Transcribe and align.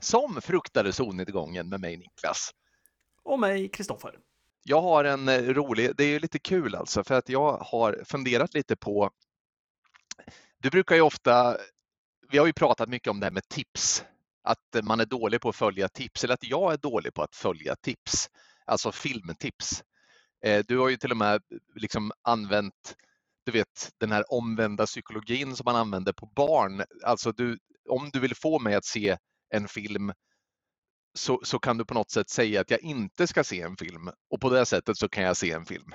som 0.00 0.40
fruktade 0.42 0.92
solnedgången 0.92 1.68
med 1.68 1.80
mig 1.80 1.96
Niklas. 1.96 2.50
Och 3.22 3.40
mig 3.40 3.68
Kristoffer. 3.68 4.18
Jag 4.62 4.82
har 4.82 5.04
en 5.04 5.28
eh, 5.28 5.42
rolig, 5.42 5.90
det 5.96 6.04
är 6.04 6.20
lite 6.20 6.38
kul 6.38 6.74
alltså 6.74 7.04
för 7.04 7.14
att 7.14 7.28
jag 7.28 7.52
har 7.52 8.02
funderat 8.04 8.54
lite 8.54 8.76
på, 8.76 9.10
du 10.58 10.70
brukar 10.70 10.94
ju 10.94 11.00
ofta, 11.00 11.56
vi 12.30 12.38
har 12.38 12.46
ju 12.46 12.52
pratat 12.52 12.88
mycket 12.88 13.10
om 13.10 13.20
det 13.20 13.26
här 13.26 13.32
med 13.32 13.48
tips, 13.48 14.04
att 14.42 14.84
man 14.84 15.00
är 15.00 15.06
dålig 15.06 15.40
på 15.40 15.48
att 15.48 15.56
följa 15.56 15.88
tips 15.88 16.24
eller 16.24 16.34
att 16.34 16.44
jag 16.44 16.72
är 16.72 16.76
dålig 16.76 17.14
på 17.14 17.22
att 17.22 17.36
följa 17.36 17.76
tips, 17.76 18.30
alltså 18.64 18.92
filmtips. 18.92 19.84
Eh, 20.44 20.64
du 20.68 20.78
har 20.78 20.88
ju 20.88 20.96
till 20.96 21.10
och 21.10 21.16
med 21.16 21.42
liksom 21.74 22.12
använt 22.22 22.96
du 23.46 23.52
vet 23.52 23.90
den 23.98 24.12
här 24.12 24.32
omvända 24.32 24.86
psykologin 24.86 25.56
som 25.56 25.64
man 25.64 25.76
använder 25.76 26.12
på 26.12 26.26
barn. 26.26 26.82
Alltså 27.04 27.32
du, 27.32 27.58
om 27.88 28.10
du 28.12 28.20
vill 28.20 28.34
få 28.34 28.58
mig 28.58 28.74
att 28.74 28.84
se 28.84 29.16
en 29.50 29.68
film 29.68 30.12
så, 31.14 31.40
så 31.44 31.58
kan 31.58 31.78
du 31.78 31.84
på 31.84 31.94
något 31.94 32.10
sätt 32.10 32.28
säga 32.30 32.60
att 32.60 32.70
jag 32.70 32.80
inte 32.80 33.26
ska 33.26 33.44
se 33.44 33.60
en 33.60 33.76
film 33.76 34.10
och 34.30 34.40
på 34.40 34.50
det 34.50 34.66
sättet 34.66 34.96
så 34.96 35.08
kan 35.08 35.24
jag 35.24 35.36
se 35.36 35.50
en 35.52 35.66
film. 35.66 35.94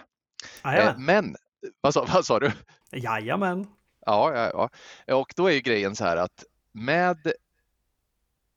Eh, 0.63 0.97
men, 0.97 1.35
vad 1.81 1.93
sa, 1.93 2.05
vad 2.13 2.25
sa 2.25 2.39
du? 2.39 2.51
Jajamän. 2.91 3.67
Ja, 4.05 4.35
ja, 4.35 4.69
ja, 5.07 5.15
och 5.15 5.33
då 5.35 5.47
är 5.47 5.51
ju 5.51 5.59
grejen 5.61 5.95
så 5.95 6.03
här 6.03 6.17
att 6.17 6.43
med 6.71 7.33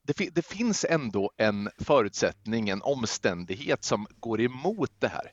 det, 0.03 0.29
det 0.35 0.47
finns 0.47 0.85
ändå 0.89 1.33
en 1.37 1.71
förutsättning, 1.79 2.69
en 2.69 2.83
omständighet 2.83 3.85
som 3.85 4.07
går 4.11 4.41
emot 4.41 4.91
det 4.99 5.09
här. 5.09 5.33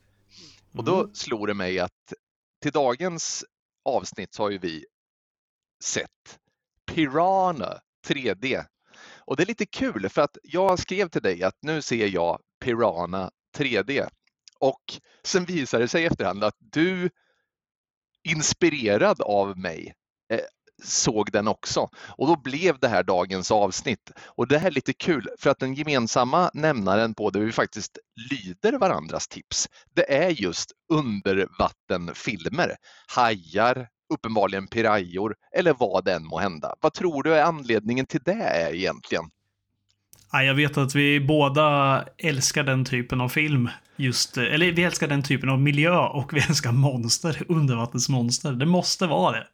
Och 0.74 0.84
då 0.84 1.00
Mm. 1.00 1.16
slår 1.16 1.48
det 1.48 1.54
mig 1.54 1.80
att 1.80 2.14
till 2.62 2.72
dagens 2.72 3.46
avsnitt 3.86 4.34
så 4.34 4.44
har 4.44 4.50
ju 4.50 4.58
vi 4.58 4.86
sett 5.84 6.40
Piranha 6.86 7.80
3D. 8.08 8.66
Och 9.26 9.36
det 9.36 9.44
är 9.44 9.48
lite 9.48 9.66
kul 9.66 10.10
för 10.10 10.22
att 10.22 10.38
jag 10.44 10.80
skrev 10.80 11.10
till 11.10 11.22
dig 11.22 11.44
att 11.44 11.58
nu 11.62 11.82
ser 11.82 12.08
jag 12.08 12.40
Pirana 12.64 13.32
3D. 13.58 14.08
Och 14.60 14.84
sen 15.24 15.46
visar 15.46 15.80
det 15.80 15.88
sig 15.88 16.04
i 16.04 16.06
efterhand 16.06 16.44
att 16.44 16.58
du 16.60 17.10
inspirerad 18.24 19.22
av 19.22 19.58
mig 19.58 19.94
eh, 20.34 20.40
såg 20.84 21.32
den 21.32 21.48
också. 21.48 21.90
Och 22.18 22.28
då 22.28 22.36
blev 22.36 22.80
det 22.80 22.88
här 22.88 23.04
dagens 23.04 23.52
avsnitt. 23.52 24.12
Och 24.26 24.48
det 24.48 24.58
här 24.58 24.68
är 24.68 24.72
lite 24.72 24.94
kul 24.94 25.30
för 25.40 25.50
att 25.50 25.60
den 25.60 25.74
gemensamma 25.74 26.52
nämnaren 26.54 27.14
på 27.14 27.30
det 27.30 27.40
vi 27.40 27.52
faktiskt 27.52 27.98
lyder 28.32 28.78
varandras 28.78 29.28
tips. 29.28 29.70
Det 29.96 30.14
är 30.14 30.30
just 30.30 30.72
undervattenfilmer. 30.90 32.76
Hajar, 33.08 33.88
uppenbarligen 34.12 34.68
pirajor 34.68 35.36
eller 35.58 35.74
vad 35.74 36.06
det 36.06 36.14
än 36.14 36.28
må 36.28 36.40
hända. 36.40 36.76
Vad 36.82 36.94
tror 36.94 37.24
du 37.24 37.34
är 37.34 37.44
anledningen 37.44 38.06
till 38.06 38.22
det 38.26 38.44
är 38.44 38.74
egentligen? 38.74 39.24
Ja, 40.32 40.44
jag 40.44 40.56
vet 40.56 40.78
att 40.78 40.96
vi 40.96 41.20
båda 41.20 42.06
älskar 42.18 42.64
den 42.64 42.86
typen 42.86 43.22
av 43.22 43.30
film. 43.30 43.70
Just, 43.96 44.38
eh, 44.38 44.44
eller 44.44 44.72
vi 44.72 44.84
älskar 44.84 45.08
den 45.08 45.24
typen 45.24 45.50
av 45.50 45.62
miljö 45.62 45.98
och 45.98 46.34
vi 46.34 46.40
älskar 46.50 46.72
monster, 46.72 47.44
undervattensmonster. 47.52 48.52
Det 48.52 48.66
måste 48.66 49.08
vara 49.08 49.32
det. 49.32 49.48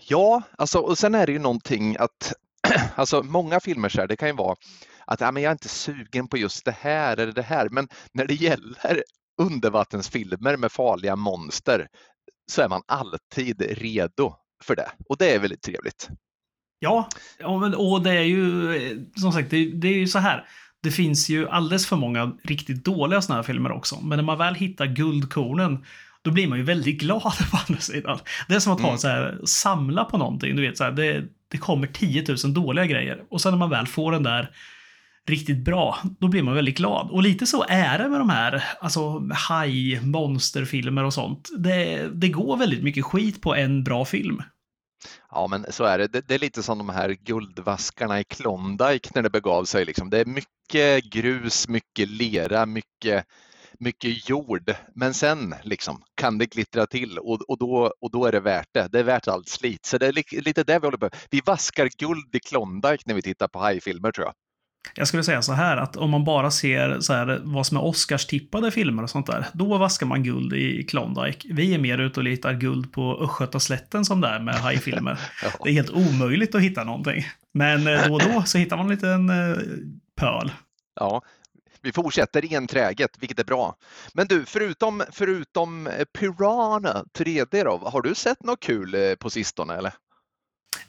Ja, 0.00 0.42
alltså, 0.58 0.78
och 0.78 0.98
sen 0.98 1.14
är 1.14 1.26
det 1.26 1.32
ju 1.32 1.38
någonting 1.38 1.96
att 1.98 2.32
alltså, 2.94 3.22
många 3.22 3.60
filmer 3.60 3.88
så 3.88 4.00
här, 4.00 4.08
det 4.08 4.16
kan 4.16 4.28
ju 4.28 4.34
vara 4.34 4.56
att 5.06 5.20
ja, 5.20 5.32
men 5.32 5.42
jag 5.42 5.50
är 5.50 5.54
inte 5.54 5.68
sugen 5.68 6.28
på 6.28 6.36
just 6.36 6.64
det 6.64 6.76
här 6.80 7.16
eller 7.16 7.32
det 7.32 7.42
här, 7.42 7.68
men 7.68 7.88
när 8.12 8.26
det 8.26 8.34
gäller 8.34 9.02
undervattensfilmer 9.38 10.56
med 10.56 10.72
farliga 10.72 11.16
monster 11.16 11.88
så 12.50 12.62
är 12.62 12.68
man 12.68 12.82
alltid 12.88 13.62
redo 13.78 14.34
för 14.64 14.76
det 14.76 14.90
och 15.08 15.16
det 15.18 15.34
är 15.34 15.38
väldigt 15.38 15.62
trevligt. 15.62 16.08
Ja, 16.78 17.08
och 17.76 18.02
det 18.02 18.10
är 18.10 18.22
ju 18.22 19.06
som 19.16 19.32
sagt, 19.32 19.50
det, 19.50 19.70
det 19.70 19.88
är 19.88 19.98
ju 19.98 20.06
så 20.06 20.18
här. 20.18 20.44
Det 20.82 20.90
finns 20.90 21.28
ju 21.28 21.48
alldeles 21.48 21.86
för 21.86 21.96
många 21.96 22.32
riktigt 22.44 22.84
dåliga 22.84 23.22
såna 23.22 23.36
här 23.36 23.42
filmer 23.42 23.72
också. 23.72 24.00
Men 24.00 24.16
när 24.16 24.24
man 24.24 24.38
väl 24.38 24.54
hittar 24.54 24.86
guldkornen, 24.86 25.84
då 26.22 26.30
blir 26.30 26.48
man 26.48 26.58
ju 26.58 26.64
väldigt 26.64 27.00
glad 27.00 27.22
på 27.50 27.58
andra 27.68 27.80
sidan. 27.80 28.18
Det 28.48 28.54
är 28.54 28.60
som 28.60 28.72
att 28.72 28.80
ha 28.80 28.88
Mm. 28.88 28.98
så 28.98 29.08
här, 29.08 29.40
samla 29.44 30.04
på 30.04 30.18
någonting. 30.18 30.56
Du 30.56 30.62
vet, 30.62 30.78
så 30.78 30.84
här, 30.84 30.92
det, 30.92 31.24
det 31.48 31.58
kommer 31.58 31.86
10 31.86 32.24
000 32.44 32.54
dåliga 32.54 32.86
grejer. 32.86 33.22
Och 33.30 33.40
sen 33.40 33.52
när 33.52 33.58
man 33.58 33.70
väl 33.70 33.86
får 33.86 34.12
den 34.12 34.22
där 34.22 34.50
riktigt 35.30 35.64
bra, 35.64 35.98
då 36.20 36.28
blir 36.28 36.42
man 36.42 36.54
väldigt 36.54 36.76
glad. 36.76 37.10
Och 37.10 37.22
lite 37.22 37.46
så 37.46 37.64
är 37.68 37.98
det 37.98 38.08
med 38.08 38.20
de 38.20 38.30
här, 38.30 38.64
alltså 38.80 39.28
haj, 39.48 40.00
monsterfilmer 40.00 41.04
och 41.04 41.14
sånt. 41.14 41.48
Det, 41.58 42.08
det 42.14 42.28
går 42.28 42.56
väldigt 42.56 42.82
mycket 42.82 43.04
skit 43.04 43.40
på 43.40 43.54
en 43.54 43.84
bra 43.84 44.04
film. 44.04 44.42
Ja, 45.30 45.46
men 45.46 45.66
så 45.70 45.84
är 45.84 45.98
det. 45.98 46.06
det. 46.06 46.28
Det 46.28 46.34
är 46.34 46.38
lite 46.38 46.62
som 46.62 46.78
de 46.78 46.88
här 46.88 47.08
guldvaskarna 47.08 48.20
i 48.20 48.24
Klondike 48.24 49.10
när 49.14 49.22
det 49.22 49.30
begav 49.30 49.64
sig. 49.64 49.84
Liksom. 49.84 50.10
Det 50.10 50.18
är 50.18 50.24
mycket 50.24 51.04
grus, 51.04 51.68
mycket 51.68 52.08
lera, 52.08 52.66
mycket, 52.66 53.24
mycket 53.78 54.28
jord. 54.28 54.74
Men 54.94 55.14
sen 55.14 55.54
liksom, 55.62 56.02
kan 56.14 56.38
det 56.38 56.46
glittra 56.46 56.86
till 56.86 57.18
och, 57.18 57.40
och, 57.48 57.58
då, 57.58 57.92
och 58.00 58.10
då 58.10 58.26
är 58.26 58.32
det 58.32 58.40
värt 58.40 58.68
det. 58.72 58.88
Det 58.92 58.98
är 58.98 59.04
värt 59.04 59.28
allt 59.28 59.48
slit. 59.48 59.86
Så 59.86 59.98
det 59.98 60.06
är 60.06 60.12
li- 60.12 60.40
lite 60.40 60.64
det 60.64 60.78
vi 60.78 60.86
håller 60.86 60.98
på 60.98 61.10
Vi 61.30 61.40
vaskar 61.46 61.88
guld 61.98 62.34
i 62.34 62.40
Klondike 62.40 63.02
när 63.06 63.14
vi 63.14 63.22
tittar 63.22 63.48
på 63.48 63.58
hajfilmer 63.58 64.12
tror 64.12 64.26
jag. 64.26 64.34
Jag 64.94 65.08
skulle 65.08 65.22
säga 65.24 65.42
så 65.42 65.52
här 65.52 65.76
att 65.76 65.96
om 65.96 66.10
man 66.10 66.24
bara 66.24 66.50
ser 66.50 67.00
så 67.00 67.12
här, 67.12 67.40
vad 67.44 67.66
som 67.66 67.76
är 67.76 67.84
Oscars-tippade 67.84 68.70
filmer 68.70 69.02
och 69.02 69.10
sånt 69.10 69.26
där, 69.26 69.46
då 69.52 69.78
vaskar 69.78 70.06
man 70.06 70.22
guld 70.22 70.52
i 70.52 70.84
Klondike. 70.84 71.48
Vi 71.50 71.74
är 71.74 71.78
mer 71.78 71.98
ute 71.98 72.20
och 72.20 72.24
letar 72.24 72.52
guld 72.52 72.92
på 72.92 73.18
Östgötaslätten 73.22 74.04
som 74.04 74.20
det 74.20 74.28
är 74.28 74.40
med 74.40 74.54
hajfilmer. 74.54 75.20
Det 75.64 75.70
är 75.70 75.74
helt 75.74 75.90
omöjligt 75.90 76.54
att 76.54 76.62
hitta 76.62 76.84
någonting. 76.84 77.24
Men 77.54 77.86
eh, 77.86 78.06
då 78.06 78.14
och 78.14 78.20
då 78.20 78.42
så 78.42 78.58
hittar 78.58 78.76
man 78.76 78.86
en 78.86 78.92
liten 78.92 79.30
eh, 79.30 79.56
pöl. 80.16 80.52
Ja, 81.00 81.22
vi 81.82 81.92
fortsätter 81.92 82.54
enträget, 82.54 83.10
vilket 83.20 83.38
är 83.38 83.44
bra. 83.44 83.76
Men 84.14 84.26
du, 84.26 84.44
förutom, 84.44 85.02
förutom 85.12 85.86
eh, 85.86 86.04
Piranha 86.18 87.04
3D 87.18 87.64
då, 87.64 87.78
har 87.78 88.02
du 88.02 88.14
sett 88.14 88.42
något 88.42 88.60
kul 88.60 89.16
på 89.18 89.30
sistone 89.30 89.74
eller? 89.74 89.92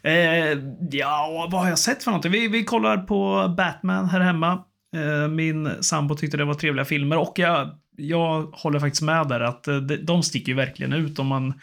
Eh, 0.02 0.58
ja, 0.90 1.48
vad 1.50 1.60
har 1.60 1.68
jag 1.68 1.78
sett 1.78 2.04
för 2.04 2.10
någonting? 2.10 2.32
Vi, 2.32 2.48
vi 2.48 2.64
kollar 2.64 2.96
på 2.96 3.48
Batman 3.56 4.08
här 4.08 4.20
hemma. 4.20 4.64
Eh, 4.96 5.28
min 5.28 5.82
sambo 5.82 6.14
tyckte 6.14 6.36
det 6.36 6.44
var 6.44 6.54
trevliga 6.54 6.84
filmer 6.84 7.18
och 7.18 7.38
jag, 7.38 7.70
jag 7.96 8.42
håller 8.42 8.80
faktiskt 8.80 9.02
med 9.02 9.28
där 9.28 9.40
att 9.40 9.68
eh, 9.68 9.76
de, 9.76 9.96
de 9.96 10.22
sticker 10.22 10.48
ju 10.48 10.56
verkligen 10.56 10.92
ut 10.92 11.18
om 11.18 11.26
man 11.26 11.54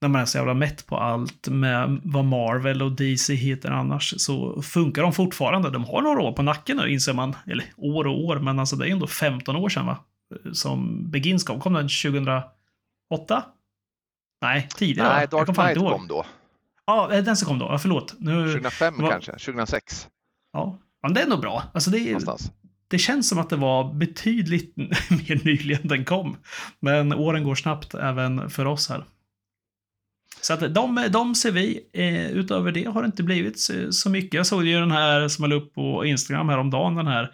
när 0.00 0.08
man 0.08 0.20
är 0.20 0.24
så 0.24 0.38
jävla 0.38 0.54
mätt 0.54 0.86
på 0.86 0.96
allt 0.96 1.48
med 1.48 2.00
vad 2.04 2.24
Marvel 2.24 2.82
och 2.82 2.92
DC 2.92 3.34
heter 3.34 3.70
annars 3.70 4.14
så 4.18 4.62
funkar 4.62 5.02
de 5.02 5.12
fortfarande. 5.12 5.70
De 5.70 5.84
har 5.84 6.02
några 6.02 6.22
år 6.22 6.32
på 6.32 6.42
nacken 6.42 6.76
nu 6.76 6.88
inser 6.92 7.12
man. 7.12 7.36
Eller 7.46 7.64
år 7.76 8.06
och 8.06 8.24
år, 8.24 8.38
men 8.38 8.58
alltså 8.58 8.76
det 8.76 8.88
är 8.88 8.92
ändå 8.92 9.06
15 9.06 9.56
år 9.56 9.68
sedan 9.68 9.86
va? 9.86 9.98
Som 10.52 11.10
Begins 11.10 11.44
kom. 11.44 11.60
Kom 11.60 11.72
den 11.72 11.88
2008? 11.88 13.44
Nej, 14.42 14.68
tidigare. 14.76 15.14
Nej, 15.14 15.26
Dark 15.30 15.54
Knight 15.54 15.78
kom 15.78 16.06
då. 16.08 16.26
Ja, 16.90 17.12
eh, 17.12 17.24
den 17.24 17.36
som 17.36 17.48
kom 17.48 17.58
då. 17.58 17.78
Förlåt. 17.78 18.14
Nu, 18.18 18.52
2005 18.52 18.94
vad- 18.98 19.10
kanske, 19.10 19.32
2006 19.32 20.08
Ja, 20.52 20.78
men 21.02 21.14
det 21.14 21.20
är 21.22 21.26
nog 21.26 21.40
bra. 21.40 21.62
Alltså 21.74 21.90
det, 21.90 21.98
är, 21.98 22.04
någonstans. 22.06 22.50
det 22.88 22.98
känns 22.98 23.28
som 23.28 23.38
att 23.38 23.50
det 23.50 23.56
var 23.56 23.94
betydligt 23.94 24.76
mer 24.76 25.44
nyligen 25.44 25.88
den 25.88 26.04
kom. 26.04 26.36
Men 26.80 27.12
åren 27.14 27.44
går 27.44 27.54
snabbt 27.54 27.94
även 27.94 28.50
för 28.50 28.64
oss 28.66 28.88
här. 28.88 29.04
Så 30.42 30.52
att 30.52 30.74
de, 30.74 31.06
de 31.10 31.34
ser 31.34 31.50
vi. 31.52 31.80
Eh, 31.92 32.30
utöver 32.30 32.72
det 32.72 32.84
har 32.84 33.02
det 33.02 33.06
inte 33.06 33.22
blivit 33.22 33.60
så, 33.60 33.92
så 33.92 34.10
mycket. 34.10 34.34
Jag 34.34 34.46
såg 34.46 34.64
ju 34.66 34.80
den 34.80 34.90
här 34.90 35.28
som 35.28 35.42
jag 35.44 35.48
la 35.50 35.56
upp 35.56 35.74
på 35.74 36.04
Instagram 36.04 36.48
häromdagen. 36.48 36.94
Den 36.94 37.06
här 37.06 37.30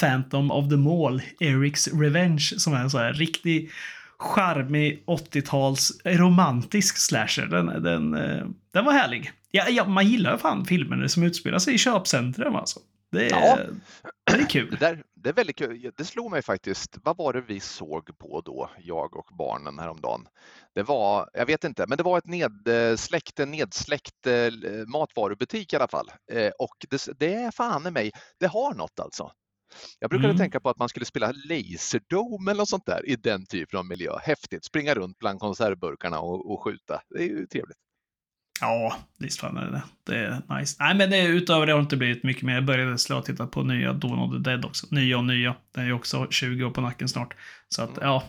Phantom 0.00 0.50
of 0.50 0.68
the 0.68 0.76
Mall, 0.76 1.22
Erics 1.40 1.88
Revenge, 1.88 2.40
som 2.58 2.72
är 2.74 2.80
en 2.80 2.90
så 2.90 2.98
här 2.98 3.12
riktig 3.12 3.70
charmig 4.18 5.04
80-tals 5.06 5.90
romantisk 6.04 6.98
slasher. 6.98 7.46
Den, 7.46 7.66
den, 7.82 8.14
eh, 8.14 8.46
den 8.72 8.84
var 8.84 8.92
härlig. 8.92 9.32
Ja, 9.50 9.68
ja, 9.68 9.84
man 9.88 10.06
gillar 10.06 10.36
fan 10.36 10.64
filmer 10.64 11.06
som 11.06 11.22
utspelar 11.22 11.58
sig 11.58 11.74
i 11.74 11.78
köpcentrum 11.78 12.56
alltså. 12.56 12.80
Det 13.12 13.26
är, 13.26 13.30
Ja. 13.30 13.56
det 13.56 14.32
är 14.32 14.38
Det, 14.38 14.44
kul. 14.44 14.76
där, 14.80 15.02
det 15.14 15.28
är 15.28 15.32
väldigt 15.32 15.56
kul. 15.56 15.90
Det 15.96 16.04
slog 16.04 16.30
mig 16.30 16.42
faktiskt. 16.42 16.98
Vad 17.02 17.16
var 17.16 17.32
det 17.32 17.40
vi 17.40 17.60
såg 17.60 18.18
på 18.18 18.40
då, 18.44 18.70
jag 18.78 19.16
och 19.16 19.28
barnen 19.38 19.78
häromdagen? 19.78 20.26
Det 20.74 20.82
var, 20.82 21.30
jag 21.32 21.46
vet 21.46 21.64
inte, 21.64 21.84
men 21.88 21.98
det 21.98 22.04
var 22.04 22.18
ett 22.18 22.26
nedsläckt, 22.26 23.40
en 23.40 23.50
nedsläckt 23.50 24.26
eh, 24.26 24.32
matvarubutik 24.86 25.72
i 25.72 25.76
alla 25.76 25.88
fall. 25.88 26.10
Eh, 26.32 26.50
och 26.58 26.76
det, 26.90 27.08
det 27.18 27.34
är 27.34 27.50
fan 27.50 27.86
i 27.86 27.90
mig, 27.90 28.10
det 28.40 28.46
har 28.46 28.74
något 28.74 29.00
alltså. 29.00 29.30
Jag 29.98 30.10
brukade 30.10 30.28
Mm. 30.28 30.38
tänka 30.38 30.60
på 30.60 30.70
att 30.70 30.78
man 30.78 30.88
skulle 30.88 31.06
spela 31.06 31.32
Laserdome 31.48 32.50
eller 32.50 32.58
något 32.58 32.68
sånt 32.68 32.86
där 32.86 33.08
i 33.08 33.16
den 33.16 33.46
typen 33.46 33.78
av 33.78 33.86
miljö. 33.86 34.12
Häftigt, 34.22 34.64
springa 34.64 34.94
runt 34.94 35.18
bland 35.18 35.40
konservburkarna 35.40 36.20
och, 36.20 36.52
och 36.52 36.64
skjuta. 36.64 37.00
Det 37.10 37.18
är 37.22 37.26
ju 37.26 37.46
trevligt. 37.46 37.76
Ja, 38.60 38.96
visst 39.18 39.40
fan 39.40 39.56
är 39.56 39.70
det 39.70 39.82
det. 40.06 40.16
Är 40.16 40.58
nice. 40.58 40.76
Nej, 40.80 40.94
men 40.94 41.10
det, 41.10 41.24
utöver 41.26 41.66
det 41.66 41.72
har 41.72 41.78
det 41.78 41.82
inte 41.82 41.96
blivit 41.96 42.22
mycket 42.24 42.42
mer. 42.42 42.54
Jag 42.54 42.64
började 42.64 42.98
slå 42.98 43.18
och 43.18 43.24
titta 43.24 43.46
på 43.46 43.62
nya 43.62 43.92
Dawn 43.92 44.18
of 44.18 44.32
the 44.32 44.50
Dead 44.50 44.64
också. 44.64 44.86
Nya 44.90 45.18
och 45.18 45.24
nya. 45.24 45.56
Den 45.74 45.82
är 45.84 45.88
ju 45.88 45.92
också 45.94 46.26
20 46.30 46.64
år 46.64 46.70
på 46.70 46.80
nacken 46.80 47.08
snart. 47.08 47.34
Så 47.68 47.82
att, 47.82 47.90
Mm. 47.96 48.08
ja. 48.08 48.22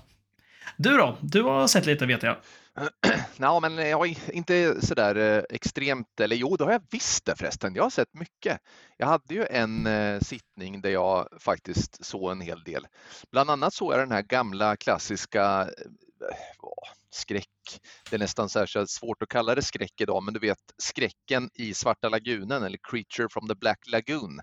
Du 0.78 0.98
då? 0.98 1.18
Du 1.22 1.42
har 1.44 1.68
sett 1.68 1.86
lite 1.86 2.06
vet 2.06 2.24
jag. 2.24 2.36
Nej, 3.38 3.62
men 3.62 3.78
jag 3.78 4.08
är 4.10 4.36
inte 4.36 4.82
sådär 4.82 5.14
där 5.14 5.46
extremt, 5.50 6.20
eller 6.20 6.36
jo, 6.36 6.56
det 6.56 6.64
har 6.64 6.72
jag 6.72 6.84
visst 6.92 7.26
det 7.26 7.36
förresten. 7.36 7.76
Jag 7.76 7.84
har 7.84 7.90
sett 7.90 8.14
mycket. 8.14 8.60
Jag 8.98 9.08
hade 9.08 9.34
ju 9.34 9.46
en 9.46 9.88
eh, 9.88 10.20
sittning 10.20 10.82
där 10.82 10.90
jag 10.90 11.28
faktiskt 11.40 12.06
såg 12.06 12.32
en 12.32 12.42
hel 12.42 12.64
del. 12.64 12.88
Bland 13.32 13.50
annat 13.50 13.74
såg 13.74 13.94
jag 13.94 14.00
den 14.00 14.12
här 14.12 14.22
gamla 14.22 14.76
klassiska 14.76 15.62
eh, 15.62 16.38
åh, 16.60 16.90
skräck. 17.12 17.82
Det 18.10 18.16
är 18.16 18.20
nästan 18.20 18.50
så 18.50 18.60
här 18.60 18.86
svårt 18.86 19.22
att 19.22 19.30
kalla 19.30 19.56
det 19.56 19.62
skräck 19.62 20.02
idag, 20.02 20.24
men 20.24 20.34
du 20.34 20.40
vet 20.40 20.74
skräcken 20.78 21.50
i 21.54 21.74
Svarta 21.74 22.10
lagunen 22.10 22.64
eller 22.64 22.80
Creature 22.90 23.30
from 23.30 23.48
the 23.48 23.56
Black 23.56 23.80
Lagoon. 23.88 24.40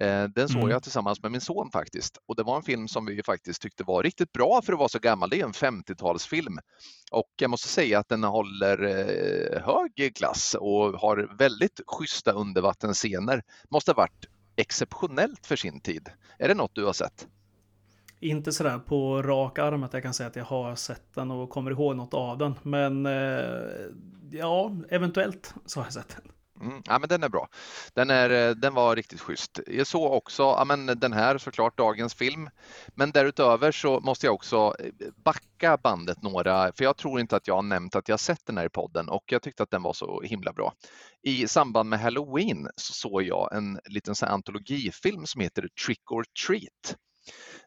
Eh, 0.00 0.24
den 0.24 0.48
såg 0.48 0.60
mm. 0.60 0.70
jag 0.70 0.82
tillsammans 0.82 1.22
med 1.22 1.32
min 1.32 1.40
son 1.40 1.70
faktiskt 1.70 2.18
och 2.26 2.36
det 2.36 2.42
var 2.42 2.56
en 2.56 2.62
film 2.62 2.88
som 2.88 3.06
vi 3.06 3.22
faktiskt 3.22 3.62
tyckte 3.62 3.84
var 3.84 4.02
riktigt 4.02 4.32
bra 4.32 4.62
för 4.62 4.72
att 4.72 4.78
vara 4.78 4.88
så 4.88 4.98
gammal. 4.98 5.30
Det 5.30 5.40
är 5.40 5.44
en 5.44 5.52
50-talsfilm 5.52 6.58
och 7.10 7.30
jag 7.40 7.50
måste 7.50 7.68
säga 7.68 7.98
att 7.98 8.08
den 8.08 8.24
håller 8.24 8.82
eh, 8.82 9.62
hög 9.62 10.16
klass 10.16 10.56
och 10.60 11.00
har 11.00 11.36
väldigt 11.38 11.80
schyssta 11.86 12.32
undervattensscener. 12.32 13.42
Måste 13.70 13.90
ha 13.90 13.96
varit 13.96 14.26
exceptionellt 14.56 15.46
för 15.46 15.56
sin 15.56 15.80
tid. 15.80 16.08
Är 16.38 16.48
det 16.48 16.54
något 16.54 16.74
du 16.74 16.84
har 16.84 16.92
sett? 16.92 17.28
Inte 18.20 18.52
sådär 18.52 18.78
på 18.78 19.22
rak 19.22 19.58
arm 19.58 19.82
att 19.82 19.92
jag 19.92 20.02
kan 20.02 20.14
säga 20.14 20.26
att 20.26 20.36
jag 20.36 20.44
har 20.44 20.74
sett 20.74 21.14
den 21.14 21.30
och 21.30 21.50
kommer 21.50 21.70
ihåg 21.70 21.96
något 21.96 22.14
av 22.14 22.38
den. 22.38 22.54
Men 22.62 23.06
eh, 23.06 23.92
ja, 24.30 24.76
eventuellt 24.88 25.54
så 25.66 25.80
har 25.80 25.86
jag 25.86 25.92
sett 25.92 26.08
den. 26.08 26.32
Mm, 26.60 26.82
ja, 26.86 26.98
men 26.98 27.08
den 27.08 27.22
är 27.22 27.28
bra. 27.28 27.48
Den, 27.94 28.10
är, 28.10 28.30
eh, 28.30 28.54
den 28.54 28.74
var 28.74 28.96
riktigt 28.96 29.20
schysst. 29.20 29.60
Jag 29.66 29.86
såg 29.86 30.12
också 30.12 30.42
ja, 30.42 30.64
men 30.64 30.86
den 30.86 31.12
här 31.12 31.38
såklart, 31.38 31.78
dagens 31.78 32.14
film. 32.14 32.50
Men 32.94 33.10
därutöver 33.10 33.72
så 33.72 34.00
måste 34.00 34.26
jag 34.26 34.34
också 34.34 34.74
eh, 34.78 34.90
backa 35.24 35.76
bandet 35.76 36.22
några, 36.22 36.72
för 36.72 36.84
jag 36.84 36.96
tror 36.96 37.20
inte 37.20 37.36
att 37.36 37.46
jag 37.48 37.54
har 37.54 37.62
nämnt 37.62 37.94
att 37.96 38.08
jag 38.08 38.20
sett 38.20 38.46
den 38.46 38.58
här 38.58 38.66
i 38.66 38.68
podden 38.70 39.08
och 39.08 39.24
jag 39.26 39.42
tyckte 39.42 39.62
att 39.62 39.70
den 39.70 39.82
var 39.82 39.92
så 39.92 40.22
himla 40.22 40.52
bra. 40.52 40.72
I 41.22 41.48
samband 41.48 41.88
med 41.88 42.00
Halloween 42.00 42.68
så 42.76 42.92
såg 42.92 43.22
jag 43.22 43.56
en 43.56 43.80
liten 43.84 44.14
sån 44.14 44.28
antologifilm 44.28 45.26
som 45.26 45.40
heter 45.40 45.68
Trick 45.86 46.12
or 46.12 46.24
Treat. 46.46 46.96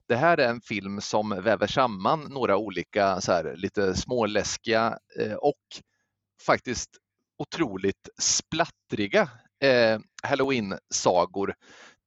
Det 0.07 0.15
här 0.15 0.37
är 0.37 0.49
en 0.49 0.61
film 0.61 1.01
som 1.01 1.29
väver 1.29 1.67
samman 1.67 2.19
några 2.29 2.57
olika 2.57 3.21
så 3.21 3.31
här, 3.31 3.55
lite 3.57 3.95
småläskiga 3.95 4.97
eh, 5.19 5.33
och 5.33 5.81
faktiskt 6.45 6.89
otroligt 7.37 8.09
splattriga 8.19 9.29
eh, 9.63 9.99
halloween-sagor 10.23 11.53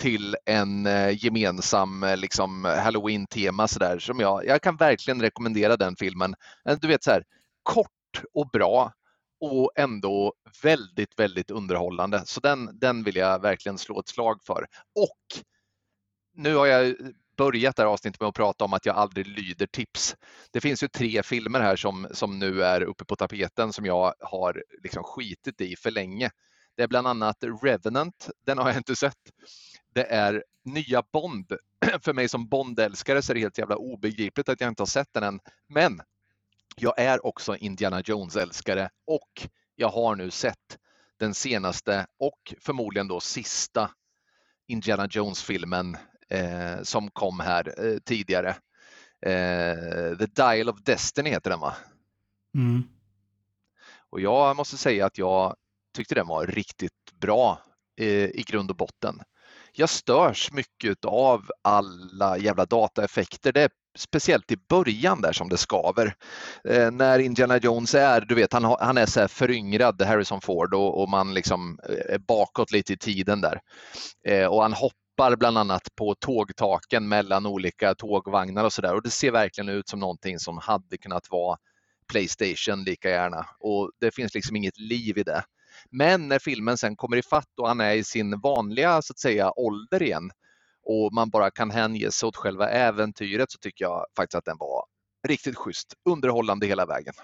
till 0.00 0.37
en 0.47 0.87
eh, 0.87 1.25
gemensam 1.25 2.03
eh, 2.03 2.17
liksom, 2.17 2.65
halloween-tema 2.65 3.69
sådär 3.69 3.99
som 3.99 4.21
jag, 4.21 4.47
jag 4.47 4.62
kan 4.62 4.77
verkligen 4.77 5.23
rekommendera 5.23 5.77
den 5.77 5.97
filmen. 5.97 6.35
Eh, 6.69 6.79
du 6.81 6.88
vet 6.88 7.05
så 7.05 7.11
här, 7.11 7.25
kort 7.62 8.23
och 8.35 8.50
bra 8.50 8.93
och 9.41 9.73
ändå 9.77 10.35
väldigt, 10.62 11.19
väldigt 11.19 11.50
underhållande. 11.50 12.23
Så 12.27 12.41
den, 12.41 12.79
den 12.79 13.03
vill 13.03 13.17
jag 13.17 13.43
verkligen 13.43 13.79
slå 13.79 14.00
ett 14.00 14.09
slag 14.09 14.41
för. 14.44 14.67
Och 14.94 15.43
nu 16.35 16.55
har 16.55 16.67
jag 16.67 16.97
börjat 17.40 17.76
det 17.76 17.82
här 17.82 17.88
avsnittet 17.88 18.20
med 18.20 18.28
att 18.28 18.34
prata 18.34 18.64
om 18.64 18.72
att 18.72 18.87
jag 18.87 18.96
aldrig 18.96 19.26
lyder 19.26 19.66
tips. 19.66 20.16
Det 20.50 20.60
finns 20.60 20.82
ju 20.82 20.88
tre 20.88 21.22
filmer 21.22 21.60
här 21.60 21.76
som, 21.76 22.06
som 22.10 22.38
nu 22.38 22.62
är 22.62 22.82
uppe 22.82 23.04
på 23.04 23.16
tapeten 23.16 23.72
som 23.72 23.87
jag 23.87 24.14
har 24.20 24.64
liksom 24.82 25.02
skitit 25.04 25.60
i 25.60 25.76
för 25.76 25.90
länge. 25.90 26.31
Det 26.76 26.82
är 26.82 26.88
bland 26.88 27.06
annat 27.06 27.37
Revenant, 27.62 28.31
den 28.46 28.58
har 28.58 28.69
jag 28.69 28.76
inte 28.76 28.96
sett. 28.96 29.16
Det 29.94 30.12
är 30.12 30.44
nya 30.64 31.02
Bond. 31.12 31.52
För 32.02 32.12
mig 32.12 32.28
som 32.28 32.48
Bond-älskare 32.48 33.22
så 33.22 33.32
är 33.32 33.34
det 33.34 33.40
helt 33.40 33.58
jävla 33.58 33.76
obegripligt 33.76 34.48
att 34.48 34.60
jag 34.60 34.69
inte 34.69 34.82
har 34.82 34.86
sett 34.86 35.08
den 35.12 35.25
än. 35.25 35.40
Men 35.69 36.00
jag 36.76 36.98
är 36.98 37.26
också 37.26 37.56
Indiana 37.56 38.00
Jones-älskare 38.00 38.90
och 39.06 39.48
jag 39.76 39.88
har 39.88 40.16
nu 40.16 40.31
sett 40.31 40.78
den 41.19 41.34
senaste 41.34 42.06
och 42.19 42.54
förmodligen 42.60 43.08
då 43.08 43.20
sista 43.20 43.90
Indiana 44.66 45.08
Jones-filmen 45.10 45.96
eh, 46.31 46.82
som 46.82 47.11
kom 47.11 47.41
här 47.41 47.87
eh, 47.87 47.99
tidigare. 47.99 48.49
Eh, 49.27 50.17
The 50.19 50.27
Dial 50.27 50.69
of 50.69 50.82
Destiny 50.82 51.31
heter 51.31 51.50
den 51.50 51.61
va? 51.61 51.75
Mm. 52.55 52.82
Och 54.11 54.21
jag 54.21 54.56
måste 54.56 54.77
säga 54.77 55.06
att 55.06 55.19
jag 55.19 55.56
tyckte 55.97 56.15
den 56.15 56.27
var 56.27 56.47
riktigt 56.47 56.93
bra 57.21 57.62
eh, 58.00 58.25
i 58.25 58.44
grund 58.47 58.71
och 58.71 58.77
botten. 58.77 59.23
Jag 59.73 59.88
störs 59.88 60.53
mycket 60.53 61.05
av 61.05 61.50
alla 61.62 62.38
jävla 62.38 62.67
dataeffekter. 62.67 63.53
Det 63.53 63.62
är 63.62 63.71
speciellt 63.99 64.53
i 64.53 64.56
början 64.69 65.21
där 65.21 65.32
som 65.32 65.49
det 65.49 65.56
skaver. 65.56 66.15
Eh, 66.65 66.91
när 66.91 67.19
Indiana 67.19 67.59
Jones 67.59 67.94
är, 67.94 68.21
du 68.21 68.35
vet, 68.35 68.53
han, 68.53 68.65
han 68.65 68.99
är 68.99 69.06
så 69.06 69.21
här 69.21 69.29
föryngrad, 69.29 70.03
Harrison 70.03 70.41
Ford, 70.41 70.75
och, 70.75 71.03
och 71.03 71.09
man 71.09 71.35
liksom 71.35 71.79
är 72.09 72.19
bakåt 72.19 72.73
lite 72.73 72.93
i 72.93 72.97
tiden 72.97 73.41
där. 73.41 73.61
Eh, 74.27 74.47
och 74.47 74.62
han 74.62 74.73
hoppar 74.73 75.00
hoppar 75.20 75.37
bland 75.37 75.58
annat 75.58 75.82
på 75.96 76.14
tågtaken 76.14 77.08
mellan 77.08 77.46
olika 77.46 77.94
tågvagnar 77.94 78.64
och 78.64 78.72
sådär 78.72 78.94
och 78.94 79.02
det 79.02 79.11
ser 79.11 79.31
verkligen 79.31 79.69
ut 79.69 79.88
som 79.88 80.00
någonting 80.00 80.38
som 80.38 80.58
hade 80.58 80.99
kunnat 80.99 81.31
vara 81.31 81.58
Playstation 82.12 82.84
lika 82.84 83.11
gärna 83.11 83.46
och 83.58 83.90
det 84.00 84.14
finns 84.14 84.34
liksom 84.34 84.56
inget 84.56 84.78
liv 84.78 85.19
i 85.19 85.22
det. 85.22 85.43
Men 85.90 86.28
när 86.28 86.38
filmen 86.38 86.76
sen 86.76 86.96
kommer 86.96 87.17
i 87.17 87.22
fatt 87.22 87.58
och 87.60 87.69
han 87.69 87.81
är 87.81 87.94
i 87.94 88.05
sin 88.05 88.41
vanliga 88.41 89.03
så 89.03 89.12
att 89.12 89.19
säga 89.19 89.53
ålder 89.56 90.03
igen 90.03 90.31
och 90.82 91.12
man 91.12 91.31
bara 91.31 91.50
kan 91.50 91.70
hänge 91.70 92.10
sig 92.10 92.27
åt 92.27 92.36
själva 92.36 92.69
äventyret 92.69 93.50
så 93.50 93.58
tycker 93.58 93.84
jag 93.84 94.06
faktiskt 94.17 94.39
att 94.39 94.44
den 94.44 94.58
var 94.58 94.84
riktigt 95.29 95.56
schysst, 95.56 95.94
underhållande 96.05 96.67
hela 96.67 96.86
vägen. 96.86 97.15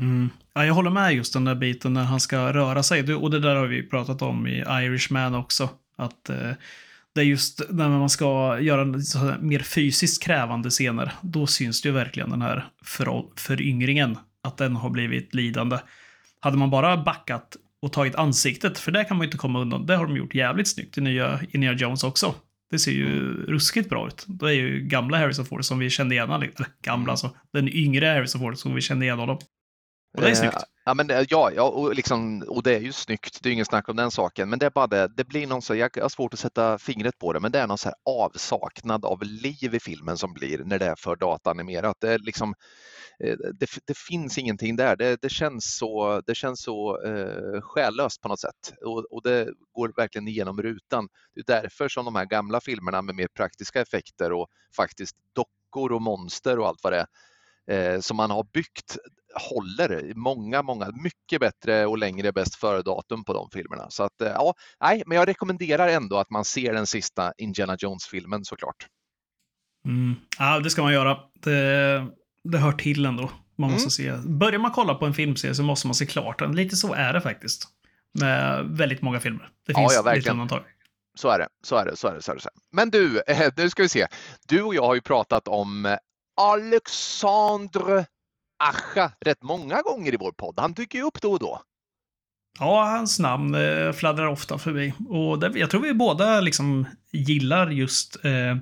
Mm. 0.00 0.30
Ja, 0.54 0.66
jag 0.66 0.74
håller 0.74 0.90
med 0.90 1.14
just 1.14 1.32
den 1.32 1.44
där 1.44 1.54
biten 1.54 1.94
när 1.94 2.04
han 2.04 2.20
ska 2.20 2.52
röra 2.52 2.82
sig. 2.82 3.14
Och 3.14 3.30
det 3.30 3.40
där 3.40 3.54
har 3.54 3.66
vi 3.66 3.88
pratat 3.88 4.22
om 4.22 4.46
i 4.46 4.64
Irishman 4.68 5.34
också. 5.34 5.68
Att 5.96 6.28
eh, 6.28 6.52
det 7.14 7.20
är 7.20 7.24
just 7.24 7.62
när 7.70 7.88
man 7.88 8.10
ska 8.10 8.60
göra 8.60 8.84
mer 9.40 9.58
fysiskt 9.58 10.22
krävande 10.22 10.70
scener, 10.70 11.12
då 11.22 11.46
syns 11.46 11.82
det 11.82 11.88
ju 11.88 11.92
verkligen 11.92 12.30
den 12.30 12.42
här 12.42 12.68
för, 12.84 13.24
föryngringen, 13.36 14.18
att 14.42 14.56
den 14.56 14.76
har 14.76 14.90
blivit 14.90 15.34
lidande. 15.34 15.78
Hade 16.40 16.56
man 16.56 16.70
bara 16.70 16.96
backat 16.96 17.56
och 17.82 17.92
tagit 17.92 18.14
ansiktet, 18.14 18.78
för 18.78 18.92
det 18.92 19.04
kan 19.04 19.16
man 19.16 19.24
ju 19.24 19.28
inte 19.28 19.38
komma 19.38 19.60
undan, 19.60 19.86
det 19.86 19.96
har 19.96 20.06
de 20.06 20.16
gjort 20.16 20.34
jävligt 20.34 20.68
snyggt 20.68 20.98
i 20.98 21.00
nya 21.00 21.40
Indiana 21.50 21.78
Jones 21.78 22.04
också. 22.04 22.34
Det 22.70 22.78
ser 22.78 22.92
ju 22.92 23.32
ruskigt 23.46 23.88
bra 23.88 24.06
ut. 24.06 24.24
Det 24.26 24.46
är 24.46 24.52
ju 24.52 24.80
gamla 24.80 25.18
Harrison 25.18 25.44
Ford 25.44 25.64
som 25.64 25.78
vi 25.78 25.90
kände 25.90 26.14
igen, 26.14 26.30
eller 26.30 26.50
gamla 26.82 27.12
alltså, 27.12 27.30
den 27.52 27.68
yngre 27.68 28.06
Harrison 28.06 28.40
Ford 28.40 28.56
som 28.56 28.74
vi 28.74 28.80
kände 28.80 29.04
igen 29.04 29.18
honom. 29.18 29.38
Och 30.14 30.22
det 30.22 30.30
är 30.30 30.34
snyggt. 30.34 30.64
Ja, 30.86 30.94
men, 30.94 31.10
eh, 31.10 31.24
ja, 31.28 31.50
ja 31.52 31.62
och, 31.62 31.94
liksom, 31.94 32.42
och 32.48 32.62
det 32.62 32.74
är 32.76 32.80
ju 32.80 32.92
snyggt, 32.92 33.42
det 33.42 33.48
är 33.48 33.52
ingen 33.52 33.64
snack 33.64 33.88
om 33.88 33.96
den 33.96 34.10
saken, 34.10 34.50
men 34.50 34.58
det 34.58 34.66
är 34.66 34.70
bara 34.70 34.86
det, 34.86 35.08
det 35.16 35.24
blir 35.24 35.46
någon 35.46 35.62
så, 35.62 35.74
jag 35.74 35.96
har 36.02 36.08
svårt 36.08 36.34
att 36.34 36.40
sätta 36.40 36.78
fingret 36.78 37.18
på 37.18 37.32
det, 37.32 37.40
men 37.40 37.52
det 37.52 37.58
är 37.58 37.66
någon 37.66 37.78
så 37.78 37.92
avsaknad 38.04 39.04
av 39.04 39.22
liv 39.22 39.74
i 39.74 39.80
filmen 39.80 40.16
som 40.16 40.32
blir 40.32 40.58
när 40.64 40.78
det 40.78 40.86
är 40.86 40.94
för 40.94 41.16
dataanimerat. 41.16 41.96
Det, 42.00 42.12
är 42.12 42.18
liksom, 42.18 42.54
eh, 43.24 43.36
det, 43.60 43.66
det 43.86 43.96
finns 43.96 44.38
ingenting 44.38 44.76
där, 44.76 44.96
det, 44.96 45.22
det, 45.22 45.28
känns 45.28 45.76
så, 45.76 46.20
det 46.26 46.34
känns 46.34 46.62
så 46.62 47.02
eh, 47.02 47.60
själlöst 47.60 48.20
på 48.20 48.28
något 48.28 48.40
sätt 48.40 48.74
och, 48.84 49.12
och 49.12 49.22
det 49.22 49.48
går 49.72 49.92
verkligen 49.96 50.28
igenom 50.28 50.62
rutan. 50.62 51.08
Det 51.34 51.40
är 51.40 51.62
därför 51.62 51.88
som 51.88 52.04
de 52.04 52.14
här 52.14 52.24
gamla 52.24 52.60
filmerna 52.60 53.02
med 53.02 53.14
mer 53.14 53.28
praktiska 53.36 53.80
effekter 53.80 54.32
och 54.32 54.48
faktiskt 54.76 55.16
dockor 55.32 55.92
och 55.92 56.02
monster 56.02 56.58
och 56.58 56.68
allt 56.68 56.80
vad 56.82 56.92
det 56.92 57.06
är, 57.66 57.94
eh, 57.94 58.00
som 58.00 58.16
man 58.16 58.30
har 58.30 58.44
byggt 58.52 58.96
håller 59.34 60.14
många, 60.14 60.62
många, 60.62 60.90
mycket 61.02 61.40
bättre 61.40 61.86
och 61.86 61.98
längre 61.98 62.32
bäst 62.32 62.54
före-datum 62.54 63.24
på 63.24 63.32
de 63.32 63.50
filmerna. 63.50 63.90
Så 63.90 64.02
att, 64.02 64.20
eh, 64.20 64.28
ja, 64.28 64.54
nej, 64.80 65.02
men 65.06 65.18
jag 65.18 65.28
rekommenderar 65.28 65.88
ändå 65.88 66.16
att 66.18 66.30
man 66.30 66.44
ser 66.44 66.72
den 66.72 66.86
sista 66.86 67.32
Indiana 67.38 67.76
Jones-filmen 67.78 68.44
såklart. 68.44 68.86
Mm. 69.86 70.14
Ja, 70.38 70.60
det 70.60 70.70
ska 70.70 70.82
man 70.82 70.92
göra. 70.92 71.18
Det, 71.34 72.06
det 72.44 72.58
hör 72.58 72.72
till 72.72 73.04
ändå. 73.06 73.30
Man 73.56 73.70
måste 73.70 74.02
mm. 74.04 74.22
se. 74.22 74.28
Börjar 74.28 74.58
man 74.58 74.70
kolla 74.70 74.94
på 74.94 75.06
en 75.06 75.14
filmserie 75.14 75.54
så 75.54 75.62
måste 75.62 75.86
man 75.86 75.94
se 75.94 76.06
klart 76.06 76.38
den. 76.38 76.56
Lite 76.56 76.76
så 76.76 76.94
är 76.94 77.12
det 77.12 77.20
faktiskt. 77.20 77.68
Med 78.20 78.64
väldigt 78.64 79.02
många 79.02 79.20
filmer. 79.20 79.50
Det 79.66 79.74
finns 79.74 79.94
ja, 79.94 80.02
ja, 80.06 80.14
lite 80.14 80.30
undantag. 80.30 80.62
Så 81.14 81.28
är 81.28 81.38
det, 81.38 81.48
så 81.62 81.76
är 81.76 81.84
det, 81.84 81.96
så 81.96 82.08
är 82.08 82.14
det. 82.14 82.22
Så 82.22 82.32
är 82.32 82.36
det. 82.36 82.42
Men 82.72 82.90
du, 82.90 83.22
nu 83.56 83.70
ska 83.70 83.82
vi 83.82 83.88
se. 83.88 84.06
Du 84.48 84.62
och 84.62 84.74
jag 84.74 84.82
har 84.82 84.94
ju 84.94 85.00
pratat 85.00 85.48
om 85.48 85.96
Alexandre 86.36 88.06
Ascha 88.68 89.12
rätt 89.20 89.42
många 89.42 89.82
gånger 89.82 90.14
i 90.14 90.16
vår 90.16 90.32
podd. 90.32 90.54
Han 90.58 90.72
dyker 90.72 90.98
ju 90.98 91.04
upp 91.04 91.20
då 91.20 91.32
och 91.32 91.38
då. 91.38 91.62
Ja, 92.58 92.84
hans 92.84 93.18
namn 93.18 93.54
eh, 93.54 93.92
fladdrar 93.92 94.26
ofta 94.26 94.58
förbi. 94.58 94.92
Och 95.08 95.38
det, 95.38 95.58
jag 95.58 95.70
tror 95.70 95.80
vi 95.80 95.94
båda 95.94 96.40
liksom 96.40 96.86
gillar 97.12 97.70
just... 97.70 98.24
Eh, 98.24 98.56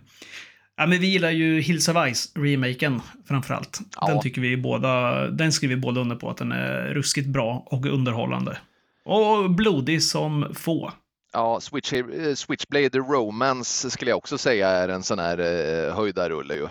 ja, 0.77 0.87
men 0.87 0.91
vi 0.91 1.07
gillar 1.07 1.31
ju 1.31 1.61
Hills 1.61 1.89
of 1.89 1.97
Ice-remaken 1.97 3.01
framförallt. 3.29 3.81
Ja. 4.01 4.07
Den 4.07 4.21
tycker 4.21 4.41
vi 4.41 4.57
båda... 4.57 5.27
Den 5.27 5.53
skriver 5.53 5.75
vi 5.75 5.81
båda 5.81 6.01
under 6.01 6.17
på 6.17 6.31
att 6.31 6.37
den 6.37 6.53
är 6.53 6.95
ruskigt 6.95 7.29
bra 7.29 7.63
och 7.67 7.87
underhållande. 7.87 8.59
Och 9.05 9.51
blodig 9.51 10.03
som 10.03 10.55
få. 10.55 10.93
Ja, 11.33 11.61
Switch, 11.61 11.93
eh, 11.93 12.35
Switchblade 12.35 12.99
Romance 12.99 13.91
skulle 13.91 14.11
jag 14.11 14.19
också 14.19 14.39
säga 14.39 14.69
är 14.69 14.89
en 14.89 15.03
sån 15.03 15.19
här 15.19 15.39
eh, 15.39 15.95
höjdarrulle 15.95 16.55
ju. 16.55 16.69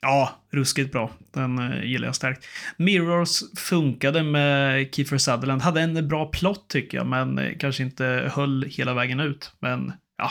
Ja, 0.00 0.30
ruskigt 0.50 0.92
bra. 0.92 1.10
Den 1.32 1.58
uh, 1.58 1.84
gillar 1.84 2.08
jag 2.08 2.14
starkt. 2.14 2.46
Mirrors 2.76 3.42
funkade 3.56 4.22
med 4.22 4.94
Kiefer 4.94 5.18
Sutherland. 5.18 5.62
Hade 5.62 5.80
en 5.80 6.08
bra 6.08 6.26
plott 6.26 6.68
tycker 6.68 6.98
jag, 6.98 7.06
men 7.06 7.38
uh, 7.38 7.58
kanske 7.58 7.82
inte 7.82 8.30
höll 8.34 8.64
hela 8.64 8.94
vägen 8.94 9.20
ut. 9.20 9.52
Men 9.58 9.92
ja, 10.18 10.30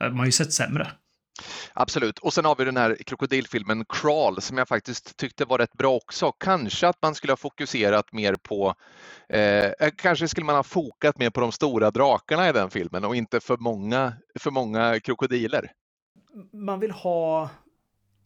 man 0.00 0.18
har 0.18 0.26
ju 0.26 0.32
sett 0.32 0.52
sämre. 0.52 0.90
Absolut. 1.74 2.18
Och 2.18 2.32
sen 2.32 2.44
har 2.44 2.56
vi 2.56 2.64
den 2.64 2.76
här 2.76 2.96
krokodilfilmen 3.06 3.84
Crawl 3.88 4.40
som 4.40 4.58
jag 4.58 4.68
faktiskt 4.68 5.16
tyckte 5.16 5.44
var 5.44 5.58
rätt 5.58 5.72
bra 5.72 5.94
också. 5.94 6.32
Kanske 6.32 6.88
att 6.88 7.02
man 7.02 7.14
skulle 7.14 7.32
ha 7.32 7.36
fokuserat 7.36 8.12
mer 8.12 8.34
på, 8.34 8.74
eh, 9.28 9.64
eh, 9.64 9.90
kanske 9.96 10.28
skulle 10.28 10.46
man 10.46 10.56
ha 10.56 10.62
fokat 10.62 11.18
mer 11.18 11.30
på 11.30 11.40
de 11.40 11.52
stora 11.52 11.90
drakarna 11.90 12.48
i 12.48 12.52
den 12.52 12.70
filmen 12.70 13.04
och 13.04 13.16
inte 13.16 13.40
för 13.40 13.56
många, 13.56 14.12
för 14.38 14.50
många 14.50 15.00
krokodiler. 15.00 15.72
Man 16.52 16.80
vill 16.80 16.90
ha 16.90 17.50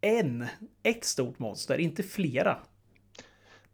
en, 0.02 0.46
ett 0.82 1.04
stort 1.04 1.38
monster, 1.38 1.78
inte 1.78 2.02
flera. 2.02 2.58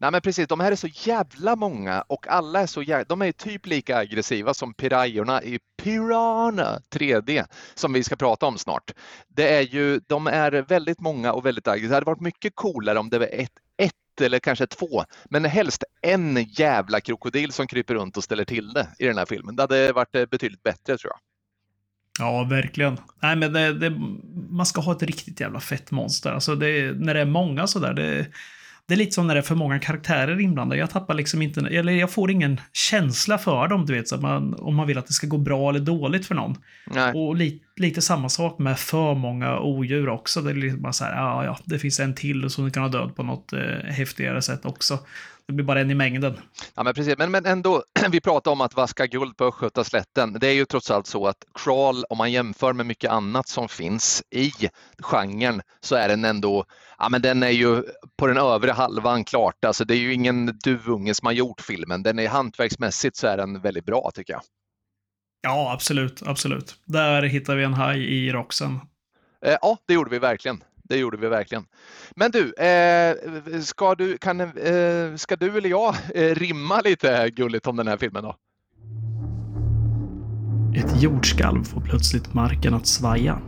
Nej 0.00 0.10
men 0.10 0.20
precis, 0.20 0.48
de 0.48 0.60
här 0.60 0.72
är 0.72 0.76
så 0.76 0.88
jävla 0.92 1.56
många 1.56 2.02
och 2.02 2.28
alla 2.28 2.60
är 2.60 2.66
så 2.66 2.82
jävla, 2.82 3.04
de 3.04 3.22
är 3.22 3.32
typ 3.32 3.66
lika 3.66 3.96
aggressiva 3.96 4.54
som 4.54 4.74
pirajorna 4.74 5.42
i 5.42 5.58
Piranha 5.82 6.80
3D 6.90 7.44
som 7.74 7.92
vi 7.92 8.04
ska 8.04 8.16
prata 8.16 8.46
om 8.46 8.58
snart. 8.58 8.90
Det 9.28 9.48
är 9.48 9.60
ju, 9.60 10.00
de 10.06 10.26
är 10.26 10.52
väldigt 10.52 11.00
många 11.00 11.32
och 11.32 11.46
väldigt 11.46 11.68
aggressiva. 11.68 11.88
Det 11.90 11.96
hade 11.96 12.06
varit 12.06 12.20
mycket 12.20 12.54
coolare 12.54 12.98
om 12.98 13.10
det 13.10 13.18
var 13.18 13.28
ett, 13.32 13.52
ett 13.76 14.20
eller 14.20 14.38
kanske 14.38 14.66
två, 14.66 15.04
men 15.24 15.44
helst 15.44 15.84
en 16.02 16.44
jävla 16.44 17.00
krokodil 17.00 17.52
som 17.52 17.66
kryper 17.66 17.94
runt 17.94 18.16
och 18.16 18.24
ställer 18.24 18.44
till 18.44 18.72
det 18.72 18.88
i 18.98 19.06
den 19.06 19.18
här 19.18 19.26
filmen. 19.26 19.56
Det 19.56 19.62
hade 19.62 19.92
varit 19.92 20.14
eh, 20.14 20.26
betydligt 20.26 20.62
bättre 20.62 20.98
tror 20.98 21.12
jag. 21.12 21.27
Ja, 22.18 22.44
verkligen. 22.44 22.96
Nej, 23.22 23.36
men 23.36 23.52
det, 23.52 23.72
det, 23.72 23.90
man 24.50 24.66
ska 24.66 24.80
ha 24.80 24.92
ett 24.92 25.02
riktigt 25.02 25.40
jävla 25.40 25.60
fett 25.60 25.90
monster. 25.90 26.32
Alltså 26.32 26.54
det, 26.54 26.92
när 26.98 27.14
det 27.14 27.20
är 27.20 27.26
många 27.26 27.66
sådär, 27.66 27.94
det, 27.94 28.26
det 28.86 28.94
är 28.94 28.98
lite 28.98 29.12
som 29.12 29.26
när 29.26 29.34
det 29.34 29.40
är 29.40 29.42
för 29.42 29.54
många 29.54 29.78
karaktärer 29.78 30.40
inblandade. 30.40 30.80
Jag 30.80 30.90
tappar 30.90 31.14
liksom 31.14 31.42
inte, 31.42 31.60
eller 31.60 31.92
jag 31.92 32.10
får 32.10 32.30
ingen 32.30 32.60
känsla 32.72 33.38
för 33.38 33.68
dem, 33.68 33.86
du 33.86 33.94
vet, 33.94 34.08
så 34.08 34.16
man, 34.16 34.54
om 34.54 34.76
man 34.76 34.86
vill 34.86 34.98
att 34.98 35.06
det 35.06 35.12
ska 35.12 35.26
gå 35.26 35.38
bra 35.38 35.70
eller 35.70 35.80
dåligt 35.80 36.26
för 36.26 36.34
någon. 36.34 36.56
Nej. 36.86 37.12
Och 37.12 37.36
li, 37.36 37.62
lite 37.80 38.02
samma 38.02 38.28
sak 38.28 38.58
med 38.58 38.78
för 38.78 39.14
många 39.14 39.60
odjur 39.60 40.08
också. 40.08 40.40
Det 40.40 40.50
är 40.50 40.54
liksom 40.54 40.82
bara 40.82 40.92
så 40.92 41.04
här, 41.04 41.16
ja, 41.16 41.44
ja, 41.44 41.58
det 41.64 41.78
finns 41.78 42.00
en 42.00 42.14
till 42.14 42.50
som 42.50 42.70
kan 42.70 42.82
ha 42.82 42.90
död 42.90 43.16
på 43.16 43.22
något 43.22 43.52
eh, 43.52 43.60
häftigare 43.84 44.42
sätt 44.42 44.64
också. 44.64 44.98
Det 45.48 45.52
blir 45.54 45.64
bara 45.64 45.80
en 45.80 45.90
i 45.90 45.94
mängden. 45.94 46.38
Ja, 46.74 46.82
men 46.82 46.94
precis. 46.94 47.18
Men, 47.18 47.30
men 47.30 47.46
ändå, 47.46 47.82
vi 48.10 48.20
pratar 48.20 48.50
om 48.50 48.60
att 48.60 48.76
vaska 48.76 49.06
guld 49.06 49.36
på 49.36 49.44
Östgötaslätten. 49.44 50.32
Det 50.32 50.46
är 50.46 50.52
ju 50.52 50.64
trots 50.64 50.90
allt 50.90 51.06
så 51.06 51.26
att 51.26 51.44
Crawl, 51.54 52.04
om 52.10 52.18
man 52.18 52.32
jämför 52.32 52.72
med 52.72 52.86
mycket 52.86 53.10
annat 53.10 53.48
som 53.48 53.68
finns 53.68 54.22
i 54.30 54.52
genren, 55.02 55.62
så 55.80 55.94
är 55.94 56.08
den 56.08 56.24
ändå, 56.24 56.64
ja 56.98 57.08
men 57.08 57.22
den 57.22 57.42
är 57.42 57.50
ju 57.50 57.82
på 58.18 58.26
den 58.26 58.36
övre 58.36 58.70
halvan 58.70 59.24
klart. 59.24 59.64
Alltså 59.64 59.84
det 59.84 59.94
är 59.94 59.98
ju 59.98 60.14
ingen 60.14 60.46
duvunge 60.64 61.14
som 61.14 61.26
har 61.26 61.32
gjort 61.32 61.60
filmen. 61.60 62.02
Den 62.02 62.18
är 62.18 62.28
hantverksmässigt 62.28 63.16
så 63.16 63.26
är 63.26 63.36
den 63.36 63.60
väldigt 63.60 63.84
bra 63.86 64.10
tycker 64.14 64.32
jag. 64.32 64.42
Ja, 65.40 65.72
absolut, 65.72 66.22
absolut. 66.26 66.76
Där 66.84 67.22
hittar 67.22 67.56
vi 67.56 67.64
en 67.64 67.74
haj 67.74 68.04
i 68.04 68.32
Roxen. 68.32 68.80
Eh, 69.44 69.56
ja, 69.62 69.78
det 69.86 69.94
gjorde 69.94 70.10
vi 70.10 70.18
verkligen 70.18 70.62
det 70.88 70.96
gjorde 70.96 71.16
vi 71.16 71.28
verkligen. 71.28 71.64
Men 72.16 72.30
du, 72.30 72.54
eh, 72.54 73.14
ska, 73.60 73.94
du 73.94 74.18
kan, 74.18 74.40
eh, 74.40 75.16
ska 75.16 75.36
du 75.36 75.58
eller 75.58 75.68
jag 75.68 75.94
eh, 76.14 76.34
rimma 76.34 76.80
lite 76.80 77.30
gulligt 77.30 77.66
om 77.66 77.76
den 77.76 77.88
här 77.88 77.96
filmen 77.96 78.22
då? 78.22 78.34
Ett 80.76 81.02
jordskalv 81.02 81.64
får 81.64 81.80
plötsligt 81.80 82.34
marken 82.34 82.74
att 82.74 82.86
svaja, 82.86 83.40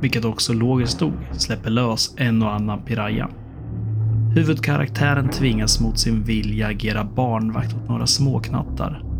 vilket 0.00 0.24
också 0.24 0.52
logiskt 0.52 1.00
nog 1.00 1.12
släpper 1.32 1.70
lös 1.70 2.14
en 2.16 2.42
och 2.42 2.52
annan 2.52 2.84
piraya. 2.84 3.30
Huvudkaraktären 4.34 5.30
tvingas 5.30 5.80
mot 5.80 5.98
sin 5.98 6.24
vilja 6.24 6.66
agera 6.66 7.04
barnvakt 7.04 7.74
åt 7.74 7.88
några 7.88 8.06
småknattar. 8.06 9.13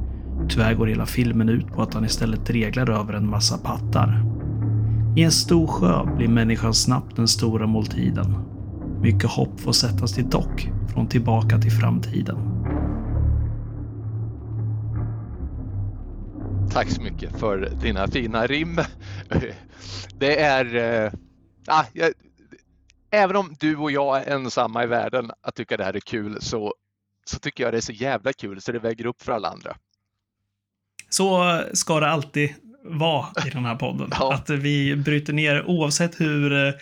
Tyvärr 0.49 0.75
går 0.75 0.87
hela 0.87 1.07
filmen 1.07 1.49
ut 1.49 1.67
på 1.67 1.83
att 1.83 1.95
han 1.95 2.05
istället 2.05 2.51
reglar 2.51 2.91
över 2.91 3.13
en 3.15 3.31
massa 3.31 3.59
pattar 3.59 4.35
i 5.17 5.23
en 5.23 5.33
stor 5.33 5.67
sjö 5.67 6.05
blir 6.17 6.29
människan 6.29 6.75
snabbt 6.75 7.17
den 7.17 7.29
stora 7.29 7.67
måltiden. 7.67 8.37
Mycket 9.01 9.31
hopp 9.31 9.61
får 9.61 9.73
sättas 9.73 10.15
till 10.15 10.31
dock 10.31 10.69
från 10.93 11.09
tillbaka 11.09 11.59
till 11.59 11.71
framtiden. 11.71 12.37
Tack 16.71 16.91
så 16.91 17.03
mycket 17.03 17.39
för 17.39 17.71
dina 17.83 18.09
fina 18.09 18.47
rim. 18.47 18.79
Det 20.19 20.41
är... 20.41 20.75
Äh, 20.75 21.13
jag, 21.93 22.13
även 23.11 23.37
om 23.37 23.55
du 23.61 23.77
och 23.77 23.91
jag 23.91 24.23
är 24.23 24.35
ensamma 24.35 24.85
i 24.85 24.87
världen 24.87 25.31
att 25.41 25.55
tycka 25.55 25.77
det 25.77 25.85
här 25.85 25.97
är 25.97 26.01
kul 26.01 26.39
så, 26.41 26.75
så 27.25 27.39
tycker 27.39 27.65
jag 27.65 27.73
det 27.73 27.77
är 27.77 27.81
så 27.81 27.93
jävla 27.93 28.33
kul 28.33 28.61
så 28.61 28.73
det 28.73 28.79
väger 28.79 29.07
upp 29.07 29.23
för 29.23 29.33
alla 29.33 29.49
andra. 29.49 29.77
Så 31.17 31.61
ska 31.73 32.01
det 32.01 32.09
alltid 32.09 32.55
vara 32.85 33.27
i 33.47 33.51
den 33.51 33.65
här 33.65 33.75
podden. 33.75 34.09
Ja. 34.11 34.35
Att 34.35 34.51
vi 34.51 34.97
bryter 34.97 35.33
ner 35.33 35.65
oavsett 35.67 36.21
hur 36.21 36.67
eh, 36.67 36.75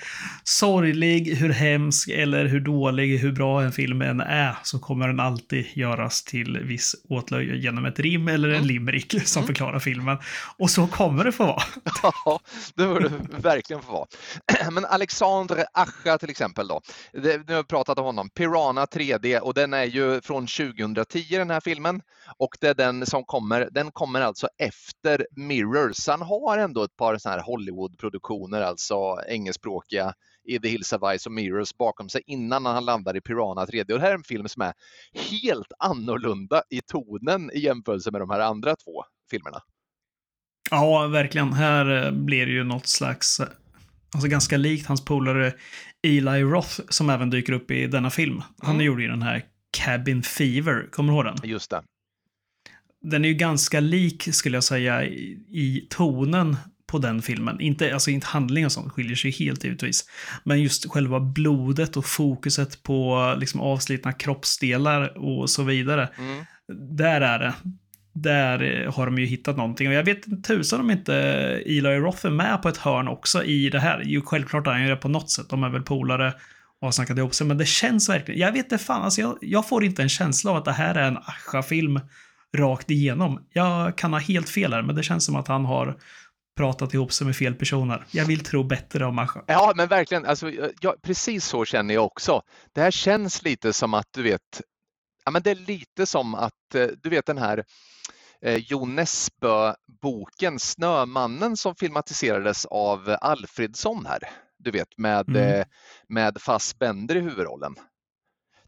sorglig, 0.44 1.34
hur 1.36 1.50
hemsk 1.52 2.08
eller 2.08 2.44
hur 2.44 2.60
dålig, 2.60 3.18
hur 3.18 3.32
bra 3.32 3.62
en 3.62 3.72
film 3.72 4.02
än 4.02 4.20
är 4.20 4.56
så 4.62 4.78
kommer 4.78 5.08
den 5.08 5.20
alltid 5.20 5.66
göras 5.74 6.24
till 6.24 6.58
viss 6.58 6.94
åtlöje 7.08 7.56
genom 7.56 7.84
ett 7.84 7.98
rim 7.98 8.28
eller 8.28 8.48
en 8.48 8.54
mm. 8.54 8.66
limerick 8.66 9.14
som 9.28 9.40
mm. 9.40 9.46
förklarar 9.46 9.78
filmen. 9.78 10.18
Och 10.56 10.70
så 10.70 10.86
kommer 10.86 11.24
det 11.24 11.32
få 11.32 11.46
vara. 11.46 11.62
Ja, 12.24 12.40
det 12.74 12.86
borde 12.86 13.08
det 13.08 13.38
verkligen 13.38 13.82
få 13.82 13.92
vara. 13.92 14.06
Men 14.70 14.84
Alexandre 14.84 15.64
Ascha 15.72 16.18
till 16.18 16.30
exempel 16.30 16.68
då. 16.68 16.80
Det, 17.12 17.48
nu 17.48 17.54
har 17.54 17.62
vi 17.62 17.66
pratat 17.66 17.98
om 17.98 18.04
honom. 18.04 18.30
Pirana 18.30 18.84
3D 18.84 19.38
och 19.38 19.54
den 19.54 19.74
är 19.74 19.84
ju 19.84 20.20
från 20.20 20.46
2010 20.46 21.24
den 21.30 21.50
här 21.50 21.60
filmen. 21.60 22.00
Och 22.38 22.56
det 22.60 22.68
är 22.68 22.74
den 22.74 23.06
som 23.06 23.24
kommer, 23.24 23.68
den 23.70 23.92
kommer 23.92 24.20
alltså 24.20 24.48
efter 24.58 25.26
Mirrors. 25.36 25.91
Han 26.06 26.22
har 26.22 26.58
ändå 26.58 26.84
ett 26.84 26.96
par 26.96 27.18
sådana 27.18 27.36
här 27.36 27.46
Hollywood-produktioner, 27.46 28.60
alltså 28.60 29.18
engelskspråkiga 29.28 30.14
i 30.44 30.58
The 30.58 30.68
Hills 30.68 30.92
of 30.92 31.18
Ice 31.18 31.26
och 31.26 31.32
Mirrors 31.32 31.74
bakom 31.74 32.08
sig 32.08 32.22
innan 32.26 32.66
han 32.66 32.84
landar 32.84 33.16
i 33.16 33.20
Piranha 33.20 33.64
3D. 33.64 33.92
Och 33.92 33.98
det 33.98 34.00
här 34.00 34.10
är 34.10 34.14
en 34.14 34.24
film 34.24 34.48
som 34.48 34.62
är 34.62 34.72
helt 35.30 35.72
annorlunda 35.78 36.62
i 36.70 36.80
tonen 36.80 37.50
i 37.54 37.58
jämförelse 37.58 38.10
med 38.10 38.20
de 38.20 38.30
här 38.30 38.40
andra 38.40 38.76
två 38.76 39.04
filmerna. 39.30 39.62
Ja, 40.70 41.06
verkligen. 41.06 41.52
Här 41.52 42.06
eh, 42.06 42.12
blir 42.12 42.46
det 42.46 42.52
ju 42.52 42.64
något 42.64 42.86
slags, 42.86 43.40
eh, 43.40 43.46
alltså 44.14 44.28
ganska 44.28 44.56
likt 44.56 44.86
hans 44.86 45.04
polare 45.04 45.54
Eli 46.02 46.42
Roth 46.42 46.80
som 46.88 47.10
även 47.10 47.30
dyker 47.30 47.52
upp 47.52 47.70
i 47.70 47.86
denna 47.86 48.10
film. 48.10 48.42
Han 48.58 48.74
mm. 48.74 48.86
gjorde 48.86 49.02
ju 49.02 49.08
den 49.08 49.22
här 49.22 49.44
Cabin 49.70 50.22
Fever, 50.22 50.88
kommer 50.92 51.12
du 51.12 51.16
ihåg 51.16 51.24
den? 51.24 51.50
Just 51.50 51.70
det 51.70 51.82
den 53.02 53.24
är 53.24 53.28
ju 53.28 53.34
ganska 53.34 53.80
lik, 53.80 54.28
skulle 54.32 54.56
jag 54.56 54.64
säga, 54.64 55.04
i, 55.04 55.86
tonen 55.90 56.56
på 56.86 56.98
den 56.98 57.22
filmen. 57.22 57.60
Inte, 57.60 57.94
alltså 57.94 58.10
inte 58.10 58.26
handling 58.26 58.66
och 58.66 58.72
sånt 58.72 58.92
skiljer 58.92 59.16
sig 59.16 59.30
helt 59.30 59.64
givetvis. 59.64 60.04
Men 60.44 60.62
just 60.62 60.90
själva 60.90 61.20
blodet 61.20 61.96
och 61.96 62.06
fokuset 62.06 62.82
på 62.82 63.34
liksom 63.38 63.60
avslitna 63.60 64.12
kroppsdelar 64.12 65.18
och 65.18 65.50
så 65.50 65.62
vidare. 65.62 66.08
Mm. 66.18 66.44
Där 66.96 67.20
är 67.20 67.38
det. 67.38 67.54
Där 68.14 68.86
har 68.86 69.06
de 69.06 69.18
ju 69.18 69.26
hittat 69.26 69.56
någonting. 69.56 69.88
Och 69.88 69.94
jag 69.94 70.04
vet 70.04 70.44
tusan 70.44 70.80
om 70.80 70.90
inte 70.90 71.14
Eli 71.66 71.96
Roth 71.96 72.26
är 72.26 72.30
med 72.30 72.62
på 72.62 72.68
ett 72.68 72.76
hörn 72.76 73.08
också 73.08 73.44
i 73.44 73.70
det 73.70 73.80
här. 73.80 74.02
Jo, 74.04 74.22
självklart 74.24 74.66
är 74.66 74.70
han 74.70 74.82
ju 74.82 74.88
det 74.88 74.96
på 74.96 75.08
något 75.08 75.30
sätt. 75.30 75.48
De 75.48 75.64
är 75.64 75.68
väl 75.68 75.82
polare 75.82 76.34
och 76.80 76.86
har 76.86 76.92
snackat 76.92 77.18
ihop 77.18 77.34
sig. 77.34 77.46
Men 77.46 77.58
det 77.58 77.66
känns 77.66 78.08
verkligen, 78.08 78.40
jag 78.40 78.52
vet 78.52 78.64
inte 78.64 78.78
fan, 78.78 79.02
alltså 79.02 79.20
jag, 79.20 79.38
jag 79.40 79.68
får 79.68 79.84
inte 79.84 80.02
en 80.02 80.08
känsla 80.08 80.50
av 80.50 80.56
att 80.56 80.64
det 80.64 80.72
här 80.72 80.94
är 80.94 81.08
en 81.08 81.16
Ascha-film 81.16 82.00
rakt 82.56 82.90
igenom. 82.90 83.46
Jag 83.52 83.98
kan 83.98 84.12
ha 84.12 84.20
helt 84.20 84.48
fel 84.48 84.72
här, 84.72 84.82
men 84.82 84.96
det 84.96 85.02
känns 85.02 85.24
som 85.26 85.36
att 85.36 85.48
han 85.48 85.64
har 85.64 85.98
pratat 86.56 86.94
ihop 86.94 87.12
sig 87.12 87.26
med 87.26 87.36
fel 87.36 87.54
personer. 87.54 88.06
Jag 88.10 88.24
vill 88.24 88.44
tro 88.44 88.62
bättre 88.62 89.06
om 89.06 89.18
Ascha. 89.18 89.44
Ja, 89.46 89.72
men 89.76 89.88
verkligen. 89.88 90.26
Alltså, 90.26 90.50
ja, 90.80 90.96
precis 91.02 91.44
så 91.44 91.64
känner 91.64 91.94
jag 91.94 92.04
också. 92.04 92.42
Det 92.72 92.80
här 92.80 92.90
känns 92.90 93.42
lite 93.42 93.72
som 93.72 93.94
att 93.94 94.06
du 94.14 94.22
vet, 94.22 94.62
ja, 95.24 95.30
men 95.30 95.42
det 95.42 95.50
är 95.50 95.54
lite 95.54 96.06
som 96.06 96.34
att 96.34 96.74
eh, 96.74 96.86
du 97.02 97.10
vet 97.10 97.26
den 97.26 97.38
här 97.38 97.64
eh, 98.42 98.56
Jo 98.56 98.86
Nesbø-boken 98.86 100.58
Snömannen 100.58 101.56
som 101.56 101.74
filmatiserades 101.74 102.66
av 102.66 103.16
Alfredsson 103.20 104.06
här. 104.06 104.18
Du 104.58 104.70
vet 104.70 104.98
med, 104.98 105.28
mm. 105.28 105.60
eh, 105.60 105.66
med 106.08 106.36
Fassbender 106.40 107.16
i 107.16 107.20
huvudrollen. 107.20 107.74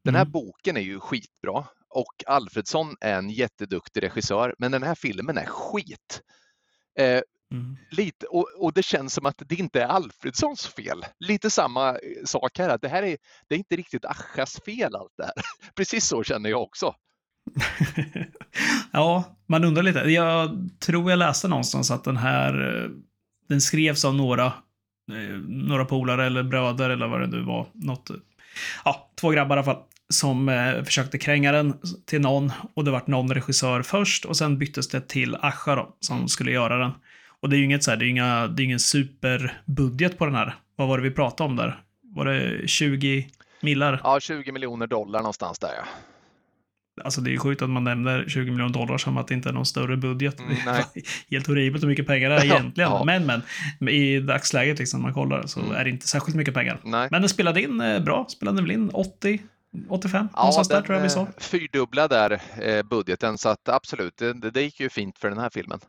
Den 0.05 0.15
här 0.15 0.23
mm. 0.23 0.33
boken 0.33 0.77
är 0.77 0.81
ju 0.81 1.01
skitbra 1.01 1.65
och 1.95 2.25
Alfredsson 2.27 2.97
är 3.01 3.15
en 3.15 3.31
jätteduktig 3.31 4.03
regissör, 4.03 4.55
men 4.59 4.73
den 4.73 4.83
här 4.83 4.95
filmen 4.95 5.39
är 5.39 5.47
skit. 5.47 6.23
Eh, 6.99 7.21
mm. 7.53 7.77
lite, 7.91 8.27
och, 8.27 8.49
och, 8.59 8.73
det 8.73 8.83
känns 8.83 9.15
som 9.15 9.27
att 9.27 9.43
det 9.47 9.55
inte 9.55 9.83
är 9.83 9.87
Alfredssons 9.87 10.67
fel. 10.67 11.05
Lite 11.19 11.51
samma 11.51 11.91
eh, 11.91 11.97
sak 12.25 12.59
här, 12.59 12.69
att 12.69 12.83
det 12.83 12.89
här 12.89 13.03
är, 13.03 13.17
det 13.49 13.55
är 13.55 13.59
inte 13.59 13.77
riktigt 13.77 14.05
Aschas 14.05 14.61
fel 14.67 14.95
allt 14.95 15.13
det 15.17 15.25
här. 15.25 15.35
Precis 15.77 16.07
så 16.07 16.23
känner 16.23 16.51
jag 16.51 16.63
också. 16.63 16.95
ja, 18.93 19.25
man 19.47 19.65
undrar 19.65 19.83
lite. 19.83 19.99
Jag 19.99 20.69
tror 20.81 21.11
jag 21.11 21.19
läste 21.19 21.49
någonstans 21.49 21.91
att 21.91 22.05
den 22.05 22.17
här, 22.17 22.83
eh, 22.85 22.91
den 23.49 23.61
skrevs 23.61 24.05
av 24.05 24.15
några, 24.15 24.47
eh, 25.13 25.37
några 25.49 25.85
polare 25.85 26.27
eller 26.27 26.43
bröder 26.43 26.91
eller 26.91 27.07
vad 27.07 27.21
det 27.21 27.27
nu 27.27 27.43
var. 27.43 27.67
Något 27.73 28.11
ja, 28.85 29.11
två 29.21 29.31
grabbar 29.31 29.57
i 29.57 29.59
alla 29.59 29.65
fall, 29.65 29.83
som 30.13 30.49
eh, 30.49 30.83
försökte 30.85 31.19
kränga 31.19 31.53
den 31.53 31.75
till 32.07 32.21
någon 32.21 32.53
och 32.75 32.85
det 32.85 32.91
vart 32.91 33.07
någon 33.07 33.35
regissör 33.35 33.83
först 33.83 34.25
och 34.25 34.37
sen 34.37 34.59
byttes 34.59 34.89
det 34.89 35.09
till 35.09 35.37
Asha 35.41 35.75
då, 35.75 35.97
som 36.01 36.29
skulle 36.29 36.51
göra 36.51 36.79
den. 36.79 36.91
Och 37.41 37.51
det 37.51 37.57
är 37.57 37.59
ju 37.59 37.65
inget 37.65 37.85
så 37.85 37.91
här, 37.91 37.99
det 37.99 38.05
är, 38.07 38.09
inga, 38.09 38.47
det 38.47 38.63
är 38.63 38.65
ingen 38.65 38.81
superbudget 38.81 40.19
på 40.19 40.25
den 40.27 40.35
här. 40.35 40.55
Vad 40.77 40.89
var 40.89 40.99
det 40.99 41.05
vi 41.05 41.11
pratade 41.11 41.51
om 41.51 41.57
där? 41.57 41.81
Var 42.17 42.25
det 42.25 42.69
20 42.69 43.27
millar? 43.63 44.01
Ja, 44.05 44.21
20 44.21 44.53
miljoner 44.53 44.87
dollar 44.87 45.19
någonstans 45.19 45.59
där 45.59 45.71
ja. 45.77 45.85
Alltså 47.05 47.21
det 47.21 47.31
är 47.31 47.33
ju 47.33 47.39
sjukt 47.39 47.63
att 47.63 47.71
man 47.71 47.85
nämner 47.85 48.25
20 48.29 48.51
miljoner 48.51 48.73
dollar 48.73 48.99
som 48.99 49.17
att 49.17 49.29
det 49.29 49.35
inte 49.35 49.49
är 49.49 49.53
någon 49.53 49.67
större 49.67 49.97
budget. 49.97 50.41
Mm, 50.41 50.57
nej. 50.67 50.85
Helt 51.31 51.47
horribelt 51.47 51.83
hur 51.85 51.89
mycket 51.89 52.07
pengar 52.07 52.31
det 52.31 52.37
är 52.37 52.45
egentligen. 52.45 52.91
Ja. 52.91 53.03
Men, 53.05 53.27
men 53.27 53.89
i 53.89 54.21
dagsläget 54.21 54.79
liksom, 54.79 55.01
när 55.01 55.07
man 55.07 55.15
kollar 55.15 55.47
så 55.47 55.61
Mm. 55.61 55.73
är 55.73 55.85
det 55.85 55.91
inte 55.91 56.09
särskilt 56.09 56.37
mycket 56.37 56.55
pengar. 56.55 56.81
Nej. 56.85 57.09
Men 57.11 57.23
den 57.23 57.29
spelade 57.29 57.63
in 57.63 57.81
eh, 57.81 58.01
bra. 58.01 58.27
Spelade 58.29 58.63
väl 58.63 58.71
in 58.71 58.91
80, 58.91 59.39
85? 59.89 60.29
Ja, 60.35 60.39
någonstans 60.41 60.69
där 60.69 60.75
den, 60.77 60.85
tror 60.85 60.97
jag 60.97 61.03
vi 61.03 61.11
sa. 61.11 61.21
eh, 61.21 61.29
Fyrdubbla 61.39 62.09
där 62.09 62.43
eh, 62.61 62.83
budgeten, 62.83 63.39
så 63.39 63.49
att 63.49 63.69
absolut, 63.69 64.17
det, 64.17 64.33
det 64.51 64.63
gick 64.63 64.81
ju 64.81 64.89
fint 64.89 65.19
för 65.19 65.29
den 65.29 65.39
här 65.39 65.51
filmen. 65.51 65.81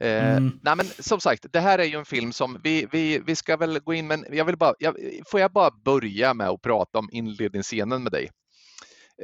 Eh, 0.00 0.36
Mm. 0.36 0.58
Nej, 0.62 0.76
men 0.76 0.86
som 0.98 1.20
sagt, 1.20 1.46
det 1.52 1.60
här 1.60 1.78
är 1.78 1.84
ju 1.84 1.98
en 1.98 2.04
film 2.04 2.32
som 2.32 2.60
vi, 2.64 2.86
vi, 2.92 3.18
vi 3.26 3.36
ska 3.36 3.56
väl 3.56 3.78
gå 3.78 3.94
in, 3.94 4.06
men 4.06 4.26
jag 4.30 4.44
vill 4.44 4.56
bara, 4.56 4.74
jag, 4.78 4.96
får 5.26 5.40
jag 5.40 5.52
bara 5.52 5.70
börja 5.84 6.34
med 6.34 6.48
att 6.48 6.62
prata 6.62 6.98
om 6.98 7.08
inledningsscenen 7.12 8.02
med 8.02 8.12
dig? 8.12 8.30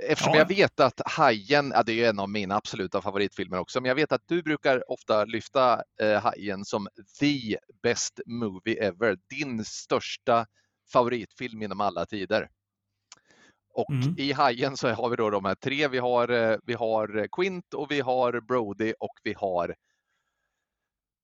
Eftersom 0.09 0.33
Ja. 0.35 0.39
jag 0.39 0.49
vet 0.49 0.81
att 0.81 1.01
Hajen, 1.05 1.73
ja, 1.75 1.83
det 1.83 1.93
är 1.93 1.97
ju 1.97 2.05
en 2.05 2.19
av 2.19 2.29
mina 2.29 2.57
absoluta 2.57 3.03
favoritfilmer 3.03 3.59
också, 3.59 3.81
men 3.81 3.89
jag 3.89 3.95
vet 3.95 4.13
att 4.13 4.23
du 4.27 4.43
brukar 4.43 4.91
ofta 4.91 5.25
lyfta 5.25 5.83
eh, 6.03 6.21
Hajen 6.23 6.65
som 6.65 6.89
the 7.21 7.59
best 7.83 8.21
movie 8.27 8.87
ever, 8.87 9.17
din 9.31 9.65
största 9.65 10.47
favoritfilm 10.93 11.63
inom 11.63 11.81
alla 11.81 12.07
tider. 12.07 12.49
Och 13.75 13.91
Mm. 13.91 14.15
i 14.19 14.33
Hajen 14.33 14.77
så 14.77 14.89
har 14.89 15.09
vi 15.11 15.17
då 15.17 15.31
de 15.31 15.45
här 15.45 15.55
tre. 15.55 15.89
Vi 15.89 15.99
har, 15.99 16.29
eh, 16.29 16.57
vi 16.67 16.75
har 16.75 17.27
Quint 17.33 17.75
och 17.75 17.91
vi 17.91 18.01
har 18.01 18.41
Brody 18.41 18.93
och 18.99 19.15
vi 19.23 19.33
har 19.33 19.75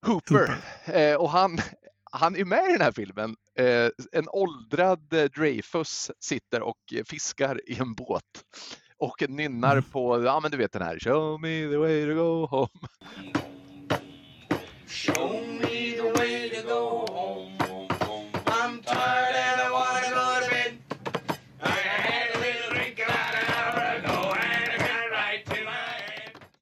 Hooper. 0.07 0.57
Eh, 0.85 1.17
och 1.17 1.31
han, 1.31 1.57
han 2.13 2.37
är 2.37 2.45
med 2.45 2.69
i 2.69 2.73
den 2.73 2.81
här 2.81 2.93
filmen. 2.93 3.37
Eh, 3.59 3.91
en 4.13 4.29
åldrad 4.29 5.13
eh, 5.13 5.25
Dreyfus 5.25 6.11
sitter 6.21 6.63
och 6.63 6.79
eh, 6.95 7.05
fiskar 7.05 7.61
i 7.71 7.79
en 7.79 7.95
båt 7.95 8.23
och 8.99 9.29
nynnar 9.29 9.73
Mm. 9.73 9.85
på, 9.85 10.25
ja 10.25 10.41
men 10.41 10.51
du 10.51 10.57
vet 10.57 10.73
den 10.73 10.83
här 10.83 10.99
Show 10.99 11.41
me 11.41 11.69
the 11.71 11.77
way 11.77 12.07
to 12.07 12.15
go 12.15 12.47
home. 12.47 12.89
Show 14.87 15.47
me 15.61 15.96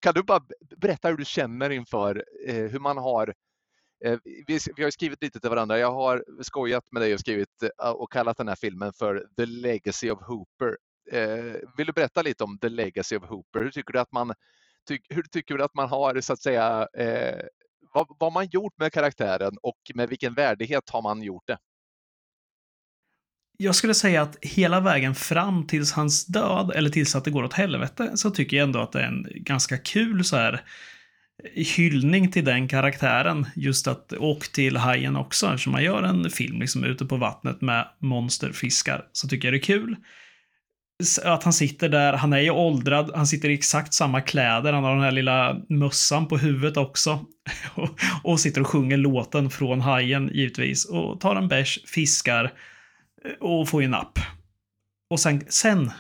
Kan 0.04 0.14
du 0.14 0.22
bara 0.22 0.40
berätta 0.76 1.08
hur 1.08 1.16
du 1.16 1.24
känner 1.24 1.70
inför 1.70 2.24
eh, 2.46 2.54
hur 2.54 2.78
man 2.78 2.98
har 2.98 3.34
eh, 4.04 4.18
vi, 4.24 4.58
vi 4.76 4.84
har 4.84 4.90
skrivit 4.90 5.22
lite 5.22 5.40
till 5.40 5.50
varandra. 5.50 5.78
Jag 5.78 5.92
har 5.92 6.24
skojat 6.42 6.92
med 6.92 7.02
dig 7.02 7.14
och 7.14 7.20
skrivit 7.20 7.62
eh, 7.82 7.90
och 7.90 8.12
kallat 8.12 8.36
den 8.36 8.48
här 8.48 8.54
filmen 8.54 8.92
för 8.92 9.26
The 9.36 9.46
Legacy 9.46 10.10
of 10.10 10.18
Hooper. 10.22 10.76
Eh, 11.10 11.54
vill 11.76 11.86
du 11.86 11.92
berätta 11.92 12.22
lite 12.22 12.44
om 12.44 12.58
The 12.58 12.68
Legacy 12.68 13.16
of 13.16 13.24
Hooper? 13.24 13.60
Hur 13.60 13.70
tycker 13.70 13.92
du 13.92 13.98
att 14.00 14.12
man, 14.12 14.34
ty, 14.88 14.98
hur 15.08 15.22
tycker 15.22 15.58
du 15.58 15.64
att 15.64 15.74
man 15.74 15.88
har 15.88 16.20
så 16.20 16.32
att 16.32 16.42
säga 16.42 16.88
eh, 16.98 17.44
vad, 17.94 18.06
vad 18.18 18.32
man 18.32 18.46
gjort 18.46 18.78
med 18.78 18.92
karaktären 18.92 19.58
och 19.62 19.80
med 19.94 20.08
vilken 20.08 20.34
värdighet 20.34 20.90
har 20.90 21.02
man 21.02 21.22
gjort 21.22 21.46
det? 21.46 21.58
Jag 23.56 23.74
skulle 23.74 23.94
säga 23.94 24.22
att 24.22 24.36
hela 24.42 24.80
vägen 24.80 25.14
fram 25.14 25.66
tills 25.66 25.92
hans 25.92 26.26
död, 26.26 26.72
eller 26.74 26.90
tills 26.90 27.16
att 27.16 27.24
det 27.24 27.30
går 27.30 27.44
åt 27.44 27.52
helvete, 27.52 28.12
så 28.14 28.30
tycker 28.30 28.56
jag 28.56 28.64
ändå 28.64 28.80
att 28.80 28.92
det 28.92 29.00
är 29.00 29.06
en 29.06 29.26
ganska 29.34 29.78
kul 29.78 30.24
så 30.24 30.36
här 30.36 30.52
eh, 31.54 31.64
hyllning 31.76 32.32
till 32.32 32.44
den 32.44 32.68
karaktären. 32.68 33.46
Just 33.56 33.86
att, 33.86 34.12
och 34.12 34.40
till 34.40 34.76
hajen 34.76 35.16
också, 35.16 35.46
eftersom 35.46 35.72
man 35.72 35.84
gör 35.84 36.02
en 36.02 36.30
film 36.30 36.60
liksom 36.60 36.84
ute 36.84 37.04
på 37.04 37.16
vattnet 37.16 37.60
med 37.60 37.88
monsterfiskar, 37.98 39.04
så 39.12 39.28
tycker 39.28 39.48
jag 39.48 39.54
det 39.54 39.58
är 39.58 39.78
kul. 39.78 39.96
Att 41.24 41.44
han 41.44 41.52
sitter 41.52 41.88
där, 41.88 42.12
han 42.12 42.32
är 42.32 42.40
ju 42.40 42.50
åldrad, 42.50 43.10
han 43.14 43.26
sitter 43.26 43.48
i 43.48 43.54
exakt 43.54 43.94
samma 43.94 44.20
kläder, 44.20 44.72
han 44.72 44.84
har 44.84 44.94
den 44.94 45.04
här 45.04 45.12
lilla 45.12 45.56
mössan 45.68 46.28
på 46.28 46.38
huvudet 46.38 46.76
också. 46.76 47.24
och, 47.74 48.00
och 48.22 48.40
sitter 48.40 48.60
och 48.60 48.66
sjunger 48.66 48.96
låten 48.96 49.50
från 49.50 49.80
hajen 49.80 50.30
givetvis. 50.32 50.84
Och 50.84 51.20
tar 51.20 51.36
en 51.36 51.48
bärs, 51.48 51.78
fiskar 51.86 52.52
och 53.40 53.68
får 53.68 53.82
ju 53.82 53.88
napp. 53.88 54.18
Och 55.10 55.20
sen, 55.20 55.44
sen, 55.48 55.90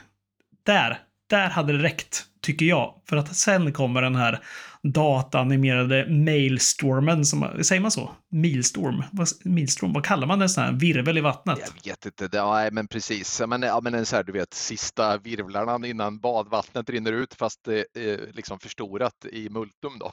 där, 0.62 0.98
där 1.26 1.50
hade 1.50 1.72
det 1.72 1.82
räckt, 1.82 2.24
tycker 2.42 2.66
jag. 2.66 3.02
För 3.08 3.16
att 3.16 3.36
sen 3.36 3.72
kommer 3.72 4.02
den 4.02 4.14
här 4.14 4.42
dataanimerade 4.82 6.06
mailstormen, 6.08 7.24
som, 7.24 7.64
säger 7.64 7.82
man 7.82 7.90
så? 7.90 8.10
Milstorm? 8.28 9.04
Vad, 9.12 9.28
milstorm, 9.44 9.92
vad 9.92 10.04
kallar 10.04 10.26
man 10.26 10.38
det? 10.38 10.48
Sån 10.48 10.64
här 10.64 10.72
virvel 10.72 11.18
i 11.18 11.20
vattnet? 11.20 11.58
Jag 11.82 11.92
vet 11.92 12.06
inte, 12.06 12.28
det, 12.28 12.36
ja, 12.36 12.68
men 12.72 12.88
precis. 12.88 13.42
Men, 13.46 13.62
ja, 13.62 13.80
men 13.80 13.94
en 13.94 14.06
så 14.06 14.16
här, 14.16 14.22
du 14.22 14.32
vet, 14.32 14.54
sista 14.54 15.18
virvlarna 15.18 15.86
innan 15.86 16.18
badvattnet 16.18 16.90
rinner 16.90 17.12
ut 17.12 17.34
fast 17.34 17.64
det 17.64 17.86
är 17.94 18.32
liksom 18.32 18.58
förstorat 18.58 19.24
i 19.32 19.48
multum 19.50 19.98
då. 19.98 20.12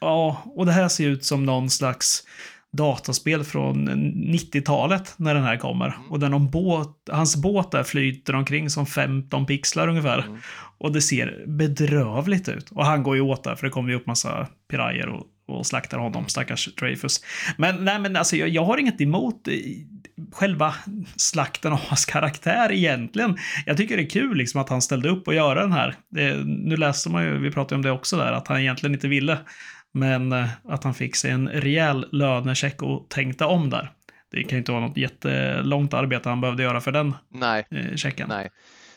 Ja, 0.00 0.42
och 0.44 0.66
det 0.66 0.72
här 0.72 0.88
ser 0.88 1.08
ut 1.08 1.24
som 1.24 1.44
någon 1.44 1.70
slags 1.70 2.24
dataspel 2.76 3.44
från 3.44 3.88
90-talet 4.34 5.14
när 5.16 5.34
den 5.34 5.44
här 5.44 5.56
kommer. 5.56 5.86
Mm. 5.86 6.10
Och 6.10 6.20
där 6.20 6.28
någon 6.28 6.50
båt, 6.50 7.08
hans 7.10 7.36
båt 7.36 7.70
där 7.70 7.82
flyter 7.82 8.34
omkring 8.34 8.70
som 8.70 8.86
15 8.86 9.46
pixlar 9.46 9.88
ungefär. 9.88 10.18
Mm. 10.18 10.38
Och 10.78 10.92
det 10.92 11.00
ser 11.00 11.44
bedrövligt 11.46 12.48
ut. 12.48 12.70
Och 12.70 12.84
han 12.84 13.02
går 13.02 13.16
ju 13.16 13.22
åt 13.22 13.44
där 13.44 13.54
för 13.54 13.66
det 13.66 13.70
kommer 13.70 13.90
ju 13.90 13.96
upp 13.96 14.06
massa 14.06 14.46
pirajer 14.70 15.08
och, 15.08 15.26
och 15.48 15.66
slaktar 15.66 15.98
honom, 15.98 16.28
stackars 16.28 16.74
Dreyfus. 16.74 17.20
Men 17.56 17.84
nej, 17.84 17.98
men 17.98 18.16
alltså 18.16 18.36
jag, 18.36 18.48
jag 18.48 18.64
har 18.64 18.78
inget 18.78 19.00
emot 19.00 19.48
eh, 19.48 19.54
själva 20.32 20.74
slakten 21.16 21.72
av 21.72 21.80
hans 21.88 22.04
karaktär 22.04 22.72
egentligen. 22.72 23.36
Jag 23.66 23.76
tycker 23.76 23.96
det 23.96 24.02
är 24.02 24.10
kul 24.10 24.36
liksom 24.36 24.60
att 24.60 24.68
han 24.68 24.82
ställde 24.82 25.08
upp 25.08 25.28
och 25.28 25.34
göra 25.34 25.62
den 25.62 25.72
här. 25.72 25.94
Det, 26.10 26.36
nu 26.44 26.76
läste 26.76 27.10
man 27.10 27.24
ju, 27.24 27.38
vi 27.38 27.50
pratade 27.50 27.74
om 27.74 27.82
det 27.82 27.90
också 27.90 28.16
där, 28.16 28.32
att 28.32 28.48
han 28.48 28.60
egentligen 28.60 28.94
inte 28.94 29.08
ville. 29.08 29.38
Men 29.96 30.32
eh, 30.32 30.48
att 30.68 30.84
han 30.84 30.94
fick 30.94 31.16
sig 31.16 31.30
en 31.30 31.48
rejäl 31.48 32.08
lönecheck 32.12 32.82
och 32.82 33.08
tänkte 33.08 33.44
om 33.44 33.70
där. 33.70 33.92
Det 34.30 34.42
kan 34.42 34.50
ju 34.50 34.58
inte 34.58 34.72
vara 34.72 34.86
något 34.86 34.96
jättelångt 34.96 35.94
arbete 35.94 36.28
han 36.28 36.40
behövde 36.40 36.62
göra 36.62 36.80
för 36.80 36.92
den 36.92 37.14
Nej, 37.28 37.66
eh, 37.70 37.96
checken. 37.96 38.28
nej. 38.28 38.50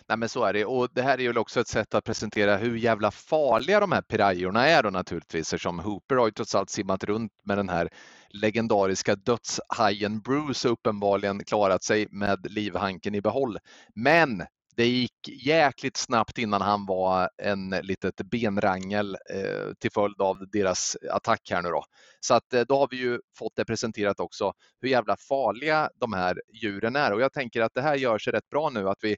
Nej 0.10 0.18
men 0.18 0.30
så 0.30 0.44
är 0.46 0.54
det 0.54 0.66
och 0.66 0.88
det 0.94 1.02
här 1.02 1.18
är 1.18 1.22
ju 1.22 1.38
också 1.38 1.60
ett 1.60 1.68
sätt 1.68 1.94
att 1.94 2.04
presentera 2.04 2.58
hur 2.58 2.78
jävla 2.78 3.12
farliga 3.12 3.80
de 3.80 3.92
här 3.92 4.02
pirajorna 4.02 4.68
är 4.68 4.84
då 4.84 4.90
naturligtvis 4.90 5.54
eftersom 5.54 5.80
Hooper 5.80 6.16
har 6.16 6.26
ju 6.26 6.32
trots 6.32 6.56
allt 6.56 6.70
simmat 6.70 7.04
runt 7.04 7.32
med 7.46 7.58
den 7.58 7.70
här 7.70 7.90
legendariska 8.30 9.16
dödshajen 9.16 10.20
Bruce 10.20 10.68
och 10.68 10.74
uppenbarligen 10.74 11.44
klarat 11.44 11.84
sig 11.84 12.08
med 12.12 12.48
livhanken 12.50 13.16
i 13.16 13.22
behåll. 13.22 13.58
Men 13.96 14.44
det 14.80 14.86
gick 14.86 15.30
jäkligt 15.46 15.98
snabbt 15.98 16.38
innan 16.38 16.62
han 16.62 16.86
var 16.86 17.30
en 17.38 17.70
litet 17.70 18.16
benrangel 18.16 19.18
eh, 19.34 19.74
till 19.80 19.92
följd 19.92 20.22
av 20.22 20.50
deras 20.52 20.98
attack 21.12 21.42
här 21.52 21.62
nu 21.62 21.70
då. 21.70 21.84
Så 22.20 22.34
att 22.34 22.54
eh, 22.54 22.62
då 22.62 22.78
har 22.80 22.88
vi 22.92 22.98
ju 22.98 23.20
fått 23.38 23.56
det 23.56 23.66
presenterat 23.66 24.20
också 24.20 24.54
hur 24.82 24.90
jävla 24.90 25.18
farliga 25.18 25.90
de 25.96 26.14
här 26.14 26.42
djuren 26.54 26.96
är 26.96 27.14
och 27.14 27.22
jag 27.22 27.34
tänker 27.34 27.62
att 27.62 27.74
det 27.74 27.82
här 27.82 27.96
gör 27.96 28.18
sig 28.18 28.34
rätt 28.34 28.50
bra 28.50 28.70
nu 28.70 28.90
att 28.90 28.98
vi 29.02 29.18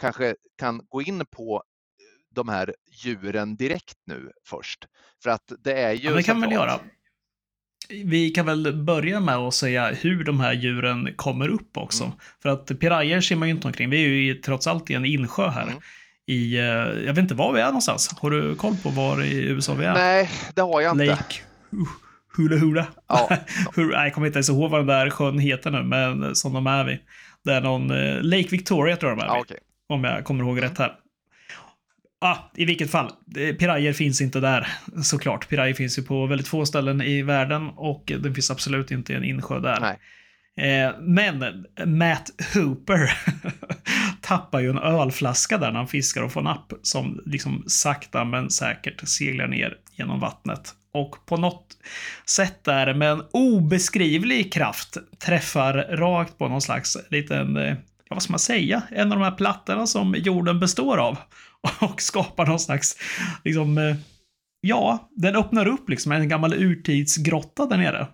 kanske 0.00 0.36
kan 0.58 0.86
gå 0.88 1.02
in 1.02 1.26
på 1.30 1.62
de 2.30 2.48
här 2.48 2.74
djuren 3.04 3.56
direkt 3.56 3.98
nu 4.06 4.30
först. 4.46 4.84
För 5.22 5.30
att 5.30 5.52
det 5.58 5.72
är 5.72 5.92
ju... 5.92 6.08
Ja, 6.08 6.16
det 6.16 6.22
kan 6.22 6.40
centralt. 6.40 6.54
göra. 6.54 6.80
Vi 7.88 8.30
kan 8.30 8.46
väl 8.46 8.72
börja 8.72 9.20
med 9.20 9.36
att 9.36 9.54
säga 9.54 9.92
hur 9.92 10.24
de 10.24 10.40
här 10.40 10.52
djuren 10.52 11.14
kommer 11.16 11.48
upp 11.48 11.76
också. 11.76 12.04
Mm. 12.04 12.16
För 12.42 12.48
att 12.48 12.80
pirajer 12.80 13.20
ser 13.20 13.36
man 13.36 13.48
ju 13.48 13.54
inte 13.54 13.66
omkring. 13.66 13.90
Vi 13.90 14.04
är 14.04 14.08
ju 14.08 14.34
trots 14.34 14.66
allt 14.66 14.90
i 14.90 14.94
en 14.94 15.04
insjö 15.04 15.48
här. 15.48 15.62
Mm. 15.62 15.78
I, 16.26 16.58
eh, 16.58 16.64
jag 17.06 17.14
vet 17.14 17.18
inte 17.18 17.34
var 17.34 17.52
vi 17.52 17.60
är 17.60 17.66
någonstans. 17.66 18.14
Har 18.18 18.30
du 18.30 18.54
koll 18.54 18.76
på 18.82 18.88
var 18.88 19.22
i 19.22 19.34
USA 19.34 19.74
vi 19.74 19.84
är? 19.84 19.94
Nej, 19.94 20.30
det 20.54 20.62
har 20.62 20.80
jag 20.80 20.94
inte. 20.94 21.04
Lake 21.04 21.34
uh, 21.72 21.88
Hula 22.36 22.56
Hula. 22.56 22.86
Ja, 23.08 23.28
nej, 23.76 23.86
jag 23.90 24.14
kommer 24.14 24.26
inte 24.26 24.36
ens 24.36 24.48
ihåg 24.48 24.70
vad 24.70 24.80
den 24.80 24.86
där 24.86 25.10
sjön 25.10 25.38
heter 25.38 25.70
nu, 25.70 25.82
men 25.82 26.34
som 26.34 26.52
de 26.52 26.66
är 26.66 26.84
vid. 26.84 26.98
Det 27.44 27.52
är 27.52 27.60
någon 27.60 27.90
eh, 27.90 28.22
Lake 28.22 28.48
Victoria 28.48 28.96
tror 28.96 29.10
jag 29.10 29.18
de 29.18 29.22
är 29.22 29.26
ja 29.26 29.34
vid. 29.34 29.42
okej. 29.42 29.58
Om 29.88 30.04
jag 30.04 30.24
kommer 30.24 30.44
ihåg 30.44 30.62
rätt 30.62 30.78
här. 30.78 30.92
Ah, 32.26 32.50
I 32.54 32.64
vilket 32.64 32.90
fall, 32.90 33.10
pirajer 33.34 33.92
finns 33.92 34.20
inte 34.20 34.40
där 34.40 34.68
såklart. 35.02 35.48
Pirajer 35.48 35.74
finns 35.74 35.98
ju 35.98 36.02
på 36.02 36.26
väldigt 36.26 36.48
få 36.48 36.66
ställen 36.66 37.02
i 37.02 37.22
världen 37.22 37.68
och 37.68 38.02
den 38.06 38.34
finns 38.34 38.50
absolut 38.50 38.90
inte 38.90 39.12
i 39.12 39.16
en 39.16 39.24
insjö 39.24 39.60
där. 39.60 39.80
Nej. 39.80 39.98
Eh, 40.56 40.94
men 41.00 41.66
Matt 41.86 42.30
Hooper 42.54 43.12
tappar 44.20 44.60
ju 44.60 44.70
en 44.70 44.78
ölflaska 44.78 45.58
där 45.58 45.70
när 45.70 45.78
han 45.78 45.88
fiskar 45.88 46.22
och 46.22 46.32
får 46.32 46.42
napp 46.42 46.72
som 46.82 47.20
liksom 47.26 47.64
sakta 47.66 48.24
men 48.24 48.50
säkert 48.50 49.08
seglar 49.08 49.46
ner 49.46 49.76
genom 49.92 50.20
vattnet. 50.20 50.74
Och 50.92 51.26
på 51.26 51.36
något 51.36 51.66
sätt 52.26 52.64
där 52.64 52.94
med 52.94 53.10
en 53.10 53.22
obeskrivlig 53.32 54.52
kraft 54.52 54.96
träffar 55.18 55.74
rakt 55.74 56.38
på 56.38 56.48
någon 56.48 56.62
slags 56.62 56.96
liten, 57.10 57.56
eh, 57.56 57.76
vad 58.10 58.22
ska 58.22 58.32
man 58.32 58.38
säga, 58.38 58.82
en 58.90 59.12
av 59.12 59.18
de 59.18 59.24
här 59.24 59.36
plattorna 59.36 59.86
som 59.86 60.14
jorden 60.14 60.60
består 60.60 60.98
av. 60.98 61.18
Och 61.80 62.02
skapar 62.02 62.46
någon 62.46 62.60
slags, 62.60 62.96
liksom, 63.44 63.78
eh, 63.78 63.96
ja, 64.60 65.10
den 65.16 65.36
öppnar 65.36 65.66
upp 65.66 65.88
liksom 65.88 66.12
en 66.12 66.28
gammal 66.28 66.54
urtidsgrotta 66.54 67.66
där 67.66 67.76
nere. 67.76 68.06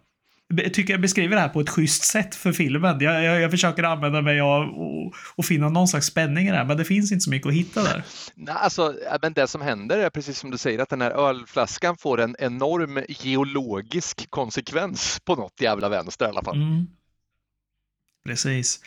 Jag 0.57 0.75
tycker 0.75 0.95
jag 0.95 1.01
beskriver 1.01 1.37
det 1.37 1.43
här 1.43 1.49
på 1.49 1.61
ett 1.61 1.69
schysst 1.71 2.05
sätt 2.05 2.35
för 2.35 2.53
filmen. 2.53 3.01
Jag, 3.01 3.25
jag, 3.25 3.41
jag 3.41 3.51
försöker 3.51 3.83
använda 3.83 4.23
mig 4.23 4.41
av 4.41 4.63
och, 4.63 5.15
och 5.37 5.45
finna 5.45 5.69
någon 5.69 5.89
slags 5.89 6.07
spänning 6.07 6.49
i 6.49 6.51
det 6.51 6.57
här, 6.57 6.65
men 6.65 6.77
det 6.77 6.85
finns 6.85 7.13
inte 7.13 7.23
så 7.23 7.31
mycket 7.31 7.49
att 7.49 7.55
hitta 7.55 7.83
där. 7.83 8.03
Nej, 8.35 8.55
alltså, 8.59 8.95
men 9.23 9.33
det 9.33 9.47
som 9.47 9.61
händer 9.61 9.99
är 9.99 10.11
precis 10.11 10.39
som 10.39 10.51
du 10.51 10.59
säger 10.59 10.79
att 10.79 10.89
den 10.89 11.01
här 11.01 11.11
ölflaskan 11.11 11.97
får 11.97 12.21
en 12.21 12.37
enorm 12.39 13.05
geologisk 13.09 14.31
konsekvens 14.31 15.21
på 15.25 15.35
något 15.35 15.61
jävla 15.61 15.89
vänster 15.89 16.27
i 16.27 16.29
alla 16.29 16.43
fall. 16.43 16.57
Mm. 16.57 16.87
Precis. 18.25 18.81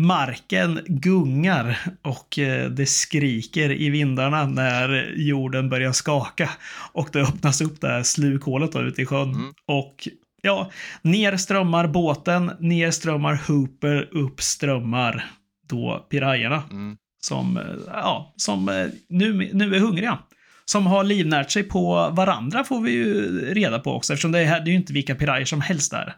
Marken 0.00 0.80
gungar 0.86 1.78
och 2.02 2.38
eh, 2.38 2.70
det 2.70 2.86
skriker 2.86 3.72
i 3.72 3.90
vindarna 3.90 4.46
när 4.46 5.14
jorden 5.16 5.68
börjar 5.68 5.92
skaka. 5.92 6.50
Och 6.92 7.08
det 7.12 7.20
öppnas 7.20 7.60
upp 7.60 7.80
det 7.80 7.88
här 7.88 8.02
slukhålet 8.02 8.72
då 8.72 8.80
ute 8.80 9.02
i 9.02 9.06
sjön. 9.06 9.34
Mm. 9.34 9.52
Och 9.66 10.08
ja, 10.42 10.70
ner 11.02 11.36
strömmar 11.36 11.86
båten, 11.86 12.50
ner 12.60 12.90
strömmar 12.90 13.40
Hooper, 13.48 14.08
upp 14.12 14.40
strömmar 14.42 15.24
då 15.68 16.06
pirajerna. 16.10 16.62
Mm. 16.70 16.96
Som, 17.20 17.56
eh, 17.56 17.64
ja, 17.86 18.34
som 18.36 18.68
eh, 18.68 18.86
nu, 19.08 19.50
nu 19.52 19.74
är 19.74 19.80
hungriga. 19.80 20.18
Som 20.64 20.86
har 20.86 21.04
livnärt 21.04 21.50
sig 21.50 21.62
på 21.62 22.10
varandra 22.12 22.64
får 22.64 22.80
vi 22.80 22.90
ju 22.90 23.40
reda 23.54 23.78
på 23.78 23.92
också. 23.92 24.12
Eftersom 24.12 24.32
det 24.32 24.38
är, 24.38 24.60
det 24.60 24.70
är 24.70 24.72
ju 24.72 24.78
inte 24.78 24.92
vilka 24.92 25.14
pirajer 25.14 25.44
som 25.44 25.60
helst 25.60 25.90
där. 25.90 26.14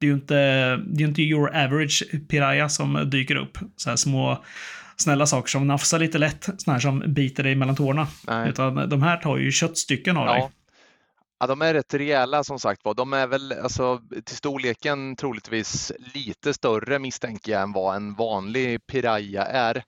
Det 0.00 0.06
är 0.06 0.08
ju 0.08 0.14
inte, 0.14 0.34
det 0.76 1.04
är 1.04 1.08
inte 1.08 1.22
your 1.22 1.56
average 1.56 2.04
piraya 2.28 2.68
som 2.68 3.10
dyker 3.10 3.36
upp. 3.36 3.58
Så 3.76 3.90
här 3.90 3.96
små 3.96 4.44
snälla 4.96 5.26
saker 5.26 5.48
som 5.48 5.66
nafsar 5.66 5.98
lite 5.98 6.18
lätt. 6.18 6.48
Såna 6.58 6.72
här 6.72 6.80
som 6.80 7.04
biter 7.06 7.42
dig 7.42 7.54
mellan 7.54 7.76
tårna. 7.76 8.06
Nej. 8.26 8.48
Utan 8.48 8.88
de 8.88 9.02
här 9.02 9.16
tar 9.16 9.36
ju 9.36 9.52
köttstycken 9.52 10.16
av 10.16 10.26
dig. 10.26 10.38
Ja. 10.38 10.50
ja, 11.40 11.46
de 11.46 11.62
är 11.62 11.74
rätt 11.74 11.94
rejäla 11.94 12.44
som 12.44 12.58
sagt 12.58 12.84
var. 12.84 12.94
De 12.94 13.12
är 13.12 13.26
väl 13.26 13.52
alltså, 13.52 14.00
till 14.24 14.36
storleken 14.36 15.16
troligtvis 15.16 15.92
lite 16.14 16.54
större 16.54 16.98
misstänker 16.98 17.52
jag 17.52 17.62
än 17.62 17.72
vad 17.72 17.96
en 17.96 18.14
vanlig 18.14 18.86
piraya 18.86 19.44
är. 19.44 19.84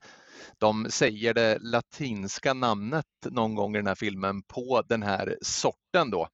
De 0.58 0.86
säger 0.90 1.34
det 1.34 1.58
latinska 1.60 2.54
namnet 2.54 3.06
någon 3.30 3.54
gång 3.54 3.74
i 3.74 3.78
den 3.78 3.86
här 3.86 3.94
filmen 3.94 4.42
på 4.42 4.82
den 4.88 5.02
här 5.02 5.36
sorten 5.42 6.10
då. 6.10 6.28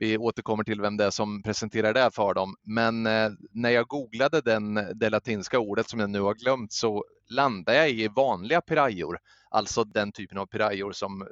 Vi 0.00 0.18
återkommer 0.18 0.64
till 0.64 0.80
vem 0.80 0.96
det 0.96 1.04
är 1.04 1.10
som 1.10 1.42
presenterar 1.42 1.94
det 1.94 2.10
för 2.10 2.34
dem. 2.34 2.54
Men 2.62 3.06
eh, 3.06 3.30
när 3.52 3.70
jag 3.70 3.86
googlade 3.86 4.40
den, 4.40 4.74
det 4.94 5.10
latinska 5.10 5.58
ordet 5.58 5.88
som 5.88 6.00
jag 6.00 6.10
nu 6.10 6.20
har 6.20 6.34
glömt 6.34 6.72
så 6.72 7.04
landade 7.30 7.78
jag 7.78 7.90
i 7.90 8.08
vanliga 8.08 8.60
pirajor. 8.60 9.18
Alltså 9.50 9.84
den 9.84 10.12
typen 10.12 10.38
av 10.38 10.46
pirajor 10.46 10.92
som 10.92 11.28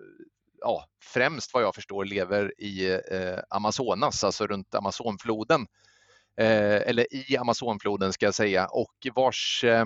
ja, 0.61 0.85
främst 1.02 1.54
vad 1.54 1.62
jag 1.62 1.74
förstår 1.74 2.04
lever 2.04 2.61
i 2.61 2.94
eh, 2.94 3.38
Amazonas, 3.50 4.24
alltså 4.24 4.46
runt 4.46 4.74
Amazonfloden. 4.74 5.66
Eh, 6.40 6.88
eller 6.88 7.07
i 7.31 7.37
Amazonfloden 7.37 8.12
ska 8.12 8.26
jag 8.26 8.35
säga 8.35 8.66
och 8.66 9.07
vars 9.14 9.64
eh, 9.64 9.85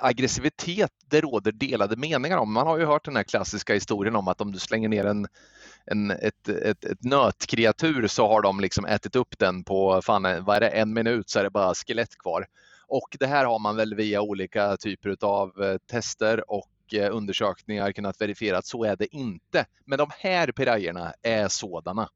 aggressivitet 0.00 0.92
det 1.06 1.20
råder 1.20 1.52
delade 1.52 1.96
meningar 1.96 2.38
om. 2.38 2.52
Man 2.52 2.66
har 2.66 2.78
ju 2.78 2.84
hört 2.84 3.04
den 3.04 3.16
här 3.16 3.22
klassiska 3.22 3.74
historien 3.74 4.16
om 4.16 4.28
att 4.28 4.40
om 4.40 4.52
du 4.52 4.58
slänger 4.58 4.88
ner 4.88 5.04
en, 5.04 5.26
en, 5.86 6.10
ett, 6.10 6.48
ett, 6.48 6.84
ett 6.84 7.04
nötkreatur 7.04 8.06
så 8.06 8.28
har 8.28 8.42
de 8.42 8.60
liksom 8.60 8.84
ätit 8.84 9.16
upp 9.16 9.38
den 9.38 9.64
på 9.64 10.02
fan, 10.02 10.44
vad 10.44 10.56
är 10.56 10.60
det, 10.60 10.68
en 10.68 10.92
minut 10.94 11.30
så 11.30 11.38
är 11.38 11.44
det 11.44 11.50
bara 11.50 11.74
skelett 11.74 12.18
kvar. 12.18 12.46
Och 12.86 13.16
det 13.18 13.26
här 13.26 13.44
har 13.44 13.58
man 13.58 13.76
väl 13.76 13.94
via 13.94 14.20
olika 14.20 14.76
typer 14.76 15.16
av 15.20 15.62
eh, 15.62 15.76
tester 15.90 16.50
och 16.50 16.94
eh, 16.94 17.16
undersökningar 17.16 17.92
kunnat 17.92 18.20
verifiera 18.20 18.58
att 18.58 18.66
så 18.66 18.84
är 18.84 18.96
det 18.96 19.14
inte. 19.16 19.66
Men 19.84 19.98
de 19.98 20.10
här 20.18 20.52
pirajerna 20.52 21.12
är 21.22 21.48
sådana. 21.48 22.08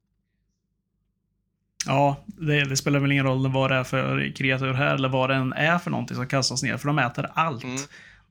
Ja, 1.86 2.24
det, 2.26 2.64
det 2.64 2.76
spelar 2.76 3.00
väl 3.00 3.12
ingen 3.12 3.24
roll 3.24 3.52
vad 3.52 3.70
det 3.70 3.76
är 3.76 3.84
för 3.84 4.32
kreatur 4.36 4.72
här 4.72 4.94
eller 4.94 5.08
vad 5.08 5.30
det 5.30 5.36
än 5.36 5.52
är 5.52 5.78
för 5.78 5.90
någonting 5.90 6.16
som 6.16 6.26
kastas 6.26 6.62
ner, 6.62 6.76
för 6.76 6.86
de 6.86 6.98
äter 6.98 7.30
allt. 7.34 7.64
Mm. 7.64 7.76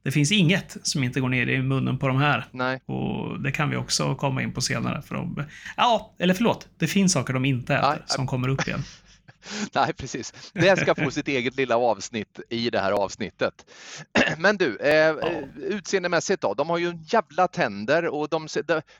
Det 0.07 0.11
finns 0.11 0.31
inget 0.31 0.77
som 0.83 1.03
inte 1.03 1.19
går 1.19 1.29
ner 1.29 1.47
i 1.47 1.61
munnen 1.61 1.97
på 1.97 2.07
de 2.07 2.17
här. 2.17 2.45
Nej, 2.51 2.81
Och 2.85 3.41
det 3.41 3.51
kan 3.51 3.69
vi 3.69 3.75
också 3.75 4.15
komma 4.15 4.41
in 4.41 4.53
på 4.53 4.61
senare. 4.61 5.01
För 5.01 5.15
de, 5.15 5.43
ja, 5.77 6.15
eller 6.19 6.33
förlåt. 6.33 6.67
Det 6.77 6.87
finns 6.87 7.13
saker 7.13 7.33
de 7.33 7.45
inte 7.45 7.75
äter 7.75 7.89
Nej, 7.89 7.99
som 8.05 8.27
kommer 8.27 8.47
upp 8.47 8.67
igen. 8.67 8.83
Nej, 9.75 9.93
precis. 9.93 10.51
Det 10.53 10.79
ska 10.79 10.95
få 10.95 11.11
sitt 11.11 11.27
eget 11.27 11.55
lilla 11.55 11.77
avsnitt 11.77 12.39
i 12.49 12.69
det 12.69 12.79
här 12.79 12.91
avsnittet. 12.91 13.65
Men 14.37 14.57
du, 14.57 14.77
eh, 14.77 15.15
utseendemässigt 15.55 16.41
då, 16.41 16.53
de 16.53 16.69
har 16.69 16.77
ju 16.77 16.97
jävla 17.07 17.47
tänder 17.47 18.07
och 18.07 18.29
de, 18.29 18.47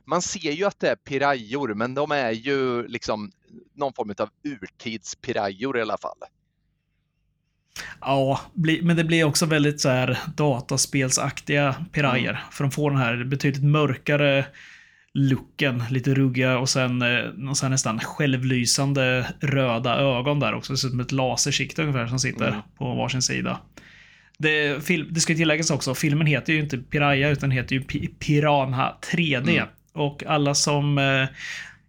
man 0.06 0.22
ser 0.22 0.52
ju 0.52 0.66
att 0.66 0.80
det 0.80 0.90
är 0.90 0.96
pirajor, 0.96 1.74
men 1.74 1.94
de 1.94 2.12
är 2.12 2.32
ju 2.32 2.88
liksom 2.88 3.32
någon 3.76 3.94
form 3.94 4.14
av 4.18 4.30
urtidspirajor 4.44 5.78
i 5.78 5.82
alla 5.82 5.98
fall. 5.98 6.18
Ja, 8.02 8.40
men 8.82 8.96
det 8.96 9.04
blir 9.04 9.24
också 9.24 9.46
väldigt 9.46 9.82
så 9.82 9.90
här 9.90 10.18
dataspelsaktiga 10.36 11.76
pirajer. 11.92 12.30
Mm. 12.30 12.42
För 12.52 12.64
de 12.64 12.72
får 12.72 12.92
den 12.92 13.00
här 13.00 13.24
betydligt 13.24 13.64
mörkare 13.64 14.46
looken, 15.14 15.84
lite 15.90 16.14
ruggiga 16.14 16.58
och 16.58 16.70
sen, 16.70 17.02
eh, 17.02 17.24
någon 17.36 17.56
så 17.56 17.66
här 17.66 17.70
nästan 17.70 18.00
självlysande 18.00 19.28
röda 19.42 19.96
ögon 20.00 20.40
där 20.40 20.54
också. 20.54 20.74
Det 20.74 20.78
ser 20.78 20.88
ut 20.88 20.92
som 20.92 21.00
ett 21.00 21.12
lasersikte 21.12 21.82
ungefär 21.82 22.08
som 22.08 22.20
sitter 22.20 22.48
Mm. 22.48 22.60
på 22.78 22.96
varsin 22.96 23.22
sida. 23.22 23.60
Det, 24.40 24.86
film, 24.86 25.08
det 25.12 25.20
ska 25.20 25.34
ju 25.34 25.38
tilläggas 25.38 25.72
också, 25.72 25.96
filmen 25.96 26.28
heter 26.28 26.54
ju 26.54 26.60
inte 26.60 26.78
Piraya 26.78 27.30
utan 27.30 27.52
heter 27.52 27.76
ju 27.76 27.82
Pi- 27.82 28.10
Piranha 28.20 28.96
3D. 29.12 29.50
Mm. 29.58 29.68
Och 29.94 30.24
alla 30.28 30.56
som 30.56 30.98
eh, 30.98 31.28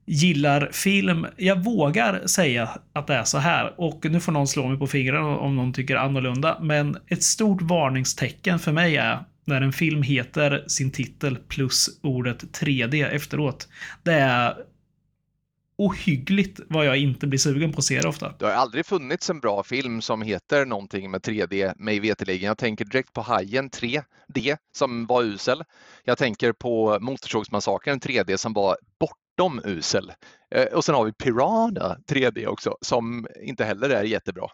gillar 0.08 0.68
film, 0.72 1.26
jag 1.36 1.64
vågar 1.64 2.26
säga 2.26 2.68
att 2.92 3.06
det 3.06 3.14
är 3.14 3.24
så 3.24 3.38
här. 3.38 3.74
Och 3.80 4.04
nu 4.10 4.20
får 4.20 4.32
någon 4.32 4.48
slå 4.48 4.68
mig 4.68 4.78
på 4.78 4.86
fingrarna 4.86 5.38
om 5.38 5.56
någon 5.56 5.72
tycker 5.72 5.96
annorlunda. 5.96 6.58
Men 6.60 6.96
ett 7.06 7.22
stort 7.22 7.62
varningstecken 7.62 8.58
för 8.58 8.72
mig 8.72 8.96
är 8.96 9.24
när 9.44 9.60
en 9.60 9.72
film 9.72 10.02
heter 10.02 10.64
sin 10.68 10.90
titel 10.90 11.36
plus 11.36 12.00
ordet 12.02 12.42
3D 12.42 13.10
efteråt. 13.10 13.68
Det 14.02 14.12
är 14.12 14.54
ohyggligt 15.78 16.60
vad 16.68 16.86
jag 16.86 16.96
inte 16.96 17.26
blir 17.26 17.38
sugen 17.38 17.72
på 17.72 17.78
att 17.78 17.84
se 17.84 18.00
det 18.00 18.08
ofta. 18.08 18.34
Det 18.38 18.44
har 18.44 18.52
aldrig 18.52 18.86
funnits 18.86 19.30
en 19.30 19.40
bra 19.40 19.62
film 19.62 20.02
som 20.02 20.22
heter 20.22 20.66
någonting 20.66 21.10
med 21.10 21.20
3D, 21.20 21.72
mig 21.76 22.00
veterligen. 22.00 22.46
Jag 22.46 22.58
tänker 22.58 22.84
direkt 22.84 23.12
på 23.12 23.20
Hajen 23.20 23.70
3D 23.70 24.56
som 24.72 25.06
var 25.06 25.22
usel. 25.22 25.62
Jag 26.04 26.18
tänker 26.18 26.52
på 26.52 26.98
Motorsågsmassakern 27.00 28.00
3D 28.00 28.36
som 28.36 28.52
var 28.52 28.76
bortom 29.38 29.60
usel. 29.64 30.12
Eh, 30.54 30.64
Och 30.64 30.84
sen 30.84 30.94
har 30.94 31.04
vi 31.04 31.12
Piranha 31.12 31.96
3D 32.10 32.46
också 32.46 32.76
som 32.80 33.26
inte 33.42 33.64
heller 33.64 33.90
är 33.90 34.04
jättebra. 34.04 34.46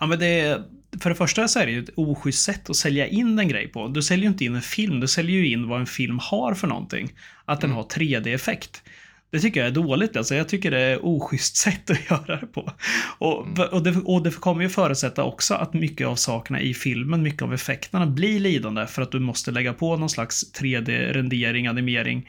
Ja, 0.00 0.06
men 0.06 0.18
det, 0.18 0.62
för 1.02 1.10
det 1.10 1.16
första 1.16 1.48
så 1.48 1.58
är 1.58 1.66
det 1.66 1.72
ju 1.72 1.82
ett 1.82 1.90
oschysst 1.96 2.44
sätt 2.44 2.70
att 2.70 2.76
sälja 2.76 3.06
in 3.06 3.38
en 3.38 3.48
grej 3.48 3.68
på. 3.68 3.88
Du 3.88 4.02
säljer 4.02 4.22
ju 4.24 4.28
inte 4.30 4.44
in 4.44 4.54
en 4.54 4.62
film, 4.62 5.00
du 5.00 5.08
säljer 5.08 5.36
ju 5.36 5.48
in 5.52 5.68
vad 5.68 5.80
en 5.80 5.86
film 5.86 6.18
har 6.22 6.54
för 6.54 6.66
någonting. 6.68 7.12
Att 7.44 7.60
den 7.60 7.70
Mm. 7.70 7.76
har 7.76 7.84
3D-effekt. 7.84 8.82
Det 9.30 9.40
tycker 9.40 9.60
jag 9.60 9.66
är 9.66 9.72
dåligt. 9.72 10.16
Alltså, 10.16 10.34
jag 10.34 10.48
tycker 10.48 10.70
det 10.70 10.80
är 10.80 10.98
oschysst 11.06 11.56
sätt 11.66 11.90
att 11.90 12.10
göra 12.10 12.36
det 12.40 12.46
på. 12.46 12.72
Och, 13.18 13.46
Mm. 13.46 13.68
och, 13.72 13.82
det, 13.82 13.96
och 14.04 14.22
det 14.22 14.30
kommer 14.40 14.62
ju 14.62 14.68
förutsätta 14.68 15.24
också 15.24 15.54
att 15.54 15.74
mycket 15.74 16.06
av 16.06 16.16
sakerna 16.16 16.60
i 16.60 16.74
filmen, 16.74 17.22
mycket 17.22 17.42
av 17.42 17.54
effekterna 17.54 18.06
blir 18.06 18.40
lidande 18.40 18.86
för 18.86 19.02
att 19.02 19.12
du 19.12 19.20
måste 19.20 19.50
lägga 19.50 19.72
på 19.72 19.96
någon 19.96 20.10
slags 20.10 20.52
3D-rendering, 20.54 21.66
animering. 21.68 22.28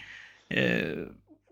Eh, 0.50 0.98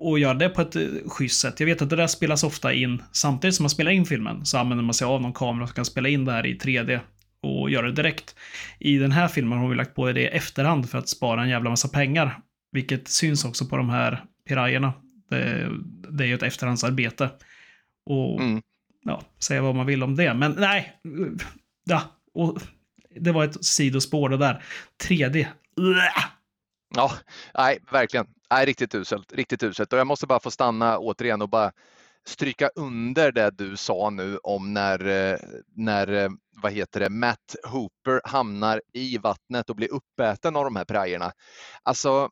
och 0.01 0.19
göra 0.19 0.33
det 0.33 0.49
på 0.49 0.61
ett 0.61 0.75
eh, 0.75 0.83
schysst 1.07 1.41
sätt. 1.41 1.59
Jag 1.59 1.67
vet 1.67 1.81
att 1.81 1.89
det 1.89 1.95
där 1.95 2.07
spelas 2.07 2.43
ofta 2.43 2.73
in 2.73 3.03
samtidigt 3.11 3.55
som 3.55 3.63
man 3.63 3.69
spelar 3.69 3.91
in 3.91 4.05
filmen. 4.05 4.45
Så 4.45 4.57
använder 4.57 4.83
man 4.83 4.93
sig 4.93 5.05
av 5.05 5.21
någon 5.21 5.33
kamera 5.33 5.67
som 5.67 5.75
kan 5.75 5.85
spela 5.85 6.09
in 6.09 6.25
det 6.25 6.31
här 6.31 6.45
i 6.45 6.57
3D 6.57 6.99
och 7.43 7.69
göra 7.69 7.85
det 7.85 7.91
direkt. 7.93 8.35
I 8.79 8.97
den 8.97 9.11
här 9.11 9.27
filmen 9.27 9.59
har 9.59 9.69
vi 9.69 9.75
lagt 9.75 9.95
på 9.95 10.11
det 10.11 10.21
i 10.21 10.25
efterhand 10.27 10.89
för 10.89 10.97
att 10.97 11.09
spara 11.09 11.43
en 11.43 11.49
jävla 11.49 11.69
massa 11.69 11.87
pengar. 11.87 12.39
Vilket 12.71 13.07
syns 13.07 13.45
också 13.45 13.65
på 13.65 13.77
de 13.77 13.89
här 13.89 14.23
pirajerna. 14.47 14.93
Det, 15.29 15.69
det 16.09 16.23
är 16.23 16.27
ju 16.27 16.35
ett 16.35 16.43
efterhandsarbete. 16.43 17.29
Och 18.05 18.39
Mm. 18.41 18.61
ja, 19.03 19.21
säga 19.39 19.61
vad 19.61 19.75
man 19.75 19.85
vill 19.85 20.03
om 20.03 20.15
det. 20.15 20.33
Men 20.33 20.51
nej. 20.51 20.93
Ja, 21.85 22.03
och 22.33 22.61
det 23.19 23.31
var 23.31 23.43
ett 23.43 23.65
sidospår 23.65 24.29
det 24.29 24.37
där. 24.37 24.63
3D. 25.03 25.47
Uah! 25.77 26.25
Ja, 26.95 27.11
nej, 27.57 27.79
verkligen. 27.91 28.25
Nej, 28.51 28.65
riktigt 28.65 28.95
uselt. 28.95 29.33
Riktigt 29.33 29.63
uselt. 29.63 29.93
Och 29.93 29.99
jag 29.99 30.07
måste 30.07 30.27
bara 30.27 30.39
få 30.39 30.51
stanna 30.51 30.99
återigen 30.99 31.41
och 31.41 31.49
bara 31.49 31.71
stryka 32.25 32.69
under 32.75 33.31
det 33.31 33.51
du 33.51 33.77
sa 33.77 34.09
nu 34.09 34.37
om 34.37 34.73
när, 34.73 35.05
eh, 35.05 35.39
när 35.75 36.07
eh, 36.13 36.29
vad 36.61 36.71
heter 36.71 36.99
det, 36.99 37.09
Matt 37.09 37.55
Hooper 37.63 38.21
hamnar 38.23 38.81
i 38.93 39.17
vattnet 39.17 39.69
och 39.69 39.75
blir 39.75 39.91
uppäten 39.91 40.55
av 40.55 40.63
de 40.63 40.75
här 40.75 40.85
prajerna. 40.85 41.31
Alltså, 41.83 42.29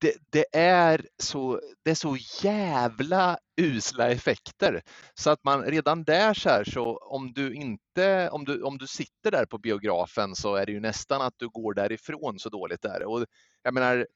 det, 0.00 0.14
det, 0.30 0.46
är 0.58 1.06
så, 1.22 1.60
det 1.84 1.90
är 1.90 1.94
så 1.94 2.16
jävla 2.42 3.38
usla 3.60 4.10
effekter 4.10 4.82
så 5.14 5.30
att 5.30 5.44
man 5.44 5.62
redan 5.62 6.04
där 6.04 6.34
så 6.34 6.48
här 6.48 6.64
så 6.64 6.96
om 6.96 7.32
du 7.32 7.54
inte, 7.54 8.28
om 8.30 8.44
du, 8.44 8.62
om 8.62 8.78
du 8.78 8.86
sitter 8.86 9.30
där 9.30 9.46
på 9.46 9.58
biografen 9.58 10.34
så 10.34 10.54
är 10.54 10.66
det 10.66 10.72
ju 10.72 10.80
nästan 10.80 11.22
att 11.22 11.34
du 11.36 11.48
går 11.48 11.74
därifrån 11.74 12.38
så 12.38 12.48
dåligt 12.48 12.82
där. 12.82 13.04
Och 13.04 13.24
jag 13.62 13.74
menar, 13.74 14.06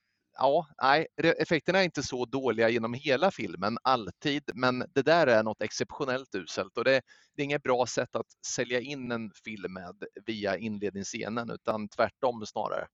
ja, 0.40 0.66
nej, 0.82 1.06
effekterna 1.38 1.78
är 1.78 1.84
inte 1.84 2.02
så 2.02 2.24
dåliga 2.24 2.68
genom 2.68 2.94
hela 2.94 3.30
filmen 3.30 3.78
alltid, 3.82 4.42
men 4.54 4.84
det 4.94 5.02
där 5.02 5.26
är 5.26 5.42
något 5.42 5.62
exceptionellt 5.62 6.34
uselt 6.34 6.78
och 6.78 6.84
det, 6.84 7.00
det 7.36 7.42
är 7.42 7.44
inget 7.44 7.62
bra 7.62 7.86
sätt 7.86 8.16
att 8.16 8.26
sälja 8.46 8.80
in 8.80 9.12
en 9.12 9.30
film 9.44 9.72
med 9.72 9.94
via 10.26 10.56
inledningsscenen 10.56 11.50
utan 11.50 11.88
tvärtom 11.88 12.46
snarare. 12.46 12.86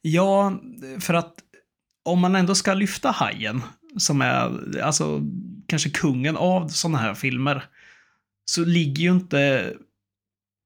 Ja, 0.00 0.60
för 1.00 1.14
att 1.14 1.34
om 2.04 2.20
man 2.20 2.34
ändå 2.34 2.54
ska 2.54 2.74
lyfta 2.74 3.10
Hajen, 3.10 3.62
som 3.96 4.20
är 4.20 4.78
alltså 4.80 5.20
kanske 5.66 5.90
kungen 5.90 6.36
av 6.36 6.68
sådana 6.68 6.98
här 6.98 7.14
filmer, 7.14 7.64
så 8.44 8.64
ligger 8.64 9.02
ju 9.02 9.10
inte 9.10 9.74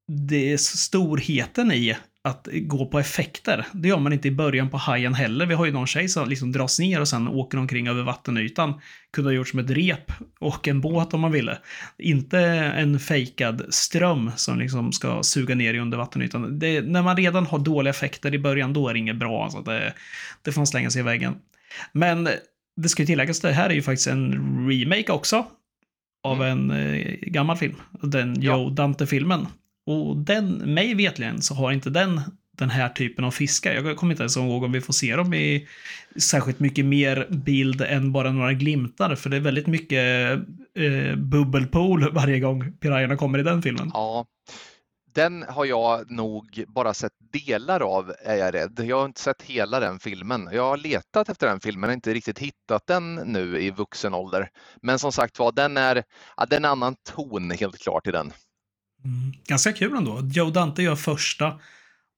det 0.07 0.61
storheten 0.61 1.71
i 1.71 1.97
att 2.23 2.47
gå 2.51 2.85
på 2.85 2.99
effekter. 2.99 3.65
Det 3.73 3.87
gör 3.87 3.99
man 3.99 4.13
inte 4.13 4.27
i 4.27 4.31
början 4.31 4.69
på 4.69 4.77
Hajen 4.77 5.13
heller. 5.13 5.45
Vi 5.45 5.53
har 5.53 5.65
ju 5.65 5.71
någon 5.71 5.87
tjej 5.87 6.09
som 6.09 6.29
liksom 6.29 6.51
dras 6.51 6.79
ner 6.79 7.01
och 7.01 7.07
sen 7.07 7.27
åker 7.27 7.57
omkring 7.57 7.87
över 7.87 8.03
vattenytan. 8.03 8.73
Kunde 9.13 9.29
ha 9.29 9.35
gjort 9.35 9.47
som 9.47 9.59
ett 9.59 9.69
rep 9.69 10.11
och 10.39 10.67
en 10.67 10.81
båt 10.81 11.13
om 11.13 11.21
man 11.21 11.31
ville. 11.31 11.57
Inte 11.97 12.39
en 12.39 12.99
fejkad 12.99 13.65
ström 13.69 14.31
som 14.35 14.59
liksom 14.59 14.91
ska 14.91 15.23
suga 15.23 15.55
ner 15.55 15.73
i 15.73 15.79
under 15.79 15.97
vattenytan. 15.97 16.59
Det, 16.59 16.81
när 16.81 17.01
man 17.01 17.17
redan 17.17 17.45
har 17.45 17.59
dåliga 17.59 17.89
effekter 17.89 18.33
i 18.33 18.39
början, 18.39 18.73
då 18.73 18.87
är 18.87 18.93
det 18.93 18.99
inget 18.99 19.19
bra. 19.19 19.43
Alltså 19.43 19.61
det, 19.61 19.93
det 20.41 20.51
får 20.51 20.59
man 20.59 20.67
slänga 20.67 20.89
sig 20.89 20.99
i 20.99 21.03
väggen. 21.03 21.35
Men 21.91 22.29
det 22.75 22.89
ska 22.89 23.01
ju 23.01 23.07
tilläggas, 23.07 23.39
det 23.39 23.51
här 23.51 23.69
är 23.69 23.73
ju 23.73 23.81
faktiskt 23.81 24.07
en 24.07 24.31
remake 24.69 25.11
också. 25.11 25.45
Av 26.23 26.43
en 26.43 26.71
eh, 26.71 27.15
gammal 27.21 27.57
film. 27.57 27.75
Den 28.01 28.41
Joe 28.41 28.69
Dante-filmen. 28.69 29.47
Och 29.85 30.17
den, 30.17 30.73
mig 30.73 30.93
vetligen, 30.93 31.41
så 31.41 31.53
har 31.53 31.71
inte 31.71 31.89
den 31.89 32.21
den 32.61 32.69
här 32.69 32.89
typen 32.89 33.25
av 33.25 33.31
fiskar. 33.31 33.73
Jag 33.73 33.97
kommer 33.97 34.13
inte 34.13 34.23
ens 34.23 34.37
ihåg 34.37 34.63
om 34.63 34.71
vi 34.71 34.81
får 34.81 34.93
se 34.93 35.15
dem 35.15 35.33
i 35.33 35.67
särskilt 36.15 36.59
mycket 36.59 36.85
mer 36.85 37.27
bild 37.29 37.81
än 37.81 38.11
bara 38.11 38.31
några 38.31 38.53
glimtar, 38.53 39.15
för 39.15 39.29
det 39.29 39.37
är 39.37 39.41
väldigt 39.41 39.67
mycket 39.67 40.33
eh, 40.75 41.15
bubbelpool 41.15 42.11
varje 42.13 42.39
gång 42.39 42.71
pirajerna 42.71 43.17
kommer 43.17 43.39
i 43.39 43.43
den 43.43 43.61
filmen. 43.61 43.91
Ja, 43.93 44.25
den 45.13 45.43
har 45.47 45.65
jag 45.65 46.11
nog 46.11 46.63
bara 46.67 46.93
sett 46.93 47.11
delar 47.33 47.79
av, 47.79 48.13
är 48.25 48.35
jag 48.35 48.53
rädd. 48.53 48.79
Jag 48.83 48.97
har 48.97 49.05
inte 49.05 49.21
sett 49.21 49.41
hela 49.41 49.79
den 49.79 49.99
filmen. 49.99 50.49
Jag 50.51 50.63
har 50.63 50.77
letat 50.77 51.29
efter 51.29 51.47
den 51.47 51.59
filmen 51.59 51.89
har 51.89 51.93
inte 51.93 52.13
riktigt 52.13 52.39
hittat 52.39 52.87
den 52.87 53.15
nu 53.15 53.61
i 53.61 53.71
vuxen 53.71 54.13
ålder. 54.13 54.49
Men 54.81 54.99
som 54.99 55.11
sagt 55.11 55.39
var, 55.39 55.51
den 55.51 55.77
är, 55.77 56.03
ja, 56.37 56.45
den 56.45 56.65
är 56.65 56.69
en 56.69 56.71
annan 56.71 56.95
ton 57.03 57.51
helt 57.51 57.77
klart 57.77 58.07
i 58.07 58.11
den. 58.11 58.31
Mm. 59.03 59.33
Ganska 59.47 59.73
kul 59.73 59.97
ändå. 59.97 60.21
Joe 60.33 60.49
Dante 60.49 60.83
gör 60.83 60.95
första. 60.95 61.59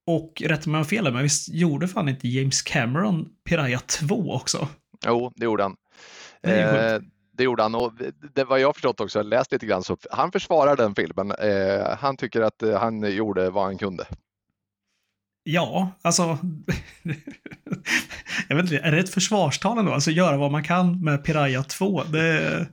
Och 0.07 0.41
rätt 0.45 0.65
mig 0.65 0.79
om 0.79 0.85
fel 0.85 1.13
men 1.13 1.23
visst 1.23 1.49
gjorde 1.49 1.87
fan 1.87 2.09
inte 2.09 2.27
James 2.27 2.61
Cameron 2.61 3.29
Piraya 3.45 3.79
2 3.79 4.33
också? 4.33 4.67
Jo, 5.05 5.33
det 5.35 5.45
gjorde 5.45 5.63
han. 5.63 5.75
Det, 6.41 6.93
eh, 6.93 7.01
det 7.37 7.43
gjorde 7.43 7.63
han 7.63 7.75
och 7.75 7.93
det 8.33 8.43
var 8.43 8.57
jag 8.57 8.75
förstått 8.75 8.99
också, 8.99 9.19
jag 9.19 9.25
läst 9.25 9.51
lite 9.51 9.65
grann, 9.65 9.83
så 9.83 9.97
han 10.11 10.31
försvarar 10.31 10.75
den 10.75 10.95
filmen. 10.95 11.31
Eh, 11.31 11.97
han 11.97 12.17
tycker 12.17 12.41
att 12.41 12.63
eh, 12.63 12.79
han 12.79 13.15
gjorde 13.15 13.49
vad 13.49 13.63
han 13.63 13.77
kunde. 13.77 14.05
Ja, 15.43 15.91
alltså. 16.01 16.21
jag 18.47 18.55
vet 18.55 18.63
inte, 18.63 18.77
är 18.77 18.91
det 18.91 18.99
ett 18.99 19.13
försvarstal 19.13 19.77
ändå? 19.77 19.93
Alltså 19.93 20.11
göra 20.11 20.37
vad 20.37 20.51
man 20.51 20.63
kan 20.63 21.03
med 21.03 21.23
Piraya 21.23 21.63
2? 21.63 22.03
Det... 22.03 22.67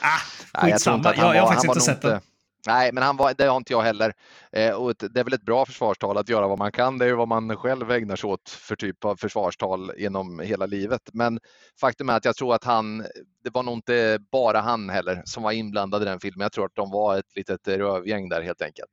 Ah, 0.00 0.18
skitsamma. 0.54 1.02
Nej, 1.02 1.14
jag, 1.16 1.26
jag, 1.26 1.36
jag 1.36 1.42
har 1.42 1.48
faktiskt 1.48 1.68
inte 1.68 1.80
sett 1.80 2.02
det. 2.02 2.20
Nej, 2.66 2.92
men 2.92 3.02
han 3.02 3.16
var, 3.16 3.34
det 3.38 3.44
har 3.44 3.56
inte 3.56 3.72
jag 3.72 3.82
heller. 3.82 4.12
Eh, 4.52 4.70
och 4.70 4.94
det 4.98 5.20
är 5.20 5.24
väl 5.24 5.32
ett 5.32 5.44
bra 5.44 5.66
försvarstal 5.66 6.18
att 6.18 6.28
göra 6.28 6.48
vad 6.48 6.58
man 6.58 6.72
kan. 6.72 6.98
Det 6.98 7.04
är 7.04 7.08
ju 7.08 7.14
vad 7.14 7.28
man 7.28 7.56
själv 7.56 7.90
ägnar 7.90 8.16
sig 8.16 8.30
åt 8.30 8.48
för 8.48 8.76
typ 8.76 9.04
av 9.04 9.16
försvarstal 9.16 9.92
genom 9.98 10.40
hela 10.40 10.66
livet. 10.66 11.02
Men 11.12 11.40
faktum 11.80 12.08
är 12.08 12.16
att 12.16 12.24
jag 12.24 12.36
tror 12.36 12.54
att 12.54 12.64
han, 12.64 12.98
det 13.44 13.50
var 13.52 13.62
nog 13.62 13.74
inte 13.74 14.18
bara 14.32 14.60
han 14.60 14.90
heller 14.90 15.22
som 15.24 15.42
var 15.42 15.52
inblandad 15.52 16.02
i 16.02 16.04
den 16.04 16.20
filmen. 16.20 16.44
Jag 16.44 16.52
tror 16.52 16.64
att 16.64 16.74
de 16.74 16.90
var 16.90 17.18
ett 17.18 17.36
litet 17.36 17.68
rövgäng 17.68 18.28
där 18.28 18.42
helt 18.42 18.62
enkelt. 18.62 18.90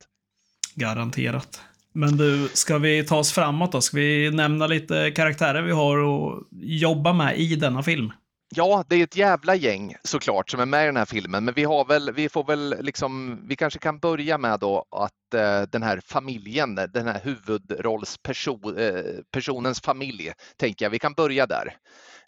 Garanterat. 0.75 1.61
Men 1.93 2.17
du, 2.17 2.49
ska 2.53 2.77
vi 2.77 3.05
ta 3.05 3.17
oss 3.17 3.31
framåt 3.31 3.71
då? 3.71 3.81
Ska 3.81 3.97
vi 3.97 4.31
nämna 4.31 4.67
lite 4.67 5.11
karaktärer 5.11 5.61
vi 5.61 5.71
har 5.71 5.97
att 5.97 6.43
jobba 6.61 7.13
med 7.13 7.37
i 7.37 7.55
denna 7.55 7.83
film? 7.83 8.11
Ja, 8.55 8.83
det 8.87 8.95
är 8.95 9.03
ett 9.03 9.15
jävla 9.15 9.55
gäng 9.55 9.95
såklart 10.03 10.49
som 10.49 10.59
är 10.59 10.65
med 10.65 10.83
i 10.83 10.85
den 10.85 10.97
här 10.97 11.05
filmen, 11.05 11.45
men 11.45 11.53
vi 11.53 11.63
har 11.63 11.85
väl, 11.85 12.13
vi 12.13 12.29
får 12.29 12.43
väl 12.43 12.75
liksom, 12.79 13.41
vi 13.47 13.55
kanske 13.55 13.79
kan 13.79 13.99
börja 13.99 14.37
med 14.37 14.59
då 14.59 14.85
att 14.91 15.33
eh, 15.33 15.61
den 15.61 15.83
här 15.83 16.01
familjen, 16.05 16.75
den 16.75 17.07
här 17.07 17.21
huvudrollspersonens 17.23 19.79
eh, 19.79 19.83
familj, 19.83 20.31
tänker 20.57 20.85
jag, 20.85 20.89
vi 20.89 20.99
kan 20.99 21.13
börja 21.13 21.45
där. 21.45 21.77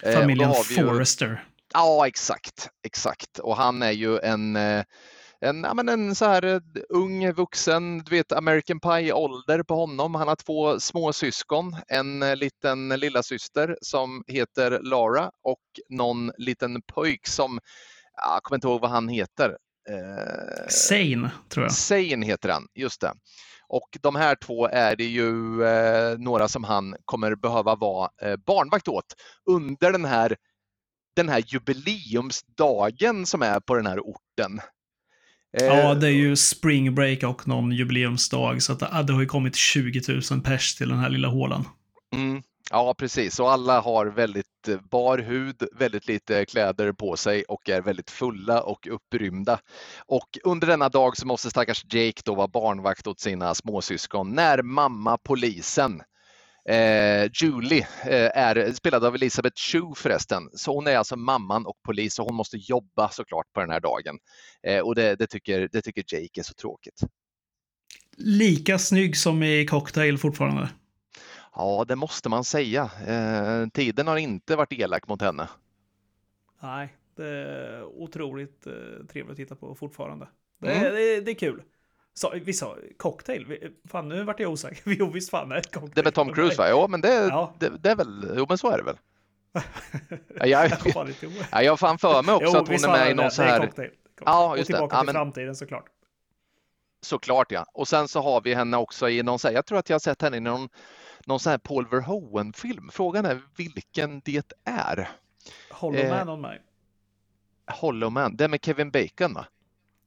Eh, 0.03 0.19
Familjen 0.19 0.53
Forrester. 0.53 1.27
Ju, 1.27 1.37
ja, 1.73 2.07
exakt, 2.07 2.69
exakt. 2.85 3.39
Och 3.39 3.57
han 3.57 3.81
är 3.81 3.91
ju 3.91 4.19
en 4.19 4.55
eh, 4.55 4.83
en, 5.41 5.63
ja, 5.63 5.73
men 5.73 5.89
en 5.89 6.15
så 6.15 6.25
här 6.25 6.43
eh, 6.43 6.59
ung 6.89 7.31
vuxen, 7.31 7.97
du 7.97 8.15
vet 8.15 8.31
American 8.31 8.79
Pie-ålder 8.79 9.63
på 9.63 9.75
honom. 9.75 10.15
Han 10.15 10.27
har 10.27 10.35
två 10.35 10.79
små 10.79 11.13
syskon, 11.13 11.75
en 11.87 12.23
eh, 12.23 12.35
liten 12.35 12.89
lilla 12.89 13.23
syster 13.23 13.77
som 13.81 14.23
heter 14.27 14.79
Lara 14.81 15.31
och 15.43 15.63
någon 15.89 16.31
liten 16.37 16.81
pojk 16.81 17.27
som, 17.27 17.59
jag 18.15 18.43
kommer 18.43 18.57
inte 18.57 18.67
ihåg 18.67 18.81
vad 18.81 18.91
han 18.91 19.09
heter. 19.09 19.57
Eh, 19.89 20.67
Sane, 20.67 21.31
tror 21.49 21.65
jag. 21.65 21.71
Sane 21.71 22.25
heter 22.25 22.49
han, 22.49 22.67
just 22.75 23.01
det. 23.01 23.13
Och 23.67 23.97
de 24.01 24.15
här 24.15 24.35
två 24.35 24.67
är 24.67 24.95
det 24.95 25.05
ju 25.05 25.63
eh, 25.63 26.17
några 26.17 26.47
som 26.47 26.63
han 26.63 26.95
kommer 27.05 27.35
behöva 27.35 27.75
vara 27.75 28.09
eh, 28.21 28.35
barnvakt 28.35 28.87
åt 28.87 29.05
under 29.49 29.91
den 29.91 30.05
här, 30.05 30.35
den 31.15 31.29
här 31.29 31.43
jubileumsdagen 31.47 33.25
som 33.25 33.41
är 33.41 33.59
på 33.59 33.75
den 33.75 33.85
här 33.85 33.99
orten. 33.99 34.59
Ja, 35.59 35.93
det 35.93 36.07
är 36.07 36.11
ju 36.11 36.35
spring 36.35 36.95
break 36.95 37.23
och 37.23 37.47
någon 37.47 37.71
jubileumsdag, 37.71 38.61
så 38.61 38.73
att 38.73 39.07
det 39.07 39.13
har 39.13 39.21
ju 39.21 39.25
kommit 39.25 39.55
20 39.55 40.01
000 40.31 40.41
pers 40.41 40.75
till 40.75 40.89
den 40.89 40.99
här 40.99 41.09
lilla 41.09 41.27
hålan. 41.27 41.65
Mm. 42.15 42.41
Ja, 42.71 42.93
precis. 42.97 43.39
Och 43.39 43.51
alla 43.51 43.81
har 43.81 44.05
väldigt 44.05 44.67
eh, 44.67 44.77
bar 44.91 45.17
hud, 45.17 45.63
väldigt 45.75 46.07
lite 46.07 46.45
kläder 46.45 46.91
på 46.91 47.17
sig 47.17 47.43
och 47.43 47.69
är 47.69 47.81
väldigt 47.81 48.11
fulla 48.11 48.61
och 48.61 48.87
upprymda. 48.91 49.59
Och 50.05 50.37
under 50.43 50.67
denna 50.67 50.89
dag 50.89 51.17
så 51.17 51.27
måste 51.27 51.49
stackars 51.49 51.85
Jake 51.93 52.21
då 52.25 52.35
vara 52.35 52.47
barnvakt 52.47 53.07
åt 53.07 53.19
sina 53.19 53.55
småsyskon 53.55 54.33
när 54.33 54.61
mamma 54.61 55.17
polisen 55.17 56.01
Eh, 56.69 57.29
Julie 57.33 57.87
eh, 58.03 58.37
är 58.37 58.73
spelad 58.73 59.05
av 59.05 59.15
Elisabeth 59.15 59.55
Chu 59.55 59.81
förresten, 59.95 60.49
så 60.53 60.73
hon 60.73 60.87
är 60.87 60.97
alltså 60.97 61.15
mamman 61.15 61.65
och 61.65 61.77
polis 61.83 62.19
och 62.19 62.25
hon 62.25 62.35
måste 62.35 62.57
jobba 62.57 63.09
såklart 63.09 63.53
på 63.53 63.59
den 63.59 63.69
här 63.69 63.79
dagen. 63.79 64.17
Eh, 64.63 64.79
och 64.79 64.95
det, 64.95 65.15
det, 65.15 65.27
tycker, 65.27 65.69
det 65.71 65.81
tycker 65.81 66.03
Jake 66.07 66.41
är 66.41 66.43
så 66.43 66.53
tråkigt. 66.53 67.01
Lika 68.17 68.79
snygg 68.79 69.17
som 69.17 69.43
i 69.43 69.65
Cocktail 69.65 70.17
fortfarande. 70.17 70.69
Ja, 71.55 71.85
det 71.87 71.95
måste 71.95 72.29
man 72.29 72.43
säga. 72.43 72.91
Eh, 73.07 73.69
tiden 73.69 74.07
har 74.07 74.17
inte 74.17 74.55
varit 74.55 74.73
elak 74.73 75.07
mot 75.07 75.21
henne. 75.21 75.49
Nej, 76.61 76.95
det 77.15 77.27
är 77.27 77.83
otroligt 77.83 78.67
eh, 78.67 78.73
trevligt 79.09 79.31
att 79.31 79.37
titta 79.37 79.55
på 79.55 79.75
fortfarande. 79.75 80.27
Det, 80.61 80.71
mm. 80.71 80.93
det, 80.93 81.21
det 81.21 81.31
är 81.31 81.35
kul. 81.35 81.63
Så, 82.17 82.33
vi 82.43 82.53
sa 82.53 82.77
cocktail. 82.97 83.71
Fan, 83.89 84.09
nu 84.09 84.23
vart 84.23 84.39
jag 84.39 84.51
osäker. 84.51 84.81
Jo, 84.99 85.09
visst 85.09 85.29
fan 85.29 85.51
är 85.51 85.55
det 85.55 85.61
cocktail. 85.61 85.91
Det 85.93 86.01
är 86.01 86.03
med 86.03 86.13
Tom 86.13 86.33
Cruise 86.33 86.57
va? 86.57 86.69
Jo, 86.69 86.87
men 86.87 87.01
det, 87.01 87.13
ja. 87.13 87.53
det, 87.59 87.69
det, 87.69 87.89
är 87.89 87.95
väl, 87.95 88.33
jo 88.37 88.45
men 88.49 88.57
så 88.57 88.71
är 88.71 88.77
det 88.77 88.83
väl. 88.83 88.97
jag, 90.35 90.49
jag, 90.49 90.71
jag, 91.51 91.63
jag 91.63 91.71
har 91.71 91.77
fan 91.77 91.97
för 91.97 92.23
mig 92.23 92.35
också 92.35 92.45
jo, 92.53 92.59
att 92.59 92.67
hon 92.67 92.75
är 92.75 92.97
med 92.97 93.11
i 93.11 93.13
någon 93.13 93.31
så 93.31 93.41
här... 93.41 93.59
Det 93.59 93.65
cocktail. 93.65 93.91
Ja, 94.25 94.57
just 94.57 94.69
Och 94.69 94.75
tillbaka 94.75 94.95
det. 94.95 94.99
till 95.01 95.07
ja, 95.07 95.13
men... 95.13 95.13
framtiden 95.13 95.55
såklart. 95.55 95.85
Såklart 97.01 97.51
ja. 97.51 97.65
Och 97.73 97.87
sen 97.87 98.07
så 98.07 98.21
har 98.21 98.41
vi 98.41 98.53
henne 98.53 98.77
också 98.77 99.09
i 99.09 99.23
någon 99.23 99.39
så 99.39 99.47
här, 99.47 99.55
jag 99.55 99.65
tror 99.65 99.79
att 99.79 99.89
jag 99.89 99.93
har 99.93 99.99
sett 99.99 100.21
henne 100.21 100.37
i 100.37 100.39
någon, 100.39 100.69
någon 101.25 101.39
sån 101.39 101.51
här 101.51 101.57
Paul 101.57 101.87
Verhoeven-film. 101.87 102.89
Frågan 102.93 103.25
är 103.25 103.41
vilken 103.57 104.21
det 104.25 104.53
är. 104.63 105.09
Hollow 105.71 105.99
eh, 105.99 106.09
Man 106.09 106.29
on 106.29 106.41
mig. 106.41 106.61
Hollow 107.67 108.11
Man, 108.11 108.35
det 108.35 108.47
med 108.47 108.65
Kevin 108.65 108.91
Bacon 108.91 109.33
va? 109.33 109.45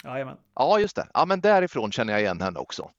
Jajamän. 0.04 0.36
Ja, 0.54 0.80
just 0.80 0.96
det. 0.96 1.08
Ja, 1.14 1.24
men 1.26 1.40
därifrån 1.40 1.92
känner 1.92 2.12
jag 2.12 2.22
igen 2.22 2.40
henne 2.40 2.58
också. 2.58 2.90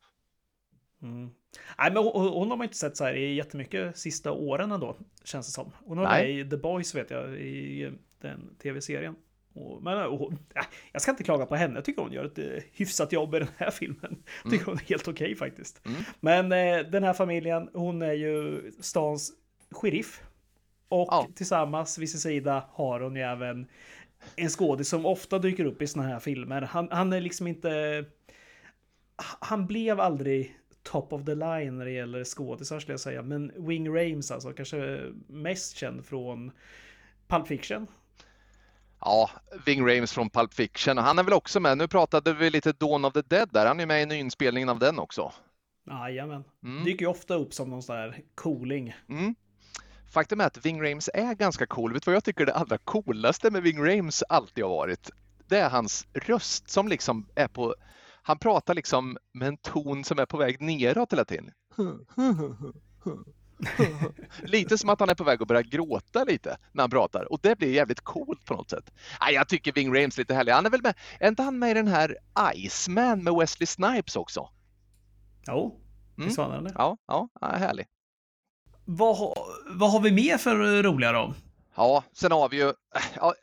Mm. 1.01 1.29
Nej, 1.77 1.91
men 1.93 2.03
hon, 2.03 2.29
hon 2.29 2.49
har 2.49 2.57
man 2.57 2.65
inte 2.65 2.77
sett 2.77 2.97
så 2.97 3.03
här 3.03 3.13
i 3.13 3.33
jättemycket 3.33 3.97
sista 3.97 4.31
åren 4.31 4.71
ändå, 4.71 4.95
känns 5.23 5.47
det 5.47 5.51
som. 5.51 5.71
Hon 5.85 5.97
har 5.97 6.05
med 6.05 6.29
i 6.29 6.49
The 6.49 6.57
Boys, 6.57 6.95
vet 6.95 7.11
jag, 7.11 7.35
i 7.35 7.91
den 8.21 8.55
tv-serien. 8.61 9.15
Men 9.81 10.07
och, 10.07 10.33
jag 10.91 11.01
ska 11.01 11.11
inte 11.11 11.23
klaga 11.23 11.45
på 11.45 11.55
henne, 11.55 11.75
jag 11.75 11.85
tycker 11.85 12.01
hon 12.01 12.11
gör 12.11 12.25
ett 12.25 12.39
uh, 12.39 12.59
hyfsat 12.71 13.11
jobb 13.11 13.35
i 13.35 13.39
den 13.39 13.47
här 13.57 13.71
filmen. 13.79 14.23
Jag 14.43 14.51
tycker 14.51 14.65
mm. 14.65 14.65
hon 14.65 14.75
är 14.75 14.89
helt 14.89 15.07
okej 15.07 15.25
okay, 15.25 15.35
faktiskt. 15.35 15.85
Mm. 15.85 16.01
Men 16.19 16.45
uh, 16.45 16.91
den 16.91 17.03
här 17.03 17.13
familjen, 17.13 17.69
hon 17.73 18.01
är 18.01 18.13
ju 18.13 18.61
stans 18.79 19.31
sheriff. 19.71 20.21
Och 20.89 21.07
Ja. 21.11 21.27
tillsammans 21.35 21.97
vid 21.97 22.09
sin 22.09 22.19
sida 22.19 22.65
har 22.71 22.99
hon 22.99 23.15
ju 23.15 23.21
även 23.21 23.67
en 24.35 24.49
skådis 24.49 24.89
som 24.89 25.05
ofta 25.05 25.39
dyker 25.39 25.65
upp 25.65 25.81
i 25.81 25.87
såna 25.87 26.07
här 26.07 26.19
filmer. 26.19 26.61
Han, 26.61 26.87
han 26.91 27.13
är 27.13 27.21
liksom 27.21 27.47
inte... 27.47 28.05
Han 29.39 29.67
blev 29.67 29.99
aldrig 29.99 30.59
top 30.83 31.13
of 31.13 31.25
the 31.25 31.35
line 31.35 31.77
när 31.77 31.85
det 31.85 31.91
gäller 31.91 32.23
skådisar 32.23 32.79
skulle 32.79 32.93
jag 32.93 32.99
säga. 32.99 33.21
Men 33.21 33.67
Wing 33.67 33.89
Rames 33.89 34.31
alltså, 34.31 34.53
kanske 34.53 35.01
mest 35.27 35.77
känd 35.77 36.05
från 36.05 36.51
Pulp 37.27 37.47
Fiction. 37.47 37.87
Ja, 39.01 39.29
Ving 39.65 39.87
Rhames 39.87 40.13
från 40.13 40.29
Pulp 40.29 40.53
Fiction. 40.53 40.97
Han 40.97 41.19
är 41.19 41.23
väl 41.23 41.33
också 41.33 41.59
med. 41.59 41.77
Nu 41.77 41.87
pratade 41.87 42.33
vi 42.33 42.49
lite 42.49 42.71
Dawn 42.71 43.05
of 43.05 43.13
the 43.13 43.21
Dead 43.21 43.49
där. 43.51 43.65
Han 43.65 43.79
är 43.79 43.85
med 43.85 44.01
i 44.01 44.05
nyinspelningen 44.05 44.69
av 44.69 44.79
den 44.79 44.99
också. 44.99 45.33
Jajamän. 45.89 46.43
Mm. 46.63 46.83
Dyker 46.83 47.05
ju 47.05 47.09
ofta 47.09 47.33
upp 47.33 47.53
som 47.53 47.69
någon 47.69 47.83
sån 47.83 47.95
där 47.95 48.21
cooling. 48.35 48.95
Mm. 49.09 49.35
Faktum 50.09 50.41
är 50.41 50.45
att 50.45 50.65
Ving 50.65 50.83
Rhames 50.83 51.09
är 51.13 51.33
ganska 51.33 51.67
cool. 51.67 51.93
Vet 51.93 52.03
du 52.03 52.11
vad 52.11 52.15
jag 52.15 52.23
tycker 52.23 52.45
det 52.45 52.53
allra 52.53 52.77
coolaste 52.77 53.51
med 53.51 53.63
Ving 53.63 53.85
Rhames 53.85 54.23
alltid 54.29 54.63
har 54.63 54.71
varit? 54.71 55.09
Det 55.47 55.57
är 55.57 55.69
hans 55.69 56.07
röst 56.13 56.69
som 56.69 56.87
liksom 56.87 57.27
är 57.35 57.47
på... 57.47 57.75
Han 58.21 58.39
pratar 58.39 58.73
liksom 58.73 59.17
med 59.33 59.47
en 59.47 59.57
ton 59.57 60.03
som 60.03 60.19
är 60.19 60.25
på 60.25 60.37
väg 60.37 60.61
neråt 60.61 61.13
hela 61.13 61.25
tiden. 61.25 61.51
lite 64.43 64.77
som 64.77 64.89
att 64.89 64.99
han 64.99 65.09
är 65.09 65.15
på 65.15 65.23
väg 65.23 65.41
att 65.41 65.47
börja 65.47 65.61
gråta 65.61 66.23
lite 66.23 66.57
när 66.71 66.83
han 66.83 66.89
pratar 66.89 67.31
och 67.31 67.39
det 67.41 67.57
blir 67.57 67.73
jävligt 67.73 68.01
coolt 68.01 68.45
på 68.45 68.53
något 68.53 68.69
sätt. 68.69 68.91
Nej, 69.21 69.33
jag 69.33 69.47
tycker 69.47 69.73
Ving 69.73 69.95
Rhames 69.95 70.17
är 70.17 70.21
lite 70.21 70.33
härlig. 70.33 70.51
Han 70.51 70.65
är 70.65 70.69
väl 70.69 70.81
med, 70.81 70.93
är 71.19 71.27
inte 71.27 71.43
han 71.43 71.59
med 71.59 71.71
i 71.71 71.73
den 71.73 71.87
här 71.87 72.17
Iceman 72.55 73.23
med 73.23 73.33
Wesley 73.33 73.67
Snipes 73.67 74.15
också? 74.15 74.49
Jo, 75.47 75.79
Mm. 76.17 76.27
visst 76.27 76.37
var 76.37 76.49
han 76.49 76.63
det. 76.63 76.73
Ja, 76.77 76.97
ja, 77.07 77.29
ja 77.41 77.47
härlig. 77.47 77.85
Vad, 78.91 79.17
har- 79.17 79.77
vad 79.77 79.91
har 79.91 79.99
vi 79.99 80.11
mer 80.11 80.37
för 80.37 80.83
roliga 80.83 81.11
då? 81.11 81.33
Ja, 81.75 82.03
sen 82.13 82.31
har 82.31 82.49
vi 82.49 82.57
ju, 82.57 82.73
ja, 83.15 83.33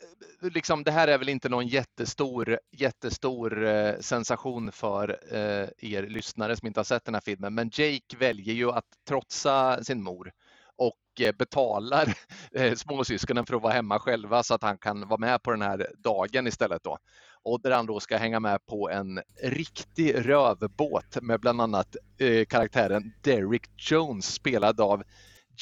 liksom, 0.40 0.82
det 0.84 0.90
här 0.90 1.08
är 1.08 1.18
väl 1.18 1.28
inte 1.28 1.48
någon 1.48 1.66
jättestor, 1.66 2.58
jättestor 2.72 3.64
eh, 3.66 3.94
sensation 4.00 4.72
för 4.72 5.18
eh, 5.32 5.68
er 5.92 6.06
lyssnare 6.08 6.56
som 6.56 6.66
inte 6.66 6.80
har 6.80 6.84
sett 6.84 7.04
den 7.04 7.14
här 7.14 7.20
filmen, 7.20 7.54
men 7.54 7.70
Jake 7.72 8.16
väljer 8.18 8.54
ju 8.54 8.70
att 8.70 8.84
trotsa 9.08 9.84
sin 9.84 10.02
mor 10.02 10.32
och 10.76 11.20
eh, 11.26 11.32
betalar 11.32 12.14
eh, 12.52 12.74
småsyskonen 12.74 13.46
för 13.46 13.56
att 13.56 13.62
vara 13.62 13.72
hemma 13.72 13.98
själva 13.98 14.42
så 14.42 14.54
att 14.54 14.62
han 14.62 14.78
kan 14.78 15.08
vara 15.08 15.20
med 15.20 15.42
på 15.42 15.50
den 15.50 15.62
här 15.62 15.86
dagen 15.98 16.46
istället 16.46 16.82
då. 16.82 16.98
Och 17.42 17.60
där 17.62 17.70
han 17.70 17.86
då 17.86 18.00
ska 18.00 18.16
hänga 18.16 18.40
med 18.40 18.66
på 18.66 18.90
en 18.90 19.20
riktig 19.42 20.28
rövbåt 20.28 21.22
med 21.22 21.40
bland 21.40 21.60
annat 21.60 21.96
eh, 22.18 22.44
karaktären 22.44 23.12
Derek 23.22 23.70
Jones 23.90 24.26
spelad 24.34 24.80
av 24.80 25.02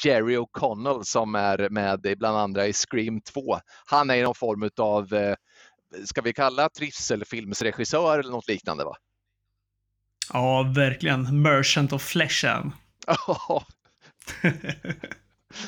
Jerry 0.03 0.37
O'Connell 0.37 1.03
som 1.03 1.35
är 1.35 1.69
med 1.69 2.15
bland 2.17 2.37
andra 2.37 2.67
i 2.67 2.73
Scream 2.73 3.21
2. 3.21 3.59
Han 3.85 4.09
är 4.09 4.23
någon 4.23 4.35
form 4.35 4.69
av, 4.77 5.13
eh, 5.13 5.35
ska 6.05 6.21
vi 6.21 6.33
kalla 6.33 6.69
trivselfilmsregissör 6.69 8.19
eller 8.19 8.31
något 8.31 8.47
liknande 8.47 8.83
va? 8.85 8.95
Ja, 10.33 10.63
verkligen. 10.75 11.41
Merchant 11.41 11.93
of 11.93 12.03
Fleshan. 12.03 12.71
Ja, 13.27 13.65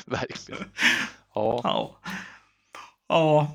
verkligen. 0.06 0.64
Ja, 1.34 1.60
Ja. 1.64 2.00
Ja. 3.08 3.54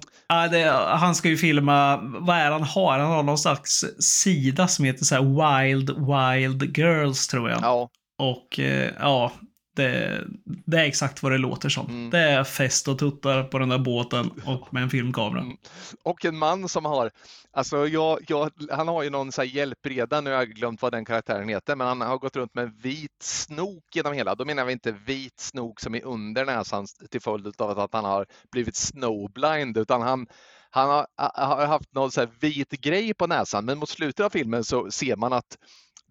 Det, 0.51 0.63
han 0.87 1.15
ska 1.15 1.29
ju 1.29 1.37
filma, 1.37 1.97
vad 2.03 2.37
är 2.37 2.51
han 2.51 2.63
har? 2.63 2.99
Han 2.99 3.11
har 3.11 3.23
någon 3.23 3.37
slags 3.37 3.85
sida 3.99 4.67
som 4.67 4.85
heter 4.85 5.05
så 5.05 5.15
här 5.15 5.21
Wild 5.21 5.89
Wild 5.89 6.77
Girls 6.77 7.27
tror 7.27 7.49
jag. 7.49 7.61
ja, 7.61 7.89
Och 8.17 8.59
eh, 8.59 8.91
ja, 8.99 9.31
det, 9.75 10.23
det 10.45 10.77
är 10.77 10.83
exakt 10.83 11.23
vad 11.23 11.31
det 11.31 11.37
låter 11.37 11.69
som. 11.69 11.85
Mm. 11.89 12.09
Det 12.09 12.19
är 12.19 12.43
fest 12.43 12.87
och 12.87 12.99
tuttar 12.99 13.43
på 13.43 13.59
den 13.59 13.69
där 13.69 13.77
båten 13.77 14.31
och 14.45 14.73
med 14.73 14.83
en 14.83 14.89
filmkamera. 14.89 15.41
Mm. 15.41 15.57
och 16.03 16.25
en 16.25 16.37
man 16.37 16.69
som 16.69 16.85
har, 16.85 17.11
alltså 17.51 17.87
jag, 17.87 18.19
jag, 18.27 18.51
han 18.71 18.87
har 18.87 19.03
ju 19.03 19.09
någon 19.09 19.31
så 19.31 19.41
här 19.41 19.49
hjälpreda, 19.49 20.21
nu 20.21 20.29
har 20.29 20.37
jag 20.37 20.49
glömt 20.49 20.81
vad 20.81 20.91
den 20.91 21.05
karaktären 21.05 21.49
heter, 21.49 21.75
men 21.75 21.87
han 21.87 22.01
har 22.01 22.17
gått 22.17 22.35
runt 22.35 22.55
med 22.55 22.63
en 22.63 22.77
vit 22.77 23.21
snok 23.21 23.83
genom 23.95 24.13
hela. 24.13 24.35
Då 24.35 24.45
menar 24.45 24.65
vi 24.65 24.73
inte 24.73 24.91
vit 24.91 25.39
snok 25.39 25.79
som 25.79 25.95
är 25.95 26.05
under 26.05 26.45
näsan 26.45 26.85
till 27.11 27.21
följd 27.21 27.61
av 27.61 27.79
att 27.79 27.93
han 27.93 28.05
har 28.05 28.25
blivit 28.51 28.75
snowblind, 28.75 29.77
utan 29.77 30.01
han 30.01 30.27
han 30.75 30.89
har, 30.89 31.07
har 31.45 31.65
haft 31.65 31.93
någon 31.93 32.11
så 32.11 32.21
här 32.21 32.29
vit 32.39 32.71
grej 32.71 33.13
på 33.13 33.27
näsan, 33.27 33.65
men 33.65 33.77
mot 33.77 33.89
slutet 33.89 34.25
av 34.25 34.29
filmen 34.29 34.63
så 34.63 34.91
ser 34.91 35.15
man 35.15 35.33
att 35.33 35.57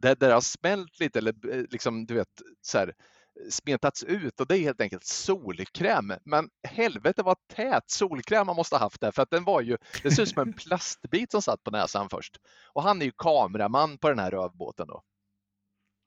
det 0.02 0.20
där 0.20 0.30
har 0.30 0.40
smält 0.40 1.00
lite 1.00 1.18
eller 1.18 1.54
eh, 1.54 1.64
liksom, 1.70 2.06
du 2.06 2.14
vet, 2.14 2.28
så 2.60 2.78
här, 2.78 2.92
smetats 3.50 4.02
ut 4.02 4.40
och 4.40 4.46
det 4.46 4.58
är 4.58 4.60
helt 4.60 4.80
enkelt 4.80 5.04
solkräm. 5.04 6.12
Men 6.24 6.48
helvete 6.68 7.22
vad 7.22 7.36
tät 7.54 7.90
solkräm 7.90 8.46
man 8.46 8.56
måste 8.56 8.74
ha 8.74 8.80
haft 8.80 9.00
där 9.00 9.10
för 9.10 9.22
att 9.22 9.30
den 9.30 9.44
var 9.44 9.60
ju, 9.60 9.76
det 10.02 10.10
ser 10.10 10.22
ut 10.22 10.28
som 10.28 10.42
en 10.42 10.52
plastbit 10.68 11.30
som 11.30 11.42
satt 11.42 11.64
på 11.64 11.70
näsan 11.70 12.08
först. 12.08 12.36
Och 12.72 12.82
han 12.82 13.02
är 13.02 13.06
ju 13.06 13.12
kameraman 13.18 13.98
på 13.98 14.08
den 14.08 14.18
här 14.18 14.30
rövbåten 14.30 14.86
då. 14.86 15.02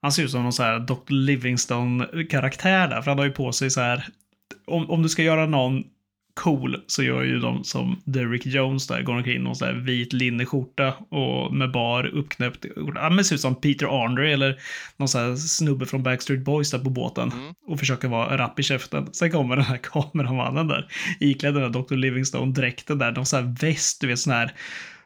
Han 0.01 0.11
ser 0.11 0.23
ut 0.23 0.31
som 0.31 0.43
någon 0.43 0.53
så 0.53 0.63
här 0.63 0.79
Dr. 0.79 1.13
Livingstone-karaktär 1.13 2.87
där, 2.87 3.01
för 3.01 3.11
han 3.11 3.17
har 3.17 3.25
ju 3.25 3.31
på 3.31 3.51
sig 3.51 3.69
så 3.69 3.81
här... 3.81 4.07
Om, 4.67 4.89
om 4.89 5.01
du 5.01 5.09
ska 5.09 5.23
göra 5.23 5.45
någon 5.45 5.83
cool 6.35 6.77
så 6.87 7.03
gör 7.03 7.23
ju 7.23 7.39
de 7.39 7.63
som 7.63 8.01
Derrick 8.05 8.45
Jones 8.45 8.87
där, 8.87 9.01
går 9.01 9.13
omkring 9.13 9.35
i 9.35 9.39
någon 9.39 9.55
så 9.55 9.65
här 9.65 9.73
vit 9.73 10.13
linneskjorta 10.13 10.93
och 11.09 11.53
med 11.53 11.71
bar 11.71 12.05
uppknäppt. 12.05 12.65
Ja, 12.95 13.09
men 13.09 13.25
ser 13.25 13.35
ut 13.35 13.41
som 13.41 13.55
Peter 13.55 14.03
Andre 14.05 14.31
eller 14.33 14.55
någon 14.97 15.07
så 15.07 15.17
här 15.19 15.35
snubbe 15.35 15.85
från 15.85 16.03
Backstreet 16.03 16.41
Boys 16.45 16.71
där 16.71 16.79
på 16.79 16.89
båten 16.89 17.31
Mm. 17.31 17.53
och 17.67 17.79
försöker 17.79 18.07
vara 18.07 18.37
rapp 18.37 18.59
i 18.59 18.63
käften. 18.63 19.13
Sen 19.13 19.31
kommer 19.31 19.55
den 19.55 19.65
här 19.65 19.77
kameramannen 19.83 20.67
där, 20.67 20.87
iklädd 21.19 21.53
den 21.53 21.63
här 21.63 21.69
Dr. 21.69 21.95
Livingstone-dräkten 21.95 22.97
där, 22.99 23.11
någon 23.11 23.25
så 23.25 23.35
här 23.35 23.55
väst, 23.61 24.01
du 24.01 24.07
vet 24.07 24.19
sån 24.19 24.33
här 24.33 24.53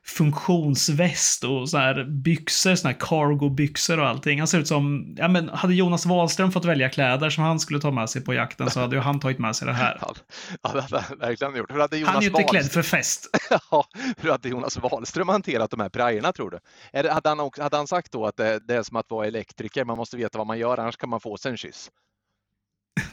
funktionsväst 0.09 1.43
och 1.43 1.69
så 1.69 1.77
här 1.77 2.03
byxor, 2.03 2.75
såna 2.75 2.91
här 2.91 2.99
cargo-byxor 2.99 3.99
och 3.99 4.07
allting. 4.07 4.39
Han 4.39 4.47
ser 4.47 4.59
ut 4.59 4.67
som, 4.67 5.15
ja 5.17 5.27
men 5.27 5.49
hade 5.49 5.73
Jonas 5.73 6.05
Wahlström 6.05 6.51
fått 6.51 6.65
välja 6.65 6.89
kläder 6.89 7.29
som 7.29 7.43
han 7.43 7.59
skulle 7.59 7.79
ta 7.79 7.91
med 7.91 8.09
sig 8.09 8.23
på 8.23 8.33
jakten 8.33 8.69
så 8.69 8.79
hade 8.79 8.95
ju 8.95 9.01
han 9.01 9.19
tagit 9.19 9.39
med 9.39 9.55
sig 9.55 9.67
det 9.67 9.73
här. 9.73 9.97
Ja, 10.01 10.15
ja, 10.61 10.85
det 10.89 10.99
han 10.99 11.17
verkligen 11.17 11.55
gjort. 11.55 11.71
Hur 11.71 11.79
hade 11.79 11.97
Jonas, 11.97 12.13
Han 12.13 12.17
är 12.17 12.21
ju 12.21 12.29
inte 12.29 12.43
klädd 12.43 12.71
för 12.71 12.81
fest. 12.81 13.27
ja, 13.71 13.85
hur 14.17 14.31
hade 14.31 14.49
Jonas 14.49 14.77
Wahlström 14.77 15.29
hanterat 15.29 15.71
de 15.71 15.79
här 15.79 15.89
prajerna 15.89 16.31
tror 16.31 16.51
du? 16.51 16.59
Är 16.93 17.09
hade, 17.09 17.29
han 17.29 17.39
också, 17.39 17.61
hade 17.61 17.77
han 17.77 17.87
sagt 17.87 18.11
då 18.11 18.25
att 18.25 18.37
det, 18.37 18.59
det 18.67 18.75
är 18.75 18.83
som 18.83 18.97
att 18.97 19.11
vara 19.11 19.27
elektriker, 19.27 19.85
man 19.85 19.97
måste 19.97 20.17
veta 20.17 20.37
vad 20.37 20.47
man 20.47 20.59
gör 20.59 20.77
annars 20.77 20.97
kan 20.97 21.09
man 21.09 21.19
få 21.19 21.37
sig 21.37 21.51
en 21.51 21.57
kyss? 21.57 21.91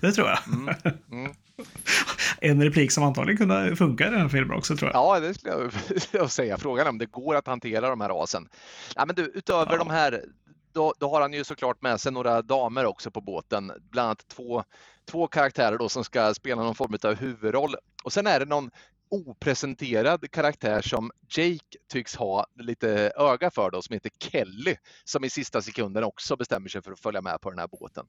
Det 0.00 0.12
tror 0.12 0.28
jag. 0.28 0.38
Mm. 0.46 0.74
Mm. 1.12 1.32
En 2.40 2.62
replik 2.62 2.92
som 2.92 3.03
antagligen 3.05 3.37
kunde 3.38 3.77
funka 3.77 4.07
i 4.07 4.11
den 4.11 4.20
här 4.20 4.29
filmen 4.29 4.59
också 4.59 4.77
tror 4.77 4.90
jag. 4.90 5.01
Ja, 5.03 5.20
det 5.20 5.35
skulle 5.35 5.55
jag 5.55 5.72
vilja 6.12 6.29
säga. 6.29 6.59
Frågan 6.59 6.87
är 6.87 6.90
om 6.90 6.99
det 6.99 7.07
går 7.07 7.35
att 7.35 7.46
hantera 7.46 7.90
de 7.90 8.01
här 8.01 8.22
asen. 8.22 8.49
Ja, 8.96 9.07
men 9.07 9.14
du, 9.16 9.22
utöver 9.35 9.72
Ja. 9.72 9.79
de 9.79 9.90
här, 9.90 10.25
då, 10.72 10.94
då 10.99 11.11
har 11.11 11.20
han 11.20 11.33
ju 11.33 11.44
såklart 11.44 11.83
med 11.83 12.01
sig 12.01 12.12
några 12.12 12.42
damer 12.42 12.87
också 12.87 13.10
på 13.10 13.21
båten. 13.21 13.73
Bland 13.90 14.06
annat 14.06 14.29
två, 14.29 14.65
två 15.10 15.27
karaktärer 15.27 15.79
då 15.79 15.88
som 15.88 16.04
ska 16.04 16.35
spela 16.35 16.63
någon 16.63 16.75
form 16.75 16.96
av 17.02 17.15
huvudroll. 17.15 17.75
Och 18.04 18.13
sen 18.13 18.27
är 18.27 18.40
det 18.40 18.46
någon 18.46 18.71
opresenterad 19.10 20.31
karaktär 20.31 20.83
som 20.83 21.10
Jake 21.37 21.79
tycks 21.92 22.17
ha 22.17 22.46
lite 22.58 23.13
öga 23.17 23.50
för 23.50 23.71
då, 23.71 23.83
som 23.83 23.92
heter 23.94 24.10
Kelly, 24.19 24.77
som 25.04 25.25
i 25.25 25.31
sista 25.31 25.63
sekunden 25.63 26.04
också 26.04 26.37
bestämmer 26.37 26.69
sig 26.69 26.83
för 26.83 26.92
att 26.92 27.00
följa 27.00 27.21
med 27.23 27.40
på 27.40 27.50
den 27.50 27.58
här 27.58 27.69
båten. 27.69 28.06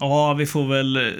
Ja, 0.00 0.34
vi 0.34 0.46
får 0.46 0.68
väl, 0.68 1.14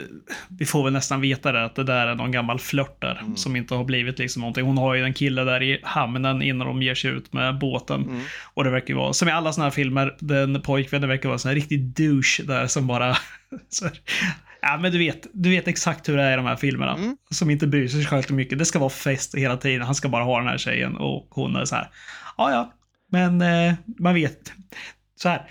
vi 0.58 0.66
får 0.66 0.84
väl 0.84 0.92
nästan 0.92 1.20
veta 1.20 1.52
det, 1.52 1.64
att 1.64 1.74
det 1.74 1.84
där 1.84 2.06
är 2.06 2.14
någon 2.14 2.32
gammal 2.32 2.58
flört 2.58 3.00
där 3.02 3.18
Mm. 3.22 3.36
som 3.36 3.56
inte 3.56 3.74
har 3.74 3.84
blivit 3.84 4.18
liksom 4.18 4.40
någonting. 4.40 4.64
Hon 4.64 4.78
har 4.78 4.94
ju 4.94 5.04
en 5.04 5.14
kille 5.14 5.44
där 5.44 5.62
i 5.62 5.80
hamnen 5.82 6.42
innan 6.42 6.66
de 6.66 6.82
ger 6.82 6.94
sig 6.94 7.10
ut 7.10 7.32
med 7.32 7.58
båten. 7.58 8.02
Mm. 8.02 8.20
Och 8.54 8.64
det 8.64 8.70
verkar 8.70 8.88
ju 8.88 8.94
vara, 8.94 9.12
som 9.12 9.28
i 9.28 9.32
alla 9.32 9.52
såna 9.52 9.64
här 9.64 9.70
filmer, 9.70 10.16
den 10.18 10.62
pojkvännen 10.62 11.08
verkar 11.08 11.28
vara 11.28 11.34
en 11.34 11.38
sån 11.38 11.48
här 11.48 11.56
riktig 11.56 11.80
douche 11.80 12.42
där 12.44 12.66
som 12.66 12.86
bara... 12.86 13.06
här, 13.82 13.92
ja, 14.62 14.78
men 14.82 14.92
du 14.92 14.98
vet, 14.98 15.26
du 15.32 15.50
vet 15.50 15.68
exakt 15.68 16.08
hur 16.08 16.16
det 16.16 16.22
är 16.22 16.32
i 16.32 16.36
de 16.36 16.46
här 16.46 16.56
filmerna. 16.56 16.94
Mm. 16.96 17.16
Som 17.30 17.50
inte 17.50 17.66
bryr 17.66 17.88
sig 17.88 18.04
själv 18.06 18.22
så 18.22 18.34
mycket. 18.34 18.58
Det 18.58 18.64
ska 18.64 18.78
vara 18.78 18.90
fest 18.90 19.34
hela 19.34 19.56
tiden. 19.56 19.82
Han 19.82 19.94
ska 19.94 20.08
bara 20.08 20.24
ha 20.24 20.38
den 20.38 20.48
här 20.48 20.58
tjejen 20.58 20.96
och 20.96 21.26
hon 21.30 21.56
är 21.56 21.64
så 21.64 21.74
här. 21.74 21.88
Ja, 22.36 22.50
ja, 22.50 22.72
men 23.10 23.40
eh, 23.40 23.74
man 23.98 24.14
vet. 24.14 24.52
Så 25.16 25.28
här. 25.28 25.42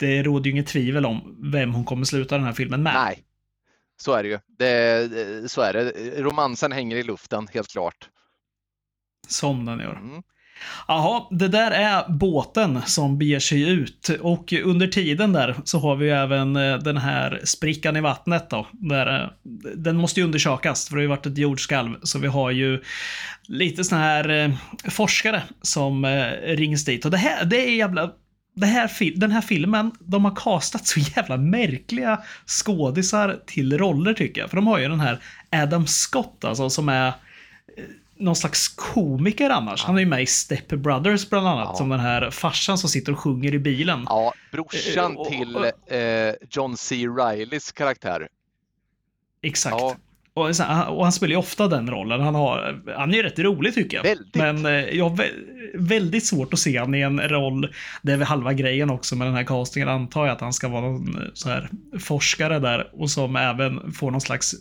Det 0.00 0.22
råder 0.22 0.44
ju 0.44 0.50
inget 0.50 0.66
tvivel 0.66 1.06
om 1.06 1.36
vem 1.52 1.74
hon 1.74 1.84
kommer 1.84 2.04
sluta 2.04 2.36
den 2.36 2.44
här 2.44 2.52
filmen 2.52 2.82
med. 2.82 2.94
Nej, 2.94 3.24
så 4.00 4.12
är 4.12 4.22
det 4.22 4.28
ju. 4.28 4.38
Det, 4.58 5.50
så 5.50 5.62
är 5.62 5.72
det. 5.72 5.92
Romansen 6.22 6.72
hänger 6.72 6.96
i 6.96 7.02
luften, 7.02 7.48
helt 7.52 7.68
klart. 7.68 8.08
Som 9.28 9.64
den 9.64 9.78
gör. 9.78 9.96
Mm. 9.96 10.22
Jaha, 10.88 11.26
det 11.30 11.48
där 11.48 11.70
är 11.70 12.08
båten 12.08 12.82
som 12.86 13.18
beger 13.18 13.40
sig 13.40 13.68
ut. 13.70 14.10
Och 14.20 14.52
under 14.52 14.86
tiden 14.86 15.32
där 15.32 15.56
så 15.64 15.78
har 15.78 15.96
vi 15.96 16.06
ju 16.06 16.12
även 16.12 16.56
eh, 16.56 16.78
den 16.78 16.96
här 16.96 17.40
sprickan 17.44 17.96
i 17.96 18.00
vattnet 18.00 18.50
då. 18.50 18.66
Där, 18.72 19.22
eh, 19.22 19.28
den 19.76 19.96
måste 19.96 20.20
ju 20.20 20.26
undersökas 20.26 20.88
för 20.88 20.96
det 20.96 20.98
har 20.98 21.02
ju 21.02 21.08
varit 21.08 21.26
ett 21.26 21.38
jordskalv. 21.38 21.96
Så 22.02 22.18
vi 22.18 22.28
har 22.28 22.50
ju 22.50 22.82
lite 23.48 23.84
såna 23.84 24.00
här 24.00 24.28
eh, 24.28 24.50
forskare 24.90 25.42
som 25.62 26.06
rings 26.42 26.84
dit. 26.84 27.04
Och 27.04 27.10
det 27.10 27.16
här, 27.16 27.44
det 27.44 27.68
är 27.68 27.76
jävla... 27.76 28.12
här, 28.66 29.18
den 29.18 29.30
här 29.30 29.40
filmen, 29.40 29.90
de 30.00 30.24
har 30.24 30.36
castat 30.36 30.86
så 30.86 31.00
jävla 31.00 31.36
märkliga 31.36 32.22
skådisar 32.46 33.40
till 33.46 33.78
roller 33.78 34.14
tycker 34.14 34.40
jag. 34.40 34.50
För 34.50 34.56
de 34.56 34.66
har 34.66 34.78
ju 34.78 34.88
den 34.88 35.00
här 35.00 35.22
Adam 35.50 35.86
Scott 35.86 36.44
alltså, 36.44 36.70
som 36.70 36.88
är 36.88 37.08
eh, 37.08 37.12
någon 38.16 38.36
slags 38.36 38.68
komiker 38.68 39.50
annars. 39.50 39.84
Han 39.84 39.96
är 39.96 40.00
ju 40.00 40.06
med 40.06 40.22
i 40.22 40.26
Step 40.26 40.68
Brothers 40.68 41.28
bland 41.30 41.48
annat, 41.48 41.68
Ja. 41.72 41.76
som 41.76 41.88
den 41.88 42.00
här 42.00 42.30
farsan 42.30 42.78
som 42.78 42.88
sitter 42.90 43.12
och 43.12 43.18
sjunger 43.18 43.54
i 43.54 43.58
bilen. 43.58 44.04
Ja, 44.08 44.32
brorsan 44.52 45.16
Eh, 45.18 45.28
till 45.28 45.56
eh, 45.86 46.34
John 46.50 46.76
C. 46.76 46.94
Rileys 46.96 47.72
karaktär. 47.72 48.28
Exakt. 49.42 49.76
Ja. 49.78 49.96
Och, 50.34 50.46
och 50.88 51.02
han 51.04 51.12
spelar 51.12 51.30
ju 51.30 51.36
ofta 51.36 51.68
den 51.68 51.90
rollen. 51.90 52.20
Han, 52.20 52.34
har, 52.34 52.82
han 52.96 53.10
är 53.10 53.16
ju 53.16 53.22
rätt 53.22 53.38
rolig 53.38 53.74
tycker 53.74 53.96
jag. 53.96 54.04
Väldigt. 54.04 54.34
Men 54.34 54.66
eh, 54.66 54.72
jag 54.72 55.08
har 55.08 55.16
vä- 55.16 55.32
väldigt 55.74 56.26
svårt 56.26 56.52
att 56.52 56.58
se 56.58 56.78
han 56.78 56.94
i 56.94 57.00
en 57.00 57.20
roll, 57.20 57.68
det 58.02 58.12
är 58.12 58.16
väl 58.16 58.26
halva 58.26 58.52
grejen 58.52 58.90
också 58.90 59.16
med 59.16 59.26
den 59.26 59.34
här 59.34 59.44
castingen, 59.44 59.88
antar 59.88 60.26
jag 60.26 60.32
att 60.32 60.40
han 60.40 60.52
ska 60.52 60.68
vara 60.68 60.80
någon 60.80 61.16
eh, 61.16 61.22
så 61.34 61.48
här 61.48 61.68
forskare 62.00 62.58
där 62.58 62.88
och 62.92 63.10
som 63.10 63.36
även 63.36 63.92
får 63.92 64.10
någon 64.10 64.20
slags 64.20 64.54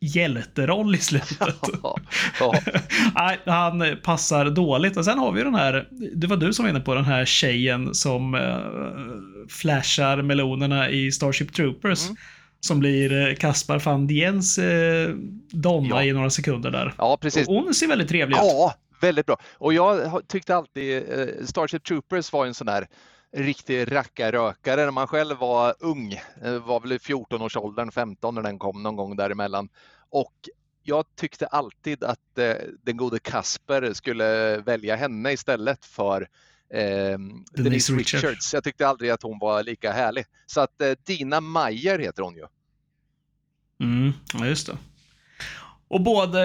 hjälteroll 0.00 0.94
i 0.94 0.98
slutet. 0.98 1.38
Ja, 1.80 1.96
ja, 2.40 2.54
han 3.52 3.96
passar 4.02 4.50
dåligt. 4.50 4.96
Och 4.96 5.04
sen 5.04 5.18
har 5.18 5.32
vi 5.32 5.42
den 5.42 5.54
här, 5.54 5.88
det 6.14 6.26
var 6.26 6.36
du 6.36 6.52
som 6.52 6.62
var 6.64 6.70
inne 6.70 6.80
på 6.80 6.94
den 6.94 7.04
här 7.04 7.24
tjejen 7.24 7.94
som 7.94 8.34
eh, 8.34 8.58
flashar 9.48 10.22
melonerna 10.22 10.90
i 10.90 11.12
Starship 11.12 11.52
Troopers. 11.52 12.04
Mm. 12.04 12.16
Som 12.60 12.78
blir 12.80 13.28
eh, 13.28 13.34
Kaspar 13.34 13.78
van 13.78 14.06
Diens 14.06 14.58
eh, 14.58 15.08
donna 15.50 15.88
Ja. 15.88 16.04
i 16.04 16.12
några 16.12 16.30
sekunder 16.30 16.70
där. 16.70 16.94
ja, 16.98 17.16
precis. 17.20 17.48
Och 17.48 17.54
hon 17.54 17.74
ser 17.74 17.86
väldigt 17.86 18.08
trevlig 18.08 18.36
ut. 18.36 18.42
Ja, 18.42 18.74
väldigt 19.00 19.26
bra. 19.26 19.36
Och 19.58 19.74
jag 19.74 20.22
tyckte 20.28 20.56
alltid 20.56 20.96
eh, 21.18 21.26
Starship 21.46 21.84
Troopers 21.84 22.32
var 22.32 22.46
en 22.46 22.54
sån 22.54 22.66
där 22.66 22.86
riktig 23.36 23.92
rackarrökare 23.92 24.84
när 24.84 24.90
man 24.90 25.06
själv 25.06 25.36
var 25.38 25.74
ung. 25.80 26.12
Eh, 26.44 26.52
var 26.58 26.80
väl 26.80 26.92
i 26.92 26.96
14-årsåldern, 26.98 27.90
15 27.90 28.34
när 28.34 28.42
den 28.42 28.58
kom 28.58 28.82
någon 28.82 28.96
gång 28.96 29.16
däremellan. 29.16 29.68
Och 30.10 30.32
jag 30.82 31.04
tyckte 31.16 31.46
alltid 31.46 32.04
att 32.04 32.38
eh, 32.38 32.52
den 32.82 32.96
gode 32.96 33.18
Kasper 33.18 33.92
skulle 33.92 34.56
välja 34.58 34.96
henne 34.96 35.32
istället 35.32 35.84
för 35.84 36.28
eh, 36.70 37.18
Denise 37.62 37.92
Richards. 37.92 38.24
Richards. 38.24 38.54
Jag 38.54 38.64
tyckte 38.64 38.88
aldrig 38.88 39.10
att 39.10 39.22
hon 39.22 39.38
var 39.38 39.62
lika 39.62 39.92
härlig. 39.92 40.24
Så 40.46 40.60
att 40.60 40.80
eh, 40.80 40.92
Dina 41.06 41.40
Meyer 41.40 41.98
heter 41.98 42.22
hon 42.22 42.34
ju. 42.34 42.46
Mm, 43.80 44.12
ja, 44.32 44.46
just 44.46 44.66
det. 44.66 44.76
Och 45.88 46.00
både, 46.00 46.40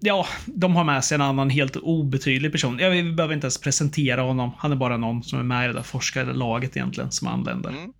ja, 0.00 0.26
de 0.46 0.76
har 0.76 0.84
med 0.84 1.04
sig 1.04 1.14
en 1.14 1.20
annan 1.20 1.50
helt 1.50 1.76
obetydlig 1.76 2.52
person. 2.52 2.78
Ja, 2.78 2.88
vi 2.88 3.12
behöver 3.12 3.34
inte 3.34 3.44
ens 3.44 3.58
presentera 3.60 4.22
honom. 4.22 4.50
Han 4.58 4.72
är 4.72 4.76
bara 4.76 4.96
någon 4.96 5.22
som 5.22 5.38
är 5.38 5.42
med 5.42 5.64
i 5.64 5.66
det 5.66 5.72
där 5.72 5.82
forskarlaget 5.82 6.76
egentligen, 6.76 7.12
som 7.12 7.28
anländer. 7.28 7.70
Mm. 7.70 7.92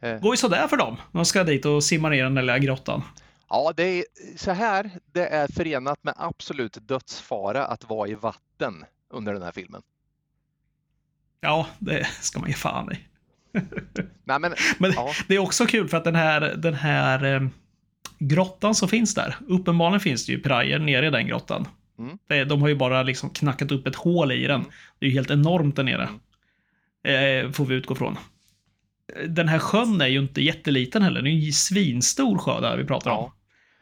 Eh, 0.00 0.20
Går 0.20 0.32
ju 0.32 0.36
sådär 0.36 0.68
för 0.68 0.76
dem. 0.76 0.96
De 1.12 1.24
ska 1.24 1.44
dit 1.44 1.64
och 1.64 1.84
simma 1.84 2.08
ner 2.08 2.16
i 2.16 2.20
den 2.20 2.34
där 2.34 2.42
lilla 2.42 2.58
grottan. 2.58 3.02
Ja, 3.48 3.72
det 3.76 3.98
är 3.98 4.04
så 4.36 4.50
här. 4.50 4.90
Det 5.12 5.26
är 5.26 5.48
förenat 5.48 6.04
med 6.04 6.14
absolut 6.16 6.78
dödsfara 6.80 7.66
att 7.66 7.88
vara 7.88 8.08
i 8.08 8.14
vatten 8.14 8.84
under 9.10 9.32
den 9.32 9.42
här 9.42 9.52
filmen. 9.52 9.82
Ja, 11.44 11.66
det 11.78 12.06
ska 12.20 12.40
man 12.40 12.48
ge 12.48 12.54
fan 12.54 12.92
i. 12.92 12.98
Nej, 14.24 14.38
men 14.40 14.54
Men 14.78 14.92
ja, 14.92 15.12
det 15.28 15.34
är 15.34 15.38
också 15.38 15.66
kul 15.66 15.88
för 15.88 15.96
att 15.96 16.04
den 16.04 16.14
här, 16.14 16.40
den 16.40 16.74
här 16.74 17.34
eh, 17.34 17.48
grottan 18.18 18.74
som 18.74 18.88
finns 18.88 19.14
där. 19.14 19.36
Uppenbarligen 19.48 20.00
finns 20.00 20.26
det 20.26 20.32
ju 20.32 20.38
pirayer 20.38 20.78
nere 20.78 21.06
i 21.06 21.10
den 21.10 21.26
grottan. 21.26 21.68
Mm. 21.98 22.48
De 22.48 22.60
har 22.62 22.68
ju 22.68 22.74
bara 22.74 23.02
liksom 23.02 23.30
knackat 23.30 23.72
upp 23.72 23.86
ett 23.86 23.96
hål 23.96 24.32
i 24.32 24.46
den. 24.46 24.60
Mm. 24.60 24.70
Det 24.98 25.06
är 25.06 25.10
ju 25.10 25.14
helt 25.14 25.30
enormt 25.30 25.76
där 25.76 25.82
nere. 25.82 26.08
Eh, 27.04 27.50
får 27.50 27.64
vi 27.64 27.74
utgå 27.74 27.94
från. 27.94 28.18
Den 29.28 29.48
här 29.48 29.58
sjön 29.58 30.00
är 30.00 30.06
ju 30.06 30.18
inte 30.18 30.42
jätteliten 30.42 31.02
heller. 31.02 31.22
Det 31.22 31.30
är 31.30 31.32
ju 31.32 31.46
en 31.46 31.52
svinstor 31.52 32.38
sjö 32.38 32.60
där 32.60 32.76
vi 32.76 32.84
pratar 32.84 33.10
om. 33.10 33.16
Ja. 33.16 33.34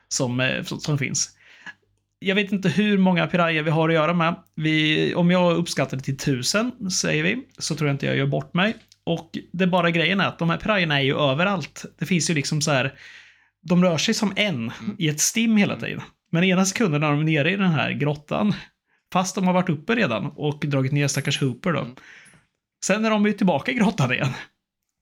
Som, 0.09 0.41
eh, 0.41 0.63
som, 0.63 0.81
som 0.81 0.99
finns. 0.99 1.37
Jag 2.23 2.35
vet 2.35 2.53
inte 2.53 2.69
hur 2.69 2.99
många 2.99 3.27
pirayer 3.27 3.63
vi 3.63 3.71
har 3.71 3.89
att 3.89 3.95
göra 3.95 4.15
med. 4.15 4.35
Vi, 4.55 5.15
om 5.15 5.31
jag 5.31 5.57
uppskattar 5.57 5.97
det 5.97 6.03
till 6.03 6.17
tusen, 6.19 6.91
säger 6.91 7.23
vi, 7.23 7.39
så 7.59 7.75
tror 7.77 7.89
jag 7.89 7.95
inte 7.95 8.07
jag 8.07 8.17
gör 8.17 8.27
bort 8.27 8.55
mig. 8.55 8.75
Och 9.05 9.31
det 9.53 9.65
är 9.65 9.69
bara 9.69 9.91
grejen 9.91 10.21
är 10.21 10.27
att 10.29 10.39
de 10.39 10.51
här 10.51 10.57
pirajerna 10.57 10.99
är 11.01 11.05
ju 11.05 11.17
överallt. 11.19 11.85
Det 11.99 12.07
finns 12.07 12.31
ju 12.31 12.35
liksom 12.35 12.61
så 12.61 12.71
här, 12.71 12.95
de 13.63 13.85
rör 13.85 13.99
sig 13.99 14.15
som 14.15 14.33
en 14.37 14.55
Mm. 14.55 14.97
i 14.99 15.09
ett 15.09 15.21
stim 15.21 15.57
hela 15.57 15.77
tiden. 15.77 16.03
Men 16.33 16.45
ena 16.45 16.65
sekunden 16.65 17.01
när 17.01 17.11
de 17.11 17.21
är 17.21 17.25
nere 17.25 17.53
i 17.53 17.57
den 17.57 17.71
här 17.71 17.93
grottan, 17.93 18.55
fast 19.13 19.35
de 19.35 19.47
har 19.47 19.55
varit 19.55 19.69
uppe 19.69 19.95
redan 19.95 20.27
och 20.27 20.65
dragit 20.67 20.93
ner 20.93 21.09
stackars 21.09 21.41
Hooper 21.41 21.73
då. 21.73 21.81
Mm. 21.81 21.95
Sen 22.85 23.05
är 23.05 23.11
de 23.11 23.27
ju 23.27 23.33
tillbaka 23.33 23.71
i 23.73 23.75
grottan 23.75 24.13
igen. 24.13 24.29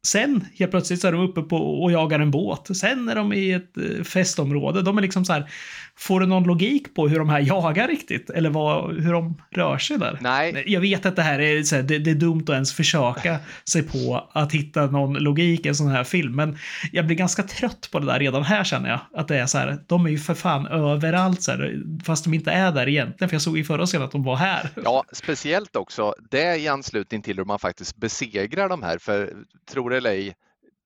Sen 0.06 0.44
helt 0.54 0.70
plötsligt 0.70 1.00
så 1.00 1.08
är 1.08 1.12
de 1.12 1.20
uppe 1.20 1.42
på 1.42 1.82
och 1.82 1.92
jagar 1.92 2.20
en 2.20 2.30
båt. 2.30 2.76
Sen 2.76 3.08
är 3.08 3.14
de 3.14 3.32
i 3.32 3.52
ett 3.52 3.76
eh, 3.76 4.04
festområde. 4.04 4.82
De 4.82 4.98
är 4.98 5.02
liksom 5.02 5.24
så 5.24 5.32
här, 5.32 5.50
får 5.96 6.20
du 6.20 6.26
någon 6.26 6.44
logik 6.44 6.94
på 6.94 7.08
hur 7.08 7.18
de 7.18 7.28
här 7.28 7.40
jagar 7.40 7.88
riktigt? 7.88 8.30
Eller 8.30 8.50
vad, 8.50 8.94
hur 8.94 9.12
de 9.12 9.42
rör 9.50 9.78
sig 9.78 9.98
där? 9.98 10.18
nej, 10.20 10.64
Jag 10.66 10.80
vet 10.80 11.06
att 11.06 11.16
det 11.16 11.22
här 11.22 11.40
är, 11.40 11.62
så 11.62 11.76
här, 11.76 11.82
det, 11.82 11.98
det 11.98 12.10
är 12.10 12.14
dumt 12.14 12.42
att 12.42 12.48
ens 12.48 12.72
försöka 12.72 13.38
sig 13.70 13.82
på 13.82 14.28
att 14.32 14.52
hitta 14.52 14.86
någon 14.86 15.14
logik 15.14 15.66
i 15.66 15.68
en 15.68 15.74
sån 15.74 15.88
här 15.88 16.04
film, 16.04 16.36
men 16.36 16.58
jag 16.92 17.06
blir 17.06 17.16
ganska 17.16 17.42
trött 17.42 17.88
på 17.92 17.98
det 17.98 18.06
där 18.06 18.18
redan 18.18 18.42
här 18.42 18.64
känner 18.64 18.88
jag. 18.88 19.00
Att 19.14 19.28
det 19.28 19.38
är 19.38 19.46
så 19.46 19.58
här, 19.58 19.78
de 19.86 20.06
är 20.06 20.10
ju 20.10 20.18
för 20.18 20.34
fan 20.34 20.66
överallt 20.66 21.42
så 21.42 21.50
här, 21.50 21.82
fast 22.04 22.24
de 22.24 22.34
inte 22.34 22.50
är 22.50 22.72
där 22.72 22.88
egentligen, 22.88 23.28
för 23.28 23.34
jag 23.34 23.42
såg 23.42 23.58
i 23.58 23.64
förra 23.64 23.86
scenen 23.86 24.04
att 24.04 24.12
de 24.12 24.22
var 24.22 24.36
här. 24.36 24.68
ja, 24.84 25.04
speciellt 25.12 25.76
också 25.76 26.14
det 26.30 26.56
i 26.56 26.68
anslutning 26.68 27.22
till 27.22 27.36
hur 27.36 27.44
man 27.44 27.58
faktiskt 27.58 27.96
besegrar 27.96 28.68
de 28.68 28.82
här, 28.82 28.98
för 28.98 29.32
tror 29.70 29.89
tror 29.90 29.96
eller 29.96 30.10
ej, 30.10 30.34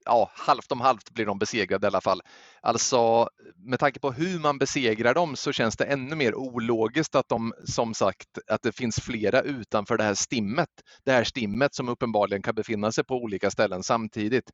ja, 0.05 0.31
halvt 0.35 0.73
om 0.73 0.81
halvt 0.81 1.11
blir 1.11 1.27
de 1.27 1.39
besegrade 1.39 1.87
i 1.87 1.89
alla 1.89 2.01
fall. 2.01 2.21
Alltså, 2.63 3.29
med 3.57 3.81
tanke 3.81 4.01
på 4.01 4.13
hur 4.13 4.39
man 4.39 4.59
besegrar 4.59 5.15
dem 5.15 5.37
så 5.37 5.53
känns 5.53 5.77
det 5.77 5.85
ännu 5.85 6.17
mer 6.17 6.35
ologiskt 6.35 7.15
att 7.15 7.29
de, 7.29 7.53
som 7.65 7.95
sagt, 7.95 8.29
att 8.49 8.63
det 8.63 8.73
finns 8.73 9.01
flera 9.01 9.41
utanför 9.43 9.97
det 9.97 10.05
här 10.05 10.15
stimmet. 10.15 10.69
Det 11.05 11.13
här 11.13 11.25
stimmet 11.25 11.75
som 11.75 11.89
uppenbarligen 11.89 12.43
kan 12.43 12.55
befinna 12.55 12.93
sig 12.93 13.05
på 13.05 13.15
olika 13.15 13.51
ställen 13.51 13.83
samtidigt. 13.83 14.51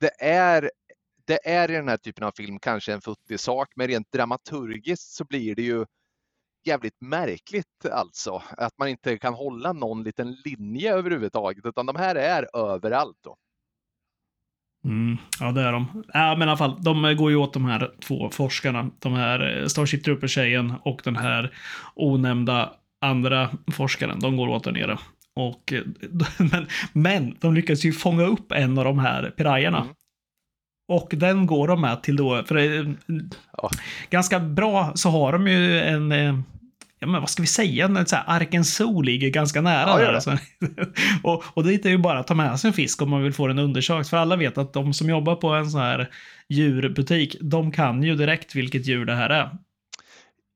Det 0.00 0.24
är 0.24 0.70
det 1.26 1.48
är 1.48 1.70
i 1.70 1.74
den 1.74 1.88
här 1.88 1.96
typen 1.96 2.24
av 2.24 2.32
film 2.36 2.58
kanske 2.58 2.92
en 2.92 3.00
futtig 3.00 3.40
sak, 3.40 3.68
men 3.76 3.88
rent 3.88 4.12
dramaturgiskt 4.12 5.14
så 5.14 5.24
blir 5.24 5.54
det 5.54 5.62
ju 5.62 5.86
jävligt 6.64 7.00
märkligt 7.00 7.86
alltså. 7.92 8.42
Att 8.56 8.78
man 8.78 8.88
inte 8.88 9.18
kan 9.18 9.34
hålla 9.34 9.72
någon 9.72 10.02
liten 10.02 10.36
linje 10.44 10.94
överhuvudtaget, 10.94 11.66
utan 11.66 11.86
de 11.86 11.96
här 11.96 12.14
är 12.14 12.56
överallt. 12.56 13.18
Då. 13.22 13.36
Mm, 14.84 15.18
ja, 15.40 15.52
det 15.52 15.60
är 15.60 15.72
de. 15.72 16.04
Ja, 16.12 16.36
men 16.38 16.48
i 16.48 16.50
alla 16.50 16.56
fall, 16.58 16.82
de 16.82 17.16
går 17.16 17.30
ju 17.30 17.36
åt 17.36 17.52
de 17.52 17.64
här 17.64 17.90
två 18.00 18.30
forskarna. 18.30 18.90
De 18.98 19.12
här 19.12 19.60
eh, 19.60 19.66
Starship 19.66 20.04
Trooper-tjejen 20.04 20.74
och 20.82 21.00
den 21.04 21.16
här 21.16 21.52
onämnda 21.94 22.72
andra 23.00 23.50
forskaren. 23.72 24.20
De 24.20 24.36
går 24.36 24.48
åt 24.48 24.64
där 24.64 24.72
nere. 24.72 24.98
Och, 25.36 25.72
eh, 25.72 25.82
men, 26.52 26.66
men 26.92 27.36
de 27.40 27.54
lyckas 27.54 27.84
ju 27.84 27.92
fånga 27.92 28.22
upp 28.22 28.52
en 28.52 28.78
av 28.78 28.84
de 28.84 28.98
här 28.98 29.30
pirajerna. 29.30 29.80
Mm. 29.80 29.94
Och 30.88 31.08
den 31.16 31.46
går 31.46 31.68
de 31.68 31.80
med 31.80 32.02
till 32.02 32.16
då, 32.16 32.42
för 32.44 32.56
är, 32.58 32.94
Ja. 33.56 33.70
ganska 34.10 34.40
bra 34.40 34.92
så 34.94 35.10
har 35.10 35.32
de 35.32 35.46
ju 35.48 35.80
en, 35.80 36.12
eh, 36.12 36.38
ja 37.02 37.08
men 37.08 37.20
vad 37.20 37.30
ska 37.30 37.42
vi 37.42 37.46
säga, 37.46 38.04
så 38.06 38.16
här, 38.16 38.24
Arken 38.26 38.64
Zoo 38.64 39.02
ligger 39.02 39.30
ganska 39.30 39.60
nära 39.60 39.88
Ja, 39.88 39.98
där. 39.98 40.12
Alltså. 40.12 40.38
och, 41.22 41.44
och 41.54 41.64
dit 41.64 41.86
är 41.86 41.90
ju 41.90 41.98
bara 41.98 42.18
att 42.18 42.26
ta 42.26 42.34
med 42.34 42.60
sig 42.60 42.68
en 42.68 42.74
fisk 42.74 43.02
om 43.02 43.10
man 43.10 43.22
vill 43.22 43.32
få 43.32 43.46
den 43.46 43.58
undersökt. 43.58 44.08
För 44.08 44.16
alla 44.16 44.36
vet 44.36 44.58
att 44.58 44.72
de 44.72 44.92
som 44.92 45.08
jobbar 45.08 45.36
på 45.36 45.48
en 45.48 45.70
sån 45.70 45.80
här 45.80 46.10
djurbutik, 46.48 47.36
de 47.40 47.72
kan 47.72 48.02
ju 48.02 48.14
direkt 48.14 48.54
vilket 48.54 48.86
djur 48.86 49.04
det 49.04 49.14
här 49.14 49.30
är. 49.30 49.50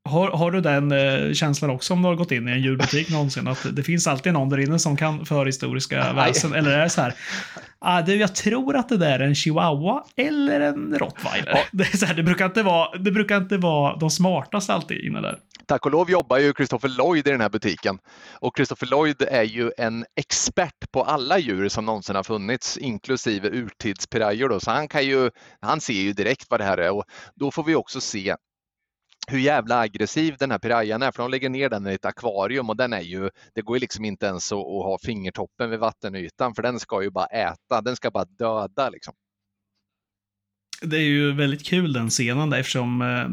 Har, 0.07 0.31
har 0.31 0.51
du 0.51 0.61
den 0.61 0.93
eh, 0.93 1.33
känslan 1.33 1.71
också 1.71 1.95
om 1.95 2.03
du 2.03 2.09
har 2.09 2.15
gått 2.15 2.33
in 2.33 2.49
i 2.49 2.53
en 2.53 2.63
djurbutik 2.63 3.11
någonsin? 3.11 3.49
Att 3.49 3.67
det 3.73 3.83
finns 3.83 4.07
alltid 4.07 4.33
någon 4.33 4.49
där 4.49 4.59
inne 4.59 4.79
som 4.79 4.97
kan 4.97 5.27
förhistoriska 5.27 6.13
väsen? 6.13 6.53
Eller 6.53 6.71
är 6.71 6.83
det 6.83 6.91
så 6.91 7.01
här? 7.01 7.15
Ah, 7.79 8.03
du, 8.03 8.15
jag 8.15 8.35
tror 8.35 8.77
att 8.77 8.89
det 8.89 8.97
där 8.97 9.21
är 9.21 9.27
en 9.27 9.35
chihuahua 9.35 10.05
eller 10.17 10.61
en 10.61 10.99
rottweiler. 10.99 11.53
Ja. 11.53 11.59
Det, 11.73 11.85
är 11.85 11.97
så 11.97 12.07
här, 12.07 12.15
det, 12.15 12.23
brukar 12.23 12.45
inte 12.47 12.63
vara, 12.63 12.99
det 12.99 13.11
brukar 13.11 13.37
inte 13.37 13.57
vara 13.57 13.97
de 13.97 14.11
smartaste 14.11 14.75
alltid 14.75 15.05
inne 15.05 15.21
där. 15.21 15.39
Tack 15.67 15.87
och 15.87 15.93
lov 15.93 16.11
jobbar 16.11 16.39
ju 16.39 16.53
Christopher 16.53 16.89
Lloyd 16.89 17.27
i 17.27 17.31
den 17.31 17.41
här 17.41 17.49
butiken. 17.49 17.99
Och 18.41 18.53
Christopher 18.57 18.87
Lloyd 18.87 19.23
är 19.23 19.43
ju 19.43 19.71
en 19.79 20.05
expert 20.17 20.93
på 20.93 21.03
alla 21.03 21.39
djur 21.39 21.69
som 21.69 21.85
någonsin 21.85 22.17
har 22.17 22.23
funnits, 22.23 22.79
inklusive 22.79 23.49
urtidspirayor. 23.49 24.59
Så 24.59 24.71
han, 24.71 24.89
kan 24.89 25.07
ju, 25.07 25.31
han 25.61 25.81
ser 25.81 25.93
ju 25.93 26.13
direkt 26.13 26.47
vad 26.51 26.61
det 26.61 26.65
här 26.65 26.79
är 26.79 26.91
och 26.91 27.05
då 27.35 27.51
får 27.51 27.65
vi 27.65 27.75
också 27.75 28.01
se 28.01 28.37
hur 29.27 29.39
jävla 29.39 29.79
aggressiv 29.79 30.37
den 30.39 30.51
här 30.51 30.59
pirayan 30.59 31.03
är, 31.03 31.13
för 31.13 31.23
de 31.23 31.31
lägger 31.31 31.49
ner 31.49 31.69
den 31.69 31.87
i 31.87 31.93
ett 31.93 32.05
akvarium 32.05 32.71
och 32.71 32.77
den 32.77 32.93
är 32.93 33.01
ju, 33.01 33.31
det 33.55 33.63
går 33.63 33.77
ju 33.77 33.81
liksom 33.81 34.05
inte 34.05 34.27
ens 34.27 34.53
att, 34.53 34.59
att 34.59 34.65
ha 34.65 34.99
fingertoppen 35.03 35.71
vid 35.71 35.79
vattenytan 35.79 36.55
för 36.55 36.63
den 36.63 36.81
ska 36.81 37.03
ju 37.03 37.11
bara 37.11 37.27
äta, 37.27 37.81
den 37.81 37.97
ska 37.97 38.11
bara 38.11 38.25
döda 38.25 38.91
liksom. 38.91 39.15
Det 40.83 40.97
är 40.97 41.01
ju 41.01 41.33
väldigt 41.33 41.67
kul 41.67 41.93
den 41.93 42.11
scenen 42.11 42.51
där 42.51 42.59
eftersom 42.59 43.03
eh, 43.03 43.29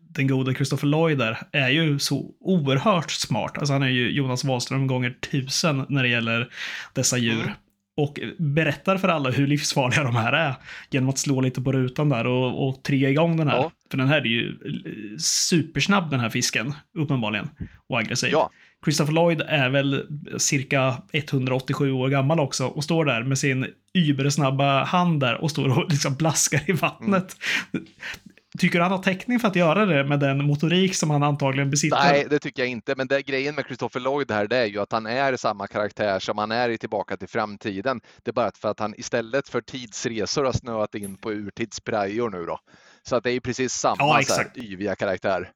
den 0.00 0.26
gode 0.26 0.54
Christopher 0.54 0.86
Lloyd 0.86 1.18
där 1.18 1.48
är 1.52 1.68
ju 1.68 1.98
så 1.98 2.34
oerhört 2.40 3.10
smart. 3.10 3.58
Alltså 3.58 3.72
han 3.72 3.82
är 3.82 3.88
ju 3.88 4.10
Jonas 4.10 4.44
Wahlström 4.44 4.86
gånger 4.86 5.10
tusen 5.10 5.86
när 5.88 6.02
det 6.02 6.08
gäller 6.08 6.52
dessa 6.92 7.16
djur. 7.16 7.42
Mm 7.42 7.54
och 7.96 8.20
berättar 8.38 8.96
för 8.96 9.08
alla 9.08 9.30
hur 9.30 9.46
livsfarliga 9.46 10.02
de 10.02 10.16
här 10.16 10.32
är 10.32 10.54
genom 10.90 11.08
att 11.08 11.18
slå 11.18 11.40
lite 11.40 11.62
på 11.62 11.72
rutan 11.72 12.08
där 12.08 12.26
och, 12.26 12.68
och 12.68 12.82
trigga 12.82 13.10
igång 13.10 13.36
den 13.36 13.48
här. 13.48 13.56
Ja. 13.56 13.70
För 13.90 13.98
den 13.98 14.08
här 14.08 14.20
är 14.20 14.24
ju 14.24 14.48
eh, 14.48 15.18
supersnabb 15.18 16.10
den 16.10 16.20
här 16.20 16.30
fisken, 16.30 16.74
uppenbarligen, 16.98 17.48
och 17.88 17.98
aggressiv. 17.98 18.30
Ja, 18.32 18.50
Christopher 18.84 19.12
Lloyd 19.12 19.42
är 19.46 19.68
väl 19.68 20.06
cirka 20.38 21.02
187 21.12 21.92
år 21.92 22.08
gammal 22.08 22.40
också 22.40 22.66
och 22.66 22.84
står 22.84 23.04
där 23.04 23.22
med 23.22 23.38
sin 23.38 23.66
ybersnabba 23.94 24.84
hand 24.84 25.20
där 25.20 25.34
och 25.34 25.50
står 25.50 25.78
och 25.78 25.88
liksom 25.90 26.14
blaskar 26.14 26.70
i 26.70 26.72
vattnet. 26.72 27.36
Tycker 28.58 28.78
du 28.78 28.82
han 28.82 28.92
har 28.92 28.98
täckning 28.98 29.40
för 29.40 29.48
att 29.48 29.56
göra 29.56 29.86
det 29.86 30.04
med 30.04 30.20
den 30.20 30.44
motorik 30.46 30.94
som 30.94 31.10
han 31.10 31.22
antagligen 31.22 31.70
besitter? 31.70 31.96
nej, 31.96 32.26
det 32.30 32.38
tycker 32.38 32.62
jag 32.62 32.70
inte. 32.70 32.94
Men 32.96 33.06
det, 33.06 33.22
grejen 33.22 33.54
med 33.54 33.64
Christopher 33.64 34.00
Lloyd 34.00 34.30
här, 34.30 34.46
det 34.46 34.56
är 34.56 34.66
ju 34.66 34.80
att 34.80 34.92
han 34.92 35.06
är 35.06 35.36
samma 35.36 35.66
karaktär 35.66 36.18
som 36.18 36.38
han 36.38 36.52
är 36.52 36.68
i 36.68 36.78
Tillbaka 36.78 37.16
till 37.16 37.28
framtiden. 37.28 38.00
Det 38.22 38.30
är 38.30 38.32
bara 38.32 38.50
för 38.60 38.68
att 38.68 38.80
han 38.80 38.94
istället 38.96 39.48
för 39.48 39.60
tidsresor 39.60 40.44
har 40.44 40.52
snöat 40.52 40.94
in 40.94 41.16
på 41.16 41.32
urtidsprajor 41.32 42.30
nu 42.30 42.44
då. 42.44 42.58
Så 43.02 43.16
att 43.16 43.24
det 43.24 43.30
är 43.30 43.34
ju 43.34 43.40
precis 43.40 43.72
samma 43.72 43.96
Ja, 43.98 44.22
yviga 44.56 44.94
karaktär. 44.94 45.50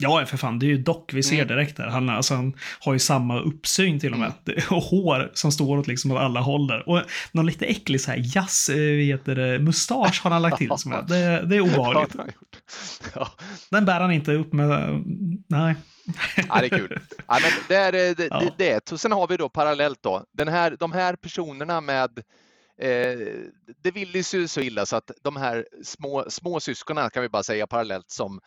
Ja, 0.00 0.26
för 0.26 0.36
fan. 0.36 0.58
Det 0.58 0.66
är 0.66 0.68
ju 0.68 0.78
Doc 0.78 1.04
vi 1.12 1.22
ser 1.22 1.34
Mm. 1.34 1.48
direkt 1.48 1.76
där. 1.76 1.86
Han, 1.86 2.08
alltså, 2.08 2.34
han 2.34 2.56
har 2.80 2.92
ju 2.92 2.98
samma 2.98 3.40
uppsyn 3.40 4.00
till 4.00 4.12
och 4.12 4.18
med. 4.18 4.32
Och 4.70 4.82
hår 4.82 5.30
som 5.34 5.52
står 5.52 5.78
åt 5.78 5.86
liksom 5.86 6.10
åt 6.10 6.18
alla 6.18 6.40
håll 6.40 6.66
där. 6.66 6.88
Och 6.88 7.02
någon 7.32 7.46
lite 7.46 7.66
äcklig 7.66 8.00
så 8.00 8.10
här 8.10 8.22
jazz, 8.34 8.68
eh, 8.68 8.76
heter 8.76 9.34
det, 9.34 9.58
mustasch 9.58 10.20
har 10.24 10.30
han 10.30 10.42
lagt 10.42 10.58
till. 10.58 10.70
Som 10.76 10.92
är, 10.92 11.02
det, 11.02 11.46
det 11.46 11.56
är 11.56 11.60
obehagligt. 11.60 12.14
Ja. 13.14 13.28
Den 13.70 13.84
bär 13.84 14.00
han 14.00 14.12
inte 14.12 14.32
upp 14.32 14.52
med. 14.52 15.04
Nej. 15.48 15.74
Ja, 16.48 16.60
det 16.60 16.66
är 16.66 16.78
kul. 16.78 17.00
Ja, 17.28 17.38
men 17.42 17.50
det 17.68 17.74
är 17.74 17.92
det, 17.92 18.14
det, 18.14 18.28
Ja. 18.30 18.40
det, 18.40 18.52
det. 18.64 18.92
Och 18.92 19.00
sen 19.00 19.12
har 19.12 19.28
vi 19.28 19.36
då 19.36 19.48
parallellt 19.48 20.02
då, 20.02 20.24
den 20.32 20.48
här, 20.48 20.76
de 20.80 20.92
här 20.92 21.16
personerna 21.16 21.80
med 21.80 22.18
eh, 22.82 23.18
det 23.82 23.90
vill 23.94 24.14
ju 24.14 24.48
så 24.48 24.60
illa 24.60 24.86
så 24.86 24.96
att 24.96 25.10
de 25.24 25.36
här 25.36 25.66
små, 25.84 26.24
små 26.28 26.60
syskonen 26.60 27.10
kan 27.10 27.22
vi 27.22 27.28
bara 27.28 27.42
säga 27.42 27.66
parallellt 27.66 28.10
som 28.10 28.40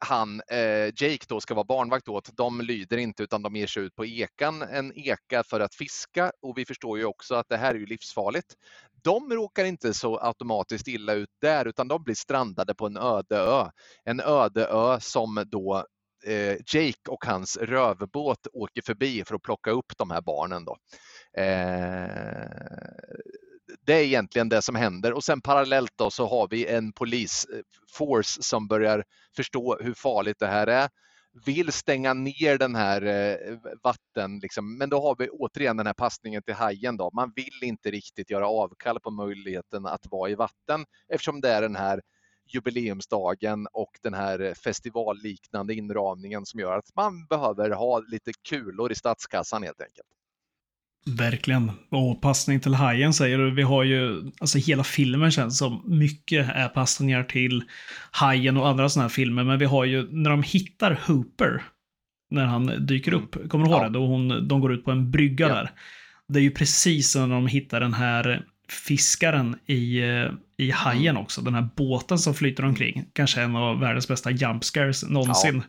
han, 0.00 0.42
eh, 0.50 0.86
Jake 0.86 1.24
då 1.28 1.40
ska 1.40 1.54
vara 1.54 1.64
barnvakt 1.64 2.08
åt, 2.08 2.36
de 2.36 2.60
lyder 2.60 2.96
inte 2.96 3.22
utan 3.22 3.42
de 3.42 3.56
ger 3.56 3.66
sig 3.66 3.82
ut 3.82 3.94
på 3.94 4.06
ekan, 4.06 4.62
en 4.62 4.92
eka 4.98 5.42
för 5.44 5.60
att 5.60 5.74
fiska 5.74 6.32
och 6.42 6.58
vi 6.58 6.64
förstår 6.64 6.98
ju 6.98 7.04
också 7.04 7.34
att 7.34 7.48
det 7.48 7.56
här 7.56 7.74
är 7.74 7.78
ju 7.78 7.86
livsfarligt. 7.86 8.54
De 9.02 9.32
råkar 9.32 9.64
inte 9.64 9.94
så 9.94 10.18
automatiskt 10.18 10.88
illa 10.88 11.12
ut 11.12 11.30
där 11.40 11.64
utan 11.64 11.88
de 11.88 12.02
blir 12.02 12.14
strandade 12.14 12.74
på 12.74 12.86
en 12.86 12.96
öde 12.96 13.36
ö. 13.36 13.64
En 14.04 14.20
öde 14.20 14.66
ö 14.66 15.00
som 15.00 15.44
då 15.46 15.84
eh, 16.26 16.56
Jake 16.74 17.10
och 17.10 17.24
hans 17.24 17.56
rövbåt 17.56 18.46
åker 18.52 18.82
förbi 18.82 19.24
för 19.26 19.34
att 19.34 19.42
plocka 19.42 19.70
upp 19.70 19.92
de 19.98 20.10
här 20.10 20.20
barnen. 20.20 20.64
Då. 20.64 20.76
Eh, 21.42 22.50
det 23.80 23.92
är 23.92 24.02
egentligen 24.02 24.48
det 24.48 24.62
som 24.62 24.74
händer 24.74 25.12
och 25.12 25.24
sen 25.24 25.40
parallellt 25.40 25.92
då 25.96 26.10
så 26.10 26.26
har 26.26 26.48
vi 26.48 26.66
en 26.66 26.92
polisforce 26.92 28.38
eh, 28.38 28.42
som 28.42 28.68
börjar 28.68 29.04
förstå 29.36 29.78
hur 29.80 29.94
farligt 29.94 30.38
det 30.38 30.46
här 30.46 30.66
är 30.66 30.88
vill 31.46 31.72
stänga 31.72 32.14
ner 32.14 32.58
den 32.58 32.74
här 32.74 33.02
eh, 33.02 33.58
vatten, 33.82 34.38
liksom. 34.38 34.78
men 34.78 34.90
då 34.90 35.00
har 35.00 35.16
vi 35.18 35.28
återigen 35.28 35.76
den 35.76 35.86
här 35.86 35.94
passningen 35.94 36.42
till 36.42 36.54
hajen. 36.54 36.96
Då. 36.96 37.10
Man 37.12 37.32
vill 37.36 37.62
inte 37.62 37.90
riktigt 37.90 38.30
göra 38.30 38.48
avkall 38.48 39.00
på 39.00 39.10
möjligheten 39.10 39.86
att 39.86 40.06
vara 40.10 40.30
i 40.30 40.34
vatten 40.34 40.84
eftersom 41.08 41.40
det 41.40 41.48
är 41.48 41.62
den 41.62 41.76
här 41.76 42.00
jubileumsdagen 42.46 43.66
och 43.72 43.98
den 44.02 44.14
här 44.14 44.54
festivalliknande 44.54 45.74
inramningen 45.74 46.46
som 46.46 46.60
gör 46.60 46.78
att 46.78 46.94
man 46.94 47.26
behöver 47.26 47.70
ha 47.70 47.98
lite 47.98 48.32
kulor 48.48 48.92
i 48.92 48.94
statskassan 48.94 49.62
helt 49.62 49.80
enkelt. 49.80 50.08
Verkligen. 51.06 51.72
Och 51.90 52.22
passning 52.22 52.60
till 52.60 52.74
hajen 52.74 53.12
säger 53.14 53.38
du. 53.38 53.50
Vi 53.50 53.62
har 53.62 53.84
ju, 53.84 54.30
alltså 54.40 54.58
hela 54.58 54.84
filmen 54.84 55.30
känns 55.30 55.58
som 55.58 55.82
mycket 55.86 56.50
är 56.54 56.68
passningar 56.68 57.22
till 57.24 57.62
hajen 58.10 58.56
och 58.56 58.68
andra 58.68 58.88
sådana 58.88 59.04
här 59.04 59.14
filmer. 59.14 59.44
Men 59.44 59.58
vi 59.58 59.64
har 59.64 59.84
ju, 59.84 60.08
när 60.12 60.30
de 60.30 60.42
hittar 60.42 61.00
Hooper, 61.06 61.62
när 62.30 62.44
han 62.46 62.86
dyker 62.86 63.14
upp, 63.14 63.48
kommer 63.48 63.64
du 63.64 63.70
ihåg 63.70 63.80
Ja. 63.80 63.84
det? 63.84 63.90
Då 63.90 64.06
hon, 64.06 64.48
de 64.48 64.60
går 64.60 64.72
ut 64.72 64.84
på 64.84 64.90
en 64.90 65.10
brygga 65.10 65.48
Ja. 65.48 65.54
där. 65.54 65.70
Det 66.28 66.38
är 66.38 66.42
ju 66.42 66.50
precis 66.50 67.16
när 67.16 67.28
de 67.28 67.46
hittar 67.46 67.80
den 67.80 67.94
här 67.94 68.44
fiskaren 68.68 69.56
i, 69.66 70.00
i 70.56 70.70
hajen 70.70 71.16
också. 71.16 71.40
Den 71.40 71.54
här 71.54 71.68
båten 71.76 72.18
som 72.18 72.34
flyter 72.34 72.64
omkring. 72.64 73.04
Kanske 73.12 73.42
en 73.42 73.56
av 73.56 73.80
världens 73.80 74.08
bästa 74.08 74.30
jump 74.30 74.64
scares 74.64 75.08
någonsin. 75.08 75.56
Ja, 75.56 75.62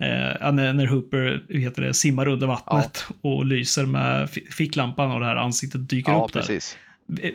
när, 0.00 0.72
när 0.72 0.86
Hooper 0.86 1.42
heter 1.48 1.82
det, 1.82 1.94
simmar 1.94 2.28
under 2.28 2.46
vattnet 2.46 3.04
och 3.22 3.44
lyser 3.46 3.86
med 3.86 4.30
fi- 4.30 4.46
ficklampan 4.50 5.10
och 5.10 5.20
det 5.20 5.26
här 5.26 5.36
ansiktet 5.36 5.88
dyker 5.90 6.12
Ja, 6.12 6.24
upp 6.24 6.32
där. 6.32 6.40
precis. 6.40 6.76
Eh, 7.22 7.30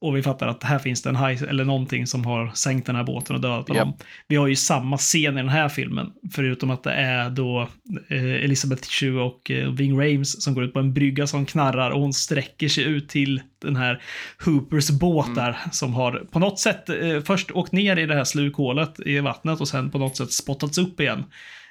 Och 0.00 0.16
vi 0.16 0.22
fattar 0.22 0.48
att 0.48 0.62
här 0.64 0.78
finns 0.78 1.02
det 1.02 1.08
en 1.08 1.16
haj 1.16 1.38
eller 1.48 1.64
någonting 1.64 2.06
som 2.06 2.24
har 2.24 2.50
sänkt 2.54 2.86
den 2.86 2.96
här 2.96 3.04
båten 3.04 3.36
och 3.36 3.42
dödat 3.42 3.68
Japp. 3.68 3.78
honom. 3.78 3.94
Vi 4.28 4.36
har 4.36 4.46
ju 4.46 4.56
samma 4.56 4.96
scen 4.98 5.34
i 5.34 5.36
den 5.36 5.48
här 5.48 5.68
filmen, 5.68 6.12
förutom 6.32 6.70
att 6.70 6.82
det 6.82 6.92
är 6.92 7.30
då 7.30 7.68
eh, 8.10 8.24
Elizabeth 8.44 8.88
Shue 8.88 9.20
och 9.20 9.50
eh, 9.50 9.70
Ving 9.72 10.00
Rhames 10.00 10.42
som 10.42 10.54
går 10.54 10.64
ut 10.64 10.72
på 10.72 10.78
en 10.78 10.94
brygga 10.94 11.26
som 11.26 11.46
knarrar 11.46 11.90
och 11.90 12.00
hon 12.00 12.12
sträcker 12.12 12.68
sig 12.68 12.84
ut 12.84 13.08
till 13.08 13.40
den 13.62 13.76
här 13.76 14.02
Hoopers 14.44 14.90
båt 14.90 15.26
Mm. 15.26 15.36
där 15.36 15.56
som 15.72 15.94
har 15.94 16.12
på 16.32 16.38
något 16.38 16.58
sätt 16.60 16.88
eh, 16.88 17.20
först 17.24 17.50
åkt 17.50 17.72
ner 17.72 17.96
i 17.98 18.06
det 18.06 18.14
här 18.14 18.24
slukhålet 18.24 19.00
i 19.06 19.18
vattnet 19.20 19.60
och 19.60 19.68
sen 19.68 19.90
på 19.90 19.98
något 19.98 20.16
sätt 20.16 20.32
spottats 20.32 20.78
upp 20.78 21.00
igen 21.00 21.24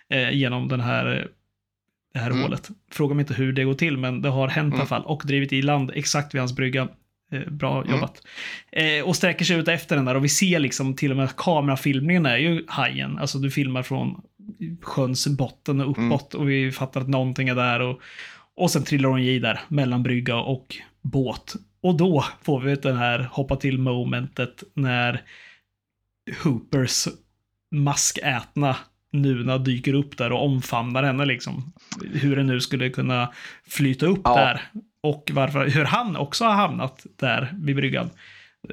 eh, 0.10 0.32
genom 0.32 0.68
den 0.68 0.80
här 0.80 1.28
det 2.14 2.20
här 2.20 2.30
Mm. 2.32 2.42
hålet. 2.44 2.70
Fråga 2.92 3.16
mig 3.16 3.22
inte 3.24 3.34
hur 3.34 3.54
det 3.54 3.64
går 3.64 3.74
till, 3.74 3.98
men 3.98 4.22
det 4.22 4.30
har 4.30 4.48
hänt 4.48 4.72
i 4.74 4.76
alla 4.76 4.82
Mm. 4.82 4.88
fall. 4.88 5.04
Och 5.06 5.22
drivit 5.26 5.54
i 5.54 5.62
land 5.62 5.92
exakt 5.96 6.34
vid 6.34 6.42
hans 6.42 6.56
brygga. 6.56 6.88
Eh, 7.32 7.50
bra 7.52 7.82
Mm. 7.82 7.94
jobbat. 7.96 8.22
Eh, 8.72 9.04
och 9.06 9.16
sträcker 9.16 9.46
sig 9.46 9.58
ut 9.58 9.68
efter 9.68 9.96
den 9.96 10.06
där 10.06 10.16
och 10.16 10.24
vi 10.24 10.30
ser 10.30 10.60
liksom 10.60 10.96
till 10.96 11.12
och 11.12 11.18
med 11.18 11.36
kamerafilmningen 11.36 12.26
är 12.26 12.38
ju 12.38 12.64
hajen. 12.68 13.18
Alltså 13.20 13.38
du 13.40 13.52
filmar 13.52 13.84
från 13.84 14.22
sjöns 14.82 15.28
botten 15.28 15.82
och 15.82 15.90
uppåt 15.92 16.34
och 16.34 16.50
vi 16.50 16.72
fattar 16.72 17.02
att 17.02 17.08
någonting 17.10 17.50
är 17.50 17.56
där. 17.56 17.80
Och, 17.80 18.02
och 18.56 18.72
sen 18.72 18.84
trillar 18.84 19.10
hon 19.10 19.20
i 19.20 19.40
där 19.40 19.60
mellan 19.68 20.04
brygga 20.04 20.36
och 20.38 20.76
båt. 21.02 21.56
Och 21.82 21.98
då 21.98 22.26
får 22.42 22.60
vi 22.62 22.76
den 22.76 22.98
här 22.98 23.20
hoppa 23.32 23.56
till 23.56 23.78
momentet 23.78 24.64
när 24.74 25.22
Hoopers 26.44 27.08
maskätna 27.72 28.76
Nuna 29.22 29.58
dyker 29.58 29.94
upp 29.94 30.18
där 30.18 30.32
och 30.32 30.46
omfamnar 30.46 31.04
henne 31.04 31.26
liksom. 31.26 31.74
Hur 32.14 32.36
det 32.36 32.44
nu 32.44 32.62
skulle 32.62 32.90
kunna 32.90 33.34
flyta 33.68 34.06
upp 34.06 34.22
Ja. 34.24 34.36
där. 34.36 34.62
Och 35.02 35.32
varför, 35.34 35.68
hur 35.70 35.86
han 35.86 36.16
också 36.16 36.46
har 36.46 36.54
hamnat 36.54 37.06
där 37.16 37.54
vid 37.60 37.76
bryggan. 37.76 38.10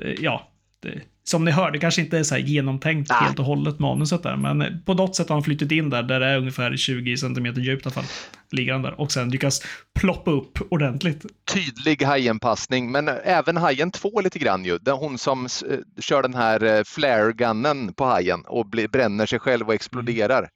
Eh, 0.00 0.12
Ja, 0.20 0.48
det, 0.80 1.00
som 1.26 1.44
ni 1.44 1.50
hör, 1.50 1.70
det 1.70 1.78
kanske 1.78 2.00
inte 2.02 2.18
är 2.18 2.22
så 2.22 2.34
här 2.34 2.42
genomtänkt 2.42 3.10
Nej. 3.10 3.18
helt 3.22 3.38
och 3.38 3.44
hållet 3.44 3.78
manuset 3.78 4.22
där, 4.22 4.36
men 4.36 4.82
på 4.84 4.94
något 4.94 5.16
sätt 5.16 5.28
har 5.28 5.36
han 5.36 5.42
flyttat 5.42 5.72
in 5.72 5.90
där, 5.90 6.02
där 6.02 6.20
det 6.20 6.26
är 6.26 6.38
ungefär 6.38 6.76
20 6.76 7.16
centimeter 7.16 7.60
djupt 7.60 7.86
i 7.86 7.88
alla 7.88 7.94
fall. 7.94 8.04
Ligger 8.50 8.72
han 8.72 8.82
där 8.82 9.00
och 9.00 9.12
sen 9.12 9.30
lyckas 9.30 9.62
ploppa 10.00 10.30
upp 10.30 10.58
ordentligt. 10.70 11.24
Tydlig 11.52 12.02
hajenpassning, 12.02 12.92
men 12.92 13.08
även 13.08 13.56
hajen 13.56 13.90
2 13.90 14.20
lite 14.20 14.38
grann 14.38 14.64
ju. 14.64 14.78
Det 14.78 14.90
är 14.90 14.94
hon 14.94 15.18
som 15.18 15.44
eh, 15.44 15.78
kör 16.00 16.22
den 16.22 16.34
här 16.34 16.64
eh, 16.64 16.82
flare-gunnen 16.84 17.92
på 17.94 18.04
hajen 18.04 18.40
och 18.46 18.66
bränner 18.92 19.26
sig 19.26 19.38
själv 19.38 19.68
och 19.68 19.74
exploderar. 19.74 20.48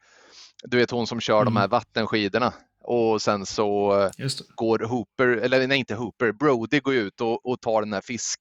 Du 0.65 0.77
vet 0.77 0.91
hon 0.91 1.07
som 1.07 1.21
kör 1.21 1.45
de 1.45 1.49
Mm. 1.49 1.57
här 1.61 1.69
vattenskidorna. 1.69 2.53
Och 2.85 3.23
sen 3.23 3.47
så 3.47 4.01
eh, 4.03 4.29
går 4.55 4.79
Hooper, 4.79 5.27
eller 5.29 5.67
nej 5.67 5.79
inte 5.79 5.95
Hooper, 5.95 6.33
Brody 6.33 6.81
går 6.81 6.95
ut 6.95 7.21
och, 7.21 7.47
och 7.47 7.61
tar 7.61 7.83
den 7.83 7.93
här 7.93 8.01
fisk. 8.01 8.41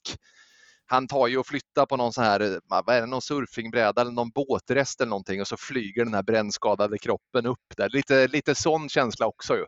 Han 0.90 1.08
tar 1.08 1.28
ju 1.28 1.38
och 1.38 1.48
flyttar 1.48 1.86
på 1.86 1.98
någon 1.98 2.14
sån 2.14 2.24
här, 2.24 2.40
eh, 2.40 2.58
vad 2.68 2.96
är 2.96 3.02
det, 3.02 3.08
någon 3.08 3.22
surfingbräda 3.22 4.02
eller 4.02 4.12
någon 4.12 4.30
båtrest 4.30 5.02
eller 5.02 5.10
någonting 5.10 5.42
och 5.42 5.48
så 5.48 5.58
flyger 5.58 6.06
den 6.06 6.14
här 6.14 6.24
brännskadade 6.24 6.98
kroppen 6.98 7.46
upp 7.46 7.74
där. 7.78 7.90
Lite, 7.90 8.28
lite 8.28 8.56
sån 8.56 8.90
känsla 8.90 9.26
också 9.26 9.54
ju. 9.54 9.66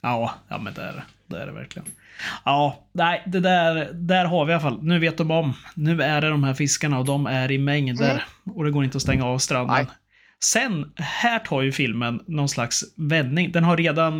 Ja, 0.00 0.34
ja 0.48 0.58
men 0.58 0.74
det 0.74 0.82
är 0.82 0.92
det. 0.92 1.04
Det 1.26 1.42
är 1.42 1.46
det 1.46 1.52
verkligen. 1.52 1.88
Ja, 2.44 2.88
nej, 2.92 3.22
det 3.26 3.40
där, 3.40 3.92
där 3.92 4.24
har 4.24 4.44
vi 4.44 4.50
i 4.50 4.54
alla 4.54 4.62
fall. 4.62 4.82
Nu 4.82 4.98
vet 4.98 5.18
de 5.18 5.30
om. 5.30 5.52
Nu 5.74 6.02
är 6.02 6.20
det 6.20 6.28
de 6.28 6.44
här 6.44 6.54
fiskarna 6.54 6.98
och 6.98 7.04
de 7.04 7.26
är 7.26 7.50
i 7.50 7.58
mängder. 7.58 8.24
Och 8.54 8.64
det 8.64 8.70
går 8.70 8.84
inte 8.84 8.96
att 8.96 9.02
stänga 9.02 9.24
av 9.24 9.38
stranden. 9.38 9.76
Nej. 9.76 9.86
Sen, 10.44 10.92
här 10.96 11.38
tar 11.38 11.62
ju 11.62 11.72
filmen 11.72 12.20
någon 12.26 12.48
slags 12.48 12.84
vändning. 12.96 13.52
Den 13.52 13.64
har 13.64 13.76
redan... 13.76 14.18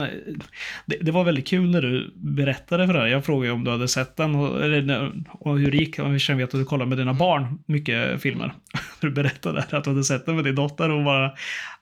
Det, 0.86 0.96
det 1.00 1.10
var 1.10 1.24
väldigt 1.24 1.46
kul 1.46 1.70
när 1.70 1.82
du 1.82 2.12
berättade 2.16 2.86
för 2.86 2.94
det. 2.94 3.08
Jag 3.08 3.24
frågade 3.24 3.52
om 3.52 3.64
du 3.64 3.70
hade 3.70 3.88
sett 3.88 4.16
den 4.16 4.34
och, 4.34 4.64
eller, 4.64 5.12
och 5.28 5.58
hur 5.58 5.70
det 5.70 5.76
gick. 5.76 5.98
Och 5.98 6.12
jag 6.12 6.20
känner 6.20 6.44
att 6.44 6.50
du 6.50 6.64
kollar 6.64 6.86
med 6.86 6.98
dina 6.98 7.14
barn 7.14 7.58
mycket 7.66 8.22
filmer. 8.22 8.52
Du 9.00 9.10
berättade 9.10 9.64
att 9.70 9.84
du 9.84 9.90
hade 9.90 10.04
sett 10.04 10.26
den 10.26 10.36
med 10.36 10.44
din 10.44 10.54
dotter 10.54 10.90
och 10.90 11.04
bara 11.04 11.30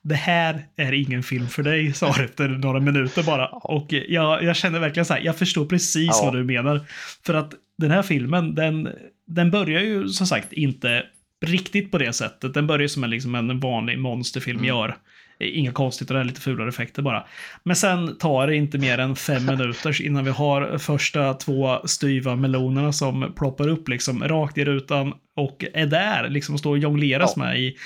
det 0.03 0.15
här 0.15 0.67
är 0.77 0.93
ingen 0.93 1.23
film 1.23 1.49
för 1.49 1.63
dig, 1.63 1.93
sa 1.93 2.13
du 2.13 2.25
efter 2.25 2.49
några 2.49 2.81
minuter 2.81 3.23
bara. 3.23 3.47
Och 3.49 3.87
jag, 4.09 4.43
jag 4.43 4.57
känner 4.57 4.79
verkligen 4.79 5.05
så 5.05 5.15
här, 5.15 5.21
jag 5.21 5.37
förstår 5.37 5.67
precis 5.67 6.11
Ja. 6.13 6.25
vad 6.25 6.35
du 6.35 6.45
menar. 6.45 6.81
För 7.27 7.35
att 7.35 7.53
den 7.79 7.91
här 7.91 8.03
filmen, 8.03 8.55
den, 8.55 8.89
den 9.27 9.51
börjar 9.51 9.81
ju 9.81 10.09
som 10.09 10.27
sagt 10.27 10.53
inte 10.53 11.03
riktigt 11.47 11.91
på 11.91 11.99
det 11.99 12.13
sättet. 12.13 12.55
Den 12.55 12.67
börjar 12.67 12.89
som 12.89 13.05
en, 13.05 13.11
liksom 13.11 13.35
en 13.35 13.61
vanlig 13.61 13.99
monsterfilm 13.99 14.59
Mm. 14.59 14.69
gör. 14.69 14.97
Inga 15.41 15.73
konstigheter, 15.73 16.15
det 16.15 16.21
är 16.21 16.25
lite 16.25 16.41
fulare 16.41 16.69
effekter 16.69 17.03
bara. 17.03 17.27
Men 17.63 17.77
sen 17.77 18.19
tar 18.19 18.47
det 18.47 18.57
inte 18.57 18.79
mer 18.79 18.99
än 18.99 19.17
fem 19.17 19.47
minuter 19.51 20.03
innan 20.03 20.25
vi 20.25 20.31
har 20.31 20.79
första 20.79 21.35
två 21.35 21.79
styva 21.85 22.37
melonerna 22.37 22.93
som 22.93 23.33
ploppar 23.37 23.69
upp 23.69 23.89
liksom 23.89 24.25
rakt 24.29 24.59
i 24.59 24.65
rutan 24.65 25.13
och 25.37 25.65
är 25.75 25.87
där, 25.87 26.29
liksom 26.29 26.55
och 26.55 26.59
står 26.59 26.71
och 26.71 26.79
jongleras 26.79 27.33
Ja. 27.37 27.43
med 27.43 27.61
i 27.61 27.77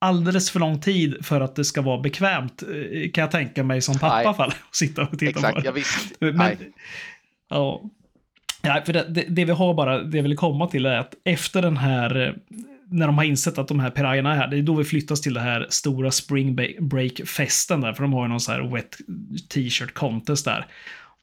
alldeles 0.00 0.50
för 0.50 0.60
lång 0.60 0.80
tid 0.80 1.16
för 1.26 1.40
att 1.40 1.56
det 1.56 1.64
ska 1.64 1.82
vara 1.82 2.00
bekvämt, 2.00 2.62
eh, 2.62 3.10
kan 3.10 3.22
jag 3.22 3.30
tänka 3.30 3.62
mig 3.64 3.80
som 3.82 3.98
pappa 3.98 4.22
Nej. 4.22 4.34
fall. 4.34 4.48
att 4.48 4.76
Sitta 4.76 5.02
och 5.02 5.18
titta 5.18 5.32
på 5.40 5.46
Exakt, 5.46 5.56
det. 5.62 5.66
ja, 5.66 5.72
visst. 5.72 6.12
Men, 6.20 6.36
Nej. 6.36 6.58
ja. 7.50 7.82
Ja, 8.62 8.82
för 8.86 8.92
det, 8.92 9.06
det, 9.08 9.24
det 9.28 9.44
vi 9.44 9.52
har 9.52 9.74
bara, 9.74 10.02
det 10.02 10.16
jag 10.16 10.22
vill 10.22 10.36
komma 10.36 10.66
till 10.66 10.86
är 10.86 10.96
att 10.98 11.14
efter 11.24 11.62
den 11.62 11.76
här, 11.76 12.36
när 12.94 13.06
de 13.06 13.18
har 13.18 13.24
insett 13.24 13.58
att 13.58 13.68
de 13.68 13.80
här 13.80 13.90
pirajerna 13.90 14.32
är 14.32 14.36
här, 14.36 14.48
det 14.48 14.58
är 14.58 14.62
då 14.62 14.74
vi 14.74 14.84
flyttas 14.84 15.20
till 15.20 15.34
det 15.34 15.40
här 15.40 15.66
stora 15.70 16.10
spring 16.10 16.56
break-festen 16.80 17.80
där, 17.80 17.92
för 17.92 18.02
de 18.02 18.12
har 18.12 18.22
ju 18.22 18.28
någon 18.28 18.40
så 18.40 18.52
här 18.52 18.74
wet 18.74 18.96
t-shirt 19.54 19.94
contest 19.94 20.44
där. 20.44 20.66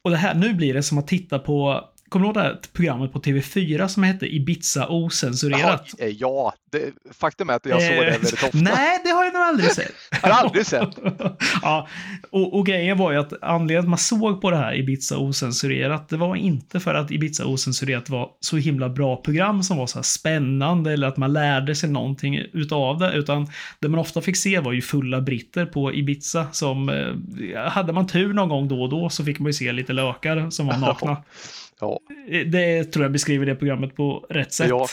Och 0.04 0.10
det 0.10 0.16
här, 0.16 0.34
nu 0.34 0.54
blir 0.54 0.74
det 0.74 0.82
som 0.82 0.98
att 0.98 1.06
titta 1.06 1.38
på, 1.38 1.84
kommer 2.12 2.24
du 2.24 2.28
ihåg 2.28 2.34
det 2.34 2.40
här 2.40 2.58
programmet 2.72 3.12
på 3.12 3.20
TV4 3.20 3.88
som 3.88 4.02
hette 4.02 4.34
Ibiza 4.34 4.88
ocensurerat? 4.88 5.90
Jaha, 5.98 6.08
eh, 6.08 6.16
ja, 6.18 6.54
det, 6.72 6.92
faktum 7.18 7.50
är 7.50 7.54
att 7.54 7.66
jag 7.66 7.82
såg 7.82 7.90
det 7.90 8.12
Eh, 8.12 8.12
väldigt 8.12 8.32
ofta. 8.32 8.58
Nej, 8.58 9.00
det 9.04 9.10
har 9.10 9.24
jag 9.24 9.34
nog 9.34 9.42
aldrig 9.42 9.70
sett. 9.70 9.92
Har 10.22 10.28
du 10.28 10.34
aldrig 10.34 10.66
sett? 10.66 10.88
ja, 11.62 11.88
och, 12.30 12.58
och 12.58 12.66
grejen 12.66 12.98
var 12.98 13.12
ju 13.12 13.18
att 13.18 13.32
anledningen 13.42 13.84
att 13.84 13.88
man 13.88 13.98
såg 13.98 14.40
på 14.40 14.50
det 14.50 14.56
här 14.56 14.74
Ibiza 14.74 15.18
ocensurerat, 15.18 16.08
det 16.08 16.16
var 16.16 16.36
inte 16.36 16.80
för 16.80 16.94
att 16.94 17.10
Ibiza 17.10 17.46
ocensurerat 17.46 18.10
var 18.10 18.28
så 18.40 18.56
himla 18.56 18.88
bra 18.88 19.16
program 19.16 19.62
som 19.62 19.76
var 19.76 19.86
så 19.86 19.98
här 19.98 20.02
spännande 20.02 20.92
eller 20.92 21.06
att 21.06 21.16
man 21.16 21.32
lärde 21.32 21.74
sig 21.74 21.90
någonting 21.90 22.38
utav 22.52 22.98
det, 22.98 23.12
utan 23.12 23.48
det 23.80 23.88
man 23.88 24.00
ofta 24.00 24.20
fick 24.20 24.36
se 24.36 24.60
var 24.60 24.72
ju 24.72 24.82
fulla 24.82 25.20
britter 25.20 25.66
på 25.66 25.94
Ibiza 25.94 26.46
som, 26.52 26.88
eh, 26.88 27.70
hade 27.70 27.92
man 27.92 28.06
tur 28.06 28.32
någon 28.32 28.48
gång 28.48 28.68
då 28.68 28.82
och 28.82 28.88
då 28.88 29.10
så 29.10 29.24
fick 29.24 29.38
man 29.38 29.46
ju 29.46 29.52
se 29.52 29.72
lite 29.72 29.92
lökar 29.92 30.50
som 30.50 30.66
var 30.66 30.76
nakna. 30.78 31.16
Ja, 31.82 31.98
Eh, 32.28 32.46
Det 32.46 32.84
tror 32.84 33.04
jag 33.04 33.12
beskriver 33.12 33.46
det 33.46 33.54
programmet 33.54 33.96
på 33.96 34.26
rätt 34.30 34.52
sätt. 34.52 34.68
Ja. 34.68 34.88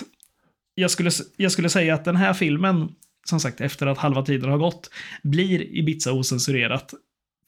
Jag, 0.76 0.92
skulle, 0.92 1.12
jag 1.38 1.52
skulle 1.52 1.70
säga 1.70 1.94
att 1.96 2.06
den 2.06 2.16
här 2.16 2.34
filmen, 2.34 2.90
som 3.26 3.40
sagt, 3.40 3.62
efter 3.62 3.88
att 3.88 3.98
halva 3.98 4.22
tiden 4.26 4.50
har 4.50 4.58
gått, 4.58 4.90
blir 5.24 5.78
Ibiza 5.78 6.12
ocensurerat. 6.14 6.94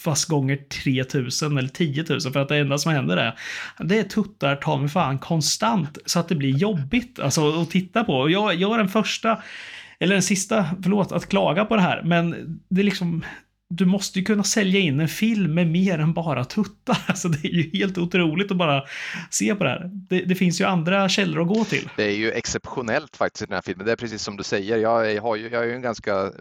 Fast 0.02 0.28
gånger 0.30 0.56
3000 0.56 1.58
eller 1.58 1.70
10 1.70 2.06
000 2.10 2.22
för 2.22 2.38
att 2.38 2.50
det 2.50 2.58
enda 2.58 2.78
som 2.78 2.92
händer 2.92 3.18
är 3.18 3.40
det 3.80 4.00
är 4.00 4.04
tuttar 4.04 4.56
ta 4.56 4.78
mig 4.78 4.90
fan 4.90 5.20
konstant 5.20 5.98
så 6.06 6.20
att 6.20 6.30
det 6.30 6.36
blir 6.36 6.50
jobbigt 6.58 7.20
alltså, 7.20 7.62
att 7.62 7.70
titta 7.70 8.04
på. 8.04 8.30
Jag, 8.30 8.56
jag 8.56 8.74
är 8.74 8.78
den 8.78 8.90
första, 8.90 9.44
eller 10.00 10.16
den 10.16 10.22
sista, 10.24 10.66
förlåt, 10.84 11.12
att 11.12 11.30
klaga 11.30 11.66
på 11.66 11.76
det 11.76 11.82
här, 11.82 12.04
men 12.04 12.36
det 12.70 12.82
är 12.82 12.86
liksom 12.86 13.24
du 13.72 13.86
måste 13.86 14.20
ju 14.20 14.26
kunna 14.26 14.44
sälja 14.44 14.80
in 14.80 15.00
en 15.00 15.08
film 15.08 15.54
med 15.54 15.68
mer 15.68 16.00
än 16.00 16.14
bara 16.14 16.46
tuttar. 16.46 16.98
Alltså 17.08 17.28
det 17.28 17.48
är 17.48 17.52
ju 17.52 17.80
helt 17.80 17.98
otroligt 17.98 18.52
att 18.52 18.58
bara 18.58 18.84
se 19.30 19.56
på 19.56 19.64
det 19.64 19.70
här. 19.70 19.90
Det, 19.94 20.22
det 20.22 20.36
finns 20.36 20.62
ju 20.62 20.66
andra 20.66 21.10
källor 21.10 21.42
att 21.42 21.48
gå 21.48 21.66
till. 21.66 21.90
det 21.96 22.04
är 22.04 22.16
ju 22.16 22.32
exceptionellt 22.32 23.18
faktiskt 23.18 23.42
i 23.42 23.46
den 23.46 23.56
här 23.56 23.62
filmen. 23.62 23.86
Det 23.86 23.92
är 23.92 23.96
precis 23.96 24.24
som 24.24 24.38
du 24.38 24.44
säger. 24.44 24.78
Jag 24.78 25.12
är, 25.12 25.22
har 25.22 25.36
ju, 25.36 25.50
jag 25.50 25.64
är 25.64 25.68
ju 25.68 25.74
en 25.74 25.82
ganska 25.82 26.24
eh, 26.24 26.32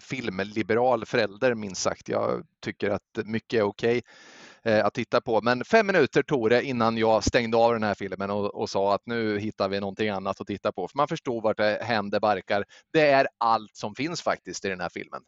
filmliberal 0.00 1.06
förälder 1.06 1.54
minst 1.54 1.82
sagt. 1.82 2.08
Jag 2.08 2.42
tycker 2.64 2.90
att 2.90 3.26
mycket 3.26 3.58
är 3.58 3.62
okej 3.62 4.02
eh, 4.64 4.84
att 4.84 4.94
titta 4.94 5.20
på. 5.20 5.40
Men 5.42 5.64
fem 5.64 5.86
minuter 5.86 6.22
tog 6.22 6.50
det 6.50 6.62
innan 6.62 6.98
jag 6.98 7.24
stängde 7.24 7.56
av 7.56 7.72
den 7.72 7.82
här 7.82 7.94
filmen 7.94 8.30
och, 8.30 8.54
och 8.54 8.70
sa 8.70 8.94
att 8.94 9.02
nu 9.06 9.38
hittar 9.38 9.68
vi 9.68 9.80
någonting 9.80 10.08
annat 10.08 10.40
att 10.40 10.46
titta 10.46 10.72
på. 10.72 10.88
För 10.88 10.96
man 10.96 11.08
förstår 11.08 11.40
vart 11.40 11.56
det 11.56 11.78
händer 11.82 12.20
barkar. 12.20 12.64
Det 12.92 13.10
är 13.10 13.26
allt 13.38 13.76
som 13.76 13.94
finns 13.94 14.22
faktiskt 14.22 14.64
i 14.64 14.68
den 14.68 14.80
här 14.80 14.90
filmen. 14.94 15.22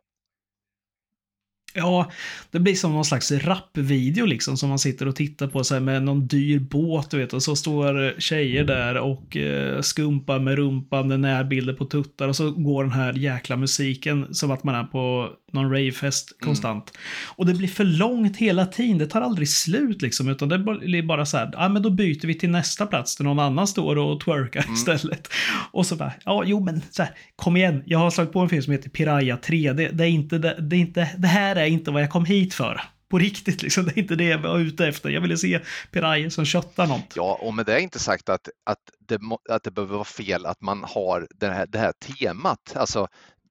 Ja, 1.74 2.10
det 2.50 2.60
blir 2.60 2.74
som 2.74 2.92
någon 2.92 3.04
slags 3.04 3.32
rapvideo 3.32 4.26
liksom 4.26 4.56
som 4.56 4.68
man 4.68 4.78
sitter 4.78 5.08
och 5.08 5.16
tittar 5.16 5.46
på 5.46 5.64
så 5.64 5.74
här, 5.74 5.80
med 5.80 6.02
någon 6.02 6.26
dyr 6.26 6.58
båt, 6.58 7.10
du 7.10 7.18
vet, 7.18 7.32
och 7.32 7.42
så 7.42 7.56
står 7.56 8.20
tjejer 8.20 8.64
där 8.64 8.94
och 8.94 9.36
eh, 9.36 9.80
skumpar 9.80 10.38
med 10.38 10.56
rumpan, 10.56 11.08
det 11.08 11.14
är 11.14 11.18
närbilder 11.18 11.72
på 11.72 11.84
tuttar 11.84 12.28
och 12.28 12.36
så 12.36 12.50
går 12.50 12.84
den 12.84 12.92
här 12.92 13.12
jäkla 13.12 13.56
musiken 13.56 14.34
som 14.34 14.50
att 14.50 14.64
man 14.64 14.74
är 14.74 14.84
på 14.84 15.30
någon 15.52 15.70
ravefest 15.70 16.40
konstant. 16.40 16.98
Och 17.26 17.46
det 17.46 17.54
blir 17.54 17.68
för 17.68 17.84
långt 17.84 18.36
hela 18.36 18.66
tiden, 18.66 18.98
det 18.98 19.06
tar 19.06 19.20
aldrig 19.20 19.48
slut 19.48 20.02
liksom, 20.02 20.28
utan 20.28 20.48
det 20.48 20.58
blir 20.58 21.02
bara 21.02 21.26
så 21.26 21.36
här, 21.36 21.50
ja 21.52 21.68
men 21.68 21.82
då 21.82 21.90
byter 21.90 22.26
vi 22.26 22.34
till 22.34 22.50
nästa 22.50 22.86
plats 22.86 23.16
där 23.16 23.24
någon 23.24 23.38
annan 23.38 23.66
står 23.66 23.98
och 23.98 24.20
twerkar 24.20 24.66
istället. 24.74 25.28
Och 25.72 25.86
så 25.86 25.96
bara, 25.96 26.12
ja 26.24 26.42
jo 26.46 26.60
men 26.60 26.82
så 26.90 27.02
här, 27.02 27.14
kom 27.36 27.56
igen, 27.56 27.82
jag 27.86 27.98
har 27.98 28.10
slagit 28.10 28.32
på 28.32 28.40
en 28.40 28.48
film 28.48 28.62
som 28.62 28.72
heter 28.72 28.90
Piraya 28.90 29.36
3, 29.36 29.72
det, 29.72 29.88
det 29.88 30.04
är 30.04 30.08
inte, 30.08 30.38
det, 30.38 30.56
det 30.60 30.76
är 30.76 30.80
inte, 30.80 31.10
det 31.18 31.28
här 31.28 31.56
är 31.56 31.66
inte 31.66 31.90
vad 31.90 32.02
jag 32.02 32.10
kom 32.10 32.24
hit 32.24 32.54
för. 32.54 32.80
På 33.10 33.18
riktigt 33.18 33.62
liksom, 33.62 33.84
det 33.84 33.90
är 33.96 33.98
inte 33.98 34.14
det 34.14 34.24
jag 34.24 34.38
var 34.38 34.58
ute 34.58 34.86
efter. 34.86 35.10
Jag 35.10 35.20
ville 35.20 35.36
se 35.36 35.60
Piraya 35.92 36.30
som 36.30 36.44
köttar 36.44 36.86
något. 36.86 37.12
Ja, 37.14 37.38
och 37.42 37.54
med 37.54 37.66
det 37.66 37.74
är 37.74 37.78
inte 37.78 37.98
sagt 37.98 38.28
att, 38.28 38.48
att, 38.66 38.78
det, 39.08 39.18
att 39.48 39.62
det 39.62 39.70
behöver 39.70 39.94
vara 39.94 40.04
fel 40.04 40.46
att 40.46 40.60
man 40.60 40.84
har 40.84 41.26
det 41.30 41.46
här, 41.46 41.66
det 41.66 41.78
här 41.78 41.92
temat. 41.92 42.76
Alltså 42.76 43.08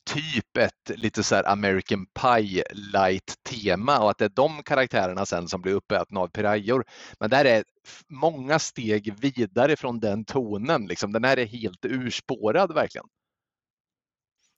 typ 0.08 0.58
ett 0.58 1.00
lite 1.00 1.24
så 1.24 1.36
här 1.36 1.48
American 1.52 2.06
Pie 2.22 2.64
light 2.94 3.34
tema 3.50 4.00
och 4.00 4.10
att 4.10 4.18
det 4.18 4.26
är 4.26 4.32
de 4.36 4.64
karaktärerna 4.64 5.26
sen 5.26 5.48
som 5.48 5.62
blir 5.62 5.74
uppätna 5.74 6.20
av 6.20 6.28
pirajor. 6.28 6.86
Men 7.20 7.30
där 7.30 7.46
är 7.46 7.64
f- 7.88 8.02
många 8.10 8.60
steg 8.60 9.14
vidare 9.20 9.76
från 9.76 10.00
den 10.00 10.26
tonen. 10.26 10.86
Liksom. 10.88 11.12
Den 11.12 11.24
här 11.24 11.40
är 11.40 11.46
helt 11.46 11.86
urspårad 11.86 12.74
verkligen. 12.74 13.06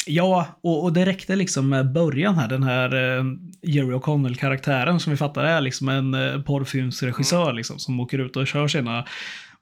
Ja, 0.06 0.46
och, 0.64 0.84
och 0.84 0.94
det 0.94 1.06
räckte 1.06 1.36
liksom 1.36 1.70
med 1.70 1.94
början 1.94 2.36
här, 2.36 2.48
den 2.48 2.64
här 2.64 2.96
eh, 2.96 3.24
Jerry 3.62 3.94
O'Connell-karaktären 3.94 5.00
som 5.00 5.12
vi 5.12 5.18
fattar 5.18 5.44
är 5.44 5.62
liksom 5.62 5.90
en 5.90 6.14
eh, 6.14 6.42
porrfilmsregissör 6.42 7.54
liksom, 7.54 7.80
som 7.80 8.00
åker 8.00 8.20
ut 8.20 8.36
och 8.36 8.48
kör 8.48 8.68
sina 8.68 9.06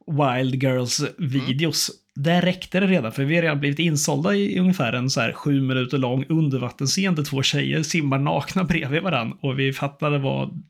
Wild 0.08 0.64
Girls-videos. 0.64 1.90
Där 2.20 2.42
räckte 2.42 2.80
det 2.80 2.88
redan, 2.88 3.12
för 3.12 3.24
vi 3.24 3.36
har 3.36 3.42
redan 3.42 3.60
blivit 3.60 3.80
insålda 3.80 4.36
i, 4.36 4.60
ungefär 4.60 4.94
en 4.94 5.10
så 5.10 5.22
här 5.22 5.34
sju 5.34 5.62
minuter 5.62 5.98
lång 5.98 6.26
undervattensscen 6.30 7.16
där 7.16 7.24
två 7.24 7.44
tjejer 7.44 7.84
simmar 7.84 8.18
nakna 8.18 8.64
bredvid 8.64 9.02
varandra 9.02 9.38
och 9.42 9.60
vi 9.60 9.74
fattade 9.74 10.18
vad, 10.18 10.64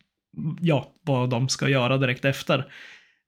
ja, 0.62 0.88
vad 1.02 1.30
de 1.30 1.50
ska 1.50 1.70
göra 1.70 1.98
direkt 1.98 2.26
efter. 2.26 2.66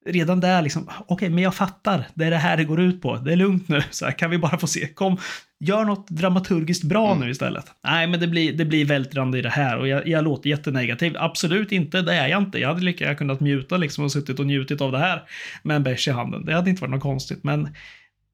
Redan 0.06 0.40
där 0.40 0.62
liksom, 0.62 0.90
okej, 1.08 1.30
men 1.30 1.44
jag 1.44 1.56
fattar, 1.56 2.08
det 2.14 2.26
är 2.26 2.32
det 2.32 2.38
här 2.38 2.58
det 2.58 2.64
går 2.64 2.80
ut 2.80 3.02
på, 3.02 3.16
det 3.16 3.32
är 3.32 3.36
lugnt 3.36 3.70
nu, 3.70 3.82
så 3.92 4.06
här, 4.06 4.12
kan 4.12 4.30
vi 4.30 4.38
bara 4.38 4.58
få 4.58 4.68
se, 4.68 4.88
kom, 4.88 5.18
gör 5.60 5.86
något 5.86 6.10
dramaturgiskt 6.10 6.84
bra 6.84 7.16
nu 7.16 7.30
istället. 7.30 7.66
Nej, 7.84 8.08
men 8.08 8.20
det 8.20 8.28
blir, 8.28 8.54
det 8.54 8.66
blir 8.66 8.86
vältrande 8.86 9.40
i 9.40 9.42
det 9.42 9.50
här 9.50 9.78
och 9.78 9.88
jag, 9.88 10.08
jag 10.08 10.24
låter 10.24 10.50
jättenegativ. 10.50 11.16
Absolut 11.18 11.72
inte, 11.72 12.02
det 12.02 12.14
är 12.14 12.28
jag 12.28 12.42
inte. 12.42 12.60
Jag 12.60 12.68
hade 12.68 12.82
lika 12.82 13.04
gärna 13.04 13.18
kunnat 13.18 13.40
muta 13.40 13.78
liksom 13.78 14.04
och 14.04 14.12
suttit 14.12 14.40
och 14.40 14.46
njutit 14.46 14.82
av 14.82 14.92
det 14.92 15.00
här 15.00 15.24
med 15.64 15.76
en 15.76 15.84
bärs 15.84 16.08
i 16.08 16.12
handen. 16.12 16.46
Det 16.46 16.54
hade 16.54 16.70
inte 16.70 16.82
varit 16.82 16.92
något 16.92 17.02
konstigt, 17.02 17.44
men 17.44 17.70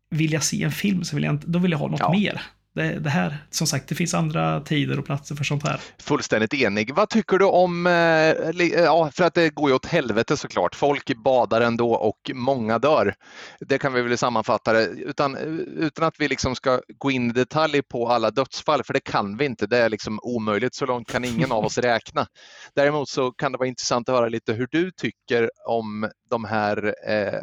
vill 0.10 0.34
jag 0.34 0.44
se 0.44 0.64
en 0.64 0.72
film 0.72 1.04
så 1.04 1.16
vill 1.16 1.24
jag 1.24 1.34
inte, 1.34 1.48
då 1.48 1.60
vill 1.60 1.72
jag 1.72 1.80
ha 1.80 1.88
något 1.88 2.00
Ja. 2.00 2.12
mer. 2.12 2.42
Det, 2.76 3.00
det 3.00 3.10
här, 3.10 3.38
som 3.50 3.68
sagt, 3.68 3.88
det 3.90 3.96
finns 3.96 4.14
andra 4.14 4.62
tider 4.62 5.00
och 5.00 5.06
platser 5.06 5.36
för 5.36 5.44
sånt 5.44 5.64
här. 5.68 5.80
Fullständigt 6.00 6.54
enig. 6.54 6.94
Vad 6.96 7.10
tycker 7.10 7.38
du 7.38 7.46
om, 7.46 7.88
eh, 7.88 8.52
li- 8.54 8.74
ja, 8.76 9.12
för 9.14 9.24
att 9.24 9.34
det 9.34 9.50
går 9.50 9.70
ju 9.70 9.76
åt 9.76 9.86
helvete 9.86 10.38
såklart. 10.38 10.76
Folk 10.76 11.16
badar 11.24 11.62
ändå 11.62 11.94
och 11.94 12.32
många 12.34 12.80
dör. 12.80 13.16
Det 13.60 13.78
kan 13.78 13.94
vi 13.94 14.02
väl 14.02 14.18
sammanfatta 14.18 14.74
det 14.74 14.86
utan, 14.86 15.36
utan 15.78 16.08
att 16.08 16.16
vi 16.20 16.28
liksom 16.28 16.56
ska 16.56 16.82
gå 16.98 17.12
in 17.12 17.30
i 17.30 17.34
detalj 17.34 17.82
på 17.82 18.08
alla 18.08 18.32
dödsfall, 18.32 18.84
för 18.84 18.94
det 18.94 19.00
kan 19.04 19.38
vi 19.38 19.46
inte. 19.46 19.68
Det 19.68 19.78
är 19.78 19.90
liksom 19.90 20.20
omöjligt. 20.24 20.76
Så 20.76 20.86
långt 20.86 21.12
kan 21.12 21.26
ingen 21.26 21.52
av 21.52 21.66
oss 21.66 21.78
räkna. 21.78 22.28
Däremot 22.76 23.10
så 23.10 23.32
kan 23.32 23.52
det 23.52 23.58
vara 23.58 23.68
intressant 23.68 24.10
att 24.10 24.16
höra 24.16 24.30
lite 24.30 24.54
hur 24.54 24.68
du 24.72 24.92
tycker 24.92 25.50
om 25.68 26.10
de 26.30 26.46
här 26.46 26.94
eh, 27.10 27.40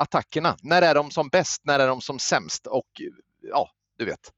attackerna. 0.00 0.56
När 0.62 0.82
är 0.82 0.94
de 0.94 1.10
som 1.10 1.28
bäst? 1.28 1.62
När 1.64 1.78
är 1.78 1.86
de 1.88 2.00
som 2.00 2.18
sämst? 2.18 2.66
Och 2.66 2.88
ja, 3.42 3.70
du 3.98 4.04
vet. 4.04 4.32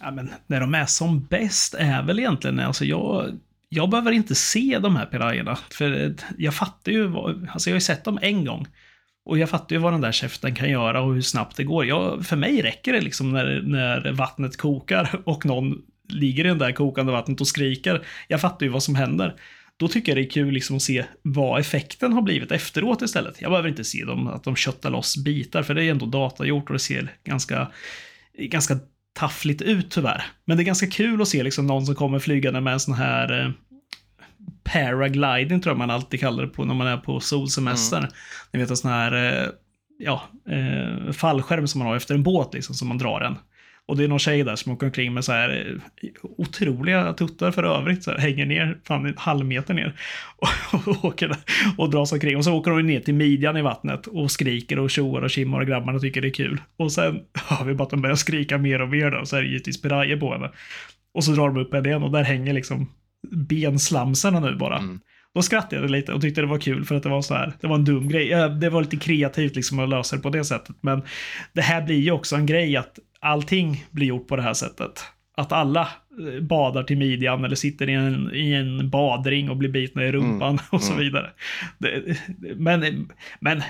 Ja, 0.00 0.10
men 0.10 0.30
när 0.46 0.60
de 0.60 0.74
är 0.74 0.86
som 0.86 1.26
bäst 1.26 1.74
är 1.74 2.02
väl 2.02 2.18
egentligen, 2.18 2.60
alltså 2.60 2.84
jag, 2.84 3.38
jag 3.68 3.90
behöver 3.90 4.12
inte 4.12 4.34
se 4.34 4.78
de 4.82 4.96
här 4.96 5.06
pirajerna. 5.06 5.58
För 5.70 6.04
eh, 6.04 6.10
jag 6.38 6.54
fattar 6.54 6.92
ju, 6.92 7.06
vad, 7.06 7.48
alltså 7.52 7.70
jag 7.70 7.74
har 7.74 7.76
ju 7.76 7.80
sett 7.80 8.04
dem 8.04 8.18
en 8.22 8.44
gång. 8.44 8.66
Och 9.24 9.38
jag 9.38 9.50
fattar 9.50 9.76
ju 9.76 9.82
vad 9.82 9.92
den 9.92 10.00
där 10.00 10.12
käften 10.12 10.54
kan 10.54 10.70
göra 10.70 11.02
och 11.02 11.14
hur 11.14 11.22
snabbt 11.22 11.56
det 11.56 11.64
går. 11.64 11.86
Jag, 11.86 12.26
för 12.26 12.36
mig 12.36 12.62
räcker 12.62 12.92
det 12.92 13.00
liksom 13.00 13.32
när, 13.32 13.62
när 13.62 14.12
vattnet 14.12 14.56
kokar 14.56 15.22
och 15.24 15.46
någon 15.46 15.82
ligger 16.08 16.44
i 16.44 16.48
det 16.48 16.54
där 16.54 16.72
kokande 16.72 17.12
vattnet 17.12 17.40
och 17.40 17.46
skriker. 17.46 18.06
Jag 18.28 18.40
fattar 18.40 18.66
ju 18.66 18.72
vad 18.72 18.82
som 18.82 18.94
händer. 18.94 19.36
Då 19.82 19.88
tycker 19.88 20.12
jag 20.12 20.16
det 20.16 20.28
är 20.28 20.30
kul 20.30 20.54
liksom 20.54 20.76
att 20.76 20.82
se 20.82 21.04
vad 21.22 21.60
effekten 21.60 22.12
har 22.12 22.22
blivit 22.22 22.52
efteråt 22.52 23.02
istället. 23.02 23.40
Jag 23.40 23.50
behöver 23.50 23.68
inte 23.68 23.84
se 23.84 24.04
dem, 24.04 24.26
att 24.26 24.44
de 24.44 24.56
köttar 24.56 24.90
loss 24.90 25.16
bitar, 25.16 25.62
för 25.62 25.74
det 25.74 25.84
är 25.84 25.90
ändå 25.90 26.06
datagjort 26.06 26.68
och 26.68 26.72
det 26.72 26.78
ser 26.78 27.16
ganska, 27.24 27.68
ganska 28.38 28.78
taffligt 29.12 29.62
ut 29.62 29.90
tyvärr. 29.90 30.24
Men 30.44 30.56
det 30.56 30.62
är 30.62 30.64
ganska 30.64 30.86
kul 30.86 31.22
att 31.22 31.28
se 31.28 31.42
liksom 31.42 31.66
någon 31.66 31.86
som 31.86 31.94
kommer 31.94 32.18
flygande 32.18 32.60
med 32.60 32.72
en 32.72 32.80
sån 32.80 32.94
här 32.94 33.40
eh, 33.40 33.50
paragliding 34.64 35.60
tror 35.60 35.70
jag 35.70 35.78
man 35.78 35.90
alltid 35.90 36.20
kallar 36.20 36.42
det 36.42 36.48
på 36.48 36.64
när 36.64 36.74
man 36.74 36.86
är 36.86 36.96
på 36.96 37.20
solsemester. 37.20 38.08
Ni 38.52 38.60
vet 38.60 38.70
en 38.70 38.76
sån 38.76 38.90
här 38.90 39.42
eh, 39.42 39.48
ja, 39.98 40.22
eh, 40.48 41.12
fallskärm 41.12 41.68
som 41.68 41.78
man 41.78 41.88
har 41.88 41.96
efter 41.96 42.14
en 42.14 42.22
båt 42.22 42.54
liksom 42.54 42.74
som 42.74 42.88
man 42.88 42.98
drar 42.98 43.20
en. 43.20 43.36
Och 43.88 43.96
det 43.96 44.04
är 44.04 44.08
någon 44.08 44.18
tjej 44.18 44.44
där 44.44 44.56
som 44.56 44.72
åker 44.72 44.86
omkring 44.86 45.14
med 45.14 45.24
så 45.24 45.32
här 45.32 45.80
eh, 46.02 46.10
otroliga 46.22 47.12
tuttar 47.12 47.50
för 47.50 47.62
övrigt. 47.62 48.04
Så 48.04 48.10
här, 48.10 48.18
hänger 48.18 48.46
ner, 48.46 48.78
fan 48.84 49.06
en 49.06 49.14
halv 49.16 49.46
meter 49.46 49.74
ner. 49.74 49.96
Och, 50.36 50.88
och 50.88 51.04
åker 51.04 51.28
där 51.28 51.38
och 51.78 51.90
dras 51.90 52.12
omkring. 52.12 52.36
Och 52.36 52.44
så 52.44 52.54
åker 52.54 52.70
hon 52.70 52.86
ner 52.86 53.00
till 53.00 53.14
midjan 53.14 53.56
i 53.56 53.62
vattnet 53.62 54.06
och 54.06 54.30
skriker 54.30 54.78
och 54.78 54.90
tjoar 54.90 55.22
och 55.22 55.30
kimmar 55.30 55.60
och 55.60 55.66
grabbarna 55.66 55.98
tycker 55.98 56.20
det 56.20 56.28
är 56.28 56.32
kul. 56.32 56.60
Och 56.76 56.92
sen 56.92 57.20
hör 57.48 57.64
vi 57.64 57.74
bara 57.74 57.84
att 57.84 57.90
de 57.90 58.02
börjar 58.02 58.16
skrika 58.16 58.58
mer 58.58 58.82
och 58.82 58.88
mer 58.88 59.10
då. 59.10 59.26
Så 59.26 59.36
är 59.36 59.42
det 59.42 59.48
givetvis 59.48 59.82
pirajer 59.82 60.16
på 60.16 60.32
henne. 60.32 60.50
Och 61.14 61.24
så 61.24 61.32
drar 61.32 61.48
de 61.48 61.56
upp 61.56 61.74
henne 61.74 61.88
igen 61.88 62.02
och 62.02 62.12
där 62.12 62.22
hänger 62.22 62.52
liksom 62.52 62.90
benslamsarna 63.30 64.40
nu 64.40 64.56
bara. 64.56 64.78
Mm. 64.78 65.00
Då 65.34 65.42
skrattade 65.42 65.82
jag 65.82 65.90
lite 65.90 66.12
och 66.12 66.20
tyckte 66.20 66.40
det 66.40 66.46
var 66.46 66.58
kul 66.58 66.84
för 66.84 66.94
att 66.94 67.02
det 67.02 67.08
var 67.08 67.22
så 67.22 67.34
här, 67.34 67.52
det 67.60 67.66
var 67.66 67.74
en 67.74 67.84
dum 67.84 68.08
grej. 68.08 68.28
Det 68.60 68.70
var 68.70 68.80
lite 68.80 68.96
kreativt 68.96 69.56
liksom 69.56 69.78
att 69.78 69.88
lösa 69.88 70.16
det 70.16 70.22
på 70.22 70.30
det 70.30 70.44
sättet. 70.44 70.76
Men 70.80 71.02
det 71.52 71.60
här 71.60 71.82
blir 71.82 72.00
ju 72.00 72.10
också 72.10 72.36
en 72.36 72.46
grej 72.46 72.76
att 72.76 72.98
allting 73.22 73.84
blir 73.90 74.06
gjort 74.06 74.28
på 74.28 74.36
det 74.36 74.42
här 74.42 74.54
sättet. 74.54 75.04
Att 75.36 75.52
alla 75.52 75.80
eh, 75.80 76.42
badar 76.42 76.82
till 76.82 76.98
midjan 76.98 77.44
eller 77.44 77.56
sitter 77.56 77.88
i 77.88 77.92
en, 77.92 78.34
i 78.34 78.52
en 78.52 78.90
badring 78.90 79.50
och 79.50 79.56
blir 79.56 79.68
bitna 79.68 80.04
i 80.04 80.12
rumpan 80.12 80.58
och 80.70 80.82
så 80.82 80.92
mm. 80.92 81.04
vidare. 81.04 81.30
Det, 81.78 82.18
men, 82.56 83.08
men 83.40 83.58
äh, 83.58 83.64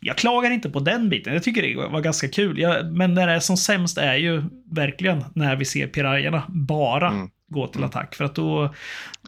jag 0.00 0.16
klagar 0.16 0.50
inte 0.50 0.70
på 0.70 0.80
den 0.80 1.08
biten. 1.08 1.34
Jag 1.34 1.42
tycker 1.42 1.62
det 1.62 1.88
var 1.88 2.00
ganska 2.00 2.28
kul. 2.28 2.58
Jag, 2.58 2.92
men 2.92 3.14
när 3.14 3.26
det 3.26 3.32
är 3.32 3.40
som 3.40 3.56
sämst 3.56 3.98
är 3.98 4.14
ju 4.14 4.42
verkligen 4.72 5.24
när 5.34 5.56
vi 5.56 5.64
ser 5.64 5.86
pirajerna 5.86 6.42
bara 6.48 7.08
Mm. 7.08 7.30
gå 7.48 7.66
till 7.66 7.84
attack. 7.84 8.14
För 8.14 8.24
att 8.24 8.34
då, 8.34 8.74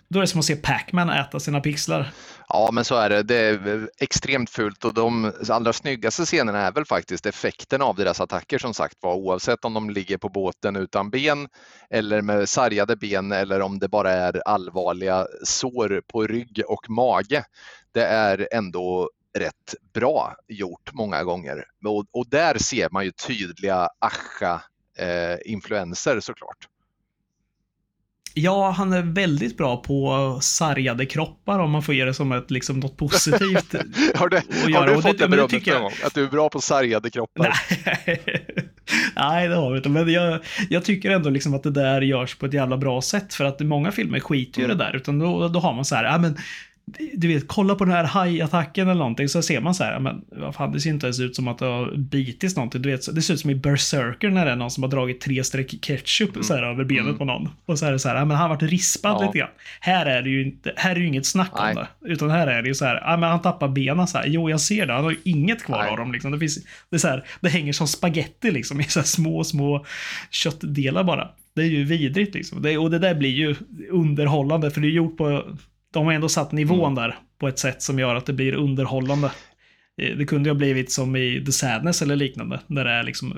då 0.08 0.18
är 0.18 0.20
det 0.20 0.26
som 0.26 0.38
att 0.38 0.44
se 0.44 0.56
Pac-Man 0.56 1.10
äta 1.10 1.40
sina 1.40 1.60
pixlar. 1.60 2.08
Ja, 2.54 2.70
men 2.72 2.84
så 2.84 2.96
är 2.96 3.10
det. 3.10 3.22
Det 3.22 3.36
är 3.36 3.90
extremt 3.98 4.50
fult 4.50 4.84
och 4.84 4.94
de 4.94 5.32
allra 5.48 5.72
snyggaste 5.72 6.24
scenerna 6.24 6.58
är 6.58 6.72
väl 6.72 6.84
faktiskt 6.84 7.26
effekten 7.26 7.82
av 7.82 7.96
deras 7.96 8.20
attacker 8.20 8.58
som 8.58 8.74
sagt 8.74 8.96
var, 9.00 9.14
oavsett 9.14 9.64
om 9.64 9.74
de 9.74 9.90
ligger 9.90 10.18
på 10.18 10.28
båten 10.28 10.76
utan 10.76 11.10
ben 11.10 11.48
eller 11.90 12.22
med 12.22 12.48
sargade 12.48 12.96
ben 12.96 13.32
eller 13.32 13.60
om 13.60 13.78
det 13.78 13.88
bara 13.88 14.12
är 14.12 14.48
allvarliga 14.48 15.26
sår 15.44 16.02
på 16.06 16.26
rygg 16.26 16.62
och 16.68 16.90
mage. 16.90 17.44
Det 17.92 18.04
är 18.04 18.48
ändå 18.52 19.10
rätt 19.38 19.74
bra 19.94 20.36
gjort 20.48 20.90
många 20.92 21.24
gånger 21.24 21.64
och, 21.84 22.04
och 22.12 22.28
där 22.28 22.58
ser 22.58 22.88
man 22.90 23.04
ju 23.04 23.10
tydliga 23.10 23.88
Asha-influenser 23.98 26.16
eh, 26.16 26.20
såklart. 26.20 26.68
Ja, 28.34 28.70
han 28.70 28.92
är 28.92 29.02
väldigt 29.02 29.56
bra 29.56 29.76
på 29.76 30.38
sargade 30.42 31.06
kroppar 31.06 31.58
om 31.58 31.70
man 31.70 31.82
får 31.82 31.94
ge 31.94 32.04
det 32.04 32.14
som 32.14 32.32
ett, 32.32 32.50
liksom, 32.50 32.80
något 32.80 32.96
positivt. 32.96 33.74
Har 34.14 34.28
du, 34.28 34.36
har 34.74 34.86
du 34.86 34.94
fått 35.02 35.18
det- 35.18 35.24
det 35.24 35.28
berömmet 35.28 35.66
jag- 35.66 35.74
någon 35.74 35.82
gång? 35.82 35.92
Att 36.04 36.14
du 36.14 36.24
är 36.24 36.28
bra 36.28 36.48
på 36.48 36.60
sargade 36.60 37.10
kroppar? 37.10 37.54
Nej. 38.06 38.22
Nej, 39.16 39.48
det 39.48 39.54
har 39.54 39.70
vi 39.70 39.76
inte. 39.76 39.88
Men 39.88 40.12
jag, 40.12 40.38
jag 40.70 40.84
tycker 40.84 41.10
ändå 41.10 41.30
liksom 41.30 41.54
att 41.54 41.62
det 41.62 41.70
där 41.70 42.00
görs 42.00 42.34
på 42.34 42.46
ett 42.46 42.52
jävla 42.54 42.76
bra 42.76 43.02
sätt. 43.02 43.34
För 43.34 43.44
att 43.44 43.60
många 43.60 43.92
filmer 43.92 44.20
skiter 44.20 44.58
ju 44.60 44.64
Mm. 44.64 44.78
det 44.78 44.84
där. 44.84 44.96
Utan 44.96 45.18
då, 45.18 45.48
då 45.48 45.60
har 45.60 45.72
man 45.72 45.84
så 45.84 45.94
här, 45.94 46.04
ja 46.04 46.18
men 46.18 46.36
du 47.14 47.28
vet, 47.28 47.48
kolla 47.48 47.74
på 47.74 47.84
den 47.84 47.94
här 47.94 48.04
hajattacken 48.04 48.88
eller 48.88 48.98
någonting. 48.98 49.28
Så 49.28 49.42
ser 49.42 49.60
man 49.60 49.74
så 49.74 49.84
här, 49.84 49.98
men 50.00 50.24
vad 50.30 50.54
fan, 50.54 50.72
det 50.72 50.80
ser 50.80 50.90
inte 50.90 51.06
ens 51.06 51.20
ut 51.20 51.36
som 51.36 51.48
att 51.48 51.58
det 51.58 51.64
har 51.64 51.96
bitits 51.96 52.56
någonting. 52.56 52.82
Du 52.82 52.90
vet, 52.90 53.14
det 53.14 53.22
ser 53.22 53.34
ut 53.34 53.40
som 53.40 53.50
i 53.50 53.54
Berserker 53.54 54.30
när 54.30 54.44
det 54.46 54.50
är 54.52 54.56
någon 54.56 54.70
som 54.70 54.82
har 54.82 54.90
dragit 54.90 55.20
tre 55.20 55.44
streck 55.44 55.74
ketchup 55.82 56.44
så 56.44 56.54
här 56.54 56.62
över 56.62 56.84
benet 56.84 57.02
Mm. 57.04 57.18
på 57.18 57.24
någon. 57.24 57.48
Och 57.66 57.78
så 57.78 57.86
är 57.86 57.92
det 57.92 57.98
så 57.98 58.08
här, 58.08 58.24
men 58.24 58.30
han 58.36 58.50
har 58.50 58.56
varit 58.56 58.70
rispad 58.70 59.16
Ja. 59.20 59.26
lite 59.26 59.38
grann. 59.38 59.50
Här 59.80 60.06
är 60.06 60.22
det 60.22 60.30
ju 60.30 60.44
inte, 60.46 60.72
här 60.76 60.90
är 60.96 61.00
ju 61.00 61.06
inget 61.06 61.26
snack 61.26 61.50
om 61.52 61.66
Nej. 61.74 61.74
det. 61.74 62.08
Utan 62.12 62.30
här 62.30 62.46
är 62.46 62.62
det 62.62 62.68
ju 62.68 62.74
så 62.74 62.84
här, 62.84 63.16
men 63.16 63.30
han 63.30 63.42
tappar 63.42 63.68
benen 63.68 64.06
så 64.06 64.18
här. 64.18 64.26
Jo, 64.26 64.50
jag 64.50 64.60
ser 64.60 64.86
det. 64.86 64.92
Han 64.92 65.04
har 65.04 65.10
ju 65.10 65.18
inget 65.24 65.62
kvar 65.64 65.78
Nej. 65.78 65.90
av 65.90 65.96
dem 65.96 66.12
liksom. 66.12 66.30
Det 66.32 66.38
finns, 66.38 66.58
det 66.90 66.96
är 66.96 66.98
så 66.98 67.08
här, 67.08 67.24
det 67.40 67.48
hänger 67.48 67.72
som 67.72 67.86
spaghetti 67.88 68.50
liksom 68.50 68.80
i 68.80 68.84
så 68.84 69.00
här 69.00 69.06
små, 69.06 69.44
små 69.44 69.86
köttdelar 70.30 71.04
bara. 71.04 71.28
Det 71.54 71.62
är 71.62 71.66
ju 71.66 71.84
vidrigt 71.84 72.34
liksom. 72.34 72.62
Det, 72.62 72.78
och 72.78 72.90
det 72.90 72.98
där 72.98 73.14
blir 73.14 73.30
ju 73.30 73.54
underhållande 73.90 74.70
för 74.70 74.80
det 74.80 74.86
är 74.86 74.90
gjort 74.90 75.16
på, 75.16 75.42
de 75.92 76.06
har 76.06 76.12
ändå 76.12 76.28
satt 76.28 76.52
nivån 76.52 76.94
där 76.94 77.18
på 77.38 77.48
ett 77.48 77.58
sätt 77.58 77.82
som 77.82 77.98
gör 77.98 78.14
att 78.14 78.26
det 78.26 78.32
blir 78.32 78.54
underhållande. 78.54 79.32
Eh, 80.02 80.16
Det 80.16 80.24
kunde 80.24 80.48
ju 80.48 80.52
ha 80.54 80.58
blivit 80.58 80.92
som 80.92 81.16
i 81.16 81.44
The 81.46 81.52
Sadness 81.52 82.02
eller 82.02 82.16
liknande, 82.16 82.60
där 82.66 82.84
det 82.84 82.90
är 82.90 83.02
liksom, 83.02 83.32
eh, 83.32 83.36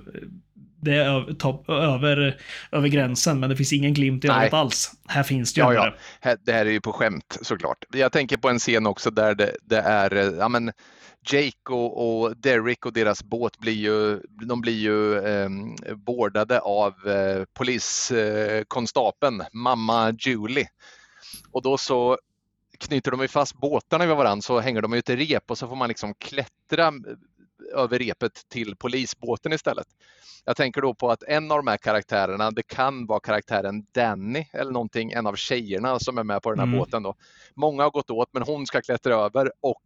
det 0.83 0.95
är 0.95 1.05
över, 1.05 1.33
topp- 1.33 1.69
över, 1.69 2.37
över 2.73 2.89
gränsen, 2.89 3.41
men 3.41 3.51
det 3.51 3.57
finns 3.57 3.73
ingen 3.73 3.95
glimt 3.95 4.25
i 4.25 4.29
ögat 4.29 4.53
alls. 4.53 4.93
Här 5.09 5.23
finns 5.23 5.55
det 5.55 5.61
ju 5.61 5.65
Ja, 5.67 5.75
ja. 5.75 5.85
det. 5.85 5.95
Här- 6.21 6.39
Det 6.43 6.53
här 6.53 6.67
är 6.67 6.71
ju 6.71 6.81
på 6.81 6.93
skämt 6.93 7.39
såklart. 7.43 7.85
Jag 7.93 8.13
tänker 8.13 8.37
på 8.37 8.49
en 8.49 8.59
scen 8.59 8.87
också 8.87 9.11
där 9.11 9.35
det, 9.35 9.57
det 9.63 9.79
är, 9.79 10.15
eh, 10.17 10.25
ja 10.39 10.49
men 10.49 10.73
Jake 11.31 11.71
och, 11.73 12.23
och 12.25 12.37
Derek 12.37 12.87
och 12.87 12.93
deras 12.93 13.25
båt 13.25 13.59
blir 13.59 13.73
ju, 13.73 14.21
de 14.49 14.61
blir 14.61 14.79
ju 14.79 15.19
eh, 15.19 15.49
bordade 15.97 16.61
av 16.61 16.89
eh, 17.07 17.45
poliskonstapeln, 17.59 19.43
mamma 19.53 20.13
Julie. 20.19 20.69
Och 21.53 21.63
då 21.63 21.79
så 21.79 22.19
knyter 22.79 23.11
de 23.11 23.21
ju 23.21 23.29
fast 23.29 23.55
båtarna 23.55 24.07
vid 24.07 24.17
varandra 24.17 24.43
så 24.43 24.61
hänger 24.61 24.83
de 24.83 24.93
ut 24.93 25.09
ett 25.09 25.19
rep 25.19 25.51
och 25.51 25.59
så 25.59 25.69
får 25.69 25.77
man 25.77 25.89
liksom 25.89 26.15
klättra 26.15 26.93
över 27.75 27.99
repet 27.99 28.49
till 28.49 28.77
polisbåten 28.77 29.53
istället. 29.53 29.87
Jag 30.45 30.57
tänker 30.57 30.81
då 30.81 30.95
på 30.95 31.11
att 31.11 31.23
en 31.23 31.51
av 31.51 31.59
de 31.59 31.67
här 31.67 31.77
karaktärerna, 31.77 32.51
det 32.51 32.63
kan 32.63 33.07
vara 33.07 33.21
karaktären 33.21 33.87
Danny 33.95 34.47
eller 34.53 34.73
någonting, 34.73 35.13
en 35.13 35.27
av 35.27 35.35
tjejerna 35.37 35.99
som 35.99 36.19
är 36.19 36.25
med 36.25 36.43
på 36.43 36.51
den 36.51 36.59
här 36.59 36.67
Mm. 36.67 36.79
båten. 36.79 37.03
Då. 37.03 37.15
Många 37.55 37.83
har 37.83 37.91
gått 37.91 38.11
åt 38.11 38.29
men 38.33 38.43
hon 38.43 38.67
ska 38.67 38.81
klättra 38.81 39.15
över 39.15 39.53
och 39.61 39.83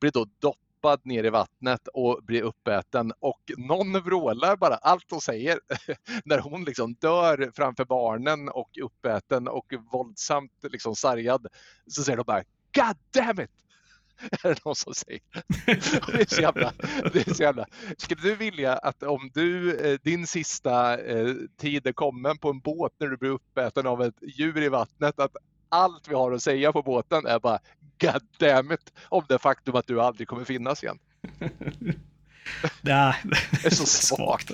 blir 0.00 0.10
då 0.10 0.26
doppad 0.38 0.69
ner 1.04 1.24
i 1.24 1.30
vattnet 1.30 1.88
och 1.94 2.20
blir 2.22 2.42
uppäten 2.42 3.12
och 3.20 3.40
någon 3.56 3.92
vrålar 3.92 4.56
bara 4.56 4.74
allt 4.74 5.10
hon 5.10 5.20
säger 5.20 5.60
när 6.24 6.38
hon 6.38 6.64
liksom 6.64 6.94
dör 6.94 7.50
framför 7.54 7.84
barnen 7.84 8.48
och 8.48 8.70
uppäten 8.82 9.48
och 9.48 9.72
våldsamt 9.92 10.52
liksom 10.62 10.96
sargad 10.96 11.46
så 11.86 12.02
säger 12.02 12.16
de 12.16 12.24
bara 12.26 12.42
God 12.74 12.96
damn 13.14 13.40
it! 13.40 13.50
Är 14.44 14.48
det 14.48 14.64
någon 14.64 14.76
som 14.76 14.94
säger. 14.94 15.20
Det 16.12 16.20
är 16.20 16.34
så 16.34 16.42
jävla, 16.42 16.72
det 17.12 17.28
är 17.28 17.34
så 17.34 17.42
jävla. 17.42 17.66
Skulle 17.98 18.22
du 18.22 18.34
vilja 18.36 18.76
att 18.76 19.02
om 19.02 19.30
du, 19.34 19.76
eh, 19.76 19.98
din 20.02 20.26
sista 20.26 20.98
eh, 20.98 21.34
tid 21.56 21.86
är 21.86 21.92
kommen 21.92 22.38
på 22.38 22.50
en 22.50 22.60
båt 22.60 22.92
när 22.98 23.06
du 23.06 23.16
blir 23.16 23.30
uppäten 23.30 23.86
av 23.86 24.02
ett 24.02 24.14
djur 24.22 24.62
i 24.62 24.68
vattnet, 24.68 25.20
att 25.20 25.36
allt 25.70 26.08
vi 26.08 26.14
har 26.14 26.32
att 26.32 26.42
säga 26.42 26.72
på 26.72 26.82
båten 26.82 27.26
är 27.26 27.38
bara 27.38 27.58
God 28.00 28.22
damn 28.38 28.72
it! 28.72 28.92
Om 29.08 29.24
det 29.28 29.38
faktum 29.38 29.74
att 29.74 29.86
du 29.86 30.00
aldrig 30.00 30.28
kommer 30.28 30.44
finnas 30.44 30.82
igen. 30.82 30.98
Det 32.82 32.90
är 32.90 33.70
så 33.70 33.86
svagt. 34.16 34.50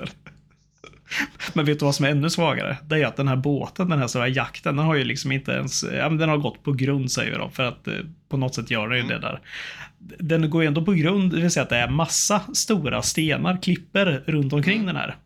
Men 1.54 1.64
vet 1.64 1.78
du 1.78 1.84
vad 1.84 1.94
som 1.94 2.06
är 2.06 2.10
ännu 2.10 2.30
svagare? 2.30 2.76
Det 2.84 3.02
är 3.02 3.06
att 3.06 3.16
den 3.16 3.28
här 3.28 3.36
båten, 3.36 3.88
den 3.88 3.98
här 3.98 4.06
stora 4.06 4.28
jakten, 4.28 4.76
den 4.76 4.86
har 4.86 4.94
ju 4.94 5.04
liksom 5.04 5.32
inte 5.32 5.52
ens, 5.52 5.82
ja 5.82 6.08
men 6.08 6.18
den 6.18 6.28
har 6.28 6.36
gått 6.38 6.62
på 6.62 6.72
grund 6.72 7.12
säger 7.12 7.38
då, 7.38 7.48
för 7.50 7.62
att 7.62 7.88
eh, 7.88 7.94
på 8.28 8.36
något 8.36 8.54
sätt 8.54 8.70
gör 8.70 8.88
den 8.88 8.98
ju 8.98 9.04
Mm. 9.04 9.20
det 9.20 9.26
där. 9.26 9.40
Den 10.18 10.50
går 10.50 10.62
ju 10.62 10.66
ändå 10.68 10.84
på 10.84 10.92
grund, 10.92 11.32
det 11.32 11.40
vill 11.40 11.50
säga 11.50 11.62
att 11.64 11.68
det 11.68 11.76
är 11.76 11.88
massa 11.90 12.40
stora 12.54 13.02
stenar, 13.02 13.62
klipper 13.62 14.22
runt 14.26 14.52
omkring 14.52 14.74
Mm. 14.80 14.86
den 14.86 14.96
här. 14.96 15.16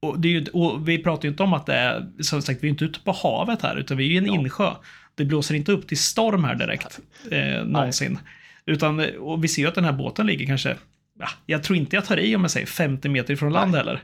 Och, 0.00 0.20
det 0.20 0.28
är 0.28 0.32
ju, 0.32 0.46
och 0.46 0.88
vi 0.88 1.02
pratar 1.02 1.22
ju 1.24 1.30
inte 1.30 1.42
om 1.42 1.52
att 1.52 1.66
det 1.66 1.74
är, 1.74 2.06
som 2.20 2.42
sagt, 2.42 2.62
vi 2.62 2.66
är 2.68 2.70
inte 2.70 2.84
ute 2.84 3.00
på 3.00 3.12
havet 3.12 3.62
här, 3.62 3.76
utan 3.76 3.96
vi 3.96 4.04
är 4.04 4.08
ju 4.08 4.14
i 4.14 4.18
en 4.18 4.26
Ja. 4.26 4.32
insjö. 4.34 4.70
Det 5.14 5.24
blåser 5.24 5.54
inte 5.54 5.72
upp 5.72 5.88
till 5.88 5.98
storm 5.98 6.44
här 6.44 6.54
direkt, 6.54 7.00
eh, 7.30 7.64
någonsin. 7.64 8.18
Utan, 8.66 9.00
eh, 9.00 9.14
och 9.14 9.44
vi 9.44 9.48
ser 9.48 9.62
ju 9.62 9.68
att 9.68 9.74
den 9.74 9.84
här 9.84 9.92
båten 9.92 10.26
ligger 10.26 10.46
kanske, 10.46 10.76
ja, 11.18 11.28
jag 11.46 11.62
tror 11.62 11.78
inte 11.78 11.96
jag 11.96 12.04
tar 12.04 12.16
i 12.16 12.36
om 12.36 12.42
jag 12.42 12.50
säger 12.50 12.66
50 12.66 13.08
meter 13.08 13.34
ifrån 13.34 13.52
land 13.52 13.72
Nej. 13.72 13.80
heller. 13.80 14.02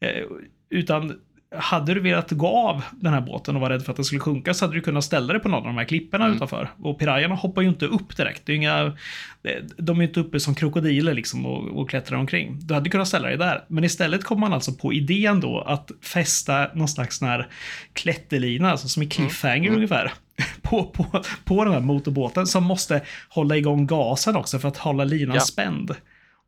Eh, 0.00 0.24
utan 0.70 1.20
hade 1.56 1.94
du 1.94 2.00
velat 2.00 2.30
gå 2.30 2.48
av 2.48 2.82
den 2.92 3.12
här 3.12 3.20
båten 3.20 3.54
och 3.56 3.60
var 3.62 3.70
rädd 3.70 3.82
för 3.84 3.92
att 3.92 3.96
den 3.96 4.04
skulle 4.04 4.20
sjunka 4.20 4.54
så 4.54 4.64
hade 4.64 4.74
du 4.76 4.80
kunnat 4.80 5.04
ställa 5.04 5.32
dig 5.32 5.42
på 5.42 5.48
någon 5.48 5.58
av 5.60 5.66
de 5.66 5.76
här 5.76 5.84
klipporna 5.84 6.24
Mm. 6.24 6.36
utanför. 6.36 6.70
Och 6.78 6.98
pirajerna 6.98 7.34
hoppar 7.34 7.62
ju 7.62 7.68
inte 7.68 7.86
upp 7.86 8.16
direkt. 8.16 8.42
Det 8.46 8.52
är 8.52 8.56
inga, 8.56 8.92
de 9.76 9.96
är 9.96 10.02
ju 10.02 10.08
inte 10.08 10.20
uppe 10.20 10.40
som 10.40 10.54
krokodiler 10.54 11.14
liksom 11.14 11.46
och, 11.46 11.80
och 11.80 11.90
klättrar 11.90 12.18
omkring. 12.18 12.58
Du 12.60 12.74
hade 12.74 12.90
kunnat 12.90 13.08
ställa 13.08 13.28
dig 13.28 13.36
där. 13.38 13.64
Men 13.68 13.84
istället 13.84 14.24
kom 14.24 14.40
man 14.40 14.52
alltså 14.52 14.72
på 14.72 14.92
idén 14.92 15.40
då 15.40 15.60
att 15.60 15.90
fästa 16.02 16.68
någon 16.74 16.88
slags 16.88 17.16
sån 17.18 17.28
här 17.28 17.48
klätterlina, 17.92 18.70
alltså 18.70 18.88
som 18.88 19.02
i 19.02 19.06
cliffhanger 19.08 19.64
Mm. 19.66 19.74
ungefär, 19.76 20.12
på, 20.62 20.84
på, 20.84 21.22
på 21.44 21.64
den 21.64 21.72
här 21.72 21.80
motorbåten 21.80 22.46
som 22.46 22.64
måste 22.64 23.00
hålla 23.28 23.56
igång 23.56 23.86
gasen 23.86 24.36
också 24.36 24.58
för 24.58 24.68
att 24.68 24.76
hålla 24.76 25.04
linan 25.04 25.34
Ja. 25.34 25.40
spänd. 25.40 25.94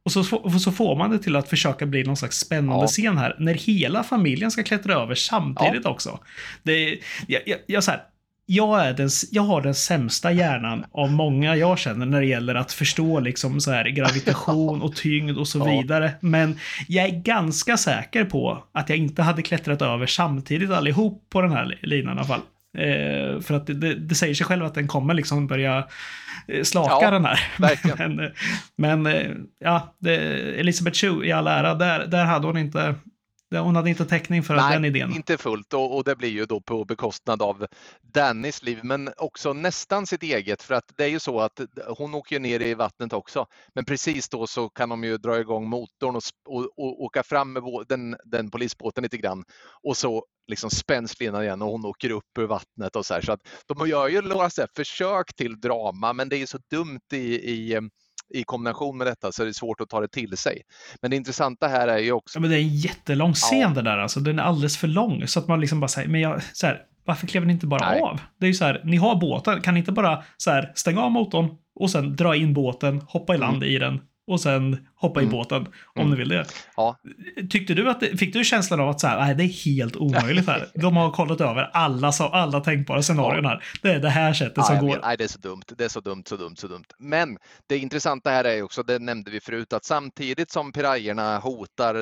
Och 0.05 0.13
så, 0.13 0.25
får- 0.25 0.59
så 0.59 0.73
får 0.73 0.97
man 0.97 1.11
det 1.11 1.19
till 1.19 1.37
att 1.37 1.49
försöka 1.49 1.87
bli 1.87 2.05
någon 2.05 2.17
slags 2.17 2.37
spännande 2.39 2.83
Ja. 2.85 2.87
scen 2.87 3.19
här, 3.19 3.37
när 3.39 3.55
hela 3.55 4.03
familjen 4.03 4.51
ska 4.51 4.63
klättra 4.63 4.95
över 4.95 5.15
samtidigt 5.15 5.87
också. 5.87 6.19
Det, 6.63 6.99
jag, 7.27 7.43
jag, 7.47 7.59
jag, 7.67 7.85
så 7.85 7.91
här, 7.91 8.01
jag, 8.47 8.87
är 8.87 8.93
den, 8.93 9.09
jag 9.31 9.43
har 9.43 9.63
den 9.63 9.75
sämsta 9.75 10.33
hjärnan 10.33 10.85
av 10.93 11.11
många 11.13 11.57
jag 11.57 11.79
känner 11.79 12.07
när 12.07 12.21
det 12.21 12.27
gäller 12.27 12.55
att 12.55 12.73
förstå 12.73 13.21
liksom 13.21 13.61
så 13.61 13.71
här 13.71 13.85
gravitation 13.85 14.83
och 14.83 14.97
tyngd 14.97 15.39
och 15.39 15.49
så 15.49 15.59
Ja. 15.69 15.81
vidare. 15.81 16.11
Men 16.21 16.59
jag 16.89 17.05
är 17.07 17.11
ganska 17.23 17.77
säker 17.77 18.25
på 18.25 18.65
att 18.73 18.89
jag 18.89 18.99
inte 18.99 19.23
hade 19.23 19.43
klättrat 19.43 19.83
över 19.83 20.07
samtidigt 20.07 20.71
allihop 20.71 21.27
på 21.31 21.41
den 21.43 21.53
här 21.53 21.79
linan 21.83 22.17
i 22.17 22.21
alla 22.21 22.29
fall. 22.29 22.41
Eh, 22.79 23.41
för 23.41 23.55
att 23.55 23.67
det, 23.67 23.75
det, 23.75 23.95
det 23.95 24.15
säger 24.15 24.35
sig 24.35 24.47
själv 24.47 24.65
att 24.65 24.75
den 24.75 24.89
kommer 24.89 25.15
liksom 25.15 25.47
börja 25.47 25.85
slaka 26.63 27.05
Ja, 27.05 27.11
den 27.11 27.25
här. 27.25 27.41
verkligen. 27.59 28.17
men 28.17 28.33
men 28.77 29.07
eh, 29.07 29.31
ja, 29.61 29.95
det, 29.99 30.17
Elisabeth 30.61 30.97
Chu 30.99 31.25
i 31.25 31.33
all 31.33 31.47
ära, 31.47 31.75
där, 31.75 32.07
där 32.07 32.25
hade 32.25 32.47
hon 32.47 32.57
inte 32.59 32.95
Hon 33.61 33.77
hade 33.77 33.91
inte 33.91 34.05
täckning 34.05 34.43
för 34.43 34.55
den 34.55 34.85
idén. 34.85 35.13
inte 35.13 35.39
fullt 35.39 35.75
och, 35.75 35.97
och 35.97 36.05
det 36.05 36.17
blir 36.17 36.29
ju 36.29 36.47
då 36.47 36.61
på 36.61 36.85
bekostnad 36.85 37.43
av 37.43 37.67
Dannys 38.03 38.63
liv 38.63 38.81
men 38.83 39.11
också 39.17 39.53
nästan 39.53 40.07
sitt 40.07 40.23
eget 40.23 40.63
för 40.63 40.75
att 40.75 40.85
det 40.97 41.05
är 41.05 41.09
ju 41.09 41.21
så 41.21 41.41
att 41.41 41.61
hon 41.99 42.15
åker 42.15 42.41
ner 42.41 42.61
i 42.61 42.75
vattnet 42.75 43.13
också. 43.13 43.47
Men 43.75 43.85
precis 43.85 44.29
då 44.29 44.47
så 44.47 44.69
kan 44.69 44.89
de 44.89 45.05
ju 45.05 45.17
dra 45.17 45.41
igång 45.41 45.69
motorn 45.69 46.17
och, 46.17 46.23
och, 46.49 46.79
och 46.79 47.03
åka 47.03 47.23
fram 47.23 47.53
med 47.53 47.63
den, 47.89 48.17
den 48.25 48.51
polisbåten 48.51 49.03
lite 49.03 49.17
grann 49.17 49.45
och 49.83 49.97
så 49.97 50.25
liksom 50.47 50.71
spänns 50.71 51.21
linan 51.21 51.43
igen 51.43 51.63
och 51.63 51.69
hon 51.69 51.85
åker 51.85 52.11
upp 52.11 52.39
ur 52.39 52.47
vattnet 52.47 52.97
och 52.97 53.07
så 53.07 53.15
här. 53.15 53.21
Så 53.21 53.33
att 53.33 53.41
de 53.67 53.89
gör 53.89 54.09
ju 54.09 54.23
några 54.23 54.51
så 54.51 54.67
försök 54.77 55.35
till 55.35 55.61
drama 55.61 56.13
men 56.13 56.29
det 56.29 56.37
är 56.37 56.41
ju 56.41 56.47
så 56.47 56.59
dumt 56.71 57.13
i, 57.13 57.35
i, 57.51 57.81
i 58.35 58.45
kombination 58.45 58.99
med 58.99 59.07
detta 59.07 59.33
så 59.33 59.43
det 59.43 59.49
är 59.51 59.53
svårt 59.53 59.81
att 59.81 59.89
ta 59.89 60.01
det 60.01 60.09
till 60.09 60.37
sig. 60.37 60.63
Men 61.03 61.11
det 61.11 61.17
intressanta 61.17 61.69
här 61.69 61.89
är 61.89 61.99
ju 61.99 62.13
också 62.13 62.37
Ja, 62.37 62.41
men 62.41 62.51
det 62.51 62.57
är 62.57 62.61
en 62.61 62.77
jättelång 62.77 63.35
scen 63.35 63.61
Ja. 63.61 63.69
det 63.69 63.83
där 63.83 63.99
alltså. 63.99 64.21
Den 64.21 64.39
är 64.39 64.43
alldeles 64.43 64.77
för 64.79 64.89
lång. 64.89 65.27
Så 65.27 65.39
att 65.39 65.49
man 65.49 65.61
liksom 65.61 65.81
bara 65.81 65.89
säger, 65.89 66.09
men 66.09 66.21
jag, 66.21 66.43
så 66.53 66.67
här, 66.67 66.81
varför 67.05 67.27
klev 67.27 67.47
ni 67.47 67.53
inte 67.53 67.67
bara 67.67 67.91
Nej. 67.91 68.01
av? 68.01 68.21
Det 68.41 68.47
är 68.47 68.49
ju 68.49 68.55
så 68.55 68.65
här, 68.65 68.81
ni 68.85 68.97
har 68.97 69.17
båten, 69.17 69.61
kan 69.61 69.75
ni 69.75 69.81
inte 69.81 69.93
bara 69.93 70.23
så 70.37 70.51
här, 70.51 70.73
stänga 70.75 71.01
av 71.01 71.11
motorn 71.11 71.49
och 71.81 71.91
sen 71.91 72.17
dra 72.17 72.37
in 72.37 72.55
båten, 72.55 73.01
hoppa 73.09 73.35
i 73.35 73.39
land 73.39 73.65
i 73.65 73.79
den 73.79 74.01
och 74.27 74.41
sen 74.41 74.87
hoppa 74.95 75.21
i 75.21 75.23
Mm. 75.25 75.33
båten 75.33 75.63
om 75.95 76.01
Mm. 76.01 76.11
ni 76.11 76.17
vill 76.17 76.29
det. 76.29 76.47
Ja. 76.77 76.97
Tyckte 77.51 77.75
du 77.75 77.91
att, 77.91 78.01
det- 78.01 78.17
fick 78.17 78.33
du 78.33 78.45
känslan 78.45 78.81
av 78.81 78.89
att 78.89 79.01
så 79.01 79.07
här, 79.07 79.19
nej 79.21 79.35
det 79.35 79.43
är 79.45 79.65
helt 79.65 79.97
omöjligt 79.97 80.47
här. 80.47 80.69
De 80.75 80.97
har 80.97 81.11
kollat 81.11 81.41
över 81.41 81.71
alla, 81.73 82.09
alla 82.33 82.61
tänkbara 82.61 83.03
scenarion 83.03 83.45
här. 83.45 83.65
Det 83.83 83.93
är 83.93 83.99
det 84.01 84.09
här 84.11 84.33
sättet 84.33 84.53
Ja, 84.57 84.63
som 84.63 84.79
går. 84.79 84.89
vet. 84.95 85.03
Nej, 85.03 85.17
det 85.17 85.25
är 85.25 85.29
så 85.29 85.39
dumt. 85.39 85.63
Det 85.79 85.85
är 85.85 85.89
så 85.89 86.01
dumt, 86.01 86.23
så 86.27 86.37
dumt, 86.37 86.57
så 86.57 86.67
dumt. 86.69 86.85
Men 86.99 87.39
det 87.69 87.79
intressanta 87.79 88.31
här 88.31 88.45
är 88.45 88.63
också, 88.63 88.83
det 88.83 88.99
nämnde 88.99 89.31
vi 89.31 89.41
förut, 89.41 89.73
att 89.73 89.85
samtidigt 89.85 90.51
som 90.51 90.73
pirajerna 90.73 91.39
hotar 91.39 91.95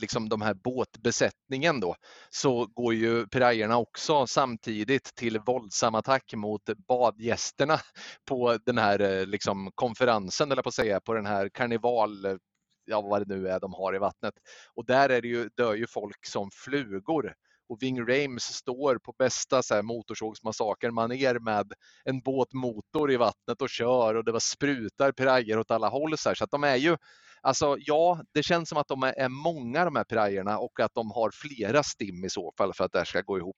liksom 0.00 0.28
de 0.28 0.42
här 0.42 0.54
båtbesättningen 0.54 1.80
då, 1.80 1.94
så 2.30 2.66
går 2.66 2.94
ju 2.94 3.26
pirajerna 3.26 3.76
också 3.76 4.26
samtidigt 4.26 5.14
till 5.14 5.38
våldsam 5.38 5.94
attack 5.94 6.34
mot 6.36 6.62
badgästerna 6.88 7.80
på 8.28 8.58
den 8.66 8.78
här 8.78 9.00
eh, 9.20 9.26
liksom 9.26 9.70
konferensen, 9.74 10.52
eller 10.52 10.62
på 10.62 10.68
att 10.68 10.74
säga, 10.74 11.00
på 11.00 11.14
den 11.14 11.26
här 11.26 11.48
karneval 11.68 12.38
ja 12.84 13.00
vad 13.00 13.28
det 13.28 13.34
nu 13.34 13.48
är 13.48 13.60
de 13.60 13.74
har 13.74 13.94
i 13.94 13.98
vattnet. 13.98 14.34
Och 14.74 14.86
där 14.86 15.08
är 15.08 15.22
det 15.22 15.28
ju, 15.28 15.48
dör 15.56 15.74
ju 15.74 15.86
folk 15.86 16.26
som 16.26 16.50
flugor. 16.50 17.34
Och 17.68 17.82
Ving 17.82 18.00
Rames 18.00 18.42
står 18.42 18.98
på 18.98 19.14
bästa 19.18 19.62
så 19.62 19.74
här, 19.74 19.82
motorsågsmassaker-manér 19.82 21.38
med 21.38 21.72
en 22.04 22.20
båtmotor 22.20 23.12
i 23.12 23.16
vattnet 23.16 23.62
och 23.62 23.68
kör 23.68 24.14
och 24.14 24.24
det 24.24 24.32
var 24.32 24.40
sprutar 24.40 25.12
pirajer 25.12 25.58
åt 25.58 25.70
alla 25.70 25.88
håll. 25.88 26.18
Så, 26.18 26.28
här. 26.28 26.34
så 26.34 26.44
att 26.44 26.50
de 26.50 26.64
är 26.64 26.76
ju, 26.76 26.96
alltså 27.42 27.76
ja, 27.78 28.22
det 28.32 28.42
känns 28.42 28.68
som 28.68 28.78
att 28.78 28.88
de 28.88 29.02
är, 29.02 29.12
är 29.12 29.28
många 29.28 29.84
de 29.84 29.96
här 29.96 30.04
pirajerna 30.04 30.58
och 30.58 30.80
att 30.80 30.94
de 30.94 31.10
har 31.10 31.30
flera 31.30 31.82
stim 31.82 32.24
i 32.24 32.30
så 32.30 32.52
fall 32.58 32.74
för 32.74 32.84
att 32.84 32.92
det 32.92 32.98
här 32.98 33.04
ska 33.04 33.20
gå 33.20 33.38
ihop. 33.38 33.56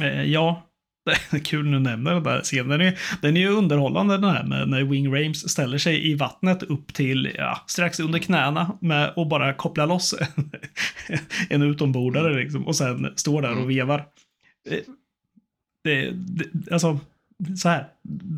Eh, 0.00 0.22
ja, 0.22 0.62
kul 1.44 1.66
nu 1.66 1.78
nämner 1.78 2.14
den 2.14 2.22
där 2.22 2.40
scenen. 2.40 2.68
Den 2.68 2.80
är, 2.80 2.98
den 3.22 3.36
är 3.36 3.40
ju 3.40 3.48
underhållande 3.48 4.14
den 4.18 4.30
här 4.30 4.44
med 4.44 4.68
när 4.68 4.84
Wing 4.84 5.14
Rames 5.14 5.48
ställer 5.52 5.78
sig 5.78 6.10
i 6.10 6.14
vattnet 6.14 6.62
upp 6.62 6.94
till 6.94 7.32
ja, 7.34 7.60
strax 7.66 8.00
under 8.00 8.18
knäna 8.18 8.72
med, 8.80 9.12
och 9.16 9.26
bara 9.26 9.52
kopplar 9.54 9.86
loss 9.86 10.14
en, 10.36 10.50
en 11.50 11.62
utombordare 11.62 12.34
liksom, 12.34 12.66
och 12.66 12.76
sen 12.76 13.12
står 13.16 13.42
där 13.42 13.50
och 13.50 13.56
Mm. 13.56 13.68
vevar. 13.68 13.98
Eh, 14.70 14.78
Det, 15.84 16.10
det, 16.10 16.72
alltså, 16.72 16.98
så 17.58 17.68
här. 17.68 17.86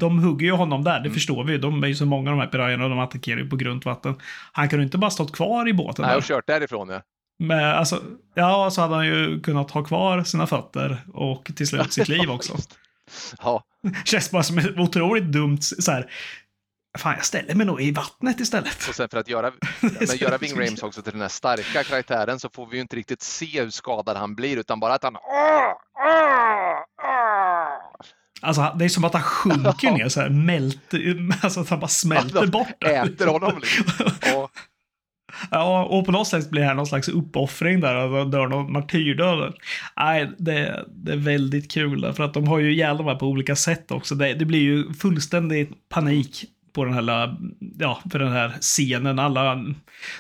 De 0.01 0.19
hugger 0.19 0.47
ju 0.47 0.53
honom 0.53 0.85
där, 0.85 0.93
det 0.93 0.99
Mm. 0.99 1.14
förstår 1.14 1.45
vi 1.45 1.53
ju. 1.53 1.59
De 1.59 1.83
är 1.85 1.89
ju 1.89 1.95
så 1.95 2.07
många 2.07 2.31
de 2.31 2.39
här 2.41 2.47
pirajerna 2.47 2.85
och 2.85 2.91
de 2.91 2.99
attackerar 2.99 3.39
ju 3.41 3.49
på 3.49 3.57
grunt 3.57 3.85
vatten. 3.85 4.14
Han 4.53 4.69
kan 4.69 4.79
ju 4.79 4.85
inte 4.85 4.99
bara 4.99 5.11
stått 5.11 5.33
kvar 5.33 5.69
i 5.69 5.73
båten. 5.73 6.03
Nej, 6.03 6.11
där. 6.11 6.19
och 6.19 6.25
kört 6.25 6.47
därifrån 6.47 6.89
ja. 6.89 7.03
Men 7.39 7.64
alltså, 7.64 8.03
ja, 8.34 8.70
så 8.70 8.80
hade 8.80 8.95
han 8.95 9.07
ju 9.07 9.41
kunnat 9.41 9.70
ha 9.70 9.84
kvar 9.84 10.24
sina 10.24 10.47
fötter 10.47 11.03
och 11.14 11.51
till 11.57 11.66
slut 11.68 11.93
sitt 11.93 12.09
liv 12.18 12.30
också. 12.30 12.57
Ja, 13.43 13.64
Känns 14.05 14.30
bara 14.30 14.43
som 14.43 14.59
ett 14.59 14.78
otroligt 14.78 15.24
dumt 15.32 15.59
så 15.62 15.93
här. 15.93 16.11
Fan, 16.99 17.14
jag 17.16 17.24
ställer 17.24 17.55
mig 17.55 17.66
nog 17.66 17.80
i 17.82 17.91
vattnet 17.93 18.41
istället. 18.41 18.89
och 18.89 18.95
sen 18.95 19.09
för 19.09 19.18
att 19.18 19.28
göra, 19.28 19.53
men 19.80 20.16
göra 20.16 20.39
Ving 20.39 20.57
Rames 20.61 20.82
också 20.82 21.03
till 21.03 21.12
den 21.12 21.20
här 21.20 21.28
starka 21.28 21.84
karaktären 21.84 22.41
så 22.41 22.49
får 22.55 22.66
vi 22.66 22.76
ju 22.76 22.80
inte 22.82 22.97
riktigt 22.97 23.22
se 23.22 23.62
hur 23.62 23.70
skadad 23.70 24.16
han 24.16 24.34
blir 24.34 24.57
utan 24.57 24.80
bara 24.80 24.95
att 24.95 25.03
han 25.03 25.16
Alltså, 28.43 28.74
det 28.78 28.84
är 28.84 28.89
som 28.89 29.05
att 29.05 29.12
han 29.12 29.22
sjunker 29.22 29.91
ner 29.91 30.09
så 30.09 30.20
här, 30.20 30.28
mälter, 30.28 31.28
alltså 31.43 31.61
att 31.61 31.68
han 31.68 31.80
bara 31.80 31.89
smälter 31.89 32.41
de 32.41 32.47
bort. 32.51 32.84
äter 32.84 33.26
honom 33.26 33.59
liksom. 33.59 33.84
Ja. 34.20 34.49
Ja, 35.51 35.85
och 35.85 36.07
på 36.07 36.12
något 36.12 36.29
sätt 36.29 36.51
blir 36.51 36.61
det 36.61 36.66
här 36.66 36.74
någon 36.74 36.87
slags 36.87 37.09
uppoffring 37.09 37.81
där, 37.81 37.97
och 37.97 38.18
de 38.18 38.31
dör 38.31 38.47
någon 38.47 38.72
martyrdöd. 38.72 39.55
Nej, 39.97 40.31
det, 40.39 40.85
det 40.89 41.12
är 41.12 41.16
väldigt 41.16 41.70
kul, 41.70 42.01
där, 42.01 42.12
för 42.12 42.24
att 42.24 42.35
de 42.35 42.49
har 42.49 42.59
ju 42.59 42.72
ihjäl 42.72 42.97
de 42.97 43.07
här 43.07 43.14
på 43.14 43.26
olika 43.26 43.57
sätt 43.57 43.91
också. 43.91 44.14
Det, 44.14 44.35
det 44.35 44.45
blir 44.45 44.62
ju 44.62 44.93
fullständig 44.93 45.72
panik 45.89 46.45
på 46.73 46.85
den 46.85 46.95
här, 46.95 47.37
ja, 47.79 47.99
för 48.11 48.19
den 48.19 48.33
här 48.33 48.53
scenen. 48.61 49.19
Alla, 49.19 49.64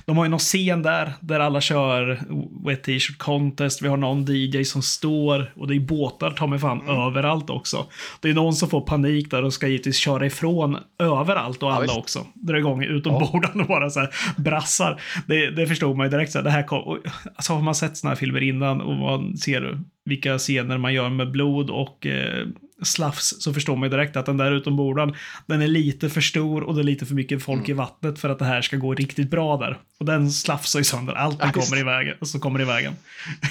de 0.04 0.16
har 0.16 0.24
ju 0.24 0.30
någon 0.30 0.38
scen 0.38 0.82
där, 0.82 1.12
där 1.20 1.40
alla 1.40 1.60
kör 1.60 2.20
Wet 2.66 2.82
T-shirt 2.84 3.18
contest. 3.18 3.82
Vi 3.82 3.88
har 3.88 3.96
någon 3.96 4.24
DJ 4.28 4.64
som 4.64 4.82
står 4.82 5.52
och 5.56 5.68
det 5.68 5.74
är 5.74 5.80
båtar 5.80 6.30
ta 6.30 6.46
mig 6.46 6.58
fan 6.58 6.88
överallt 6.88 7.50
också. 7.50 7.86
Det 8.20 8.30
är 8.30 8.34
någon 8.34 8.52
som 8.54 8.68
får 8.70 8.80
panik 8.80 9.30
där 9.30 9.44
och 9.44 9.52
ska 9.52 9.66
givetvis 9.68 9.96
köra 9.96 10.26
ifrån 10.26 10.76
överallt 10.98 11.62
och 11.62 11.68
Ja, 11.68 11.72
alla 11.72 11.82
visst. 11.82 11.96
också. 11.96 12.26
Dra 12.34 12.58
igång 12.58 12.84
utombordande 12.84 13.62
och 13.62 13.68
bara 13.68 13.90
så 13.90 14.00
här 14.00 14.10
brassar. 14.36 15.00
Det, 15.26 15.50
det 15.50 15.66
förstod 15.66 15.96
man 15.96 16.06
ju 16.06 16.10
direkt. 16.10 16.32
Så 16.32 16.38
här, 16.38 16.44
det 16.44 16.50
här 16.50 16.62
kom, 16.62 16.82
och, 16.82 16.98
alltså 17.36 17.52
har 17.52 17.62
man 17.62 17.74
sett 17.74 17.96
såna 17.96 18.10
här 18.10 18.16
filmer 18.16 18.40
innan 18.40 18.80
och 18.80 18.94
man 18.94 19.36
ser 19.36 19.78
vilka 20.04 20.38
scener 20.38 20.78
man 20.78 20.94
gör 20.94 21.08
med 21.08 21.30
blod 21.30 21.70
och 21.70 22.06
eh, 22.06 22.46
slafs 22.82 23.42
så 23.42 23.54
förstår 23.54 23.76
man 23.76 23.90
ju 23.90 23.96
direkt 23.96 24.16
att 24.16 24.26
den 24.26 24.36
där 24.36 24.52
utombordaren, 24.52 25.14
den 25.46 25.62
är 25.62 25.66
lite 25.66 26.10
för 26.10 26.20
stor 26.20 26.62
och 26.62 26.74
det 26.74 26.80
är 26.80 26.84
lite 26.84 27.06
för 27.06 27.14
mycket 27.14 27.42
folk 27.42 27.68
i 27.68 27.72
vattnet 27.72 28.18
för 28.18 28.28
att 28.28 28.38
det 28.38 28.44
här 28.44 28.62
ska 28.62 28.76
gå 28.76 28.94
riktigt 28.94 29.30
bra 29.30 29.56
där. 29.56 29.78
Och 29.98 30.06
den 30.06 30.30
slafsar 30.30 30.80
ju 30.80 30.84
sönder 30.84 31.12
allt 31.12 31.40
den 31.40 31.52
kommer 31.52 31.78
i 31.80 31.82
vägen. 31.82 32.16
Så 32.22 32.38
kommer 32.38 32.60
i 32.60 32.64
vägen. 32.64 32.96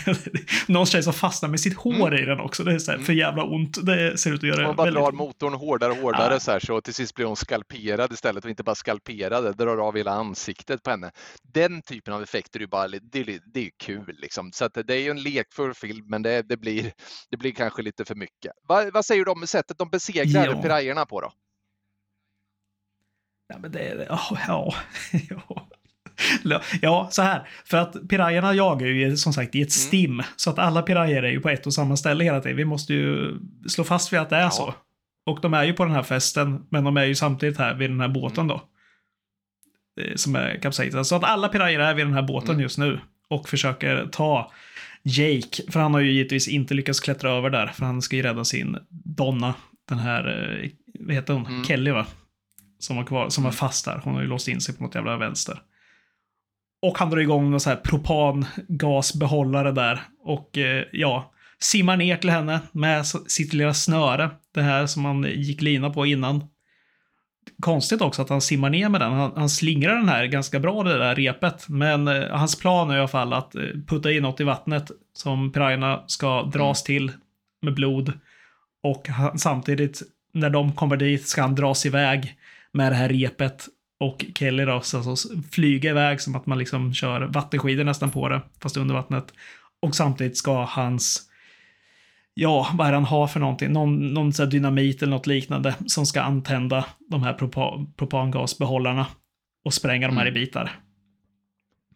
Någon 0.68 0.86
tjej 0.86 1.04
som 1.04 1.14
fastnar 1.14 1.50
med 1.50 1.60
sitt 1.60 1.78
hår 1.78 2.20
i 2.20 2.26
den 2.26 2.40
också. 2.40 2.64
Det 2.64 2.74
är 2.74 2.80
så 2.80 2.92
här, 2.92 3.00
för 3.00 3.14
jävla 3.14 3.44
ont. 3.44 3.86
Det 3.86 4.18
ser 4.18 4.34
ut 4.34 4.44
att 4.44 4.50
göra 4.50 4.68
Man 4.68 4.76
bara 4.76 4.86
väldigt 4.86 5.04
drar 5.04 5.12
motorn 5.12 5.54
hårdare 5.54 5.92
och 5.92 5.98
hårdare 5.98 6.34
Ja. 6.34 6.40
så 6.40 6.52
här 6.52 6.60
så 6.60 6.82
till 6.82 6.94
sist 6.94 7.16
blir 7.16 7.26
hon 7.26 7.36
skalperad 7.36 8.14
istället 8.14 8.44
och 8.44 8.50
inte 8.50 8.64
bara 8.64 8.76
skalperad, 8.76 9.58
drar 9.58 9.78
av 9.78 9.98
hela 9.98 10.12
ansiktet 10.12 10.84
på 10.84 10.90
henne. 10.90 11.12
Den 11.54 11.82
typen 11.82 12.14
av 12.14 12.24
effekter 12.24 12.60
är 12.60 12.62
ju 12.62 12.68
bara 12.68 12.88
det 12.88 13.20
är, 13.20 13.40
det 13.54 13.60
är 13.60 13.70
kul 13.84 14.16
liksom. 14.18 14.52
Så 14.54 14.66
att 14.66 14.78
det 14.86 14.94
är 14.94 15.00
ju 15.00 15.10
en 15.10 15.24
lekfull 15.24 15.74
film 15.74 16.06
men 16.10 16.22
det, 16.22 16.42
det, 16.42 16.58
blir, 16.58 16.92
det 17.30 17.38
blir 17.38 17.52
kanske 17.52 17.82
lite 17.82 18.06
för 18.06 18.16
mycket. 18.16 18.52
Va, 18.68 18.90
vad 18.94 19.06
säger 19.06 19.17
du 19.26 19.32
om 19.32 19.48
sättet 19.48 19.78
de 19.78 19.90
besegrar 19.90 20.46
Ja. 20.46 20.62
pirajerna 20.62 21.06
på 21.06 21.22
då? 21.22 21.32
Ja, 23.48 23.58
men 23.60 23.72
det 23.72 23.80
är... 23.80 24.06
Ja, 24.10 24.20
ja. 24.48 24.74
ja. 25.30 26.62
Ja, 26.82 27.08
så 27.12 27.22
här. 27.22 27.48
För 27.66 27.78
att 27.78 28.08
pirajerna 28.10 28.54
jagar 28.54 28.88
ju 28.88 29.18
som 29.18 29.34
sagt 29.34 29.56
i 29.56 29.62
ett 29.62 29.72
stim. 29.72 30.22
Så 30.36 30.50
att 30.50 30.60
alla 30.60 30.82
pirajer 30.82 31.24
är 31.24 31.30
ju 31.30 31.40
på 31.40 31.50
ett 31.50 31.66
och 31.66 31.74
samma 31.74 31.98
ställe 31.98 32.24
hela 32.24 32.40
tiden. 32.42 32.58
Vi 32.58 32.66
måste 32.66 32.94
ju 32.94 33.38
slå 33.68 33.84
fast 33.84 34.14
vid 34.14 34.20
att 34.20 34.30
det 34.30 34.36
är 34.36 34.42
Ja. 34.42 34.50
så. 34.52 34.74
Och 35.26 35.42
de 35.42 35.54
är 35.54 35.64
ju 35.64 35.74
på 35.74 35.86
den 35.86 35.94
här 35.94 36.04
festen, 36.04 36.66
men 36.70 36.84
de 36.84 36.98
är 36.98 37.04
ju 37.06 37.16
samtidigt 37.16 37.58
här 37.58 37.74
vid 37.76 37.90
den 37.90 38.02
här 38.02 38.08
båten 38.08 38.48
då. 38.48 38.62
Eh, 40.02 40.16
Som 40.16 40.36
är 40.36 40.60
kapsejsad. 40.62 41.08
Så 41.08 41.16
att 41.16 41.24
alla 41.24 41.50
pirajer 41.50 41.80
är 41.80 41.94
vid 41.94 42.06
den 42.06 42.14
här 42.14 42.22
båten 42.22 42.50
Mm. 42.50 42.62
just 42.62 42.78
nu. 42.78 43.00
Och 43.30 43.50
försöker 43.50 44.08
ta 44.12 44.52
Jake. 45.08 45.72
För 45.72 45.80
han 45.80 45.94
har 45.94 46.02
ju 46.02 46.12
givetvis 46.12 46.48
inte 46.48 46.74
lyckats 46.74 47.00
klättra 47.00 47.32
över 47.32 47.50
där. 47.50 47.68
För 47.68 47.86
han 47.86 48.02
ska 48.02 48.16
ju 48.16 48.22
rädda 48.22 48.46
sin 48.46 48.78
Donna. 48.90 49.54
Den 49.90 50.00
här, 50.00 50.28
eh, 50.28 50.70
vad 51.00 51.16
heter 51.16 51.34
hon? 51.34 51.46
Mm. 51.46 51.64
Kelly 51.64 51.92
va? 51.92 52.06
Som 52.80 52.96
var 52.96 53.04
kvar, 53.04 53.30
som 53.30 53.44
var 53.44 53.52
fast 53.52 53.86
där. 53.86 54.02
Hon 54.04 54.14
har 54.14 54.22
ju 54.22 54.28
låst 54.28 54.48
in 54.48 54.62
sig 54.62 54.76
på 54.76 54.84
något 54.84 54.96
jävla 54.96 55.18
vänster. 55.18 55.62
Och 56.82 56.98
han 56.98 57.10
drar 57.10 57.18
igång 57.18 57.52
någon 57.52 57.60
så 57.60 57.70
här 57.70 57.78
propangasbehållare 57.78 59.72
där. 59.72 60.02
Och 60.24 60.58
eh, 60.58 60.84
ja, 60.92 61.34
simmar 61.60 61.98
ner 61.98 62.18
till 62.18 62.30
henne 62.30 62.60
med 62.72 63.08
sitt 63.08 63.54
lilla 63.54 63.74
snöre. 63.74 64.30
Det 64.54 64.62
här 64.62 64.86
som 64.86 65.06
han 65.06 65.24
gick 65.24 65.62
lina 65.62 65.90
på 65.90 66.06
innan. 66.06 66.44
Konstigt 67.62 68.02
också 68.02 68.22
att 68.22 68.30
han 68.30 68.42
simmar 68.42 68.70
ner 68.70 68.90
med 68.90 69.02
den. 69.02 69.14
Han, 69.14 69.32
han 69.36 69.50
slingrar 69.50 69.96
den 69.96 70.10
här 70.10 70.26
ganska 70.26 70.60
bra, 70.60 70.84
det 70.84 70.98
där 70.98 71.16
repet. 71.16 71.70
Men 71.70 72.08
eh, 72.08 72.30
hans 72.30 72.56
plan 72.56 72.90
är 72.90 72.96
i 72.96 73.00
alla 73.00 73.08
fall 73.08 73.34
att 73.34 73.56
eh, 73.56 73.62
putta 73.88 74.12
in 74.12 74.24
något 74.24 74.40
i 74.40 74.44
vattnet 74.44 74.92
som 75.14 75.52
pirajerna 75.52 76.04
ska 76.08 76.44
dras 76.44 76.84
till 76.84 77.12
med 77.62 77.74
blod. 77.74 78.14
Och 78.84 79.08
han, 79.08 79.40
samtidigt, 79.40 80.02
när 80.34 80.50
de 80.50 80.74
kommer 80.74 80.98
dit, 80.98 81.28
ska 81.28 81.42
han 81.42 81.56
dras 81.56 81.86
iväg 81.86 82.38
med 82.72 82.92
det 82.92 82.96
här 82.96 83.10
repet. 83.10 83.68
Och 84.00 84.26
Kelly 84.36 84.66
då, 84.66 84.82
så, 84.82 85.16
så 85.16 85.30
flyga 85.52 85.90
iväg 85.90 86.22
som 86.22 86.36
att 86.36 86.46
man 86.46 86.58
liksom 86.58 86.94
kör 86.94 87.22
vattenskidor 87.22 87.84
nästan 87.84 88.12
på 88.12 88.30
det, 88.30 88.42
fast 88.62 88.78
under 88.78 88.96
vattnet. 88.96 89.34
Och 89.82 89.96
samtidigt 89.96 90.38
ska 90.38 90.64
hans, 90.64 91.22
ja, 92.40 92.68
vad 92.74 92.88
är 92.88 92.92
det 92.92 92.98
han 92.98 93.06
har 93.06 93.28
för 93.28 93.40
någonting? 93.40 93.72
Någon, 93.72 94.14
någon 94.14 94.34
så 94.34 94.46
dynamit 94.46 95.02
eller 95.02 95.10
något 95.10 95.28
liknande 95.28 95.76
som 95.88 96.06
ska 96.06 96.22
antända 96.22 96.86
de 97.10 97.24
här 97.24 97.34
propa, 97.34 97.86
propangasbehållarna 97.96 99.08
och 99.66 99.74
spränga 99.74 100.08
de 100.08 100.18
här 100.18 100.26
i 100.26 100.30
Mm. 100.30 100.42
bitar. 100.42 100.80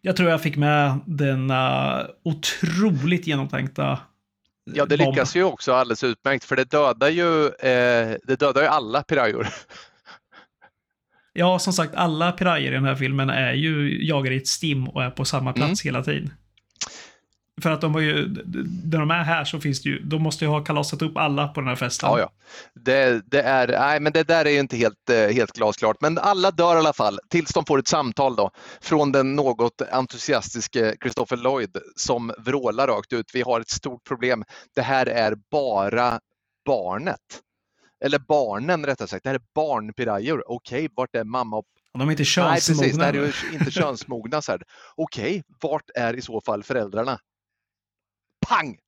Jag 0.00 0.16
tror 0.16 0.30
jag 0.30 0.42
fick 0.42 0.56
med 0.56 0.98
denna 1.06 2.06
otroligt 2.24 3.26
genomtänkta 3.26 3.98
Ja, 4.64 4.86
det 4.86 4.96
lyckas 4.96 5.36
ju 5.36 5.44
också 5.44 5.72
alldeles 5.72 6.04
utmärkt 6.04 6.44
för 6.44 6.56
det 6.56 6.70
dödar 6.70 7.08
ju, 7.08 7.46
eh, 7.46 8.16
det 8.26 8.40
dödar 8.40 8.62
ju 8.62 8.68
alla 8.68 9.02
pirajor. 9.02 9.46
Ja, 11.32 11.58
som 11.58 11.72
sagt, 11.72 11.94
alla 11.94 12.32
pirajer 12.32 12.72
i 12.72 12.74
den 12.74 12.84
här 12.84 12.94
filmen 12.94 13.30
är 13.30 13.52
ju 13.52 14.04
jagade 14.06 14.34
i 14.34 14.38
ett 14.38 14.46
stim 14.46 14.88
och 14.88 15.04
är 15.04 15.10
på 15.10 15.24
samma 15.24 15.52
plats 15.52 15.82
hela 15.82 16.02
tiden. 16.02 16.30
För 17.62 17.70
att 17.70 17.80
de 17.80 17.94
har 17.94 18.00
ju, 18.00 18.28
när 18.84 18.98
de 18.98 19.10
är 19.10 19.24
här 19.24 19.44
så 19.44 19.60
finns 19.60 19.82
det 19.82 19.88
ju, 19.88 19.98
de 19.98 20.22
måste 20.22 20.44
ju 20.44 20.48
ha 20.48 20.64
kalasat 20.64 21.02
upp 21.02 21.16
alla 21.16 21.48
på 21.48 21.60
den 21.60 21.68
här 21.68 21.76
festen. 21.76 22.08
Ja, 22.10 22.18
ja. 22.18 22.30
Det, 22.74 23.22
det, 23.30 23.42
är, 23.42 23.68
nej, 23.68 24.00
men 24.00 24.12
det 24.12 24.22
där 24.22 24.44
är 24.44 24.50
ju 24.50 24.58
inte 24.58 24.76
helt, 24.76 25.10
eh, 25.10 25.28
helt 25.28 25.52
glasklart. 25.52 25.96
Men 26.00 26.18
alla 26.18 26.50
dör 26.50 26.76
i 26.76 26.78
alla 26.78 26.92
fall 26.92 27.18
tills 27.30 27.52
de 27.52 27.64
får 27.64 27.78
ett 27.78 27.88
samtal 27.88 28.36
då 28.36 28.50
från 28.80 29.12
den 29.12 29.36
något 29.36 29.82
entusiastiske 29.82 30.94
Christopher 31.02 31.36
Lloyd 31.36 31.76
som 31.96 32.32
vrålar 32.38 32.86
rakt 32.86 33.12
ut. 33.12 33.30
Vi 33.34 33.42
har 33.42 33.60
ett 33.60 33.70
stort 33.70 34.04
problem. 34.08 34.44
Det 34.74 34.82
här 34.82 35.06
är 35.06 35.34
bara 35.50 36.20
barnet. 36.66 37.18
Eller 38.04 38.18
barnen 38.18 38.86
rättare 38.86 39.08
sagt. 39.08 39.22
Det 39.22 39.28
här 39.28 39.36
är 39.36 39.42
barnpirajor. 39.54 40.44
Okej, 40.46 40.88
vart 40.96 41.16
är 41.16 41.24
mamma 41.24 41.56
och 41.56 41.64
De 41.98 42.08
är 42.08 42.12
inte 42.12 42.24
Nej, 42.36 42.54
precis. 42.54 42.78
Det 42.78 42.84
könsmogna. 42.84 43.04
här 43.04 43.12
är 43.12 43.18
ju 43.52 43.58
inte 43.58 43.70
könsmogna. 43.70 44.40
Okej, 44.96 45.42
vart 45.62 45.90
är 45.94 46.14
i 46.14 46.22
så 46.22 46.40
fall 46.40 46.62
föräldrarna? 46.62 47.18
Pang! 48.48 48.78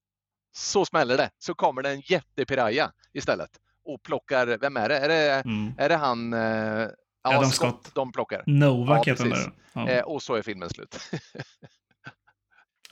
Så 0.57 0.85
smäller 0.85 1.17
det. 1.17 1.31
Så 1.39 1.55
kommer 1.55 1.83
det 1.83 1.91
en 1.91 2.01
jättepiraja 2.01 2.93
istället 3.13 3.51
och 3.85 4.03
plockar, 4.03 4.47
vem 4.61 4.77
är 4.77 4.89
det? 4.89 4.99
Är 4.99 5.09
det, 5.09 5.33
Mm. 5.33 5.73
är 5.79 5.89
det 5.89 5.97
han? 5.97 6.33
Eh, 6.33 6.41
ja, 6.41 6.89
Adam 7.23 7.45
Scott. 7.51 7.55
Scott. 7.83 7.95
De 7.95 8.13
plockar. 8.13 8.43
Novak 8.47 9.07
Ja, 9.07 9.13
heter 9.13 9.25
precis. 9.25 9.45
där. 9.45 9.53
Ja. 9.73 9.89
Eh, 9.89 10.03
och 10.05 10.23
så 10.23 10.35
är 10.35 10.43
filmen 10.43 10.71
slut. 10.71 10.97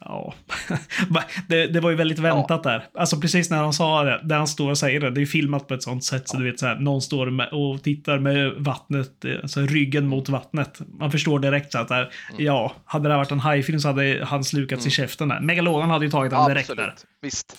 Ja. 0.05 0.35
det, 1.49 1.67
det 1.67 1.81
var 1.81 1.91
ju 1.91 1.97
väldigt 1.97 2.19
väntat 2.19 2.63
där. 2.63 2.85
Alltså 2.95 3.21
precis 3.21 3.51
när 3.51 3.57
han 3.59 3.73
sa 3.73 4.03
det, 4.03 4.21
där 4.25 4.37
han 4.37 4.47
står 4.47 4.71
och 4.71 4.79
säger 4.79 5.01
det, 5.01 5.11
det 5.11 5.23
är 5.23 5.27
filmat 5.27 5.69
på 5.69 5.75
ett 5.75 5.83
sånt 5.83 6.05
sätt 6.05 6.29
så 6.29 6.37
du 6.37 6.45
vet 6.45 6.61
så 6.61 6.67
här, 6.67 6.75
någon 6.77 7.03
står 7.03 7.31
med, 7.31 7.49
och 7.49 7.83
tittar 7.83 8.19
med 8.19 8.53
vattnet, 8.57 9.25
eh, 9.25 9.35
alltså 9.43 9.61
ryggen 9.61 10.07
mot 10.09 10.29
vattnet. 10.29 10.81
Man 10.99 11.11
förstår 11.11 11.39
direkt 11.39 11.73
så 11.73 11.79
att 11.79 11.89
där, 11.89 12.13
Mm. 12.31 12.45
ja, 12.45 12.73
hade 12.85 13.09
det 13.09 13.17
varit 13.17 13.31
en 13.31 13.41
hajfilm 13.41 13.81
så 13.81 13.89
hade 13.89 14.25
han 14.25 14.45
slukats 14.45 14.87
i 14.87 14.91
käften 14.91 15.29
där. 15.29 15.41
Megalodon 15.41 15.91
hade 15.91 16.05
ju 16.05 16.11
tagit 16.11 16.33
honom 16.33 16.49
direkt 16.49 16.77
där. 16.77 16.95
Visst. 17.23 17.57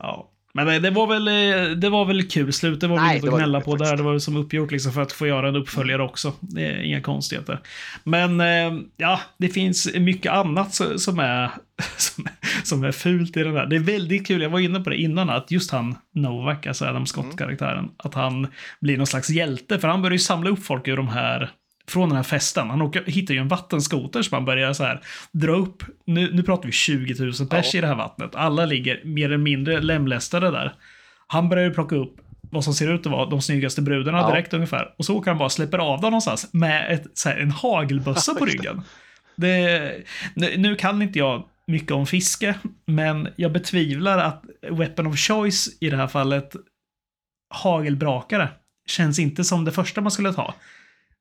Ja. 0.00 0.30
Men 0.54 0.66
det, 0.66 0.78
det, 0.78 0.90
var 0.90 1.06
väl, 1.06 1.28
eh, 1.28 1.76
det 1.76 1.88
var 1.88 2.04
väl 2.04 2.28
kul 2.28 2.52
slut. 2.52 2.80
Det 2.80 2.86
var 2.86 2.96
väl 2.96 3.10
inget 3.10 3.24
att 3.24 3.38
gnälla 3.38 3.60
på 3.60 3.76
där. 3.76 3.96
Det 3.96 4.02
var 4.02 4.18
som 4.18 4.36
uppgjort 4.36 4.70
liksom 4.70 4.92
för 4.92 5.02
att 5.02 5.12
få 5.12 5.26
göra 5.26 5.48
en 5.48 5.56
uppföljare 5.56 6.02
också. 6.02 6.32
Det 6.40 6.66
är 6.66 6.82
inga 6.82 7.00
konstigheter. 7.00 7.60
Men 8.04 8.40
eh, 8.40 8.80
ja, 8.96 9.20
det 9.38 9.48
finns 9.48 9.94
mycket 9.94 10.32
annat 10.32 10.74
som 10.96 11.18
är, 11.18 11.50
som, 11.96 12.28
som 12.64 12.84
är 12.84 12.92
fult 12.92 13.36
i 13.36 13.42
den 13.42 13.56
här. 13.56 13.66
Det 13.66 13.76
är 13.76 13.80
väldigt 13.80 14.26
kul. 14.26 14.42
Jag 14.42 14.50
var 14.50 14.60
inne 14.60 14.80
på 14.80 14.90
det 14.90 14.96
innan 14.96 15.30
att 15.30 15.50
just 15.50 15.70
han 15.70 15.96
Novak, 16.14 16.66
alltså 16.66 16.84
Adam 16.84 17.06
Scott-karaktären, 17.06 17.90
att 17.96 18.14
han 18.14 18.46
blir 18.80 18.96
någon 18.96 19.06
slags 19.06 19.30
hjälte. 19.30 19.78
För 19.78 19.88
han 19.88 20.02
börjar 20.02 20.12
ju 20.12 20.18
samla 20.18 20.50
upp 20.50 20.64
folk 20.64 20.88
ur 20.88 20.96
de 20.96 21.08
här 21.08 21.50
från 21.90 22.08
den 22.08 22.16
här 22.16 22.22
festen. 22.22 22.70
Han 22.70 22.82
åker, 22.82 23.04
hittar 23.06 23.34
ju 23.34 23.40
en 23.40 23.48
vattenskoter 23.48 24.22
som 24.22 24.34
han 24.34 24.44
börjar 24.44 24.72
så 24.72 24.84
här 24.84 25.00
dra 25.32 25.52
upp. 25.52 25.82
Nu, 26.06 26.32
nu 26.32 26.42
pratar 26.42 26.66
vi 26.66 26.72
20 26.72 27.24
000 27.24 27.32
pers 27.48 27.74
Ja. 27.74 27.78
i 27.78 27.80
det 27.80 27.86
här 27.86 27.94
vattnet. 27.94 28.34
Alla 28.34 28.66
ligger 28.66 29.04
mer 29.04 29.24
eller 29.24 29.36
mindre 29.36 29.80
lemlästade 29.80 30.50
där. 30.50 30.74
Han 31.26 31.48
börjar 31.48 31.64
ju 31.64 31.74
plocka 31.74 31.96
upp 31.96 32.16
vad 32.52 32.64
som 32.64 32.74
ser 32.74 32.92
ut 32.94 33.06
att 33.06 33.12
vara 33.12 33.26
de 33.30 33.42
snyggaste 33.42 33.82
brudarna 33.82 34.18
Ja. 34.18 34.30
direkt 34.30 34.54
ungefär. 34.54 34.94
Och 34.98 35.04
så 35.04 35.16
åker 35.16 35.30
han 35.30 35.38
bara 35.38 35.48
släpper 35.48 35.78
av 35.78 36.00
dem 36.00 36.10
någonstans 36.10 36.48
med 36.52 36.92
ett, 36.92 37.06
så 37.14 37.28
här, 37.28 37.36
en 37.36 37.50
hagelbössa 37.50 38.34
på 38.34 38.44
ryggen. 38.44 38.82
Det, 39.36 39.92
nu, 40.34 40.54
nu 40.56 40.76
kan 40.76 41.02
inte 41.02 41.18
jag 41.18 41.44
mycket 41.66 41.90
om 41.90 42.06
fiske, 42.06 42.54
men 42.86 43.28
jag 43.36 43.52
betvivlar 43.52 44.18
att 44.18 44.44
weapon 44.70 45.06
of 45.06 45.18
choice 45.18 45.68
i 45.80 45.90
det 45.90 45.96
här 45.96 46.06
fallet, 46.06 46.56
hagelbrakare, 47.54 48.48
känns 48.86 49.18
inte 49.18 49.44
som 49.44 49.64
det 49.64 49.72
första 49.72 50.00
man 50.00 50.10
skulle 50.10 50.32
ta. 50.32 50.54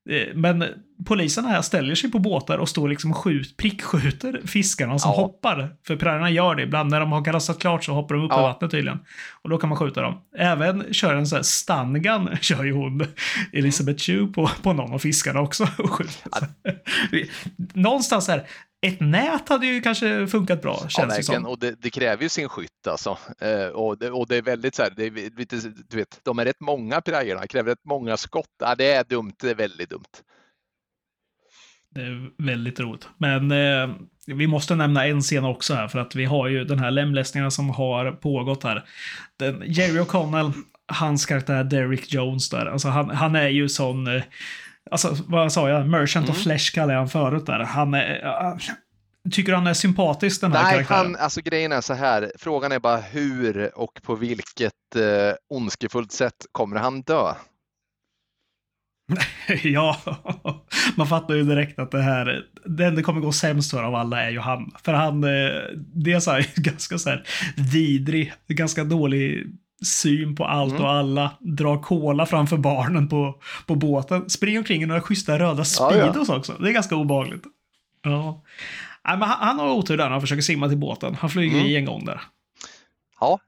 Eh, 0.09 0.35
Men 0.35 0.65
poliserna 1.05 1.47
här 1.47 1.61
ställer 1.61 1.95
sig 1.95 2.11
på 2.11 2.19
båtar 2.19 2.57
och 2.57 2.69
står 2.69 2.89
liksom 2.89 3.11
och 3.11 3.17
skjut, 3.17 3.57
prickskjuter 3.57 4.41
fiskarna 4.45 4.99
som 4.99 5.11
Ja. 5.11 5.15
hoppar. 5.15 5.75
För 5.87 5.95
pirajerna 5.95 6.29
gör 6.29 6.55
det 6.55 6.63
ibland. 6.63 6.91
När 6.91 6.99
de 6.99 7.11
har 7.11 7.25
kalasat 7.25 7.59
klart 7.59 7.83
så 7.83 7.93
hoppar 7.93 8.15
de 8.15 8.23
upp 8.25 8.31
Ja. 8.31 8.39
i 8.39 8.43
vattnet 8.43 8.71
tydligen. 8.71 8.99
Och 9.41 9.49
då 9.49 9.57
kan 9.57 9.69
man 9.69 9.77
skjuta 9.77 10.01
dem. 10.01 10.21
Även 10.37 10.93
kör 10.93 11.15
en 11.15 11.27
sån 11.27 11.35
här 11.35 11.43
stungun, 11.43 12.29
kör 12.41 12.63
ju 12.63 12.71
hon, 12.73 13.05
Elisabeth 13.53 13.99
Chu, 14.03 14.27
på, 14.27 14.49
på 14.63 14.73
någon 14.73 14.93
av 14.93 14.99
fiskarna 14.99 15.39
också. 15.41 15.67
Och 15.77 15.89
skjuter. 15.89 16.47
Någonstans 17.73 18.27
här, 18.27 18.43
ett 18.81 18.99
nät 18.99 19.49
hade 19.49 19.65
ju 19.65 19.81
kanske 19.81 20.27
funkat 20.27 20.61
bra, 20.61 20.79
Ja, 20.81 20.89
känns 20.89 20.95
det 20.95 21.15
verkligen. 21.15 21.41
som. 21.41 21.51
Och 21.51 21.59
det, 21.59 21.81
det 21.81 21.89
kräver 21.89 22.23
ju 22.23 22.29
sin 22.29 22.49
skytt 22.49 22.87
alltså. 22.87 23.17
Eh, 23.41 23.67
och, 23.67 23.97
det, 23.97 24.11
och 24.11 24.27
det 24.27 24.35
är 24.35 24.41
väldigt 24.41 24.75
så 24.75 24.83
här, 24.83 24.93
det 24.95 25.05
är 25.05 25.37
lite, 25.37 25.55
du 25.89 25.97
vet, 25.97 26.19
de 26.23 26.39
är 26.39 26.45
rätt 26.45 26.59
många 26.59 27.01
pirajerna, 27.01 27.47
kräver 27.47 27.69
rätt 27.71 27.85
många 27.85 28.17
skott. 28.17 28.55
Ja, 28.59 28.75
det 28.75 28.91
är 28.91 29.03
dumt, 29.03 29.33
det 29.41 29.49
är 29.49 29.55
väldigt 29.55 29.89
dumt. 29.89 30.03
Det 31.95 32.01
är 32.01 32.43
väldigt 32.45 32.79
roligt. 32.79 33.07
Men 33.17 33.51
eh, 33.51 33.95
vi 34.27 34.47
måste 34.47 34.75
nämna 34.75 35.07
en 35.07 35.21
scen 35.21 35.45
också 35.45 35.73
här, 35.73 35.87
för 35.87 35.99
att 35.99 36.15
vi 36.15 36.25
har 36.25 36.47
ju 36.47 36.63
den 36.65 36.79
här 36.79 36.91
lemlästningen 36.91 37.51
som 37.51 37.69
har 37.69 38.11
pågått 38.11 38.63
här. 38.63 38.85
Den, 39.37 39.63
Jerry 39.65 39.99
O'Connell, 39.99 40.53
hans 40.87 41.25
karaktär 41.25 41.63
Derek 41.63 42.13
Jones 42.13 42.49
där, 42.49 42.65
alltså 42.65 42.87
han, 42.87 43.09
han 43.09 43.35
är 43.35 43.49
ju 43.49 43.69
sån... 43.69 44.07
Eh, 44.07 44.23
alltså, 44.91 45.15
vad 45.27 45.51
sa 45.51 45.69
jag? 45.69 45.87
Merchant 45.87 46.29
of 46.29 46.35
Mm. 46.35 46.43
Flesh 46.43 46.73
kallade 46.73 46.93
jag 46.93 46.99
han 46.99 47.09
förut 47.09 47.45
där. 47.45 47.59
Han 47.59 47.93
är... 47.93 48.25
Uh, 48.25 48.57
tycker 49.31 49.53
han 49.53 49.67
är 49.67 49.73
sympatisk, 49.73 50.41
den 50.41 50.51
här 50.51 50.63
Nej, 50.63 50.73
karaktären? 50.73 51.05
han, 51.05 51.15
alltså 51.15 51.41
grejen 51.41 51.71
är 51.71 51.81
så 51.81 51.93
här. 51.93 52.31
Frågan 52.37 52.71
är 52.71 52.79
bara 52.79 52.97
hur 52.97 53.77
och 53.79 54.01
på 54.03 54.15
vilket 54.15 54.95
eh, 54.95 55.33
ondskefullt 55.49 56.11
sätt 56.11 56.45
kommer 56.51 56.75
han 56.75 57.01
dö? 57.01 57.33
ja, 59.63 59.97
man 60.95 61.07
fattar 61.07 61.35
ju 61.35 61.43
direkt 61.43 61.79
att 61.79 61.91
det 61.91 62.01
här, 62.01 62.43
den 62.65 62.95
det 62.95 63.01
kommer 63.01 63.21
gå 63.21 63.31
sämst 63.31 63.71
för 63.71 63.83
av 63.83 63.95
alla 63.95 64.23
är 64.23 64.29
ju 64.29 64.39
han. 64.39 64.71
För 64.83 64.93
han, 64.93 65.23
eh, 65.23 65.29
det 65.95 66.11
är 66.13 66.31
här, 66.31 66.47
ganska 66.55 66.97
så 66.97 67.09
här 67.09 67.23
vidrig, 67.73 68.33
ganska 68.47 68.83
dålig 68.83 69.47
syn 69.85 70.35
på 70.35 70.45
allt 70.45 70.71
Mm. 70.73 70.83
och 70.85 70.91
alla. 70.91 71.31
Drar 71.39 71.77
cola 71.83 72.25
framför 72.25 72.57
barnen 72.57 73.07
på, 73.09 73.41
på 73.65 73.75
båten. 73.75 74.29
Springer 74.29 74.57
omkring 74.59 74.83
i 74.83 74.85
några 74.85 75.01
schyssta 75.01 75.39
röda 75.39 75.63
Ja, 75.79 75.95
ja. 75.95 76.09
Speedos 76.11 76.29
också. 76.29 76.53
Det 76.59 76.69
är 76.69 76.73
ganska 76.73 76.95
obehagligt. 76.95 77.43
Ja. 78.03 78.43
Nej, 79.07 79.17
men 79.17 79.29
han, 79.29 79.47
han 79.47 79.59
har 79.59 79.69
otur 79.69 79.97
där 79.97 80.03
när 80.03 80.11
han 80.11 80.21
försöker 80.21 80.41
simma 80.41 80.67
till 80.67 80.77
båten. 80.77 81.15
Han 81.19 81.29
flyger 81.29 81.55
Mm. 81.57 81.67
i 81.67 81.75
en 81.75 81.85
gång 81.85 82.05
där. 82.05 82.21
Ja, 83.19 83.39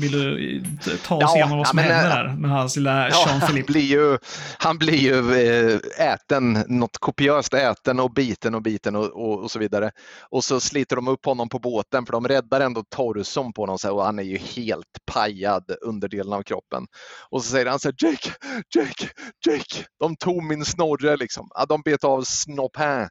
Vill 0.00 0.12
du 0.12 0.56
eh, 0.56 0.96
ta 1.06 1.16
oss 1.16 1.22
Ja, 1.22 1.36
igenom 1.36 1.58
vad 1.58 1.66
ja, 1.66 1.70
som 1.70 1.76
men, 1.76 1.84
händer 1.84 2.24
eh, 2.24 2.30
där 2.30 2.36
med 2.36 2.50
hans 2.50 2.76
lilla 2.76 3.08
ja 3.08 3.24
han, 3.26 3.40
Jean-Philippe? 3.40 3.72
blir 3.72 3.82
ju, 3.82 4.18
han 4.58 4.78
blir 4.78 4.98
ju 4.98 5.34
eh, 5.34 5.80
äten, 6.12 6.52
något 6.68 6.98
kopiöst 6.98 7.54
äten 7.54 8.00
och 8.00 8.12
biten 8.14 8.54
och 8.54 8.62
biten 8.62 8.96
och, 8.96 9.04
och, 9.04 9.42
och 9.42 9.50
så 9.50 9.58
vidare. 9.58 9.90
Och 10.30 10.44
så 10.44 10.60
sliter 10.60 10.96
de 10.96 11.08
upp 11.08 11.26
honom 11.26 11.48
på 11.48 11.58
båten 11.58 12.06
för 12.06 12.12
de 12.12 12.28
räddar 12.28 12.60
ändå 12.60 12.84
torson 12.90 13.52
på 13.52 13.62
honom 13.62 13.78
och 13.90 14.04
han 14.04 14.18
är 14.18 14.22
ju 14.22 14.38
helt 14.38 14.98
pajad 15.12 15.64
underdelen 15.80 16.32
av 16.32 16.42
kroppen. 16.42 16.86
Och 17.30 17.44
så 17.44 17.50
säger 17.50 17.66
han 17.66 17.80
så 17.80 17.88
här, 17.88 17.94
Jake, 17.98 18.30
Jake, 18.74 19.08
Jake, 19.46 19.86
de 20.00 20.16
tog 20.16 20.42
min 20.44 20.64
snorre 20.64 21.16
liksom. 21.16 21.48
Ja, 21.54 21.66
de 21.66 21.82
bet 21.82 22.04
av 22.04 22.22
snoppin. 22.22 23.08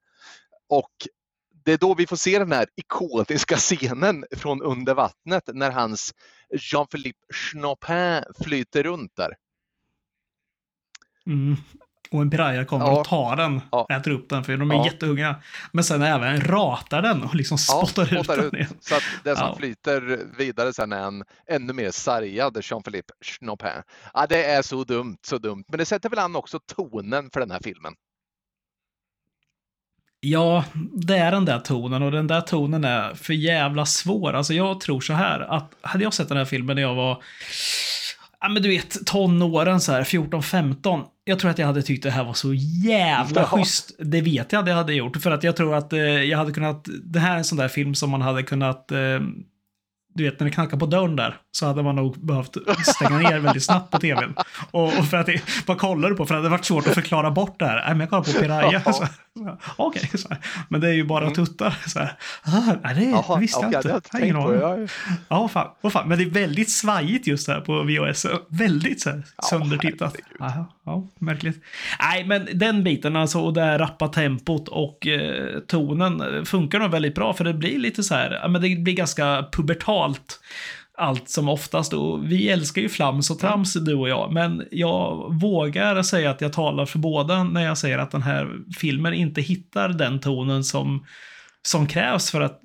Och 0.69 0.91
det 1.65 1.73
är 1.73 1.77
då 1.77 1.93
vi 1.93 2.07
får 2.07 2.15
se 2.15 2.39
den 2.39 2.51
här 2.51 2.67
ikoniska 2.75 3.57
scenen 3.57 4.25
från 4.36 4.61
under 4.61 4.93
vattnet 4.93 5.43
när 5.53 5.71
hans 5.71 6.11
Jean-Philippe 6.58 7.20
Schnopin 7.34 8.24
flyter 8.43 8.84
runt 8.84 9.16
där. 9.16 9.34
Mm. 11.28 11.56
Och 12.12 12.22
en 12.22 12.30
piraya 12.30 12.66
kommer 12.66 12.86
Ja. 12.86 12.99
och 12.99 13.06
tar 13.08 13.36
den, 13.36 13.62
Ja. 13.72 13.88
äter 13.89 14.12
upp 14.12 14.30
den, 14.30 14.43
för 14.43 14.58
de 14.58 14.72
är 14.72 14.76
Ja. 14.76 14.86
jättehungriga. 14.86 15.36
Men 15.72 15.84
sen 15.84 16.01
även 16.01 16.41
ratar 16.41 17.01
den 17.01 17.24
och 17.24 17.36
liksom 17.36 17.58
Ja, 17.68 17.86
spottar 17.86 18.04
ut 18.04 18.10
spottar 18.26 18.38
den 18.38 18.45
ut. 18.45 18.54
igen. 18.54 18.68
Så 18.80 18.95
att 18.95 19.04
det 19.24 19.36
som 19.36 19.47
Ja. 19.47 19.56
flyter 19.56 20.01
vidare 20.38 20.74
sen 20.74 20.91
är 20.91 21.08
en 21.08 21.24
ännu 21.47 21.74
mer 21.74 21.91
sargad 21.91 22.58
Jean-Philippe 22.62 23.14
Schnopin. 23.22 23.82
Ja, 24.14 24.26
det 24.30 24.45
är 24.45 24.62
så 24.62 24.84
dumt, 24.84 25.18
så 25.22 25.38
dumt. 25.38 25.64
Men 25.68 25.78
det 25.78 25.86
sätter 25.86 26.10
väl 26.10 26.20
an 26.20 26.36
också 26.36 26.60
tonen 26.76 27.30
för 27.34 27.39
den 27.39 27.51
här 27.51 27.60
filmen. 27.64 27.93
Ja, 30.26 30.63
det 30.93 31.17
är 31.17 31.32
den 31.32 31.45
där 31.45 31.59
tonen 31.59 32.03
och 32.03 32.11
den 32.11 32.28
där 32.28 32.41
tonen 32.41 32.84
är 32.84 33.13
för 33.15 33.34
jävla 33.34 33.86
svår. 33.86 34.34
Alltså 34.34 34.53
jag 34.53 34.80
tror 34.80 35.01
så 35.01 35.13
här 35.13 35.39
att 35.39 35.71
hade 35.82 36.03
jag 36.03 36.13
sett 36.13 36.30
den 36.30 36.38
här 36.38 36.45
filmen 36.45 36.76
när 36.76 36.82
jag 36.84 36.95
var 36.95 37.24
Ja 38.41 38.49
men 38.49 38.61
du 38.63 38.69
vet, 38.69 39.05
tonåren 39.05 39.82
så 39.82 39.91
här, 39.91 40.03
14-15. 40.03 41.03
Jag 41.26 41.39
tror 41.39 41.51
att 41.51 41.57
jag 41.57 41.67
hade 41.67 41.82
tyckt 41.82 42.03
det 42.03 42.11
här 42.11 42.24
var 42.24 42.34
så 42.34 42.53
jävla 42.86 43.41
Ja. 43.41 43.47
schysst. 43.47 43.91
Det 43.99 44.21
vet 44.21 44.51
jag 44.51 44.61
att 44.61 44.67
jag 44.67 44.76
hade 44.76 44.93
gjort. 44.93 45.17
För 45.17 45.32
att 45.32 45.43
jag 45.43 45.55
tror 45.55 45.76
att 45.76 45.93
eh, 45.93 45.99
jag 45.99 46.38
hade 46.38 46.51
kunnat... 46.51 46.88
Det 47.03 47.19
här 47.19 47.34
är 47.34 47.38
en 47.38 47.43
sån 47.43 47.57
där 47.57 47.67
film 47.67 47.95
som 47.95 48.09
man 48.09 48.21
hade 48.21 48.43
kunnat... 48.43 48.91
Eh, 48.91 48.97
du 50.14 50.24
vet 50.24 50.39
när 50.39 50.45
det 50.45 50.51
knackar 50.51 50.78
på 50.78 50.86
dörren 50.86 51.16
där 51.16 51.36
så 51.51 51.66
hade 51.66 51.84
man 51.84 51.95
nog 51.95 52.26
behövt 52.26 52.57
stänga 52.86 53.18
ner 53.18 53.39
väldigt 53.39 53.64
snabbt 53.64 53.91
på 53.91 53.97
tvn. 53.99 54.34
Och, 54.72 54.84
och 54.84 55.05
för 55.05 55.18
att 55.18 55.26
det, 55.26 55.41
vad 55.68 55.78
kollar 55.78 56.09
du 56.09 56.16
på? 56.16 56.26
För 56.26 56.34
det 56.34 56.39
hade 56.39 56.49
varit 56.49 56.66
svårt 56.66 56.88
att 56.88 56.93
förklara 56.93 57.32
bort 57.32 57.59
det 57.59 57.66
här. 57.66 57.76
Nej, 57.76 57.89
men 57.89 57.99
jag 57.99 58.09
kollar 58.09 58.24
på 58.24 58.32
Piraya. 58.32 58.82
Så, 58.93 59.05
Okej, 59.78 60.09
här. 60.30 60.38
men 60.70 60.82
det 60.82 60.88
är 60.88 60.93
ju 60.93 61.03
bara 61.03 61.24
Mm. 61.24 61.34
tuttar. 61.34 61.78
Så 61.88 61.99
här. 61.99 62.18
Ah, 62.43 62.74
nej, 62.84 62.95
det 62.95 63.03
Jaha, 63.05 63.38
visste 63.39 63.59
jag 63.61 63.68
okej, 63.68 63.78
inte. 63.78 64.01
Jag 64.11 64.20
har 64.20 64.26
ingen 64.26 64.36
aning. 64.36 64.88
Ja, 65.30 65.47
fan, 65.47 65.68
vad 65.82 65.91
fan. 65.93 66.07
Men 66.09 66.18
det 66.18 66.24
är 66.24 66.30
väldigt 66.30 66.72
svajigt 66.72 67.28
just 67.28 67.47
här 67.47 67.61
på 67.61 67.84
VHS. 67.84 68.26
Väldigt 68.49 69.01
så 69.01 69.09
här, 69.09 69.24
söndertittat. 69.49 70.16
herregud. 70.39 70.66
Ja, 70.86 71.07
märkligt. 71.20 71.64
Nej, 71.99 72.26
men 72.26 72.47
den 72.53 72.84
biten 72.84 73.16
alltså 73.16 73.39
och 73.39 73.53
det 73.53 73.61
här 73.61 73.80
rappa 73.80 74.07
tempot 74.07 74.68
och 74.68 75.07
eh, 75.07 75.59
tonen 75.68 76.22
eh, 76.38 76.43
funkar 76.43 76.80
nog 76.80 76.91
väldigt 76.91 77.16
bra 77.16 77.34
för 77.34 77.43
det 77.43 77.53
blir 77.53 77.80
lite 77.80 78.03
så 78.03 78.16
här, 78.16 78.47
men 78.49 78.61
det 78.61 78.76
blir 78.76 78.93
ganska 78.93 79.45
pubertalt 79.51 80.03
allt 80.97 81.30
som 81.30 81.49
oftast. 81.49 81.93
Och 81.93 82.32
vi 82.32 82.49
älskar 82.49 82.82
ju 82.82 82.89
flams 82.89 83.30
och 83.30 83.39
trams 83.39 83.74
du 83.74 83.95
och 83.95 84.10
jag, 84.10 84.34
men 84.34 84.68
jag 84.72 85.34
vågar 85.41 86.04
säga 86.04 86.32
att 86.32 86.41
jag 86.41 86.54
talar 86.54 86.86
för 86.86 86.99
båda 86.99 87.43
när 87.43 87.66
jag 87.66 87.78
säger 87.78 87.97
att 87.97 88.12
den 88.12 88.22
här 88.22 88.60
filmen 88.78 89.14
inte 89.14 89.41
hittar 89.41 89.89
den 89.89 90.20
tonen 90.20 90.64
som, 90.64 91.06
som 91.62 91.88
krävs 91.88 92.32
för 92.32 92.41
att, 92.41 92.62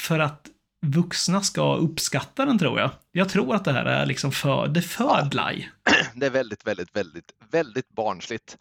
för 0.00 0.18
att 0.18 0.48
vuxna 0.86 1.40
ska 1.40 1.76
uppskatta 1.76 2.46
den 2.46 2.58
tror 2.58 2.80
jag. 2.80 2.90
Jag 3.12 3.28
tror 3.28 3.54
att 3.54 3.64
det 3.64 3.72
här 3.72 3.84
är 3.84 4.06
liksom 4.06 4.32
för, 4.32 4.68
det 4.68 4.80
är 4.80 4.82
för 4.82 5.28
blaj. 5.30 5.70
Det 6.14 6.26
är 6.26 6.30
väldigt, 6.30 6.66
väldigt, 6.66 6.96
väldigt, 6.96 7.32
väldigt 7.50 7.88
barnsligt. 7.88 8.58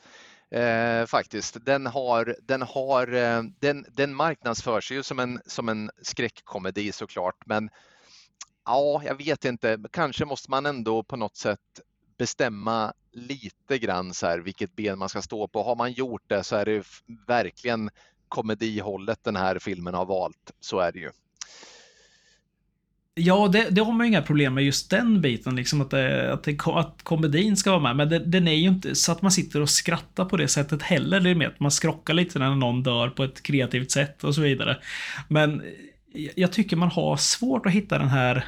Eh, 0.55 1.05
faktiskt. 1.05 1.57
Den 1.65 1.87
har, 1.87 2.35
den 2.47 2.61
har, 2.61 3.13
eh, 3.13 3.43
den, 3.59 3.85
den 3.91 4.15
marknadsför 4.15 4.81
sig 4.81 4.97
ju 4.97 5.03
som 5.03 5.19
en, 5.19 5.39
som 5.45 5.69
en 5.69 5.89
skräckkomedi 6.01 6.91
såklart, 6.91 7.35
men 7.45 7.69
ja, 8.65 9.01
jag 9.05 9.17
vet 9.17 9.45
inte. 9.45 9.79
Kanske 9.91 10.25
måste 10.25 10.51
man 10.51 10.65
ändå 10.65 11.03
på 11.03 11.15
något 11.15 11.37
sätt 11.37 11.59
bestämma 12.17 12.93
lite 13.11 13.77
grann 13.77 14.13
så 14.13 14.27
här 14.27 14.39
vilket 14.39 14.75
ben 14.75 14.99
man 14.99 15.09
ska 15.09 15.21
stå 15.21 15.47
på. 15.47 15.63
Har 15.63 15.75
man 15.75 15.91
gjort 15.91 16.23
det 16.27 16.43
så 16.43 16.55
är 16.55 16.65
det 16.65 16.85
verkligen 17.27 17.89
komedihållet 18.27 19.23
den 19.23 19.35
här 19.35 19.59
filmen 19.59 19.93
har 19.93 20.05
valt. 20.05 20.51
Så 20.59 20.79
är 20.79 20.91
det 20.91 20.99
ju. 20.99 21.11
Ja, 23.13 23.47
det, 23.47 23.69
det 23.69 23.81
har 23.81 23.91
man 23.91 24.05
ju 24.05 24.11
inga 24.11 24.21
problem 24.21 24.53
med 24.53 24.63
just 24.63 24.89
den 24.89 25.21
biten, 25.21 25.55
liksom 25.55 25.81
att, 25.81 25.89
det, 25.89 26.33
att, 26.33 26.43
det, 26.43 26.57
att 26.65 27.03
komedin 27.03 27.57
ska 27.57 27.71
vara 27.71 27.81
med. 27.81 27.95
Men 27.95 28.09
det, 28.09 28.19
den 28.19 28.47
är 28.47 28.55
ju 28.55 28.67
inte 28.67 28.95
så 28.95 29.11
att 29.11 29.21
man 29.21 29.31
sitter 29.31 29.61
och 29.61 29.69
skrattar 29.69 30.25
på 30.25 30.37
det 30.37 30.47
sättet 30.47 30.81
heller. 30.81 31.19
Det 31.19 31.29
är 31.29 31.35
mer 31.35 31.47
att 31.47 31.59
man 31.59 31.71
skrockar 31.71 32.13
lite 32.13 32.39
när 32.39 32.55
någon 32.55 32.83
dör 32.83 33.09
på 33.09 33.23
ett 33.23 33.43
kreativt 33.43 33.91
sätt 33.91 34.23
och 34.23 34.35
så 34.35 34.41
vidare. 34.41 34.77
Men 35.27 35.63
jag- 36.35 36.51
tycker 36.51 36.75
man 36.75 36.89
har 36.89 37.17
svårt 37.17 37.65
att 37.65 37.71
hitta 37.71 37.97
den 37.97 38.07
här 38.09 38.45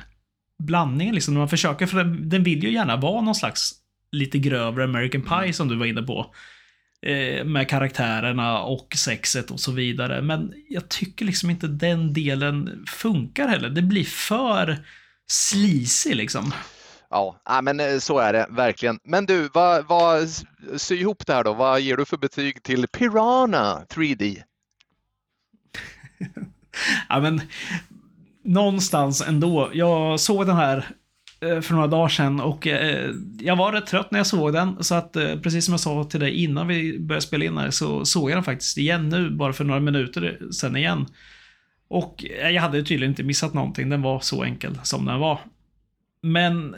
blandningen, 0.64 1.16
liksom, 1.16 1.34
när 1.34 1.42
man 1.42 1.50
försöker, 1.50 1.86
för 1.86 1.98
den, 1.98 2.30
den 2.30 2.44
vill 2.44 2.64
ju 2.64 2.72
gärna 2.72 2.96
vara 2.96 3.22
någon 3.22 3.36
slags 3.36 3.74
lite 4.12 4.40
grövre 4.40 4.84
American 4.84 5.22
Pie 5.22 5.54
som 5.54 5.68
du 5.68 5.76
var 5.76 5.86
inne 5.86 6.02
på. 6.02 6.36
Eh, 7.06 7.46
med 7.46 7.70
karaktärerna 7.70 8.64
och 8.64 8.94
sexet 8.96 9.52
och 9.52 9.60
så 9.60 9.72
vidare. 9.72 10.22
Men 10.22 10.54
jag 10.70 10.90
tycker 10.90 11.26
liksom 11.26 11.50
inte 11.50 11.68
den 11.68 12.14
delen 12.14 12.86
funkar 12.88 13.48
heller. 13.48 13.70
Det 13.70 13.82
blir 13.82 14.04
för 14.04 14.86
sleazy 15.28 16.14
liksom. 16.14 16.54
Ja, 17.10 17.42
men 17.64 17.80
eh, 17.80 17.98
så 18.00 18.20
är 18.20 18.34
det 18.34 18.48
verkligen. 18.50 19.00
Men 19.04 19.26
du, 19.26 19.50
vad, 19.54 19.88
vad, 19.88 20.30
sy 20.78 20.96
ihop 20.96 21.26
det 21.26 21.34
här 21.34 21.44
då. 21.44 21.54
Vad 21.54 21.82
ger 21.82 21.98
du 21.98 22.06
för 22.06 22.18
betyg 22.18 22.64
till 22.64 22.88
Piranha 22.88 23.86
3D? 23.90 24.44
Ja, 27.10 27.20
men 27.20 27.42
någonstans 28.44 29.22
ändå. 29.28 29.70
Jag 29.74 30.20
såg 30.20 30.46
den 30.46 30.56
här 30.56 30.86
eh, 31.42 31.62
för 31.62 31.74
några 31.74 31.88
dagar 31.88 32.10
sedan 32.10 32.40
och 32.40 32.68
eh, 32.68 33.12
jag 33.40 33.56
var 33.56 33.72
rätt 33.72 33.88
trött 33.88 34.12
när 34.12 34.20
jag 34.20 34.28
såg 34.28 34.54
den. 34.54 34.84
Så 34.84 34.96
att 34.96 35.16
eh, 35.16 35.40
precis 35.40 35.66
som 35.66 35.72
jag 35.72 35.80
sa 35.80 36.04
till 36.04 36.20
dig 36.20 36.44
innan 36.44 36.68
vi 36.68 37.00
började 37.00 37.26
spela 37.26 37.46
in 37.46 37.58
här 37.58 37.70
så 37.70 38.06
såg 38.06 38.30
jag 38.30 38.38
den 38.38 38.44
faktiskt 38.44 38.78
igen 38.78 39.10
nu, 39.10 39.30
bara 39.30 39.54
för 39.54 39.64
några 39.64 39.80
minuter 39.80 40.52
sedan 40.52 40.78
igen. 40.78 41.06
Och 41.88 42.26
eh, 42.26 42.50
jag 42.50 42.62
hade 42.62 42.84
tydligen 42.84 43.12
inte 43.12 43.24
missat 43.24 43.54
någonting, 43.54 43.90
den 43.90 44.02
var 44.02 44.20
så 44.20 44.44
enkel 44.44 44.80
som 44.84 45.06
den 45.06 45.20
var. 45.20 45.40
Men 46.22 46.76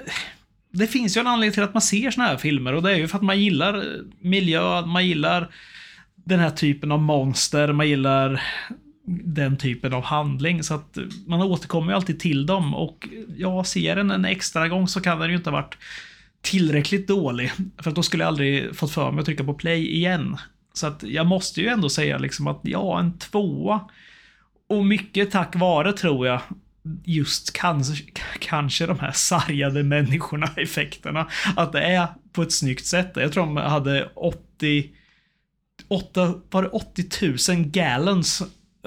det 0.71 0.87
finns 0.87 1.17
ju 1.17 1.21
en 1.21 1.27
anledning 1.27 1.53
till 1.53 1.63
att 1.63 1.73
man 1.73 1.81
ser 1.81 2.11
såna 2.11 2.27
här 2.27 2.37
filmer 2.37 2.73
och 2.73 2.83
det 2.83 2.91
är 2.91 2.97
ju 2.97 3.07
för 3.07 3.17
att 3.17 3.23
man 3.23 3.41
gillar 3.41 3.77
eh, 3.77 4.01
miljön, 4.19 4.89
man 4.89 5.07
gillar 5.07 5.49
den 6.15 6.39
här 6.39 6.49
typen 6.49 6.91
av 6.91 7.01
monster, 7.01 7.73
man 7.73 7.87
gillar 7.89 8.43
den 9.07 9.57
typen 9.57 9.93
av 9.93 10.03
handling. 10.03 10.63
Så 10.63 10.73
att 10.73 10.97
man 11.27 11.41
återkommer 11.41 11.91
ju 11.91 11.95
alltid 11.95 12.19
till 12.19 12.45
dem 12.45 12.75
och 12.75 13.09
jag 13.37 13.67
ser 13.67 13.95
den 13.95 14.11
en 14.11 14.25
extra 14.25 14.67
gång 14.67 14.87
så 14.87 15.01
kan 15.01 15.19
den 15.19 15.29
ju 15.29 15.35
inte 15.35 15.49
ha 15.49 15.57
varit 15.57 15.77
tillräckligt 16.41 17.07
dålig. 17.07 17.51
För 17.77 17.89
att 17.89 17.95
då 17.95 18.03
skulle 18.03 18.23
jag 18.23 18.27
aldrig 18.27 18.75
fått 18.75 18.91
för 18.91 19.11
mig 19.11 19.19
att 19.19 19.25
trycka 19.25 19.43
på 19.43 19.53
play 19.53 19.95
igen. 19.95 20.37
Så 20.73 20.87
att 20.87 21.03
jag 21.03 21.25
måste 21.25 21.61
ju 21.61 21.67
ändå 21.67 21.89
säga 21.89 22.17
liksom 22.17 22.47
att 22.47 22.59
ja, 22.63 22.99
en 22.99 23.17
tvåa. 23.17 23.79
Och 24.69 24.85
mycket 24.85 25.31
tack 25.31 25.55
vare 25.55 25.93
tror 25.93 26.27
jag 26.27 26.41
just 27.03 27.53
kanske, 27.53 28.03
kanske 28.39 28.85
de 28.85 28.99
här 28.99 29.11
sargade 29.11 29.83
människorna, 29.83 30.47
effekterna. 30.57 31.27
Att 31.55 31.71
det 31.71 31.81
är 31.81 32.07
på 32.31 32.41
ett 32.41 32.53
snyggt 32.53 32.85
sätt. 32.85 33.11
Jag 33.15 33.31
tror 33.31 33.45
de 33.45 33.57
hade 33.57 34.09
80 34.15 34.89
8, 35.87 36.33
var 36.49 36.63
det 36.63 36.69
80 36.69 37.53
000 37.53 37.65
gallons 37.65 38.43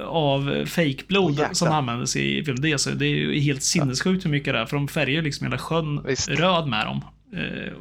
av 0.06 0.64
fejkblod 0.66 1.46
som 1.52 1.68
användes 1.72 2.16
i 2.16 2.44
filmen. 2.44 2.62
Det 2.62 2.70
är, 2.70 2.94
det 2.94 3.06
är 3.06 3.10
ju 3.10 3.40
helt 3.40 3.62
sinnessjukt 3.62 4.24
hur 4.24 4.30
mycket 4.30 4.54
det 4.54 4.60
är, 4.60 4.66
för 4.66 4.76
de 4.76 4.88
färgar 4.88 5.12
ju 5.12 5.22
liksom 5.22 5.46
hela 5.46 5.58
sjön 5.58 6.02
Visst. 6.06 6.28
röd 6.28 6.66
med 6.68 6.86
dem. 6.86 7.04
Eh, 7.36 7.72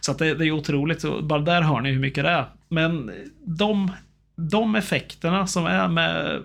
Så 0.00 0.12
att 0.12 0.18
det, 0.18 0.34
det 0.34 0.46
är 0.46 0.50
otroligt, 0.50 1.04
bara 1.22 1.40
där 1.40 1.62
hör 1.62 1.80
ni 1.80 1.90
hur 1.92 2.00
mycket 2.00 2.24
det 2.24 2.30
är. 2.30 2.44
Men 2.68 3.10
de, 3.44 3.92
de 4.36 4.74
effekterna 4.74 5.46
som 5.46 5.66
är 5.66 5.88
med, 5.88 6.40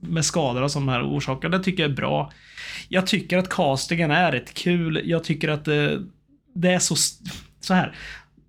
med 0.00 0.24
skadorna 0.24 0.68
som 0.68 0.86
de 0.86 0.92
här 0.92 1.02
orsakar, 1.02 1.48
det 1.48 1.62
tycker 1.62 1.82
jag 1.82 1.90
är 1.90 1.96
bra. 1.96 2.32
Jag 2.88 3.06
tycker 3.06 3.38
att 3.38 3.48
castingen 3.48 4.10
är 4.10 4.32
rätt 4.32 4.54
kul. 4.54 5.02
Jag 5.04 5.24
tycker 5.24 5.48
att 5.48 5.64
det, 5.64 6.02
det 6.54 6.70
är 6.70 6.78
så, 6.78 6.94
så 7.60 7.74
här. 7.74 7.94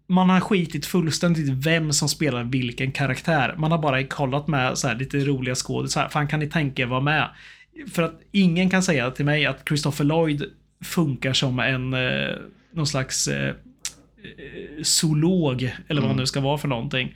Man 0.09 0.29
har 0.29 0.39
skitit 0.39 0.85
fullständigt 0.85 1.49
vem 1.49 1.93
som 1.93 2.09
spelar 2.09 2.43
vilken 2.43 2.91
karaktär. 2.91 3.55
Man 3.57 3.71
har 3.71 3.77
bara 3.77 4.03
kollat 4.03 4.47
med 4.47 4.77
så 4.77 4.87
här 4.87 4.95
lite 4.95 5.17
roliga 5.19 5.55
skådisar. 5.55 6.09
Fan, 6.09 6.27
kan 6.27 6.39
ni 6.39 6.47
tänka 6.49 6.81
er 6.81 6.85
vara 6.85 7.01
med? 7.01 7.29
För 7.91 8.03
att 8.03 8.21
ingen 8.31 8.69
kan 8.69 8.83
säga 8.83 9.11
till 9.11 9.25
mig 9.25 9.45
att 9.45 9.67
Christopher 9.67 10.05
Lloyd 10.05 10.43
funkar 10.83 11.33
som 11.33 11.59
en 11.59 11.93
eh, 11.93 12.35
någon 12.73 12.87
slags 12.87 13.27
eh, 13.27 13.47
eh, 13.47 13.53
zoolog, 14.83 15.61
eller 15.63 15.73
vad 15.87 15.97
Mm. 15.97 16.07
han 16.07 16.17
nu 16.17 16.25
ska 16.25 16.39
vara 16.39 16.57
för 16.57 16.67
någonting. 16.67 17.15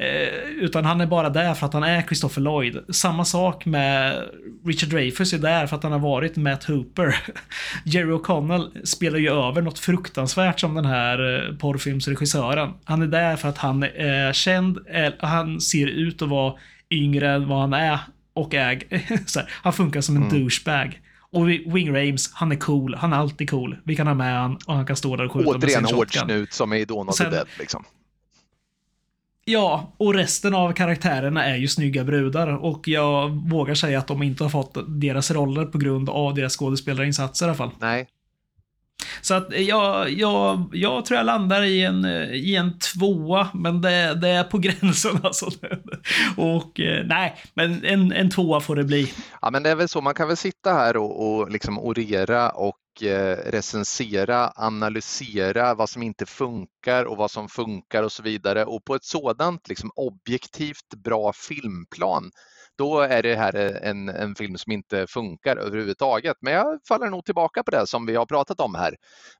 Eh, 0.00 0.48
utan 0.50 0.84
han 0.84 1.00
är 1.00 1.06
bara 1.06 1.30
där 1.30 1.54
för 1.54 1.66
att 1.66 1.72
han 1.72 1.82
är 1.82 2.02
Christopher 2.02 2.40
Lloyd. 2.42 2.78
Samma 2.88 3.24
sak 3.24 3.66
med 3.66 4.22
Richard 4.66 4.88
Dreyfuss 4.90 5.32
är 5.32 5.38
där 5.38 5.66
för 5.66 5.76
att 5.76 5.82
han 5.82 5.92
har 5.92 5.98
varit 5.98 6.36
Matt 6.36 6.64
Hooper. 6.64 7.16
Jerry 7.84 8.10
O'Connell 8.12 8.84
spelar 8.84 9.18
ju 9.18 9.30
över 9.30 9.62
något 9.62 9.78
fruktansvärt 9.78 10.60
som 10.60 10.74
den 10.74 10.84
här 10.84 11.48
eh, 11.48 11.56
porrfilmsregissören. 11.56 12.70
Han 12.84 13.02
är 13.02 13.06
där 13.06 13.36
för 13.36 13.48
att 13.48 13.58
han 13.58 13.82
är 13.82 14.32
känd, 14.32 14.78
eh, 14.90 15.12
han 15.18 15.60
ser 15.60 15.86
ut 15.86 16.22
att 16.22 16.28
vara 16.28 16.54
yngre 16.90 17.30
än 17.30 17.48
vad 17.48 17.60
han 17.60 17.72
är 17.72 17.98
och 18.34 18.54
är. 18.54 18.82
Här, 19.36 19.50
han 19.62 19.72
funkar 19.72 20.00
som 20.00 20.16
en 20.16 20.22
Mm. 20.22 20.38
douchebag. 20.42 21.00
Och 21.32 21.48
Wing 21.48 21.96
Rames, 21.96 22.30
han 22.34 22.52
är 22.52 22.56
cool. 22.56 22.94
Han 22.94 23.12
är 23.12 23.16
alltid 23.16 23.50
cool. 23.50 23.76
Vi 23.84 23.96
kan 23.96 24.06
ha 24.06 24.14
med 24.14 24.40
han 24.40 24.58
och 24.66 24.74
han 24.74 24.86
kan 24.86 24.96
stå 24.96 25.16
där 25.16 25.24
och 25.24 25.32
skjuta 25.32 25.50
med 25.52 25.56
Återigen 25.64 25.86
sin 25.86 25.96
hård 25.96 26.06
shotgun. 26.12 26.28
snut 26.28 26.52
som 26.52 26.72
i 26.72 26.84
Dawn 26.84 27.08
of 27.08 27.14
Sen- 27.16 27.30
Dead. 27.30 27.46
Liksom. 27.58 27.84
Ja, 29.50 29.92
och 29.96 30.14
resten 30.14 30.54
av 30.54 30.72
karaktärerna 30.72 31.44
är 31.44 31.56
ju 31.56 31.68
snygga 31.68 32.04
brudar 32.04 32.64
och 32.64 32.88
jag 32.88 33.30
vågar 33.50 33.74
säga 33.74 33.98
att 33.98 34.06
de 34.06 34.22
inte 34.22 34.44
har 34.44 34.50
fått 34.50 34.76
deras 35.00 35.30
roller 35.30 35.64
på 35.64 35.78
grund 35.78 36.10
av 36.10 36.34
deras 36.34 36.56
skådespelarinsatser 36.56 37.46
i 37.46 37.48
alla 37.48 37.56
fall. 37.56 37.70
Nej, 37.80 38.08
Så 39.22 39.34
att 39.34 39.58
jag, 39.58 40.10
jag, 40.10 40.70
jag 40.72 41.04
tror 41.04 41.16
jag 41.16 41.26
landar 41.26 41.62
i 41.62 41.84
en, 41.84 42.04
i 42.32 42.54
en 42.54 42.78
tvåa, 42.78 43.48
men 43.54 43.80
det, 43.80 44.14
det 44.14 44.28
är 44.28 44.44
på 44.44 44.58
gränsen 44.66 45.20
alltså. 45.22 45.50
Och 46.36 46.80
eh, 46.80 47.06
nej, 47.06 47.36
men 47.54 47.84
en, 47.84 48.12
en 48.12 48.30
tvåa 48.30 48.60
får 48.60 48.76
det 48.76 48.84
bli. 48.84 49.12
Ja, 49.42 49.50
men 49.50 49.62
det 49.62 49.70
är 49.70 49.76
väl 49.76 49.88
så. 49.88 50.00
Man 50.00 50.14
kan 50.14 50.28
väl 50.28 50.36
sitta 50.36 50.72
här 50.72 50.96
och, 50.96 51.40
och 51.40 51.50
liksom 51.50 51.78
orera 51.78 52.50
och 52.50 52.76
Eh, 53.02 53.36
recensera, 53.50 54.52
analysera 54.56 55.74
vad 55.74 55.90
som 55.90 56.02
inte 56.02 56.26
funkar 56.26 57.04
och 57.04 57.16
vad 57.16 57.30
som 57.30 57.48
funkar 57.48 58.02
och 58.02 58.12
så 58.12 58.22
vidare. 58.22 58.64
Och 58.64 58.84
på 58.84 58.94
ett 58.94 59.04
sådant 59.04 59.68
liksom, 59.68 59.90
objektivt 59.96 60.94
bra 61.04 61.32
filmplan, 61.32 62.30
då 62.78 63.00
är 63.00 63.22
det 63.22 63.34
här 63.34 63.56
eh, 63.56 63.90
en, 63.90 64.08
en 64.08 64.34
film 64.34 64.58
som 64.58 64.72
inte 64.72 65.06
funkar 65.06 65.56
överhuvudtaget. 65.56 66.36
Men 66.40 66.52
jag 66.52 66.80
faller 66.88 67.10
nog 67.10 67.24
tillbaka 67.24 67.62
på 67.62 67.70
det 67.70 67.86
som 67.86 68.06
vi 68.06 68.16
har 68.16 68.26
pratat 68.26 68.60
om 68.60 68.74
här. 68.74 68.96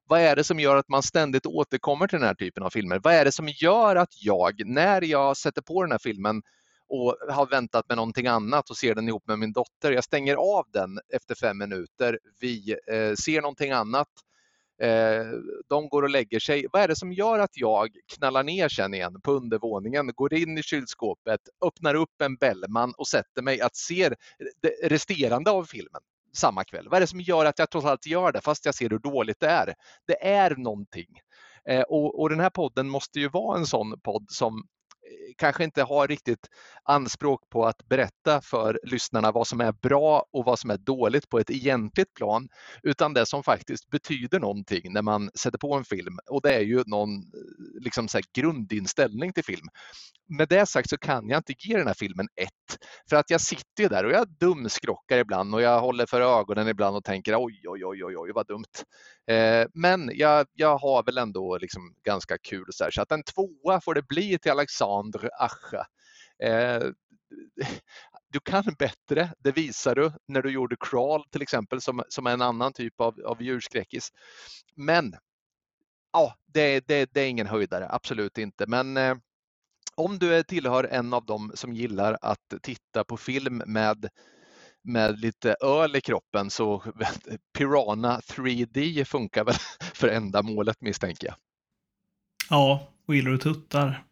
Vad 0.07 0.19
är 0.21 0.35
det 0.35 0.43
som 0.43 0.59
gör 0.59 0.75
att 0.75 0.89
man 0.89 1.03
ständigt 1.03 1.45
återkommer 1.45 2.07
till 2.07 2.19
den 2.19 2.27
här 2.27 2.35
typen 2.35 2.63
av 2.63 2.69
filmer? 2.69 2.99
Vad 3.03 3.13
är 3.13 3.25
det 3.25 3.31
som 3.31 3.47
gör 3.47 3.95
att 3.95 4.13
jag, 4.23 4.61
när 4.65 5.01
jag 5.01 5.37
sätter 5.37 5.61
på 5.61 5.81
den 5.83 5.91
här 5.91 5.99
filmen 5.99 6.41
och 6.91 7.17
har 7.29 7.45
väntat 7.45 7.85
med 7.89 7.97
någonting 7.97 8.27
annat 8.27 8.69
och 8.69 8.77
ser 8.77 8.95
den 8.95 9.07
ihop 9.07 9.27
med 9.27 9.39
min 9.39 9.51
dotter. 9.51 9.91
Jag 9.91 10.03
stänger 10.03 10.35
av 10.35 10.65
den 10.73 10.99
efter 11.13 11.35
fem 11.35 11.57
minuter. 11.57 12.19
Vi 12.39 12.75
eh, 12.87 13.13
ser 13.15 13.41
någonting 13.41 13.71
annat. 13.71 14.07
Eh, 14.81 15.25
de 15.69 15.89
går 15.89 16.03
och 16.03 16.09
lägger 16.09 16.39
sig. 16.39 16.65
Vad 16.73 16.81
är 16.81 16.87
det 16.87 16.95
som 16.95 17.13
gör 17.13 17.39
att 17.39 17.57
jag 17.57 17.89
knallar 18.15 18.43
ner 18.43 18.69
sen 18.69 18.93
igen 18.93 19.21
på 19.21 19.31
undervåningen, 19.31 20.11
går 20.15 20.33
in 20.33 20.57
i 20.57 20.63
kylskåpet, 20.63 21.39
öppnar 21.65 21.95
upp 21.95 22.21
en 22.21 22.35
Bellman 22.35 22.93
och 22.97 23.07
sätter 23.07 23.41
mig 23.41 23.61
att 23.61 23.75
se 23.75 24.09
det 24.61 24.89
resterande 24.89 25.51
av 25.51 25.63
filmen 25.63 26.01
samma 26.33 26.63
kväll? 26.63 26.89
Vad 26.89 26.97
är 26.97 27.01
det 27.01 27.07
som 27.07 27.21
gör 27.21 27.45
att 27.45 27.59
jag 27.59 27.69
trots 27.69 27.87
allt 27.87 28.05
gör 28.05 28.31
det 28.31 28.41
fast 28.41 28.65
jag 28.65 28.75
ser 28.75 28.89
hur 28.89 28.99
dåligt 28.99 29.39
det 29.39 29.49
är? 29.49 29.73
Det 30.07 30.27
är 30.27 30.55
någonting. 30.55 31.19
Eh, 31.69 31.81
och, 31.81 32.21
och 32.21 32.29
den 32.29 32.39
här 32.39 32.49
podden 32.49 32.89
måste 32.89 33.19
ju 33.19 33.29
vara 33.29 33.57
en 33.57 33.65
sån 33.65 33.99
podd 33.99 34.25
som 34.29 34.67
kanske 35.37 35.63
inte 35.63 35.83
har 35.83 36.07
riktigt 36.07 36.49
anspråk 36.83 37.49
på 37.49 37.65
att 37.65 37.87
berätta 37.87 38.41
för 38.41 38.79
lyssnarna 38.83 39.31
vad 39.31 39.47
som 39.47 39.61
är 39.61 39.71
bra 39.71 40.25
och 40.31 40.45
vad 40.45 40.59
som 40.59 40.69
är 40.69 40.77
dåligt 40.77 41.29
på 41.29 41.39
ett 41.39 41.49
egentligt 41.49 42.13
plan, 42.13 42.49
utan 42.83 43.13
det 43.13 43.25
som 43.25 43.43
faktiskt 43.43 43.89
betyder 43.89 44.39
någonting 44.39 44.93
när 44.93 45.01
man 45.01 45.29
sätter 45.35 45.57
på 45.57 45.73
en 45.73 45.85
film. 45.85 46.19
Och 46.29 46.41
det 46.41 46.55
är 46.55 46.61
ju 46.61 46.83
någon 46.85 47.15
eh, 47.15 47.81
liksom 47.81 48.07
så 48.07 48.17
här 48.17 48.25
grundinställning 48.33 49.33
till 49.33 49.43
film. 49.43 49.67
Med 50.37 50.49
det 50.49 50.65
sagt 50.65 50.89
så 50.89 50.97
kan 50.97 51.29
jag 51.29 51.39
inte 51.39 51.53
ge 51.57 51.77
den 51.77 51.87
här 51.87 51.93
filmen 51.93 52.27
ett, 52.35 52.77
för 53.09 53.15
att 53.15 53.29
jag 53.29 53.41
sitter 53.41 53.83
ju 53.83 53.89
där 53.89 54.05
och 54.05 54.11
jag 54.11 54.29
dumskrockar 54.29 55.17
ibland 55.17 55.55
och 55.55 55.61
jag 55.61 55.81
håller 55.81 56.05
för 56.05 56.21
ögonen 56.21 56.67
ibland 56.67 56.95
och 56.95 57.03
tänker 57.03 57.35
oj, 57.45 57.61
oj, 57.67 57.85
oj, 57.85 58.05
oj, 58.05 58.17
oj 58.17 58.31
vad 58.35 58.47
dumt. 58.47 58.73
Eh, 59.27 59.67
men 59.73 60.11
jag, 60.13 60.47
jag 60.53 60.77
har 60.77 61.03
väl 61.03 61.17
ändå 61.17 61.57
liksom 61.57 61.95
ganska 62.03 62.37
kul 62.37 62.65
så 62.69 62.83
här, 62.83 62.91
så 62.91 63.01
att 63.01 63.11
en 63.11 63.23
tvåa 63.23 63.81
får 63.81 63.93
det 63.93 64.07
bli 64.07 64.39
till 64.39 64.51
Alexandre 64.51 65.29
Ascha. 65.39 65.85
Eh, 66.43 66.83
du 68.29 68.39
kan 68.39 68.63
bättre, 68.79 69.33
det 69.39 69.51
visar 69.51 69.95
du 69.95 70.11
när 70.27 70.41
du 70.41 70.51
gjorde 70.51 70.75
Crawl 70.79 71.23
till 71.31 71.41
exempel 71.41 71.81
som, 71.81 72.03
som 72.09 72.27
är 72.27 72.33
en 72.33 72.41
annan 72.41 72.73
typ 72.73 73.01
av, 73.01 73.19
av 73.25 73.41
djurskräckis. 73.41 74.09
Men 74.75 75.15
ja, 76.13 76.35
det, 76.45 76.87
det, 76.87 77.09
det 77.13 77.21
är 77.21 77.27
ingen 77.27 77.47
höjdare, 77.47 77.87
absolut 77.89 78.37
inte. 78.37 78.67
Men 78.67 78.97
eh, 78.97 79.15
om 79.95 80.19
du 80.19 80.43
tillhör 80.43 80.83
en 80.83 81.13
av 81.13 81.25
dem 81.25 81.51
som 81.55 81.73
gillar 81.73 82.17
att 82.21 82.53
titta 82.61 83.03
på 83.03 83.17
film 83.17 83.63
med, 83.65 84.09
med 84.81 85.19
lite 85.19 85.55
öl 85.61 85.95
i 85.95 86.01
kroppen 86.01 86.49
så 86.49 86.83
Piranha 87.57 88.19
3D 88.19 89.03
funkar 89.03 89.43
väl 89.43 89.55
för 89.93 90.07
ändamålet 90.07 90.81
misstänker 90.81 91.27
jag. 91.27 91.35
Ja, 92.49 92.87
och 93.07 93.15
gillar 93.15 93.31
du 93.31 93.37
tuttar? 93.37 94.03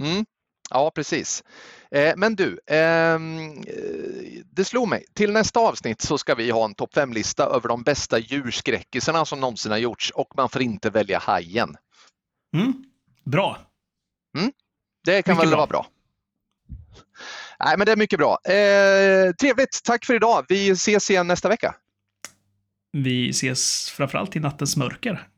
Mm. 0.00 0.24
Ja, 0.70 0.90
precis. 0.94 1.44
Eh, 1.90 2.14
men 2.16 2.36
du, 2.36 2.60
ehm, 2.66 3.48
eh, 3.50 4.42
det 4.50 4.64
slog 4.64 4.88
mig. 4.88 5.04
Till 5.14 5.32
nästa 5.32 5.60
avsnitt 5.60 6.00
så 6.00 6.18
ska 6.18 6.34
vi 6.34 6.50
ha 6.50 6.64
en 6.64 6.74
topp 6.74 6.94
5-lista 6.94 7.46
över 7.46 7.68
de 7.68 7.82
bästa 7.82 8.18
djurskräckisarna 8.18 9.24
som 9.24 9.40
någonsin 9.40 9.72
har 9.72 9.78
gjorts 9.78 10.10
och 10.10 10.36
man 10.36 10.48
får 10.48 10.62
inte 10.62 10.90
välja 10.90 11.18
hajen. 11.18 11.76
Mm. 12.54 12.84
Bra. 13.24 13.58
Det 15.04 15.22
kan 15.22 15.34
Mycket 15.36 15.42
väl 15.44 15.50
bra. 15.50 15.56
vara 15.56 15.66
bra. 15.66 15.86
Nej, 17.64 17.74
men 17.78 17.86
det 17.86 17.92
är 17.92 17.96
mycket 17.96 18.18
bra. 18.18 18.38
Eh, 18.44 19.32
trevligt. 19.40 19.80
Tack 19.84 20.04
för 20.04 20.14
idag. 20.14 20.44
Vi 20.48 20.70
ses 20.70 21.10
igen 21.10 21.26
nästa 21.26 21.48
vecka. 21.48 21.74
Vi 22.92 23.30
ses 23.30 23.90
framförallt 23.90 24.36
i 24.36 24.40
nattens 24.40 24.76
mörker. 24.76 25.28